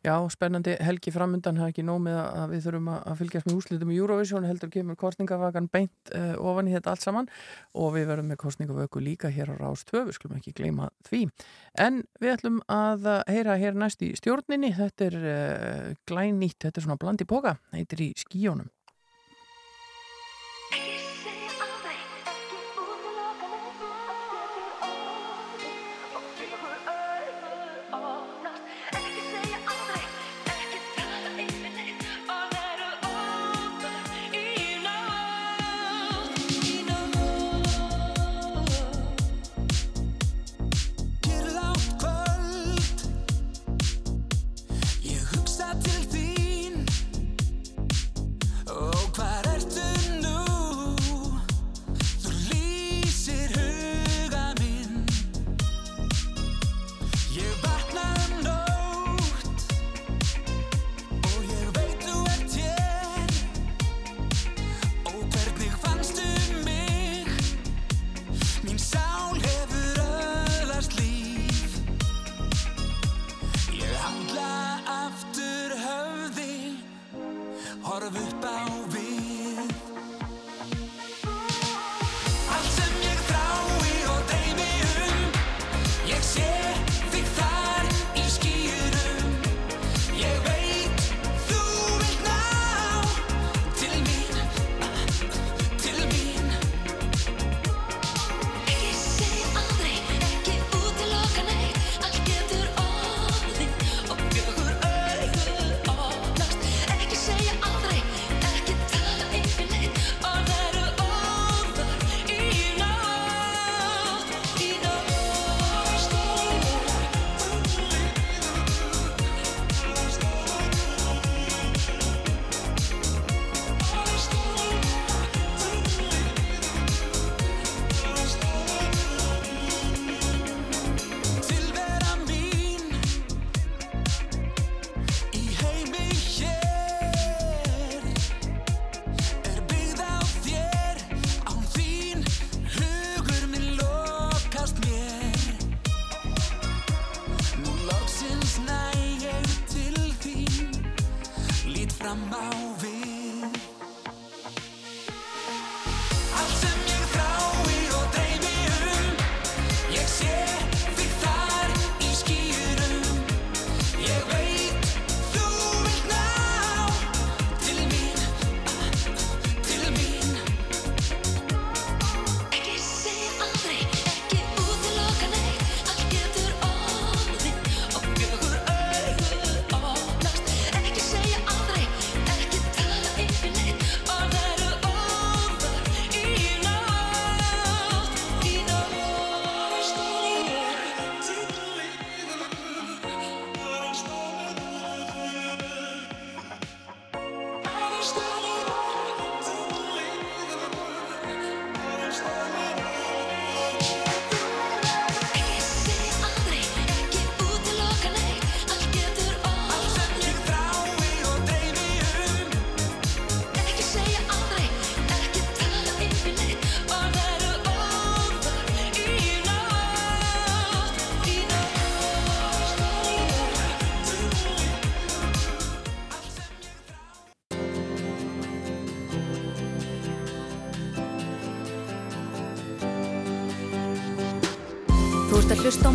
Já, 0.04 0.18
spennandi 0.28 0.74
helgi 0.84 1.14
framundan, 1.16 1.62
er 1.62 1.70
ekki 1.72 1.84
nóg 1.88 2.02
með 2.04 2.18
að 2.20 2.50
við 2.52 2.66
þurfum 2.66 2.90
að 2.92 3.14
fylgjast 3.22 3.48
með 3.48 3.60
úslitum 3.62 3.94
í 3.94 4.00
Eurovision, 4.02 4.48
heldur 4.50 4.72
kemur 4.74 4.98
kostningavakan 5.00 5.70
beint 5.72 6.12
uh, 6.12 6.34
ofan 6.44 6.68
í 6.68 6.74
þetta 6.76 6.92
allt 6.92 7.06
saman 7.06 7.30
og 7.72 7.94
við 7.96 8.10
verðum 8.12 8.34
með 8.34 8.42
kostningavöku 8.44 9.00
líka 9.00 9.32
hér 9.32 9.54
á 9.56 9.62
Rás 9.62 9.86
2, 9.88 10.04
við 10.10 10.18
skulum 10.18 10.42
ekki 10.42 10.52
gleyma 10.60 10.90
því. 11.08 11.24
En 11.80 12.04
við 12.20 12.36
ætlum 12.36 12.60
að 12.68 13.08
heyra 13.32 13.56
hér 13.64 13.80
næst 13.80 14.04
í 14.04 14.12
stjórninni, 14.20 14.76
þetta 14.76 15.08
er 15.08 15.20
uh, 15.24 15.90
glænýtt, 16.12 16.60
þetta 16.66 16.84
er 16.84 16.90
svona 16.90 17.00
blandi 17.00 17.30
póka, 17.30 17.56
heitir 17.72 18.04
í 18.04 18.12
skíjónum. 18.20 18.68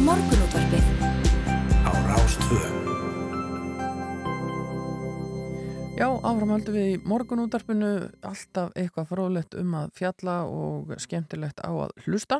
Morgunútvarpið. 0.05 0.85
Á 1.83 1.91
Rástvö. 2.07 2.61
Já, 5.99 6.07
áfram 6.23 6.53
höldum 6.55 6.77
við 6.77 6.89
í 6.93 6.99
morgunútarpinu 7.11 7.89
alltaf 8.23 8.71
eitthvað 8.79 9.09
fróðlegt 9.11 9.57
um 9.59 9.73
að 9.75 9.89
fjalla 9.99 10.37
og 10.47 10.93
skemmtilegt 11.03 11.59
á 11.59 11.75
að 11.75 11.97
hlusta. 12.05 12.39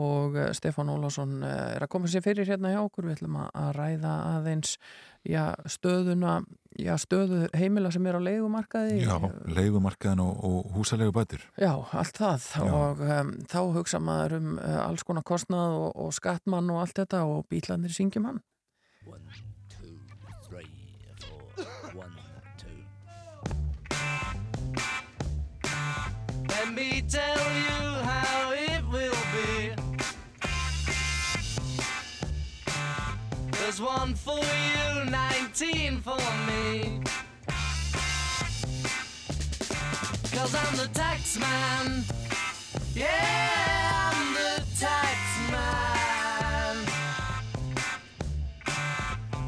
Og 0.00 0.38
eh, 0.40 0.52
Stefán 0.56 0.88
Ólásson 0.88 1.42
eh, 1.44 1.74
er 1.76 1.84
að 1.84 1.92
koma 1.92 2.08
sér 2.08 2.24
fyrir 2.24 2.48
hérna 2.48 2.72
hjá 2.72 2.80
okkur, 2.80 3.10
við 3.10 3.18
ætlum 3.18 3.36
að 3.42 3.50
að 3.60 3.70
ræða 3.76 4.14
aðeins 4.38 4.78
já, 5.20 5.52
stöðuna, 5.68 6.38
já, 6.78 6.94
stöðu 6.98 7.44
heimila 7.56 7.90
sem 7.94 8.06
er 8.06 8.18
á 8.18 8.20
leigumarkaði. 8.22 8.98
Já, 9.04 9.16
leigumarkaðin 9.50 10.22
og, 10.24 10.40
og 10.44 10.72
húsalegu 10.76 11.14
bætur. 11.14 11.44
Já, 11.60 11.72
allt 11.92 12.18
það 12.18 12.48
Já. 12.54 12.64
og 12.70 13.04
um, 13.04 13.32
þá 13.50 13.60
hugsa 13.78 14.00
maður 14.02 14.38
um 14.40 14.56
uh, 14.58 14.80
alls 14.88 15.06
konar 15.06 15.26
kostnað 15.26 15.78
og, 15.78 15.88
og 16.06 16.14
skattmann 16.16 16.70
og 16.74 16.82
allt 16.82 16.98
þetta 17.02 17.24
og 17.28 17.46
bílandir 17.50 17.94
syngjum 17.94 18.30
hann. 18.30 18.42
Let 26.64 26.72
me 26.74 27.02
tell 27.02 27.38
you 27.38 27.73
There's 33.64 33.80
one 33.80 34.14
for 34.14 34.38
you, 34.38 35.10
19 35.10 36.02
for 36.02 36.18
me. 36.46 37.00
Cause 40.30 40.54
I'm 40.54 40.76
the 40.76 40.90
tax 40.92 41.38
man. 41.38 42.04
Yeah, 42.94 44.12
I'm 44.12 44.34
the 44.34 44.62
tax 44.78 45.16
man. 45.50 46.76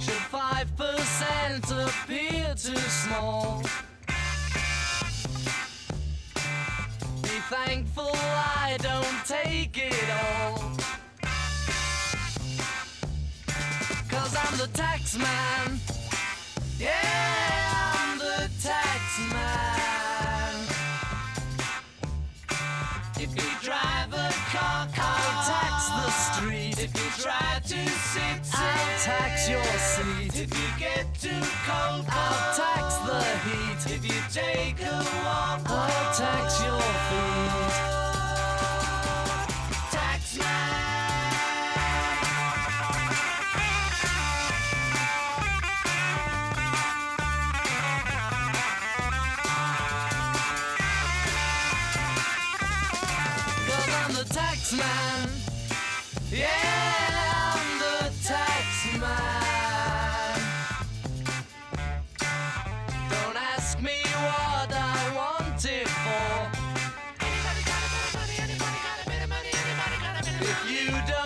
Should 0.01 0.25
5% 0.33 1.87
appear 1.87 2.55
too 2.55 2.75
small? 2.89 3.63
Be 7.23 7.39
thankful 7.51 8.13
I 8.15 8.79
don't 8.81 9.27
take 9.27 9.77
it 9.77 10.11
all. 10.11 10.76
Tax 14.73 15.17
man. 15.19 15.81
Yeah, 16.79 17.66
you 70.65 70.91
don't 71.07 71.26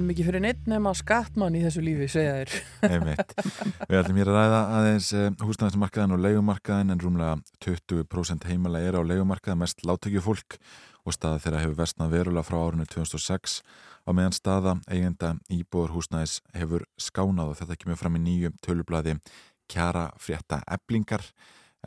vinnum 0.00 0.14
ekki 0.14 0.24
fyrir 0.24 0.42
neitt 0.42 0.68
nema 0.70 0.92
skattmann 0.96 1.56
í 1.58 1.60
þessu 1.60 1.82
lífi, 1.84 2.06
segja 2.08 2.38
þér. 2.38 2.54
Einmitt. 2.88 3.34
Við 3.90 3.98
ætlum 4.00 4.20
hér 4.20 4.30
að 4.32 4.38
ræða 4.38 4.60
aðeins 4.78 5.10
húsnæðismarkaðin 5.44 6.16
og 6.16 6.22
leigumarkaðin 6.24 6.94
en 6.94 7.02
rúmlega 7.02 7.34
20% 7.66 8.48
heimala 8.48 8.80
er 8.80 8.96
á 8.96 9.02
leigumarkaðin 9.04 9.60
mest 9.60 9.84
láttökju 9.84 10.24
fólk 10.24 10.56
og 11.04 11.16
staða 11.16 11.40
þeirra 11.44 11.62
hefur 11.64 11.78
versnað 11.78 12.16
verulega 12.16 12.46
frá 12.48 12.58
árinu 12.60 12.88
2006 12.88 13.60
á 14.08 14.10
meðan 14.16 14.36
staða 14.36 14.76
eigenda 14.88 15.34
íbúður 15.52 15.96
húsnæðis 15.98 16.40
hefur 16.56 16.84
skánað 17.00 17.52
og 17.52 17.60
þetta 17.60 17.78
kemur 17.80 18.00
fram 18.00 18.16
í 18.16 18.24
nýju 18.24 18.52
tölublaði 18.64 19.18
kjara 19.70 20.08
frétta 20.20 20.62
eblingar 20.68 21.24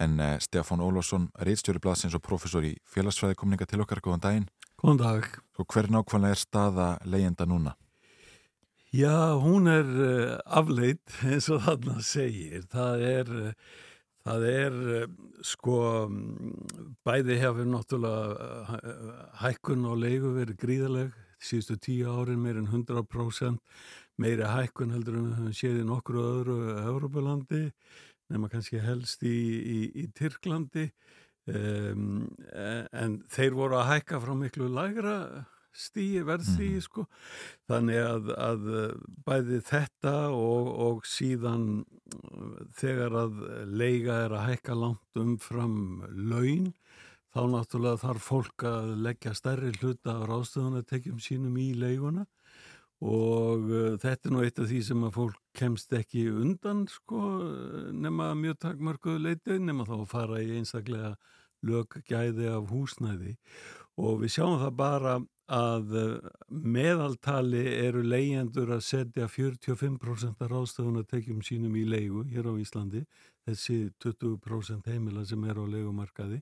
en 0.01 0.17
uh, 0.17 0.35
Stefán 0.41 0.81
Ólásson, 0.81 1.29
reitstjóri 1.37 1.81
blaðsins 1.81 2.15
og 2.17 2.23
professor 2.25 2.65
í 2.65 2.73
félagsfræði 2.89 3.37
komninga 3.37 3.67
til 3.69 3.83
okkar, 3.83 4.01
góðan 4.01 4.23
daginn. 4.23 4.47
Góðan 4.81 5.01
dag. 5.03 5.27
Og 5.61 5.67
hver 5.69 5.91
nákvæmlega 5.93 6.33
er 6.33 6.41
staða 6.41 6.87
leigjenda 7.05 7.45
núna? 7.45 7.75
Já, 8.93 9.33
hún 9.41 9.65
er 9.65 9.87
uh, 9.89 10.37
afleitt 10.45 11.15
eins 11.25 11.47
og 11.49 11.63
þarna 11.65 11.95
segir. 12.05 12.61
Það 12.69 13.05
er, 13.07 13.29
uh, 13.33 13.79
það 14.21 14.43
er 14.51 14.75
uh, 14.99 15.15
sko, 15.41 15.77
bæði 17.01 17.39
hefur 17.41 17.71
náttúrulega 17.71 18.75
hækkun 19.41 19.87
og 19.89 19.97
leigu 19.97 20.35
verið 20.35 20.59
gríðaleg. 20.61 21.15
Síðustu 21.41 21.79
tíu 21.81 22.13
árin 22.13 22.43
meir 22.43 22.59
en 22.61 22.69
100% 22.69 23.57
meiri 24.21 24.45
hækkun 24.45 24.93
heldur 24.93 25.17
en 25.17 25.25
við 25.25 25.39
höfum 25.39 25.57
séð 25.57 25.81
í 25.81 25.87
nokkru 25.89 26.21
öðru 26.27 26.57
Európulandi 26.83 27.63
nema 28.29 28.51
kannski 28.51 28.77
helst 28.77 29.25
í, 29.25 29.33
í, 29.33 29.79
í 30.03 30.05
Tyrklandi 30.13 30.85
um, 31.49 32.29
en 32.93 33.17
þeir 33.33 33.57
voru 33.57 33.81
að 33.81 33.89
hækka 33.89 34.21
frá 34.21 34.37
miklu 34.37 34.69
lægra 34.69 35.17
stíi, 35.73 36.21
verðstíi 36.25 36.81
sko. 36.83 37.05
Þannig 37.69 38.01
að, 38.01 38.29
að 38.37 38.67
bæði 39.25 39.59
þetta 39.67 40.15
og, 40.35 40.69
og 40.87 41.07
síðan 41.09 41.83
þegar 42.77 43.17
að 43.23 43.41
leiga 43.73 44.19
er 44.27 44.37
að 44.37 44.47
hækka 44.51 44.77
langt 44.77 45.19
umfram 45.19 45.77
laun 46.13 46.71
þá 47.33 47.41
náttúrulega 47.49 48.01
þarf 48.03 48.29
fólk 48.29 48.65
að 48.69 48.93
leggja 49.07 49.33
stærri 49.37 49.73
hluta 49.79 50.19
af 50.19 50.27
ráðstöðunatekjum 50.29 51.19
sínum 51.23 51.57
í 51.57 51.71
leiguna. 51.77 52.27
Og 53.03 53.65
uh, 53.67 53.95
þetta 53.99 54.29
er 54.29 54.31
nú 54.31 54.43
eitt 54.45 54.59
af 54.61 54.69
því 54.69 54.79
sem 54.87 55.01
að 55.03 55.15
fólk 55.17 55.39
kemst 55.57 55.91
ekki 55.97 56.27
undan 56.31 56.85
sko 56.87 57.19
nema 57.91 58.29
mjög 58.37 58.61
takmörkuðu 58.63 59.23
leiti 59.25 59.57
nema 59.59 59.87
þá 59.89 59.95
að 59.97 60.11
fara 60.13 60.39
í 60.43 60.53
einstaklega 60.59 61.15
löggæði 61.67 62.47
af 62.53 62.71
húsnæði. 62.71 63.35
Og 63.99 64.23
við 64.23 64.35
sjáum 64.37 64.61
það 64.61 64.77
bara 64.79 65.17
að 65.51 65.95
uh, 65.99 66.31
meðaltali 66.47 67.63
eru 67.83 68.03
leyendur 68.05 68.71
að 68.77 68.83
setja 68.87 69.27
45% 69.27 70.43
af 70.43 70.51
ráðstöðunatekjum 70.51 71.41
sínum 71.43 71.75
í 71.75 71.83
leigu 71.87 72.23
hér 72.31 72.47
á 72.47 72.53
Íslandi. 72.55 73.03
Þessi 73.43 73.89
20% 74.03 74.87
heimila 74.87 75.25
sem 75.27 75.43
er 75.43 75.59
á 75.59 75.65
leigumarkaði. 75.67 76.39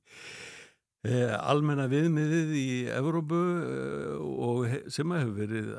Eh, 1.02 1.32
almenna 1.34 1.88
viðmiðið 1.90 2.50
í 2.54 2.66
Evrópu 2.94 3.38
eh, 3.66 4.18
og 4.22 4.92
sem 4.94 5.10
að 5.10 5.24
hefur 5.24 5.40
verið 5.40 5.72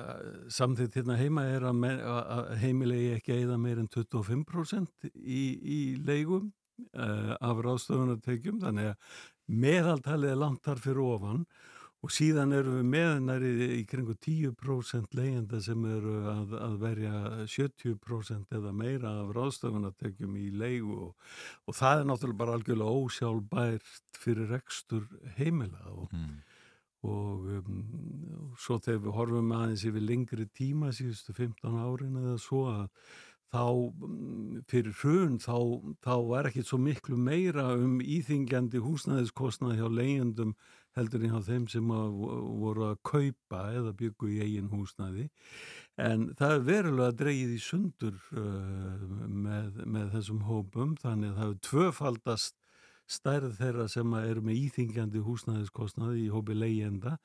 samþýtt 0.51 0.97
hérna 0.99 1.19
heima 1.21 1.45
er 1.47 1.67
að, 1.69 2.49
heimilegi 2.59 3.13
ekki 3.21 3.37
eða 3.37 3.59
meir 3.63 3.79
en 3.79 3.87
25% 3.87 5.07
í, 5.15 5.45
í 5.63 5.79
leigum 6.03 6.49
eh, 6.91 7.37
af 7.39 7.63
ráðstöfunartekjum. 7.63 8.59
Þannig 8.65 8.91
að 8.91 9.23
meðaltalið 9.63 10.33
er 10.33 10.43
langt 10.43 10.67
þar 10.67 10.83
fyrir 10.89 11.05
ofan. 11.07 11.47
og 11.47 11.72
síðan 12.11 12.51
erum 12.57 12.81
við 12.81 12.87
meðnærið 12.91 13.61
í 13.77 13.83
kringu 13.87 14.17
10% 14.19 15.13
leiðenda 15.15 15.61
sem 15.63 15.85
eru 15.87 16.15
að, 16.33 16.55
að 16.59 16.73
verja 16.83 17.19
70% 17.47 18.57
eða 18.59 18.73
meira 18.75 19.13
af 19.21 19.31
ráðstöfunartekjum 19.37 20.33
í 20.41 20.49
leigu 20.51 20.97
og, 21.07 21.29
og 21.71 21.77
það 21.79 22.01
er 22.01 22.09
náttúrulega 22.11 22.41
bara 22.41 22.57
algjörlega 22.59 23.05
ósjálfbært 23.05 24.23
fyrir 24.25 24.51
rekstur 24.57 25.07
heimila 25.39 25.85
og, 25.95 26.09
Mm. 26.13 26.41
og 27.07 27.47
um, 27.59 27.79
svo 28.59 28.77
þegar 28.83 29.05
við 29.07 29.17
horfum 29.17 29.55
aðeins 29.57 29.87
yfir 29.87 30.05
lengri 30.07 30.47
tíma 30.55 30.91
síðustu 30.95 31.35
15 31.35 31.79
árin 31.87 32.19
eða 32.19 32.37
svo 32.39 32.67
að 32.71 32.85
þá 33.53 33.65
mm, 33.69 34.63
fyrir 34.71 34.95
hrun 35.01 35.39
þá, 35.43 35.57
þá 36.03 36.15
var 36.29 36.49
ekki 36.49 36.65
svo 36.67 36.79
miklu 36.81 37.19
meira 37.21 37.73
um 37.77 37.99
íþingjandi 38.01 38.81
húsnæðiskostnað 38.83 39.81
hjá 39.81 39.89
leigendum 39.93 40.55
heldur 40.97 41.23
en 41.25 41.35
hjá 41.35 41.45
þeim 41.47 41.69
sem 41.73 41.93
voru 41.93 42.89
að 42.91 42.99
kaupa 43.09 43.63
eða 43.79 43.95
byggu 43.99 44.33
í 44.35 44.41
eigin 44.45 44.73
húsnæði 44.73 45.29
en 46.03 46.27
það 46.39 46.57
er 46.57 46.67
verulega 46.69 47.19
dreigið 47.23 47.55
í 47.57 47.61
sundur 47.63 48.19
uh, 48.37 49.07
með, 49.29 49.81
með 49.87 50.13
þessum 50.17 50.43
hópum 50.49 50.97
þannig 51.01 51.33
að 51.33 51.41
það 51.41 51.55
er 51.55 51.63
tvöfaldast 51.69 52.59
stærð 53.13 53.57
þeirra 53.59 53.89
sem 53.91 54.15
eru 54.21 54.45
með 54.47 54.61
íþingjandi 54.67 55.25
húsnæðiskostnaði 55.27 56.27
í 56.27 56.31
hópi 56.33 56.57
leigjenda 56.57 57.17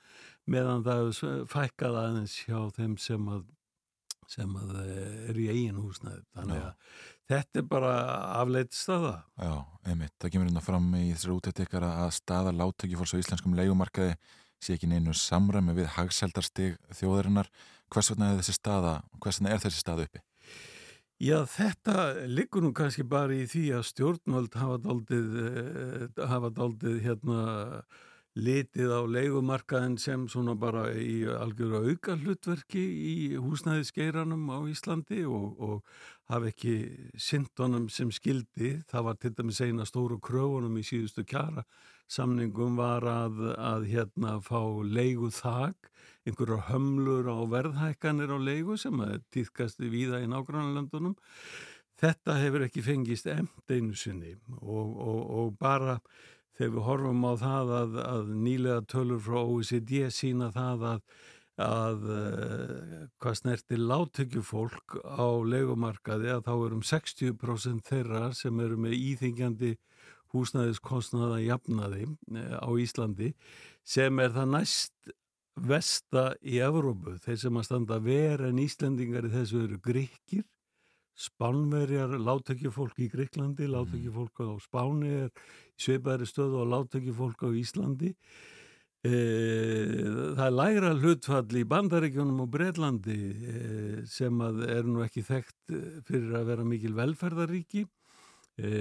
meðan 0.49 0.84
það 0.88 1.11
er 1.11 1.45
fækkað 1.52 2.02
aðeins 2.02 2.39
hjá 2.48 2.60
þeim 2.76 2.98
sem 3.02 3.30
að 3.31 3.45
sem 4.27 4.56
að 4.60 4.73
eru 5.31 5.44
í 5.45 5.52
eigin 5.53 5.80
húsnæði 5.80 6.26
þannig 6.35 6.65
að. 6.65 6.95
Þetta 7.28 7.62
er 7.62 7.70
bara 7.70 7.94
afleitt 8.40 8.74
staða 8.76 9.14
Já, 9.38 9.54
einmitt, 9.88 10.16
það 10.22 10.34
kemur 10.34 10.49
hérna 10.49 10.66
fram 10.66 10.90
í 10.98 11.06
þessari 11.14 11.38
útætt 11.38 11.64
ykkar 11.66 11.88
að 11.91 12.12
staða 12.18 12.56
láttöki 12.56 12.99
fórs 12.99 13.16
á 13.16 13.22
íslenskum 13.22 13.58
leigumarkaði 13.58 14.18
sé 14.64 14.76
ekki 14.76 14.90
neinu 14.90 15.14
samræmi 15.16 15.76
við 15.78 15.91
hagseldarstig 15.98 16.78
þjóðarinnar. 16.98 17.49
Hvers 17.94 18.12
vegna 18.12 18.32
er 18.32 18.41
þessi 18.41 18.58
staða 18.58 18.98
hvers 19.22 19.40
vegna 19.40 19.54
er 19.54 19.64
þessi 19.64 19.84
staða 19.84 20.08
uppi? 20.08 20.24
Já, 21.18 21.38
þetta 21.49 22.04
liggur 22.30 22.62
nú 22.62 22.74
kannski 22.78 23.06
bara 23.08 23.34
í 23.34 23.48
því 23.49 23.64
að 23.80 23.88
stjórnvöld 23.90 24.58
hafa 24.60 24.78
daldið, 24.84 25.38
hafa 26.30 26.52
daldið 26.54 26.99
hérna 27.06 27.40
litið 28.38 28.93
á 28.93 29.01
leigumarkaðin 29.09 29.97
sem 30.01 30.27
svona 30.30 30.53
bara 30.59 30.91
í 30.93 31.26
algjörðu 31.26 31.91
auka 31.91 32.18
hlutverki 32.22 32.84
í 32.84 33.15
húsnæðisgeiranum 33.41 34.45
á 34.53 34.59
Íslandi 34.69 35.23
og, 35.26 35.57
og 35.57 36.31
hafa 36.31 36.51
ekki 36.51 36.77
syndunum 37.18 37.89
sem 37.89 38.14
skildi. 38.14 38.77
Það 38.88 39.07
var 39.09 39.22
til 39.22 39.34
dæmis 39.38 39.61
eina 39.65 39.88
stóru 39.89 40.19
kröfunum 40.22 40.77
í 40.77 40.85
síðustu 40.85 41.26
kjara 41.27 41.65
samningum 42.11 42.77
var 42.80 43.05
að, 43.07 43.41
að 43.59 43.88
hérna 43.91 44.38
fá 44.43 44.61
leigu 44.84 45.30
þak, 45.34 45.89
einhverjar 46.27 46.68
hömlur 46.72 47.27
á 47.27 47.38
verðhækkanir 47.51 48.31
á 48.31 48.39
leigu 48.39 48.77
sem 48.80 48.99
að 49.03 49.19
týðkast 49.35 49.84
víða 49.84 50.22
í 50.23 50.30
nágrannlandunum. 50.31 51.18
Þetta 51.97 52.38
hefur 52.38 52.68
ekki 52.68 52.84
fengist 52.85 53.27
emt 53.31 53.72
einu 53.73 53.95
sinni 53.97 54.35
og, 54.61 54.91
og, 55.01 55.22
og 55.39 55.55
bara 55.59 55.97
þegar 56.58 56.74
við 56.76 56.86
horfum 56.88 57.26
á 57.26 57.34
það 57.42 57.74
að, 57.80 57.98
að 58.04 58.30
nýlega 58.46 58.86
tölur 58.92 59.24
frá 59.24 59.40
OECD 59.42 60.08
sína 60.14 60.50
það 60.56 60.86
að, 60.92 61.02
að 61.68 62.08
uh, 62.14 62.96
hvað 63.22 63.38
snertir 63.42 63.84
láttökjufólk 63.92 64.98
á 65.06 65.28
legumarkaði 65.54 66.34
að 66.34 66.44
þá 66.50 66.54
erum 66.56 66.84
60% 66.92 67.88
þeirra 67.92 68.32
sem 68.38 68.66
eru 68.66 68.80
með 68.88 68.98
íþingjandi 68.98 69.76
húsnæðiskostnaða 70.34 71.40
jafnaði 71.46 72.10
uh, 72.10 72.60
á 72.60 72.70
Íslandi 72.82 73.32
sem 73.88 74.20
er 74.20 74.34
það 74.36 74.54
næst 74.58 75.16
vesta 75.58 76.32
í 76.46 76.60
Evrópu, 76.62 77.16
þeir 77.24 77.40
sem 77.42 77.58
að 77.58 77.66
standa 77.66 77.98
verið 78.04 78.52
en 78.52 78.62
Íslandingar 78.62 79.26
í 79.26 79.34
þessu 79.34 79.64
eru 79.64 79.80
gríkir 79.82 80.46
Spánverjar, 81.18 82.11
láttökjufólk 82.22 82.99
í 83.02 83.07
Greiklandi, 83.10 83.65
láttökjufólk 83.65 84.38
á 84.38 84.53
Spáni 84.61 85.10
er 85.23 85.31
sveipaðri 85.81 86.27
stöðu 86.30 86.61
og 86.61 86.69
láttökjufólk 86.76 87.41
á 87.41 87.49
Íslandi. 87.57 88.11
E, 89.02 89.14
það 90.38 90.44
er 90.45 90.53
lægra 90.53 90.91
hlutfall 90.94 91.57
í 91.57 91.65
Bandaríkjónum 91.73 92.44
og 92.45 92.52
Breitlandi 92.53 93.18
e, 93.34 93.57
sem 94.06 94.44
að 94.45 94.61
er 94.69 94.85
nú 94.85 95.02
ekki 95.06 95.26
þekkt 95.26 95.76
fyrir 96.06 96.38
að 96.38 96.52
vera 96.52 96.68
mikil 96.69 96.94
velferðaríki. 96.98 97.88
E, 98.61 98.72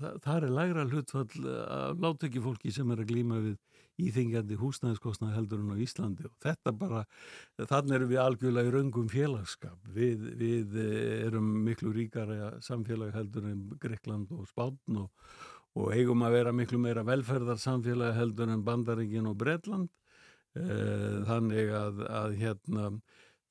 það, 0.00 0.20
það 0.24 0.34
er 0.38 0.56
lægra 0.60 0.88
hlutfall 0.88 1.54
af 1.66 2.04
láttökjufólki 2.06 2.72
sem 2.72 2.88
er 2.96 3.04
að 3.04 3.12
glýma 3.12 3.42
við 3.44 3.60
íþingjandi 4.02 4.58
húsnæðiskostnað 4.60 5.34
heldur 5.36 5.62
en 5.62 5.72
á 5.72 5.76
Íslandi 5.80 6.26
og 6.28 6.34
þetta 6.44 6.72
bara, 6.76 7.02
þannig 7.56 7.96
erum 7.96 8.10
við 8.12 8.22
algjörlega 8.22 8.68
í 8.68 8.74
raungum 8.74 9.10
félagskap. 9.12 9.76
Við, 9.96 10.26
við 10.40 10.78
erum 11.26 11.50
miklu 11.66 11.92
ríkara 11.96 12.56
samfélag 12.64 13.14
heldur 13.16 13.48
en 13.50 13.62
Greikland 13.80 14.32
og 14.36 14.48
Spátn 14.50 15.00
og, 15.04 15.28
og 15.76 15.92
eigum 15.96 16.24
að 16.26 16.38
vera 16.38 16.56
miklu 16.56 16.80
meira 16.82 17.04
velferðarsamfélag 17.08 18.16
heldur 18.16 18.52
en 18.52 18.64
Bandaríkin 18.66 19.30
og 19.30 19.38
Bretland. 19.40 19.88
Þannig 20.56 21.72
að, 21.76 21.98
að 22.08 22.36
hérna, 22.40 22.90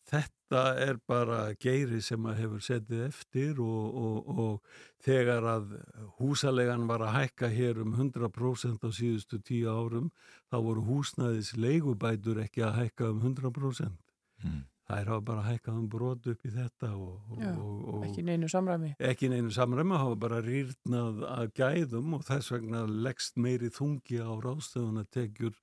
þetta 0.10 0.62
er 0.86 1.00
bara 1.10 1.40
geiri 1.62 2.02
sem 2.06 2.26
að 2.30 2.38
hefur 2.44 2.62
setið 2.64 3.02
eftir 3.08 3.62
og, 3.64 3.98
og, 3.98 4.30
og 4.44 4.84
þegar 5.06 5.48
að 5.56 5.74
húsalegan 6.20 6.86
var 6.90 7.04
að 7.08 7.16
hækka 7.20 7.50
hér 7.54 7.82
um 7.82 7.96
100% 7.98 8.86
á 8.86 8.90
síðustu 8.94 9.42
tíu 9.42 9.72
árum 9.72 10.12
þá 10.52 10.58
voru 10.62 10.86
húsnæðis 10.86 11.56
leigubætur 11.58 12.44
ekki 12.46 12.64
að 12.68 12.80
hækka 12.84 13.10
um 13.16 13.22
100%. 13.26 13.98
Mm. 14.46 14.64
Það 14.86 15.00
er 15.02 15.08
hafa 15.10 15.26
bara 15.26 15.44
hækkað 15.48 15.78
um 15.80 15.86
brot 15.90 16.28
upp 16.30 16.44
í 16.46 16.50
þetta 16.54 16.92
og, 16.94 17.38
Já, 17.42 17.54
og 17.58 18.04
ekki 18.06 18.22
neinu 18.28 18.50
samræmi. 18.52 18.92
ekki 19.02 19.32
neinu 19.34 19.50
samræmi, 19.54 19.98
hafa 19.98 20.20
bara 20.22 20.42
rýrnað 20.46 21.24
að 21.26 21.48
gæðum 21.58 22.14
og 22.20 22.26
þess 22.28 22.54
vegna 22.54 22.84
leggst 22.86 23.40
meiri 23.42 23.72
þungi 23.74 24.22
á 24.22 24.30
ráðstöðun 24.46 25.02
að 25.02 25.10
tekjur 25.18 25.58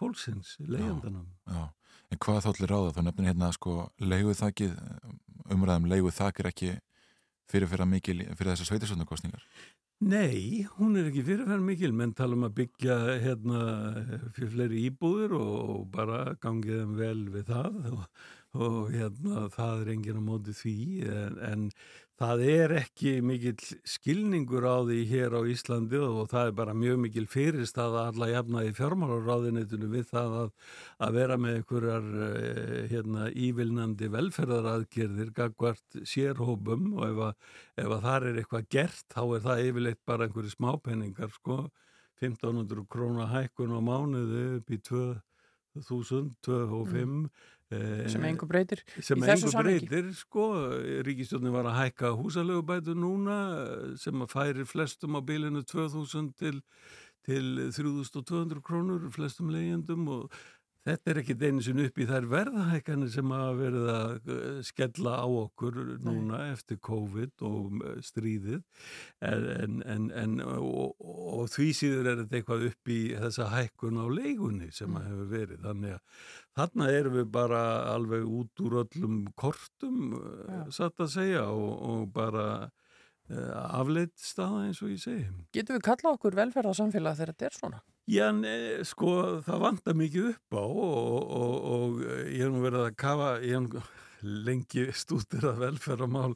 fólksins, 0.00 0.54
leiðandanum. 0.64 1.28
Já, 1.44 1.66
en 2.12 2.20
hvað 2.22 2.40
þá 2.44 2.48
allir 2.52 2.72
ráða? 2.72 2.94
Þá 2.96 3.02
nefnir 3.08 3.30
hérna 3.32 3.52
sko 3.56 3.76
leiguð 4.00 4.40
þakkið, 4.42 4.74
umræðum 5.56 5.88
er 6.42 6.50
ekki 6.52 6.72
fyrirferða 7.52 7.86
mikil 7.88 8.18
fyrir 8.36 8.52
þessar 8.52 8.70
sveitisvöndakostningar. 8.70 9.46
Nei, 10.02 10.66
hún 10.78 10.96
er 10.98 11.08
ekki 11.12 11.22
fyrirferð 11.22 11.62
mikil, 11.62 11.92
menn 11.94 12.14
tala 12.18 12.34
um 12.34 12.46
að 12.48 12.56
byggja 12.58 12.96
hérna 13.22 13.58
fyrir 14.34 14.50
fleiri 14.50 14.80
íbúður 14.88 15.36
og, 15.38 15.84
bara 15.94 16.34
gangið 16.42 16.80
þeim 16.80 16.96
vel 16.98 17.20
við 17.30 17.52
það 17.52 17.76
og, 17.92 18.08
og 18.52 18.90
hérna 18.92 19.46
það 19.52 19.82
er 19.82 19.90
enginn 19.94 20.20
á 20.20 20.24
móti 20.24 20.52
því 20.52 20.78
en, 21.08 21.36
en 21.40 21.68
það 22.20 22.42
er 22.52 22.72
ekki 22.76 23.12
mikil 23.24 23.54
skilningur 23.88 24.66
á 24.68 24.84
því 24.84 24.98
hér 25.08 25.34
á 25.34 25.40
Íslandi 25.48 25.98
og 26.04 26.28
það 26.30 26.50
er 26.50 26.56
bara 26.60 26.74
mjög 26.76 26.98
mikil 27.06 27.24
fyrirstað 27.32 27.96
að 27.96 28.10
alla 28.10 28.28
jafna 28.30 28.64
í 28.68 28.74
fjármálaráðinitinu 28.76 29.88
við 29.94 30.04
það 30.12 30.36
að, 30.42 30.50
að 31.06 31.16
vera 31.16 31.38
með 31.40 31.56
einhverjar 31.58 32.10
hérna, 32.92 33.30
ívilnandi 33.32 34.10
velferðaraðgerðir 34.12 35.32
gagvart 35.38 36.02
sérhópum 36.04 36.92
og 36.98 37.06
ef 37.08 37.22
að, 37.30 37.48
ef 37.86 37.96
að 37.96 38.04
það 38.04 38.28
er 38.28 38.42
eitthvað 38.42 38.68
gert 38.76 39.06
þá 39.16 39.22
er 39.24 39.46
það 39.48 39.64
yfirleitt 39.70 40.02
bara 40.04 40.28
einhverju 40.28 40.56
smápenningar 40.58 41.32
sko. 41.38 41.62
1500 42.22 42.84
krónar 42.86 43.32
hækkun 43.32 43.72
á 43.74 43.80
mánuðu 43.82 44.42
upp 44.60 44.68
í 44.70 44.78
2000, 44.86 46.36
2005 46.44 47.00
mm 47.00 47.24
sem 48.12 48.24
einhver 48.28 48.50
breytir 48.50 48.82
sem 49.00 49.22
einhver 49.22 49.62
breytir 49.62 50.10
sko. 50.16 50.48
Ríkistjónin 51.06 51.54
var 51.54 51.68
að 51.70 51.78
hækka 51.80 52.14
húsalögubætu 52.18 52.96
núna 52.98 53.38
sem 54.00 54.24
að 54.24 54.34
færi 54.34 54.66
flestum 54.68 55.18
á 55.18 55.20
bilinu 55.24 55.62
2000 55.66 56.32
til, 56.40 56.62
til 57.26 57.70
3200 57.76 58.64
krónur 58.64 59.08
flestum 59.14 59.52
leyendum 59.54 60.08
og 60.08 60.42
þetta 60.86 61.12
er 61.12 61.20
ekkit 61.20 61.44
einu 61.46 61.62
sinni 61.62 61.86
upp 61.86 62.00
í 62.00 62.06
þær 62.08 62.26
verðahækkanir 62.30 63.10
sem 63.12 63.32
að 63.34 63.60
verið 63.60 63.88
að 63.92 64.30
skella 64.66 65.14
á 65.22 65.26
okkur 65.26 65.78
núna 66.02 66.40
Nei. 66.40 66.52
eftir 66.56 66.80
COVID 66.82 67.44
og 67.46 67.84
stríðið. 68.02 68.62
En, 69.22 69.78
en, 69.86 70.08
en 70.18 70.36
og, 70.42 70.96
og 70.98 71.46
því 71.52 71.68
síður 71.78 72.10
er 72.12 72.22
þetta 72.22 72.38
eitthvað 72.40 72.66
upp 72.72 72.94
í 72.94 73.00
þessa 73.12 73.50
hækkun 73.54 74.02
á 74.02 74.06
leigunni 74.10 74.72
sem 74.74 74.98
að 74.98 75.08
hefur 75.10 75.30
verið. 75.36 75.62
Þannig 75.68 75.98
að 75.98 76.26
Þarna 76.58 76.90
erum 76.92 77.16
við 77.16 77.28
bara 77.32 77.62
alveg 77.94 78.28
út 78.28 78.62
úr 78.64 78.82
öllum 78.82 79.22
kortum, 79.38 80.12
ja. 80.48 80.66
satt 80.74 81.00
að 81.00 81.12
segja, 81.14 81.46
og, 81.48 81.72
og 81.88 82.02
bara 82.12 82.46
uh, 82.66 83.78
afleitt 83.80 84.14
staða 84.20 84.66
eins 84.66 84.82
og 84.84 84.92
ég 84.92 85.00
segi. 85.00 85.24
Getur 85.56 85.78
við 85.78 85.86
kalla 85.88 86.14
okkur 86.18 86.36
velferðarsamfélag 86.42 87.18
þegar 87.18 87.32
þetta 87.32 87.48
er 87.48 87.58
svona? 87.58 87.82
Já, 88.10 88.26
ne, 88.36 88.54
sko, 88.84 89.16
það 89.46 89.64
vantar 89.64 89.96
mikið 89.96 90.30
upp 90.34 90.60
á 90.60 90.64
og, 90.66 91.34
og, 91.40 91.58
og 91.76 92.00
ég 92.04 92.42
hef 92.44 92.52
nú 92.52 92.64
verið 92.66 92.88
að 92.88 92.96
kafa, 93.00 93.34
ég 93.46 93.68
hef 93.72 93.92
lengi 94.48 94.88
stútir 94.94 95.48
að 95.48 95.64
velferðarmál 95.64 96.34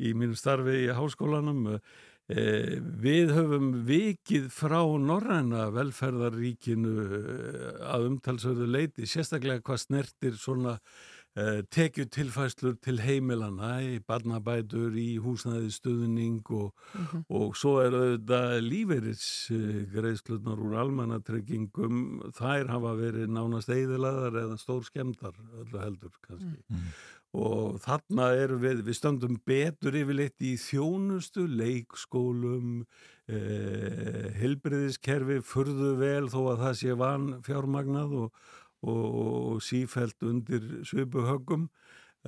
í 0.00 0.14
mínu 0.16 0.38
starfi 0.38 0.84
í 0.86 0.94
háskólanum 0.96 1.74
og 1.74 1.82
Eh, 1.82 2.07
við 2.28 3.30
höfum 3.32 3.70
vikið 3.88 4.50
frá 4.52 4.82
norræna 5.00 5.70
velferðaríkinu 5.72 7.06
að 7.88 8.08
umtalsverðu 8.10 8.66
leiti, 8.68 9.06
sérstaklega 9.08 9.64
hvað 9.64 9.80
snertir 9.80 10.36
svona 10.36 10.74
eh, 11.38 11.64
tekjutilfæslur 11.72 12.76
til 12.84 13.00
heimilana 13.00 13.80
í 13.80 13.98
barnabætur, 14.04 14.92
í 14.92 15.16
húsnæði 15.24 15.72
stuðning 15.72 16.44
og, 16.52 16.76
mm 16.92 17.04
-hmm. 17.06 17.24
og 17.40 17.56
svo 17.56 17.80
er 17.80 17.96
auðvitað 17.96 18.60
lífeyrisgreislunar 18.68 20.58
úr 20.60 20.74
almannatryggingum, 20.84 22.28
þær 22.36 22.68
hafa 22.68 22.92
verið 22.92 23.32
nánast 23.32 23.72
eidilaðar 23.72 24.36
eða 24.44 24.56
stór 24.60 24.84
skemdar 24.84 25.32
öllu 25.62 25.78
heldur 25.80 26.12
kannski. 26.20 26.60
Mm 26.68 26.76
-hmm 26.76 27.17
og 27.36 27.80
þarna 27.84 28.30
erum 28.40 28.62
við, 28.62 28.82
við 28.86 28.96
stöndum 28.96 29.36
betur 29.46 29.96
yfirleitt 29.98 30.40
í 30.40 30.54
þjónustu, 30.60 31.44
leikskólum, 31.46 32.86
eh, 33.28 34.30
helbriðiskerfi, 34.38 35.42
furðu 35.44 35.94
vel 36.00 36.28
þó 36.32 36.40
að 36.54 36.62
það 36.64 36.78
sé 36.80 36.96
van 36.96 37.28
fjármagnað 37.44 38.16
og, 38.22 38.40
og, 38.80 39.04
og 39.52 39.62
sífælt 39.62 40.24
undir 40.24 40.64
svipuhöggum. 40.88 41.68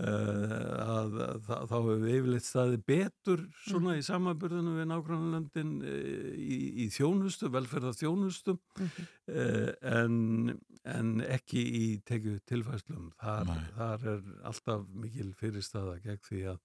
Uh, 0.01 0.78
að, 0.81 1.16
þá 1.44 1.74
hefur 1.74 1.98
við 2.01 2.14
yfirleitt 2.14 2.44
staði 2.47 2.78
betur 2.89 3.40
svona 3.66 3.98
í 3.98 4.05
samaburðinu 4.06 4.78
við 4.78 4.86
nágrannlöndin 4.89 5.74
uh, 5.85 6.31
í, 6.40 6.56
í 6.81 6.86
þjónustu, 6.94 7.51
velferða 7.52 7.93
þjónustu 7.98 8.55
mm 8.55 8.86
-hmm. 8.86 9.10
uh, 9.35 9.66
en, 9.90 10.55
en 10.89 11.10
ekki 11.27 11.60
í 11.60 11.85
tekju 12.09 12.39
tilfæslum 12.48 13.10
þar, 13.20 13.52
þar 13.77 14.06
er 14.14 14.22
alltaf 14.48 14.86
mikil 15.02 15.35
fyrirstaða 15.36 15.98
gegn 16.06 16.24
því 16.31 16.40
að 16.55 16.62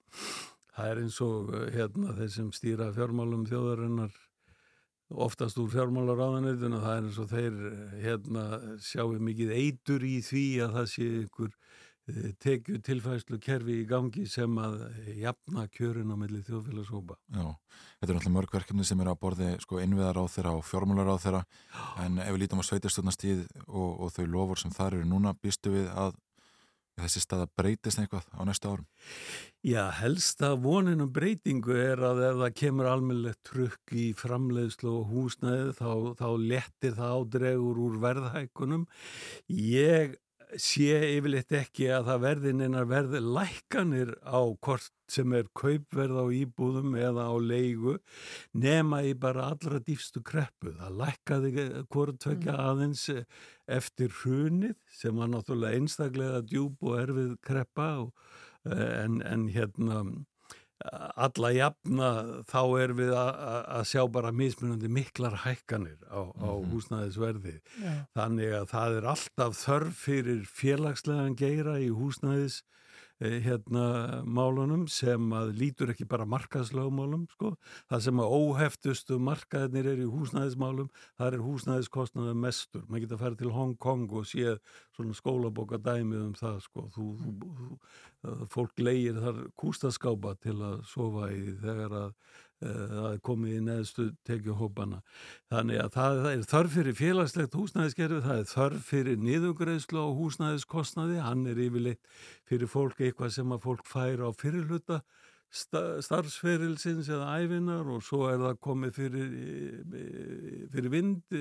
það 0.78 0.94
er 0.94 1.04
eins 1.04 1.20
og 1.28 1.52
hérna 1.76 2.16
þeir 2.22 2.34
sem 2.38 2.56
stýra 2.56 2.92
fjármálum 2.96 3.44
þjóðarinnar 3.52 4.16
oftast 5.28 5.60
úr 5.60 5.76
fjármálaráðanöytun 5.76 6.80
og 6.80 6.88
það 6.88 6.96
er 6.96 7.10
eins 7.10 7.20
og 7.20 7.30
þeir 7.36 7.60
hérna 8.00 8.48
sjáum 8.80 9.28
mikið 9.28 9.56
eitur 9.60 10.08
í 10.08 10.18
því 10.24 10.48
að 10.66 10.80
það 10.80 10.92
sé 10.96 11.12
einhver 11.20 11.54
tekju 12.42 12.80
tilfæslu 12.86 13.40
kerfi 13.42 13.80
í 13.82 13.86
gangi 13.90 14.26
sem 14.30 14.60
að 14.62 14.84
jafna 15.18 15.66
kjörin 15.74 16.14
á 16.14 16.16
milli 16.20 16.44
þjóðfélagshópa. 16.46 17.18
Já, 17.34 17.48
þetta 18.00 18.12
er 18.12 18.20
náttúrulega 18.20 18.36
mörg 18.36 18.54
verkefni 18.54 18.86
sem 18.86 19.02
eru 19.02 19.16
á 19.18 19.22
borði 19.22 19.56
sko 19.64 19.82
innviðar 19.82 20.22
á 20.22 20.26
þeirra 20.30 20.54
og 20.60 20.68
fjármálar 20.68 21.10
á 21.10 21.18
þeirra 21.24 21.42
en 22.06 22.22
ef 22.22 22.30
við 22.36 22.44
lítum 22.44 22.62
á 22.62 22.68
sveitarstjórnastíð 22.70 23.42
og, 23.66 23.90
og 24.06 24.14
þau 24.14 24.26
lofur 24.38 24.62
sem 24.62 24.76
þar 24.76 25.00
eru 25.00 25.10
núna 25.10 25.34
býstu 25.42 25.74
við 25.74 25.90
að 25.94 26.14
þessi 26.96 27.22
staða 27.24 27.48
breytist 27.60 28.00
eitthvað 28.00 28.28
á 28.32 28.42
næsta 28.48 28.72
árum? 28.72 28.86
Já, 29.66 29.90
helsta 30.00 30.54
vonin 30.62 31.04
um 31.04 31.12
breytingu 31.12 31.76
er 31.76 32.02
að 32.08 32.22
ef 32.30 32.38
það 32.42 32.54
kemur 32.62 32.90
almennilegt 32.92 33.42
trukk 33.50 33.96
í 33.98 34.06
framleiðslu 34.16 34.94
og 35.02 35.10
húsnæði 35.12 35.74
þá, 35.80 35.90
þá 36.22 36.28
lettir 36.54 36.96
það 36.96 37.18
ádregur 37.18 37.82
úr 37.88 37.98
verðhækunum. 38.06 38.86
Ég 39.50 40.16
sé 40.62 41.00
yfirleitt 41.16 41.54
ekki 41.56 41.88
að 41.94 42.10
það 42.10 42.22
verði 42.26 42.52
neinar 42.60 42.88
verði 42.90 43.22
lækkanir 43.24 44.12
á 44.26 44.40
hvort 44.54 44.92
sem 45.12 45.34
er 45.38 45.50
kaupverð 45.58 46.20
á 46.22 46.26
íbúðum 46.34 46.96
eða 46.98 47.28
á 47.30 47.36
leigu 47.42 47.98
nema 48.58 49.02
í 49.06 49.14
bara 49.14 49.50
allra 49.54 49.82
dýfstu 49.86 50.24
kreppu. 50.26 50.74
Það 50.80 51.00
lækkaði 51.02 51.66
hvort 51.94 52.22
tvekja 52.24 52.58
aðeins 52.70 53.08
eftir 53.66 54.14
hrunið 54.22 54.78
sem 54.94 55.18
var 55.18 55.32
náttúrulega 55.34 55.82
einstaklega 55.82 56.46
djúb 56.46 56.82
og 56.86 57.02
erfið 57.02 57.36
kreppa 57.46 57.90
og, 58.06 58.16
en, 58.66 59.22
en 59.26 59.50
hérna 59.54 60.04
alla 60.84 61.52
jafna 61.56 62.10
þá 62.50 62.62
er 62.84 62.94
við 62.98 63.12
að, 63.16 63.30
að 63.78 63.86
sjá 63.90 64.02
bara 64.12 64.34
mismunandi 64.36 64.90
miklar 64.92 65.38
hækkanir 65.46 66.02
á, 66.12 66.22
á 66.36 66.52
húsnæðisverði 66.72 67.56
Já. 67.80 67.94
þannig 68.18 68.56
að 68.60 68.68
það 68.74 68.98
er 69.00 69.10
alltaf 69.14 69.60
þörf 69.62 70.02
fyrir 70.04 70.44
félagslegan 70.52 71.38
geira 71.40 71.78
í 71.80 71.90
húsnæðis 71.96 72.62
hérna 73.20 74.24
málunum 74.28 74.88
sem 74.92 75.30
að 75.32 75.54
lítur 75.56 75.94
ekki 75.94 76.08
bara 76.10 76.26
markaðslögmálum 76.28 77.26
sko. 77.32 77.54
það 77.90 78.02
sem 78.04 78.20
að 78.20 78.34
óheftustu 78.36 79.20
markaðinir 79.24 79.88
er 79.94 80.02
í 80.04 80.10
húsnæðismálum 80.12 80.90
það 81.16 81.38
er 81.38 81.46
húsnæðiskostnaði 81.46 82.34
mestur 82.42 82.84
maður 82.90 83.06
geta 83.06 83.16
að 83.16 83.24
fara 83.24 83.40
til 83.40 83.54
Hong 83.56 83.78
Kong 83.80 84.12
og 84.12 84.28
séð 84.28 84.60
svona 84.98 85.16
skólabóka 85.16 85.80
dæmið 85.80 86.26
um 86.26 86.36
það 86.36 86.60
sko. 86.68 86.88
þú, 86.96 87.08
þú, 87.22 87.54
þú, 87.62 88.46
fólk 88.52 88.84
leigir 88.84 89.22
þar 89.24 89.44
kústaskápa 89.56 90.36
til 90.44 90.58
að 90.60 90.84
sofa 90.92 91.32
í 91.32 91.56
þegar 91.64 91.96
að 92.02 92.12
það 92.62 93.08
er 93.10 93.20
komið 93.26 93.56
í 93.58 93.64
neðstu 93.66 94.06
tekjuhópana. 94.28 95.02
Þannig 95.52 95.82
að 95.84 95.92
það, 95.96 96.20
það 96.24 96.32
er 96.32 96.48
þörf 96.54 96.76
fyrir 96.78 96.98
félagslegt 97.00 97.58
húsnæðiskerfi, 97.60 98.22
það 98.26 98.42
er 98.42 98.50
þörf 98.52 98.90
fyrir 98.90 99.22
niðugreðslu 99.26 100.02
á 100.02 100.10
húsnæðiskostnaði, 100.22 101.20
hann 101.26 101.46
er 101.52 101.62
yfirleitt 101.68 102.16
fyrir 102.50 102.72
fólk 102.72 103.02
eitthvað 103.02 103.36
sem 103.38 103.56
að 103.56 103.66
fólk 103.68 103.86
fær 103.90 104.26
á 104.26 104.30
fyrirluta 104.36 105.02
starfsferilsins 105.56 107.08
eða 107.10 107.38
æfinar 107.40 107.88
og 107.96 108.04
svo 108.04 108.26
er 108.28 108.42
það 108.42 108.58
komið 108.68 108.98
fyrir, 108.98 109.30
fyrir 110.74 110.92
vind 110.92 111.36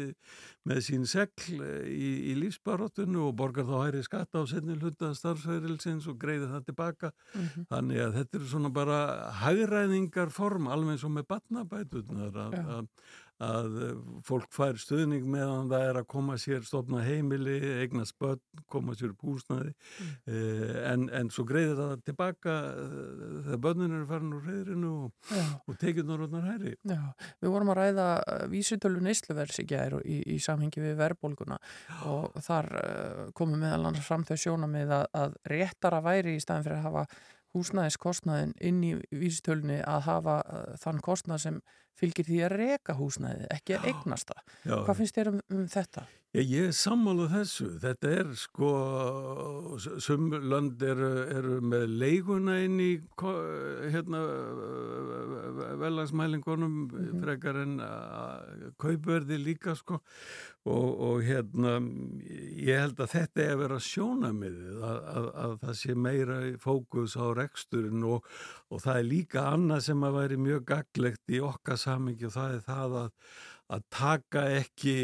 með 0.69 0.83
sín 0.87 1.07
segl 1.11 1.59
í, 1.91 2.31
í 2.31 2.37
lífsbaróttunum 2.39 3.29
og 3.29 3.35
borgar 3.39 3.67
þá 3.69 3.75
hæri 3.81 4.05
skatta 4.07 4.43
á 4.43 4.45
setni 4.49 4.79
hluta 4.79 5.11
starfsferilsins 5.19 6.07
og 6.11 6.19
greiði 6.23 6.51
það 6.53 6.69
tilbaka. 6.71 7.13
Mhm. 7.35 7.67
Þannig 7.73 8.05
að 8.05 8.17
þetta 8.21 8.41
eru 8.41 8.51
svona 8.55 8.73
bara 8.75 9.01
hagræðingar 9.43 10.33
form 10.35 10.71
alveg 10.71 10.95
eins 10.95 11.07
og 11.07 11.15
með 11.17 11.29
batnabætunar 11.35 12.41
að, 12.47 12.59
að, 12.79 12.89
að 13.43 13.79
fólk 14.23 14.53
fær 14.55 14.79
stuðning 14.79 15.25
meðan 15.27 15.71
það 15.73 15.85
er 15.89 15.99
að 15.99 16.07
koma 16.13 16.37
sér 16.39 16.63
stofna 16.67 17.03
heimili, 17.03 17.57
eigna 17.83 18.05
spöld, 18.07 18.43
koma 18.71 18.95
sér 18.95 19.11
upp 19.11 19.25
húsnaði 19.27 19.73
mm. 19.73 20.37
en, 20.93 21.09
en 21.19 21.31
svo 21.35 21.47
greiðir 21.49 21.81
það 21.81 22.05
tilbaka 22.07 22.55
eh, 22.71 23.27
þegar 23.49 23.63
börnin 23.67 23.97
eru 23.99 24.09
farin 24.11 24.37
úr 24.39 24.49
reyðrinu 24.49 24.95
og, 25.09 25.35
og 25.67 25.79
tekjurnar 25.83 26.25
orðnar 26.29 26.49
hæri. 26.53 26.77
Já, 26.87 27.03
við 27.43 27.55
vorum 27.57 27.75
að 27.75 27.81
ræða 27.81 28.09
vísitölu 28.55 29.05
neysluverðs 29.05 29.63
í 29.65 29.69
gær 29.75 29.99
og 29.99 30.07
í, 30.07 30.21
í 30.37 30.41
samhengi 30.43 30.85
við 30.85 30.99
verðbólguna 31.03 31.59
og 32.11 32.43
þar 32.45 32.71
komum 33.35 33.59
meðal 33.59 33.89
annars 33.89 34.07
fram 34.07 34.27
þau 34.29 34.37
sjónamið 34.39 34.95
að, 35.01 35.09
að 35.25 35.39
réttara 35.51 36.05
væri 36.05 36.39
í 36.39 36.43
staðin 36.45 36.69
fyrir 36.69 36.81
að 36.81 36.87
hafa 36.89 37.09
húsnæðiskostnaðin 37.55 38.55
inn 38.67 38.83
í 38.83 38.93
vísitölunni 39.15 39.79
að 39.87 40.07
hafa 40.09 40.37
þann 40.83 41.03
kostnað 41.05 41.43
sem 41.45 41.61
fylgir 41.99 42.29
því 42.29 42.41
að 42.47 42.57
reka 42.59 42.97
húsnæði, 42.99 43.49
ekki 43.55 43.79
að 43.79 43.89
eignast 43.93 44.31
það. 44.31 44.45
Já. 44.65 44.77
Hvað 44.77 45.01
finnst 45.01 45.19
þér 45.19 45.33
um, 45.33 45.41
um 45.55 45.67
þetta? 45.75 46.07
Ég, 46.35 46.65
er 46.67 46.73
sammála 46.75 47.29
þessu. 47.31 47.69
Þetta 47.79 48.09
er 48.11 48.31
sko, 48.35 48.71
sum 50.03 50.33
lönd 50.35 50.83
eru, 50.83 51.11
eru 51.31 51.61
með 51.63 51.85
leiguna 52.01 52.57
inn 52.65 52.81
í 52.83 52.89
hérna, 53.95 54.23
velagsmælingunum 55.79 56.75
frekar 57.23 57.61
en 57.63 57.77
kaupverði 58.83 59.39
líka 59.45 59.77
sko 59.79 60.01
og, 60.65 60.91
og 61.07 61.23
hérna 61.23 61.77
ég 61.79 62.83
held 62.83 62.99
að 63.05 63.15
þetta 63.15 63.45
er 63.45 63.55
að 63.55 63.63
vera 63.63 63.81
sjónamiðið 63.87 64.85
að, 64.91 65.01
að, 65.15 65.33
að 65.45 65.57
það 65.63 65.81
sé 65.85 65.99
meira 66.09 66.43
fókus 66.59 67.15
á 67.15 67.27
reksturinn 67.39 68.07
og, 68.11 68.27
og 68.75 68.83
það 68.83 69.03
er 69.05 69.11
líka 69.13 69.49
annað 69.53 69.87
sem 69.87 70.07
að 70.09 70.19
væri 70.19 70.45
mjög 70.51 70.67
gaglegt 70.73 71.37
í 71.37 71.45
okkar 71.47 71.79
samingi 71.79 72.27
og 72.27 72.39
það 72.41 72.59
er 72.59 72.65
það 72.73 73.03
að 73.05 73.13
að 73.73 73.85
taka 73.95 74.43
ekki 74.59 74.95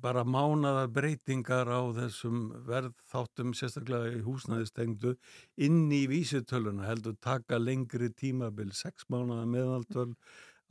bara 0.00 0.22
mánaðar 0.24 0.90
breytingar 0.94 1.66
á 1.66 1.82
þessum 1.96 2.46
verðþáttum 2.68 3.54
sérstaklega 3.58 4.14
í 4.14 4.22
húsnæðistengdu 4.26 5.16
inn 5.66 5.90
í 5.92 6.04
vísitöluna 6.10 6.86
heldur 6.86 7.18
taka 7.20 7.58
lengri 7.58 8.12
tímabil, 8.14 8.70
sex 8.72 9.08
mánaða 9.10 9.48
meðaltöl 9.50 10.12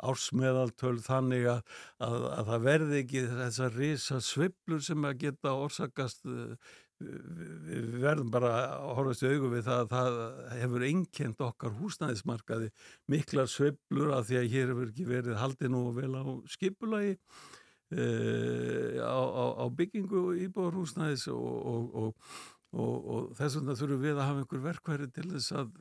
ársmeðaltöl 0.02 0.98
þannig 1.06 1.46
að, 1.52 1.60
að, 2.02 2.24
að 2.34 2.48
það 2.50 2.64
verði 2.68 3.02
ekki 3.04 3.26
þessar 3.30 3.76
risa 3.78 4.20
sveiflur 4.24 4.82
sem 4.84 5.06
að 5.06 5.20
geta 5.28 5.54
orsakast 5.54 6.26
eh, 6.26 6.72
við 7.04 7.98
verðum 8.04 8.32
bara 8.34 8.52
að 8.60 8.94
horfast 9.00 9.26
í 9.26 9.32
augu 9.34 9.52
við 9.54 9.66
það 9.68 9.82
að 9.84 9.92
það 9.94 10.18
hefur 10.62 10.86
einkent 10.90 11.44
okkar 11.48 11.76
húsnæðismarkaði 11.80 12.70
miklar 13.12 13.52
sveiflur 13.52 14.14
af 14.18 14.28
því 14.30 14.40
að 14.42 14.50
hér 14.56 14.74
hefur 14.74 14.92
ekki 14.92 15.08
verið 15.10 15.40
haldið 15.42 15.74
nú 15.74 15.84
vel 15.96 16.12
á 16.16 16.24
skipulagi 16.54 17.16
uh, 17.16 19.00
á, 19.04 19.22
á, 19.22 19.46
á 19.64 19.66
byggingu 19.70 20.26
íbúðarhúsnæðis 20.48 21.30
og, 21.34 21.56
og, 21.74 21.98
og, 22.04 22.38
og, 22.74 22.94
og 23.16 23.34
þess 23.40 23.60
vegna 23.60 23.80
þurfum 23.80 24.06
við 24.06 24.16
að 24.20 24.30
hafa 24.30 24.46
einhver 24.46 24.64
verkværi 24.70 25.10
til 25.14 25.28
þess 25.34 25.58
að 25.62 25.74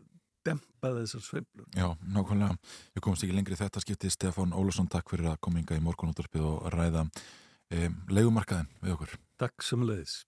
dempa 0.43 0.91
þessar 0.97 1.23
sveiflur. 1.23 1.69
Já, 1.77 1.87
nákvæmlega. 2.03 2.57
Við 2.97 3.05
komumst 3.05 3.27
ekki 3.27 3.37
lengri 3.37 3.59
þetta 3.59 3.83
skipti. 3.85 4.11
Stefán 4.11 4.57
Ólafsson, 4.57 4.91
takk 4.91 5.15
fyrir 5.15 5.31
að 5.33 5.41
koma 5.45 5.63
inga 5.63 5.79
í 5.79 5.85
morgunúttarpið 5.85 6.49
og 6.49 6.67
ræða 6.75 7.07
um, 7.07 8.03
leigumarkaðin 8.11 8.71
við 8.83 8.97
okkur. 8.97 9.17
Takk 9.43 9.67
sem 9.67 9.87
leiðis. 9.87 10.23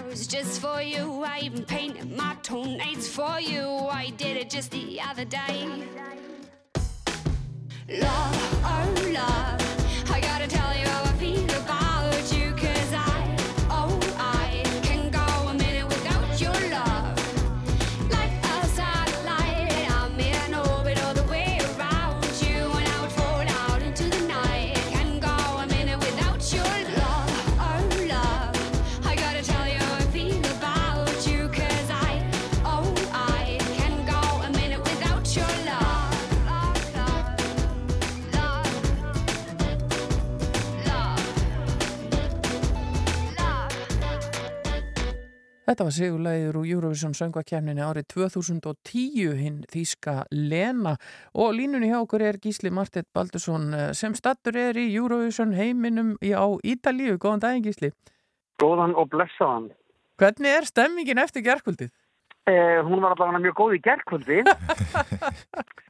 Rose 0.00 0.26
just 0.26 0.60
for 0.60 0.82
you. 0.82 1.24
I 1.24 1.40
even 1.40 1.64
painted 1.64 2.16
my 2.16 2.36
toenails 2.42 3.08
for 3.08 3.40
you. 3.40 3.62
I 3.90 4.10
did 4.16 4.36
it 4.36 4.50
just 4.50 4.70
the 4.70 5.00
other 5.00 5.24
day. 5.24 5.85
Var 45.86 45.94
sigurlæður 45.94 46.56
úr 46.58 46.66
Eurovision 46.66 47.12
söngvakefninni 47.14 47.82
árið 47.84 48.08
2010 48.16 49.36
hinn 49.38 49.58
Þíska 49.70 50.24
Lena 50.34 50.96
og 51.38 51.52
línunni 51.54 51.92
hjá 51.92 52.00
okkur 52.00 52.24
er 52.26 52.38
Gísli 52.42 52.72
Martett 52.74 53.06
Baldursson 53.14 53.68
eh, 53.70 53.92
sem 53.94 54.16
stattur 54.18 54.58
er 54.58 54.78
í 54.80 54.88
Eurovision 54.96 55.54
heiminum 55.54 56.16
á 56.18 56.46
Ítalíu. 56.66 57.20
Góðan 57.22 57.44
daginn 57.44 57.66
Gísli. 57.68 57.92
Góðan 58.58 58.96
og 58.98 59.12
blessaðan. 59.14 59.70
Hvernig 60.18 60.58
er 60.58 60.66
stemmingin 60.66 61.22
eftir 61.22 61.46
gerkvöldið? 61.46 61.92
Eh, 62.50 62.82
hún 62.82 63.02
var 63.04 63.14
allavega 63.14 63.44
mjög 63.46 63.58
góð 63.60 63.78
í 63.78 63.82
gerkvöldi 63.86 64.42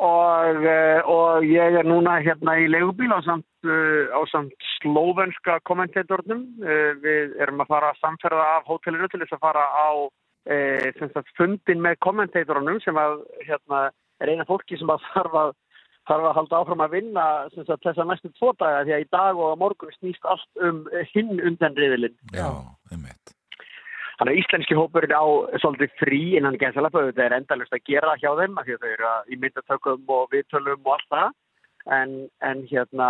og, 0.00 0.64
eh, 0.64 1.00
og 1.04 1.44
ég 1.44 1.76
er 1.80 1.86
núna 1.88 2.18
hérna 2.24 2.56
í 2.60 2.68
leigubíl 2.72 3.12
á 3.12 3.20
samt, 3.26 3.46
á 3.64 4.20
samt 4.32 4.56
slóvenska 4.80 5.58
kommentatornum. 5.68 6.46
Uh, 6.64 6.96
við 7.04 7.36
erum 7.44 7.60
að 7.60 7.72
fara 7.74 7.90
að 7.92 8.00
samferða 8.00 8.46
af 8.56 8.68
hótelinu 8.70 9.08
til 9.12 9.20
þess 9.20 9.36
að 9.36 9.44
fara 9.44 9.64
á 9.68 9.90
sagt, 11.12 11.28
fundin 11.36 11.82
með 11.84 11.98
kommentatorunum 12.00 12.80
sem 12.80 12.96
að 12.96 13.20
hérna, 13.44 13.90
er 14.24 14.32
eina 14.32 14.48
fólki 14.48 14.78
sem 14.80 14.88
að 14.88 15.04
þarf 15.12 15.36
að 15.44 15.52
þarf 16.10 16.26
að 16.26 16.36
halda 16.38 16.60
áfram 16.60 16.84
að 16.84 16.94
vinna 16.96 17.24
sagt, 17.54 17.84
þessa 17.84 18.06
næstu 18.08 18.32
tvo 18.38 18.52
daga 18.58 18.84
því 18.86 18.96
að 18.96 19.04
í 19.04 19.08
dag 19.14 19.40
og 19.46 19.58
morgun 19.60 19.96
snýst 19.98 20.28
allt 20.32 20.64
um 20.66 20.82
eh, 20.94 21.06
hinn 21.14 21.36
undan 21.38 21.76
riðilinn. 21.78 22.16
Já, 22.34 22.48
einmitt. 22.90 23.19
Þannig 24.20 24.34
að 24.36 24.40
íslenski 24.42 24.76
hópurinn 24.76 25.16
á 25.16 25.24
svolítið 25.62 25.92
frí 25.96 26.18
innan 26.36 26.58
gæðsalapa, 26.60 27.06
þetta 27.08 27.22
er 27.24 27.34
endalust 27.38 27.72
að 27.72 27.86
gera 27.88 28.16
hjá 28.20 28.30
þeim 28.36 28.58
af 28.60 28.66
því 28.66 28.74
að 28.76 28.82
þau 28.84 28.90
eru 28.92 29.06
að- 29.08 29.30
í 29.32 29.38
myndatökum 29.40 30.02
og 30.16 30.26
viðtölum 30.34 30.82
og 30.84 30.92
allt 30.98 31.08
það. 31.14 31.30
En, 31.96 32.10
en 32.44 32.60
hérna 32.68 33.08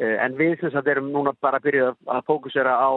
eh, 0.00 0.16
en 0.24 0.34
við 0.34 0.56
sem 0.60 0.72
sagt 0.74 0.88
erum 0.90 1.12
núna 1.14 1.32
bara 1.40 1.60
að 1.60 1.68
byrja 1.68 1.92
að 2.10 2.24
fókusera 2.26 2.74
á, 2.74 2.90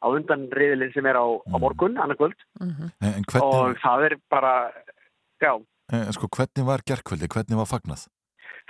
á 0.00 0.06
undan 0.08 0.48
riðilinn 0.56 0.94
sem 0.96 1.04
er 1.06 1.20
á, 1.20 1.26
á 1.28 1.56
morgun, 1.60 1.98
annarkvöld. 2.00 2.38
En 2.64 3.22
hvernig, 3.28 3.44
og 3.44 3.76
það 3.84 4.06
er 4.08 4.16
bara 4.32 4.54
já, 5.44 5.52
en, 5.92 6.12
sko, 6.16 6.32
hvernig 6.32 6.64
var 6.64 6.80
gerkvöldi? 6.88 7.28
Hvernig 7.28 7.60
var 7.60 7.68
fagnað? 7.68 8.06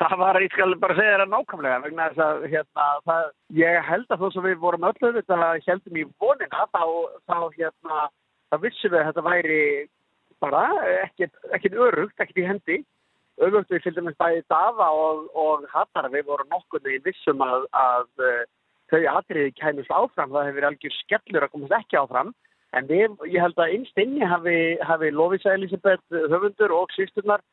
Það 0.00 0.16
var, 0.20 0.38
ég 0.44 0.52
skal 0.52 0.74
bara 0.80 0.96
segja 0.96 1.16
þér 1.16 1.30
nákvæmlega 1.32 1.82
vegna 1.84 2.08
þess 2.10 2.24
að 2.26 2.46
hérna, 2.52 2.86
það, 3.08 3.28
ég 3.60 3.78
held 3.90 4.10
að 4.12 4.22
þó 4.22 4.26
sem 4.34 4.46
við 4.46 4.58
vorum 4.64 4.88
öllu 4.90 5.12
þetta 5.16 5.38
heldum 5.66 6.00
í 6.00 6.04
vonina 6.20 6.66
þá, 6.74 6.82
þá 7.30 7.38
hérna, 7.56 8.02
þá 8.50 8.58
vissum 8.64 8.92
við 8.92 9.00
að 9.00 9.08
þetta 9.10 9.26
væri 9.30 9.62
bara 10.44 10.62
ekkert, 11.06 11.72
örugt, 11.72 12.20
ekkert 12.20 12.42
í 12.42 12.46
hendi. 12.46 12.78
Örugt 13.40 13.72
við 13.72 13.82
fylgdum 13.84 14.08
við 14.08 14.18
bæði 14.20 14.44
Dafa 14.52 14.88
og, 14.96 15.26
og 15.36 15.64
Hattar, 15.72 16.08
við 16.12 16.28
vorum 16.28 16.52
nokkuð 16.52 16.88
í 16.92 17.00
vissum 17.04 17.42
að, 17.44 17.66
að 17.76 18.24
uh, 18.24 18.44
þau 18.92 19.00
atriði 19.16 19.54
kæmust 19.58 19.92
áfram, 19.92 20.32
það 20.32 20.50
hefur 20.50 20.68
algjör 20.70 20.96
skellur 21.00 21.46
að 21.46 21.52
komast 21.52 21.76
ekki 21.80 22.00
áfram. 22.00 22.32
En 22.76 22.88
við, 22.88 23.12
ég 23.32 23.40
held 23.40 23.60
að 23.60 23.74
innst 23.76 24.00
inni 24.00 24.24
hafi, 24.28 24.56
hafi 24.84 25.12
Lovisa 25.14 25.54
Elisabeth 25.56 26.16
höfundur 26.32 26.74
og 26.76 26.92
sýsturnar 26.96 27.44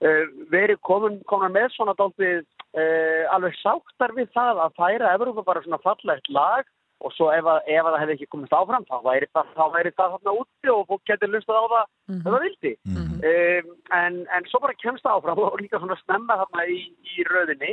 verið 0.00 0.78
komin, 0.86 1.18
komin 1.28 1.52
með 1.52 1.72
svona 1.74 1.94
dálítið 1.98 2.42
uh, 2.42 3.24
alveg 3.34 3.56
sáttar 3.60 4.14
við 4.16 4.30
það 4.36 4.62
að 4.64 4.76
færa 4.78 5.14
Evrópa 5.16 5.44
bara 5.44 5.64
svona 5.64 5.80
fallegt 5.84 6.30
lag 6.32 6.68
og 7.00 7.12
svo 7.16 7.30
ef, 7.32 7.46
að, 7.48 7.60
ef 7.72 7.84
að 7.84 7.94
það 7.94 8.02
hefði 8.02 8.14
ekki 8.16 8.30
komist 8.32 8.56
áfram 8.56 8.84
þá 8.88 8.96
væri 9.06 9.28
það, 9.32 9.52
þá 9.56 9.62
væri 9.74 9.92
það 9.96 10.16
þarna 10.16 10.34
úti 10.40 10.72
og 10.72 10.82
fólk 10.88 11.04
getur 11.08 11.32
lustað 11.32 11.60
á 11.60 11.64
það 11.72 11.84
ef 12.16 12.26
það 12.26 12.44
vildi. 12.46 12.72
Um, 12.90 13.70
en, 14.00 14.18
en 14.36 14.48
svo 14.50 14.60
bara 14.64 14.80
kemst 14.80 15.06
það 15.06 15.20
áfram 15.20 15.42
og 15.46 15.60
líka 15.60 15.80
svona 15.80 15.96
snemma 16.02 16.36
þarna 16.42 16.66
í, 16.68 16.80
í 17.16 17.26
röðinni 17.28 17.72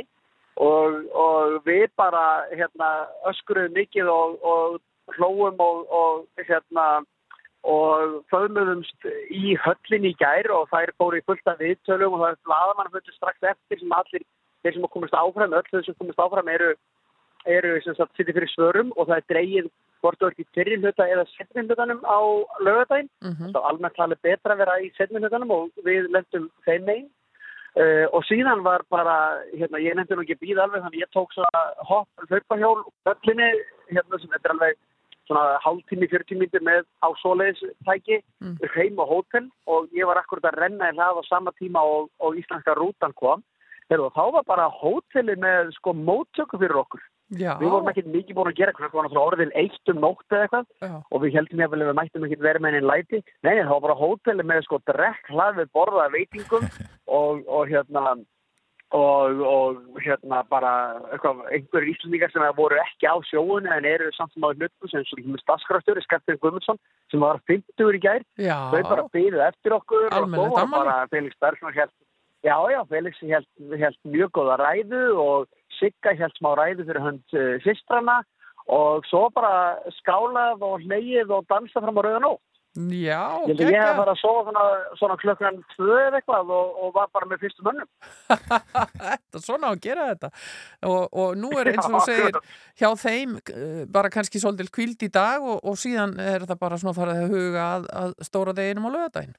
og, 0.64 0.96
og 1.12 1.58
við 1.68 1.86
bara 2.00 2.24
hérna, 2.52 2.88
öskruðum 3.30 3.76
mikið 3.76 4.10
og, 4.12 4.40
og 4.42 5.16
hlóum 5.16 5.60
og, 5.64 5.84
og 5.88 6.44
hérna 6.48 6.88
og 7.66 8.20
föðmuðumst 8.30 9.08
í 9.34 9.56
höllin 9.64 10.06
í 10.06 10.14
gær 10.20 10.50
og 10.54 10.68
þær 10.70 10.92
fóru 11.00 11.18
í 11.18 11.24
fullt 11.26 11.50
af 11.50 11.58
viðtölum 11.58 12.14
og 12.14 12.22
það 12.22 12.30
er 12.30 12.38
blaðamann 12.46 12.92
fundur 12.92 13.16
strax 13.16 13.50
eftir 13.50 13.80
sem 13.80 13.96
allir 13.98 14.24
þeir 14.62 14.76
sem 14.76 14.86
komist 14.92 15.18
áfram, 15.18 15.56
öll 15.56 15.68
þeir 15.70 15.84
sem 15.86 15.98
komist 15.98 16.22
áfram 16.22 16.48
eru, 16.52 16.72
eru 17.46 17.76
sem 17.84 17.98
sagt 17.98 18.16
sittir 18.16 18.36
fyrir 18.36 18.50
svörum 18.54 18.94
og 18.96 19.08
það 19.10 19.20
er 19.20 19.28
dreigið 19.32 19.70
hvort 20.02 20.20
þú 20.20 20.30
ert 20.30 20.42
í 20.42 20.48
fyrri 20.54 20.78
hluta 20.78 21.06
eða 21.10 21.26
setni 21.34 21.64
hlutanum 21.66 22.02
á 22.06 22.18
lögadaginn. 22.62 23.10
Mhm. 23.22 23.52
Það 23.52 23.60
er 23.60 23.68
almennt 23.70 23.96
talið 23.98 24.20
betra 24.22 24.54
að 24.54 24.60
vera 24.62 24.80
í 24.80 24.90
setni 24.96 25.22
hlutanum 25.22 25.50
og 25.50 25.70
við 25.84 26.10
lendum 26.14 26.50
þeim 26.66 26.84
megin. 26.84 27.08
Uh, 27.78 28.06
og 28.16 28.24
síðan 28.26 28.64
var 28.64 28.82
bara, 28.90 29.44
hérna, 29.54 29.78
ég 29.78 29.94
nefndi 29.94 30.16
nú 30.16 30.22
ekki 30.24 30.34
að 30.34 30.44
býða 30.46 30.62
alveg, 30.64 30.82
þannig 30.82 31.02
ég 31.04 31.10
tók 31.14 31.34
svona 31.34 31.60
hopp 31.86 32.08
hlaupahjól 32.26 32.80
höllinni, 33.06 33.50
hérna 33.92 34.18
sem 34.18 34.32
þetta 34.32 34.48
er 34.48 34.54
alveg 34.54 34.78
svona 35.28 35.58
hálftími, 35.62 36.08
40 36.10 36.40
mínutir 36.40 36.64
með 36.64 36.86
á 37.04 37.08
svoleiðis 37.20 37.60
tæki, 37.86 38.22
heim 38.74 38.98
og 38.98 39.12
hótel 39.12 39.46
og 39.68 39.92
ég 39.96 40.08
var 40.08 40.22
akkurat 40.22 40.48
að 40.50 40.58
renna 40.64 40.90
í 40.90 40.96
hlað 40.96 41.20
á 41.20 41.22
sama 41.28 41.54
tíma 41.60 41.84
og, 41.84 42.08
og 42.18 42.40
íslenska 42.40 42.74
rútan 42.78 43.14
kom. 43.14 43.44
Heru, 43.88 44.10
þá 44.12 44.24
var 44.34 44.44
bara 44.48 44.66
hóteli 44.68 45.36
með 45.40 45.72
sko 45.78 45.94
móttöku 45.96 46.60
fyrir 46.60 46.76
okkur. 46.82 47.04
Já. 47.36 47.58
Við 47.60 47.68
vorum 47.72 47.88
ekki 47.90 48.06
mikið 48.08 48.36
búin 48.38 48.48
að 48.48 48.56
gera 48.56 48.72
eitthvað, 48.72 48.88
það 48.88 48.96
var 48.96 49.06
náttúrulega 49.06 49.30
orðin 49.30 49.50
eitt 49.60 49.90
um 49.92 49.98
nótt 50.00 50.32
eða 50.32 50.44
eitthvað 50.46 50.68
Já. 50.80 50.92
og 51.12 51.22
við 51.22 51.34
heldum 51.36 51.60
ég 51.60 51.68
að 51.68 51.82
við 51.82 51.90
mættum 51.98 52.24
ekki 52.24 52.38
verið 52.40 52.64
með 52.64 52.76
einn 52.78 52.88
læti. 52.88 53.20
Nei, 53.44 53.50
nei, 53.52 53.64
það 53.64 53.72
var 53.74 53.84
bara 53.84 53.96
hóteli 54.00 54.46
með 54.48 54.62
sko 54.64 54.78
drekk 54.88 55.28
hlað 55.34 55.58
við 55.58 55.70
borðaða 55.76 56.14
veitingum 56.14 56.64
og, 57.18 57.42
og 57.44 57.68
hérna 57.68 58.04
og, 58.96 59.40
og 59.44 60.00
hérna 60.00 60.40
bara 60.48 60.72
einhverjir 61.12 61.90
íslendingar 61.92 62.32
sem 62.32 62.44
voru 62.56 62.78
ekki 62.80 63.08
á 63.08 63.16
sjóun 63.28 63.68
en 63.68 63.84
eru 63.84 64.08
samt 64.16 64.32
sem 64.32 64.46
á 64.46 64.48
hlutum 64.48 64.88
sem 64.88 65.04
svo 65.04 65.20
með 65.24 65.42
staðskrafstjóri, 65.44 66.04
Skeptin 66.06 66.40
Guðmundsson 66.40 66.80
sem 67.12 67.20
var 67.20 67.42
50 67.50 67.98
í 67.98 68.00
gær, 68.00 68.24
Já. 68.40 68.56
þau 68.72 68.82
bara 68.88 69.08
byggðu 69.12 69.44
eftir 69.44 69.76
okkur 69.76 70.08
Almennilegt 70.16 70.62
og 70.64 70.72
bara 70.72 71.02
Felix 71.12 71.36
Bergson 71.40 71.74
held 71.76 71.92
Já, 72.46 72.54
já, 72.70 72.84
Felix 72.86 73.18
held, 73.18 73.48
held 73.80 73.96
mjög 74.06 74.30
góða 74.38 74.56
ræðu 74.60 75.04
og 75.18 75.48
Sigga 75.78 76.14
held 76.14 76.36
smá 76.38 76.52
ræðu 76.54 76.86
fyrir 76.86 77.02
hönd 77.02 77.34
uh, 77.34 77.56
sýstrana 77.64 78.20
og 78.70 79.06
svo 79.08 79.26
bara 79.34 79.80
skálað 79.98 80.62
og 80.62 80.84
hleyið 80.84 81.32
og 81.34 81.48
dansað 81.50 81.86
fram 81.86 81.98
á 81.98 82.02
rauðan 82.06 82.24
nótt. 82.28 82.44
Já, 82.78 83.22
Ég 83.48 83.58
held 83.58 83.62
að 83.64 83.72
hef 83.74 83.96
bara 83.98 84.12
að 84.14 84.20
sofa 84.20 84.44
svona, 84.46 84.64
svona 85.00 85.16
klukkan 85.18 85.56
tvö 85.72 85.96
eða 86.04 86.20
eitthvað 86.20 86.52
og, 86.54 86.76
og 86.84 86.92
var 86.94 87.08
bara 87.16 87.26
með 87.26 87.42
fyrstu 87.46 87.66
mönnum. 87.66 87.88
Þetta, 89.08 89.42
svona 89.42 89.70
á 89.70 89.74
að 89.74 89.82
gera 89.82 90.06
þetta. 90.12 90.30
Og, 90.86 91.02
og 91.10 91.34
nú 91.40 91.50
er 91.58 91.72
eins 91.72 91.88
og 91.88 91.96
þú 91.96 92.04
segir 92.06 92.38
hjá 92.78 92.88
þeim 93.02 93.34
eh, 93.40 93.82
bara 93.98 94.12
kannski 94.14 94.42
svolítil 94.42 94.70
kvíld 94.70 95.02
í 95.02 95.10
dag 95.10 95.42
og, 95.42 95.58
og 95.66 95.78
síðan 95.80 96.14
er 96.22 96.46
það 96.46 96.62
bara 96.62 96.78
svona 96.78 96.96
farið 96.96 97.24
að 97.24 97.34
huga 97.34 97.66
að, 97.66 97.90
að 98.04 98.16
stóra 98.28 98.54
deginum 98.56 98.86
á 98.86 98.94
lögadaginn 98.94 99.36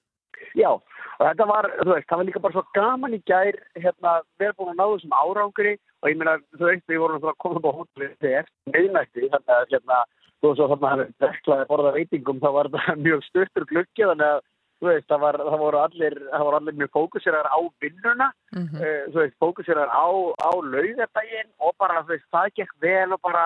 Já, 0.58 0.72
og 0.74 1.24
þetta 1.24 1.48
var, 1.50 1.68
þú 1.80 1.94
veist, 1.94 2.08
það 2.10 2.20
var 2.20 2.28
líka 2.28 2.42
bara 2.44 2.56
svo 2.56 2.64
gaman 2.76 3.16
í 3.16 3.20
gær, 3.30 3.58
hérna, 3.78 4.14
við 4.40 4.50
erum 4.50 4.60
búin 4.60 4.72
að 4.74 4.80
ná 4.80 4.86
þessum 4.94 5.18
árangri 5.20 5.74
og 5.78 6.12
ég 6.12 6.20
meina, 6.20 6.38
þú 6.58 6.70
veist, 6.70 6.86
við 6.90 7.02
vorum 7.04 7.28
að 7.28 7.38
koma 7.44 7.60
upp 7.60 7.68
á 7.70 7.78
hótelið 7.80 8.16
þegar 8.24 8.50
meðnætti, 8.74 9.30
þannig 9.34 9.54
að, 9.56 9.68
hérna, 9.74 10.00
þú 10.40 10.52
veist, 10.52 10.62
þannig 10.62 10.74
að 10.74 10.80
það 10.80 11.04
verklaði 11.26 11.62
að 11.66 11.70
borða 11.74 11.92
veitingum, 11.98 12.40
þá 12.44 12.50
var 12.56 12.70
þetta 12.76 12.96
mjög 13.06 13.24
stuttur 13.28 13.66
gluggi, 13.70 14.06
þannig 14.10 14.28
að, 14.30 14.42
þú 14.80 14.88
veist, 14.90 15.08
það, 15.12 15.20
var, 15.26 15.38
það 15.50 15.60
voru 15.66 15.80
allir, 15.84 16.18
það 16.32 16.46
voru 16.48 16.60
allir 16.60 16.78
mjög 16.80 16.92
fókuseraðar 16.98 17.50
á 17.52 17.60
vinnuna, 17.84 18.28
Mhm. 18.56 18.76
uh, 18.80 19.04
þú 19.14 19.18
veist, 19.22 19.36
fókuseraðar 19.44 19.92
á, 19.94 20.08
á 20.40 20.52
laugardaginn 20.74 21.52
og 21.60 21.74
bara, 21.78 22.04
þú 22.04 22.16
veist, 22.16 22.28
það 22.34 22.54
gekk 22.56 22.74
vel 22.82 23.14
og 23.14 23.22
bara, 23.22 23.46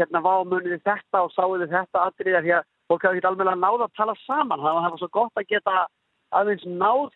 hérna, 0.00 0.22
vá, 0.24 0.34
muniði 0.48 0.80
þetta 0.82 1.24
og 1.26 1.32
sáuði 1.36 1.68
þetta 1.68 2.06
atriða 2.08 2.40
því 2.42 2.52
að 2.56 2.64
fólk 2.88 3.04
ekki 3.04 3.26
alveg 3.28 3.46
náða 3.60 3.84
að 3.86 3.96
tala 3.96 4.14
saman, 4.26 4.60
það 4.64 4.78
var 4.80 4.98
svo 4.98 5.08
gott 5.12 5.36
að 5.36 5.46
geta 5.52 5.86
aðeins 6.32 6.64
náð 6.66 7.10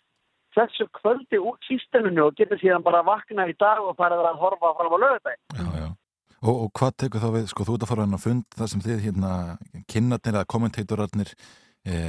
þessu 0.55 0.87
kvöldi 1.01 1.41
út 1.43 1.59
sísteminu 1.67 2.29
og 2.29 2.37
getur 2.39 2.61
síðan 2.61 2.85
bara 2.87 3.03
vakna 3.03 3.49
í 3.51 3.57
dag 3.59 3.81
og 3.83 3.97
fara 3.97 4.21
að 4.21 4.39
horfa 4.39 4.75
fram 4.79 4.95
á 4.95 4.99
lögutæg. 5.03 5.74
Og, 6.45 6.55
og 6.67 6.71
hvað 6.77 6.97
tekur 7.01 7.23
þá 7.23 7.29
við, 7.39 7.45
sko, 7.49 7.65
þú 7.65 7.75
ert 7.79 7.85
að 7.87 7.91
fara 7.91 8.05
hann 8.05 8.17
að 8.19 8.25
fund 8.27 8.57
þar 8.59 8.71
sem 8.71 8.83
þið, 8.85 8.99
hérna, 9.07 9.33
kynnarnir 9.89 10.35
eða 10.35 10.49
kommentatorarnir, 10.53 11.31
e, 11.89 12.01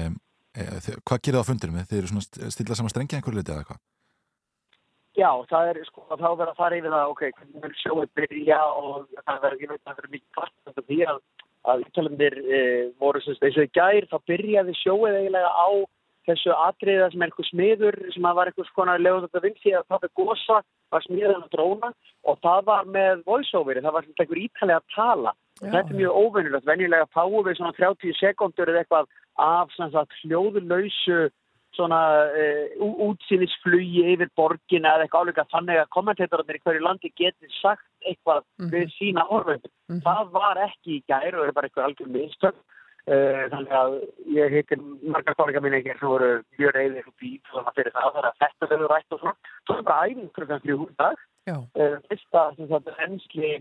e, 0.52 0.66
hvað 1.08 1.22
gerir 1.24 1.38
það 1.38 1.46
á 1.46 1.50
fundirum? 1.50 1.78
Þið 1.88 2.00
eru 2.02 2.12
svona 2.12 2.26
st- 2.26 2.50
stilla 2.56 2.76
saman 2.76 2.92
strengi 2.92 3.16
einhverju 3.16 3.40
liti 3.40 3.56
eða 3.56 3.68
hvað? 3.70 3.80
Já, 5.16 5.30
það 5.48 5.70
er 5.72 5.80
sko 5.88 6.04
þá 6.10 6.26
verður 6.26 6.52
að 6.52 6.58
fara 6.60 6.78
yfir 6.82 6.92
það, 6.92 7.12
ok, 7.14 7.22
hvernig 7.38 7.62
mun 7.64 7.76
sjóið 7.80 8.10
byrja 8.20 8.58
og 8.68 9.06
það 9.22 9.44
verður, 9.46 9.62
ég 9.64 9.72
veit, 9.72 9.84
það 9.86 10.00
verður 10.00 10.14
mikið 10.16 10.32
kvart 10.36 10.82
því 10.90 10.98
að, 11.14 11.22
að 11.72 11.86
ítalendir 11.86 12.36
e, 12.44 12.60
voru 13.00 13.22
eins 13.24 13.60
og 13.62 13.64
í 13.64 13.72
gær, 13.80 14.08
þá 14.12 14.18
byrjaði 14.32 14.76
sjóið 14.82 15.20
eiginlega 15.22 15.54
á 15.56 15.68
þessu 16.28 16.52
atriða 16.56 17.12
sem 17.12 17.22
er 17.22 17.30
einhver 17.30 17.48
smiður 17.50 17.96
sem 18.14 18.26
að 18.30 18.36
var 18.40 18.52
einhvers 18.52 18.74
konar 18.76 19.00
leður 19.00 19.28
þetta 19.28 19.44
vinsi 19.46 19.74
að 19.78 19.88
það 19.90 20.04
er 20.08 20.14
gosa, 20.22 20.58
var 20.92 21.06
smiðan 21.06 21.44
að 21.46 21.52
dróna 21.56 21.94
og 22.26 22.40
það 22.42 22.66
var 22.66 22.86
með 22.98 23.24
voiceoveri, 23.26 23.82
það 23.86 23.96
var 23.98 24.04
svona 24.08 24.26
einhver 24.26 24.44
ítalega 24.46 24.82
að 24.82 24.94
tala. 24.96 25.34
Já. 25.62 25.70
Þetta 25.72 25.90
er 25.94 26.00
mjög 26.02 26.20
óvinnulegt, 26.22 26.66
venjulega 26.68 27.08
fáum 27.16 27.44
við 27.48 27.58
svona 27.62 27.74
30 27.80 28.20
sekundur 28.20 28.70
eða 28.74 28.84
eitthvað 28.84 29.08
af 29.38 29.72
svona 29.76 29.92
sagt, 29.94 30.14
hljóðulausu 30.26 31.20
svona 31.76 31.98
uh, 32.32 33.10
útsýnisflugi 33.10 34.06
yfir 34.14 34.30
borgina 34.40 34.94
eða 34.96 35.06
eitthvað 35.06 35.26
álega 35.26 35.44
þannig 35.52 35.80
að 35.82 35.90
kommentatorarnir 35.96 36.60
í 36.60 36.62
hverju 36.64 36.84
landi 36.86 37.12
geti 37.20 37.50
sagt 37.62 37.84
eitthvað 38.08 38.44
Mhm. 38.60 38.70
við 38.72 38.94
sína 38.96 39.26
orðum. 39.30 39.62
Það 40.04 40.32
var 40.32 40.56
ekki 40.70 41.00
í 41.00 41.04
gær 41.08 41.36
og 41.36 41.48
er 41.48 41.52
bara 41.52 41.68
eitthvað 41.68 41.88
algjör 41.90 42.12
mistök. 42.16 42.56
Uh, 43.06 43.44
þannig 43.52 43.74
að 43.78 43.96
ég 44.34 44.54
heitir 44.56 44.80
margar 45.14 45.36
kollega 45.38 45.62
mín 45.62 45.76
ekki 45.78 45.94
sem 45.94 46.10
voru 46.10 46.30
mjög 46.58 46.72
reyðir 46.74 47.10
og 47.12 47.14
bít 47.22 47.52
svona 47.52 47.74
fyrir 47.76 47.94
það 47.94 48.16
þannig 48.16 48.30
að 48.32 48.40
þetta 48.42 48.70
verður 48.72 48.94
rætt 48.94 49.14
og 49.14 49.20
svona. 49.22 49.52
Svo 49.68 49.76
er 49.76 49.84
bara 49.90 50.08
æfing 50.10 50.32
klukkan 50.34 50.64
þrjú 50.64 50.78
í 50.88 50.96
dag. 51.04 51.22
Uh, 51.52 51.98
fyrsta 52.10 52.46
sem 52.56 52.72
sagt 52.72 52.90
ensli 53.06 53.52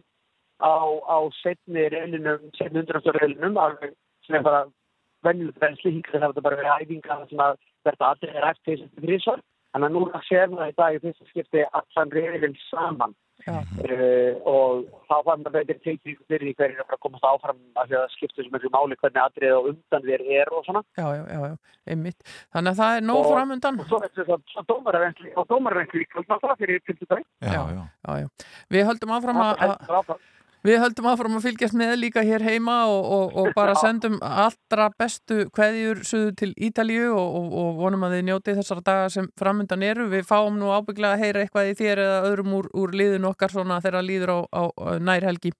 á, 0.65 0.77
á 1.05 1.19
setni 1.43 1.85
reylinum, 1.93 2.49
setni 2.57 2.81
undrastur 2.81 3.21
reylinum 3.21 3.61
sem 4.25 4.39
er 4.39 4.47
bara 4.47 4.63
venjulegt 5.29 5.61
reynsli 5.61 5.93
hingað 5.99 6.17
það 6.17 6.27
þetta 6.31 6.47
bara 6.47 6.61
verið 6.63 6.81
æfingar 6.81 7.29
sem 7.29 7.45
að 7.45 7.61
verða 7.85 8.11
allir 8.15 8.33
er 8.33 8.49
eftir 8.49 8.81
þessi 8.81 9.05
þrísvar. 9.05 9.45
Þannig 9.75 9.91
að 9.91 9.97
núna 9.99 10.25
sér 10.25 10.49
maður 10.55 10.73
í 10.73 10.79
dag 10.81 10.97
í 10.97 11.03
fyrsta 11.05 11.29
skipti 11.29 11.69
allan 11.69 12.17
reylinn 12.17 12.57
saman. 12.71 13.17
Uh, 13.45 14.39
og 14.49 14.85
þá 15.05 15.17
fann 15.27 15.43
maður 15.45 15.59
veitir 15.59 15.81
teikning 15.85 16.17
fyrir 16.31 16.47
því 16.49 16.55
hverjir 16.57 16.79
er 16.79 16.85
að 16.87 16.95
að 16.97 17.03
komast 17.05 17.27
áfram 17.29 17.59
af 17.77 17.89
því 17.91 17.97
að 17.99 18.05
það 18.05 18.15
skiptir 18.15 18.47
sem 18.47 18.55
miklu 18.55 18.71
máli 18.73 18.97
hvernig 19.03 19.21
atrið 19.25 19.57
og 19.59 19.69
undan 19.73 20.07
þér 20.09 20.25
er 20.39 20.53
og 20.55 20.65
svona. 20.65 20.83
Já, 20.97 21.07
já, 21.19 21.23
já, 21.29 21.41
já, 21.51 21.57
einmitt. 21.93 22.29
Þannig 22.55 22.73
að 22.73 22.81
það 22.81 22.97
er 22.97 23.07
nóg 23.11 23.21
Og- 23.21 23.33
framundan. 23.35 23.81
Og 23.81 23.91
svo 23.91 24.01
er 24.01 24.15
þetta 24.17 24.39
svo 24.55 24.65
dómararrenkli 24.73 25.35
og 25.37 25.51
kvöld 26.15 26.31
náttúrulega 26.33 26.61
fyrir 26.63 26.81
til. 26.89 27.25
Já, 27.45 27.63
já. 27.75 27.85
Já, 28.09 28.13
já. 28.25 28.29
Við 28.73 28.89
höldum 28.89 29.15
áfram 29.19 29.43
að, 29.45 30.17
Það 30.65 30.71
er. 30.71 30.75
Við 30.75 30.81
höldum 30.81 31.07
áfram 31.11 31.37
að 31.37 31.45
fylgjast 31.45 31.77
með 31.77 31.99
líka 32.01 32.23
hér 32.25 32.43
heima 32.43 32.87
og, 32.89 33.05
og, 33.05 33.35
og 33.37 33.49
bara 33.55 33.75
sendum 33.77 34.17
allra 34.23 34.91
bestu 34.99 35.45
kveðjur 35.53 36.05
suðu 36.05 36.33
til 36.41 36.53
Ítalíu 36.57 37.11
og, 37.13 37.35
og, 37.37 37.53
og 37.53 37.75
vonum 37.83 38.07
að 38.07 38.17
þið 38.17 38.25
njótið 38.25 38.57
þessara 38.61 38.85
daga 38.87 39.11
sem 39.13 39.29
framundan 39.37 39.83
eru. 39.83 40.09
Við 40.09 40.25
fáum 40.25 40.57
nú 40.59 40.73
ábygglega 40.73 41.19
að 41.19 41.25
heyra 41.25 41.43
eitthvað 41.45 41.69
í 41.69 41.77
þér 41.83 41.99
eða 41.99 42.23
öðrum 42.31 42.55
úr, 42.57 42.71
úr 42.73 42.95
liðin 42.97 43.29
okkar 43.29 43.53
svona 43.53 43.81
þegar 43.85 44.07
líður 44.09 44.33
á, 44.33 44.39
á, 44.57 44.63
nærhelgi. 45.05 45.53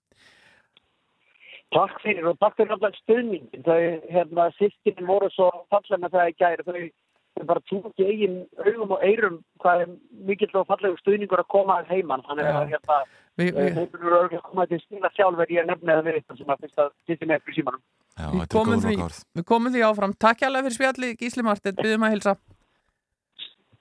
Takk 1.75 2.01
fyrir 2.01 2.29
og 2.31 2.39
takk 2.41 2.57
fyrir 2.57 2.73
alltaf 2.73 2.97
stuðningin. 3.03 3.65
Þau, 3.67 3.81
hérna, 4.09 4.51
sýstinni 4.57 5.05
voru 5.09 5.29
svo 5.35 5.51
fallega 5.69 6.01
með 6.01 6.17
það 6.17 6.31
í 6.31 6.37
gæri. 6.39 6.65
Þau, 6.65 7.45
bara 7.45 7.65
tók 7.69 7.99
í 7.99 8.09
eigin 8.09 8.41
augum 8.63 8.95
og 8.95 9.03
eirum 9.03 9.43
hvað 9.61 9.85
er 9.85 9.95
mikill 10.25 10.55
og 10.55 10.69
fallegur 10.71 11.01
stuðningur 11.03 11.43
að 11.43 11.51
koma 11.51 11.81
að 11.83 11.93
heiman. 11.97 12.23
Þannig 12.29 12.47
að 12.47 12.73
hérna, 12.73 12.99
Vi, 13.35 13.49
við 13.51 13.65
erum 13.67 13.87
örgulega 13.99 14.39
að 14.39 14.45
koma 14.47 14.67
til 14.71 14.79
stíla 14.85 15.11
sjálfur 15.17 15.51
ég 15.51 15.67
nefni 15.67 15.91
það 15.91 16.05
við 16.07 16.19
þetta 16.21 16.37
sem 16.39 16.53
að 16.55 16.61
fyrst 16.65 16.83
að 16.85 16.91
sýtti 17.09 17.29
með 17.31 17.41
fyrir 17.47 17.57
símanum. 17.59 17.85
Já, 18.15 18.27
við, 18.31 18.45
komum 18.55 18.85
því, 18.85 18.99
við 19.35 19.47
komum 19.49 19.75
því 19.75 19.87
áfram. 19.89 20.15
Takk 20.23 20.45
hjálpa 20.45 20.63
fyrir 20.67 20.77
spjalli, 20.77 21.09
Gísli 21.19 21.47
Martin, 21.47 21.75
byggðum 21.81 22.07
að 22.07 22.15
hilsa. 22.15 22.37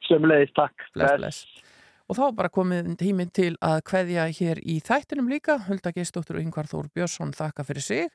Sömulegis, 0.08 0.56
takk. 0.58 0.88
Bless, 0.96 1.20
bless. 1.22 1.70
Og 2.12 2.18
þá 2.18 2.24
bara 2.36 2.52
komið 2.52 2.90
tíminn 3.00 3.30
til 3.34 3.54
að 3.64 3.78
kveðja 3.88 4.26
hér 4.36 4.60
í 4.68 4.76
þættinum 4.84 5.30
líka. 5.32 5.56
Hulda 5.70 5.94
Geistóttur 5.96 6.38
og 6.38 6.44
Yngvar 6.44 6.68
Þór 6.68 6.90
Björnsson 6.94 7.32
þakka 7.38 7.64
fyrir 7.70 7.86
sig 7.86 8.10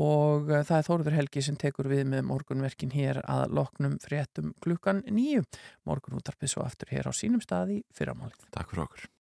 og 0.00 0.48
eh, 0.48 0.64
það 0.64 0.78
er 0.78 0.86
Þóruður 0.88 1.18
Helgi 1.18 1.44
sem 1.44 1.58
tekur 1.60 1.90
við 1.92 2.06
með 2.14 2.24
morgunverkin 2.30 2.94
hér 2.96 3.20
að 3.26 3.58
loknum 3.58 3.98
fréttum 4.02 4.54
klukkan 4.64 5.04
nýju. 5.10 5.44
Morgun 5.86 6.16
útarpið 6.22 6.54
svo 6.54 6.64
aftur 6.64 6.94
hér 6.94 7.10
á 7.10 7.12
sínum 7.14 7.44
staði 7.44 7.82
fyrramálið. 7.94 8.48
Takk 8.56 8.72
fyrir 8.72 8.86
okkur. 8.88 9.06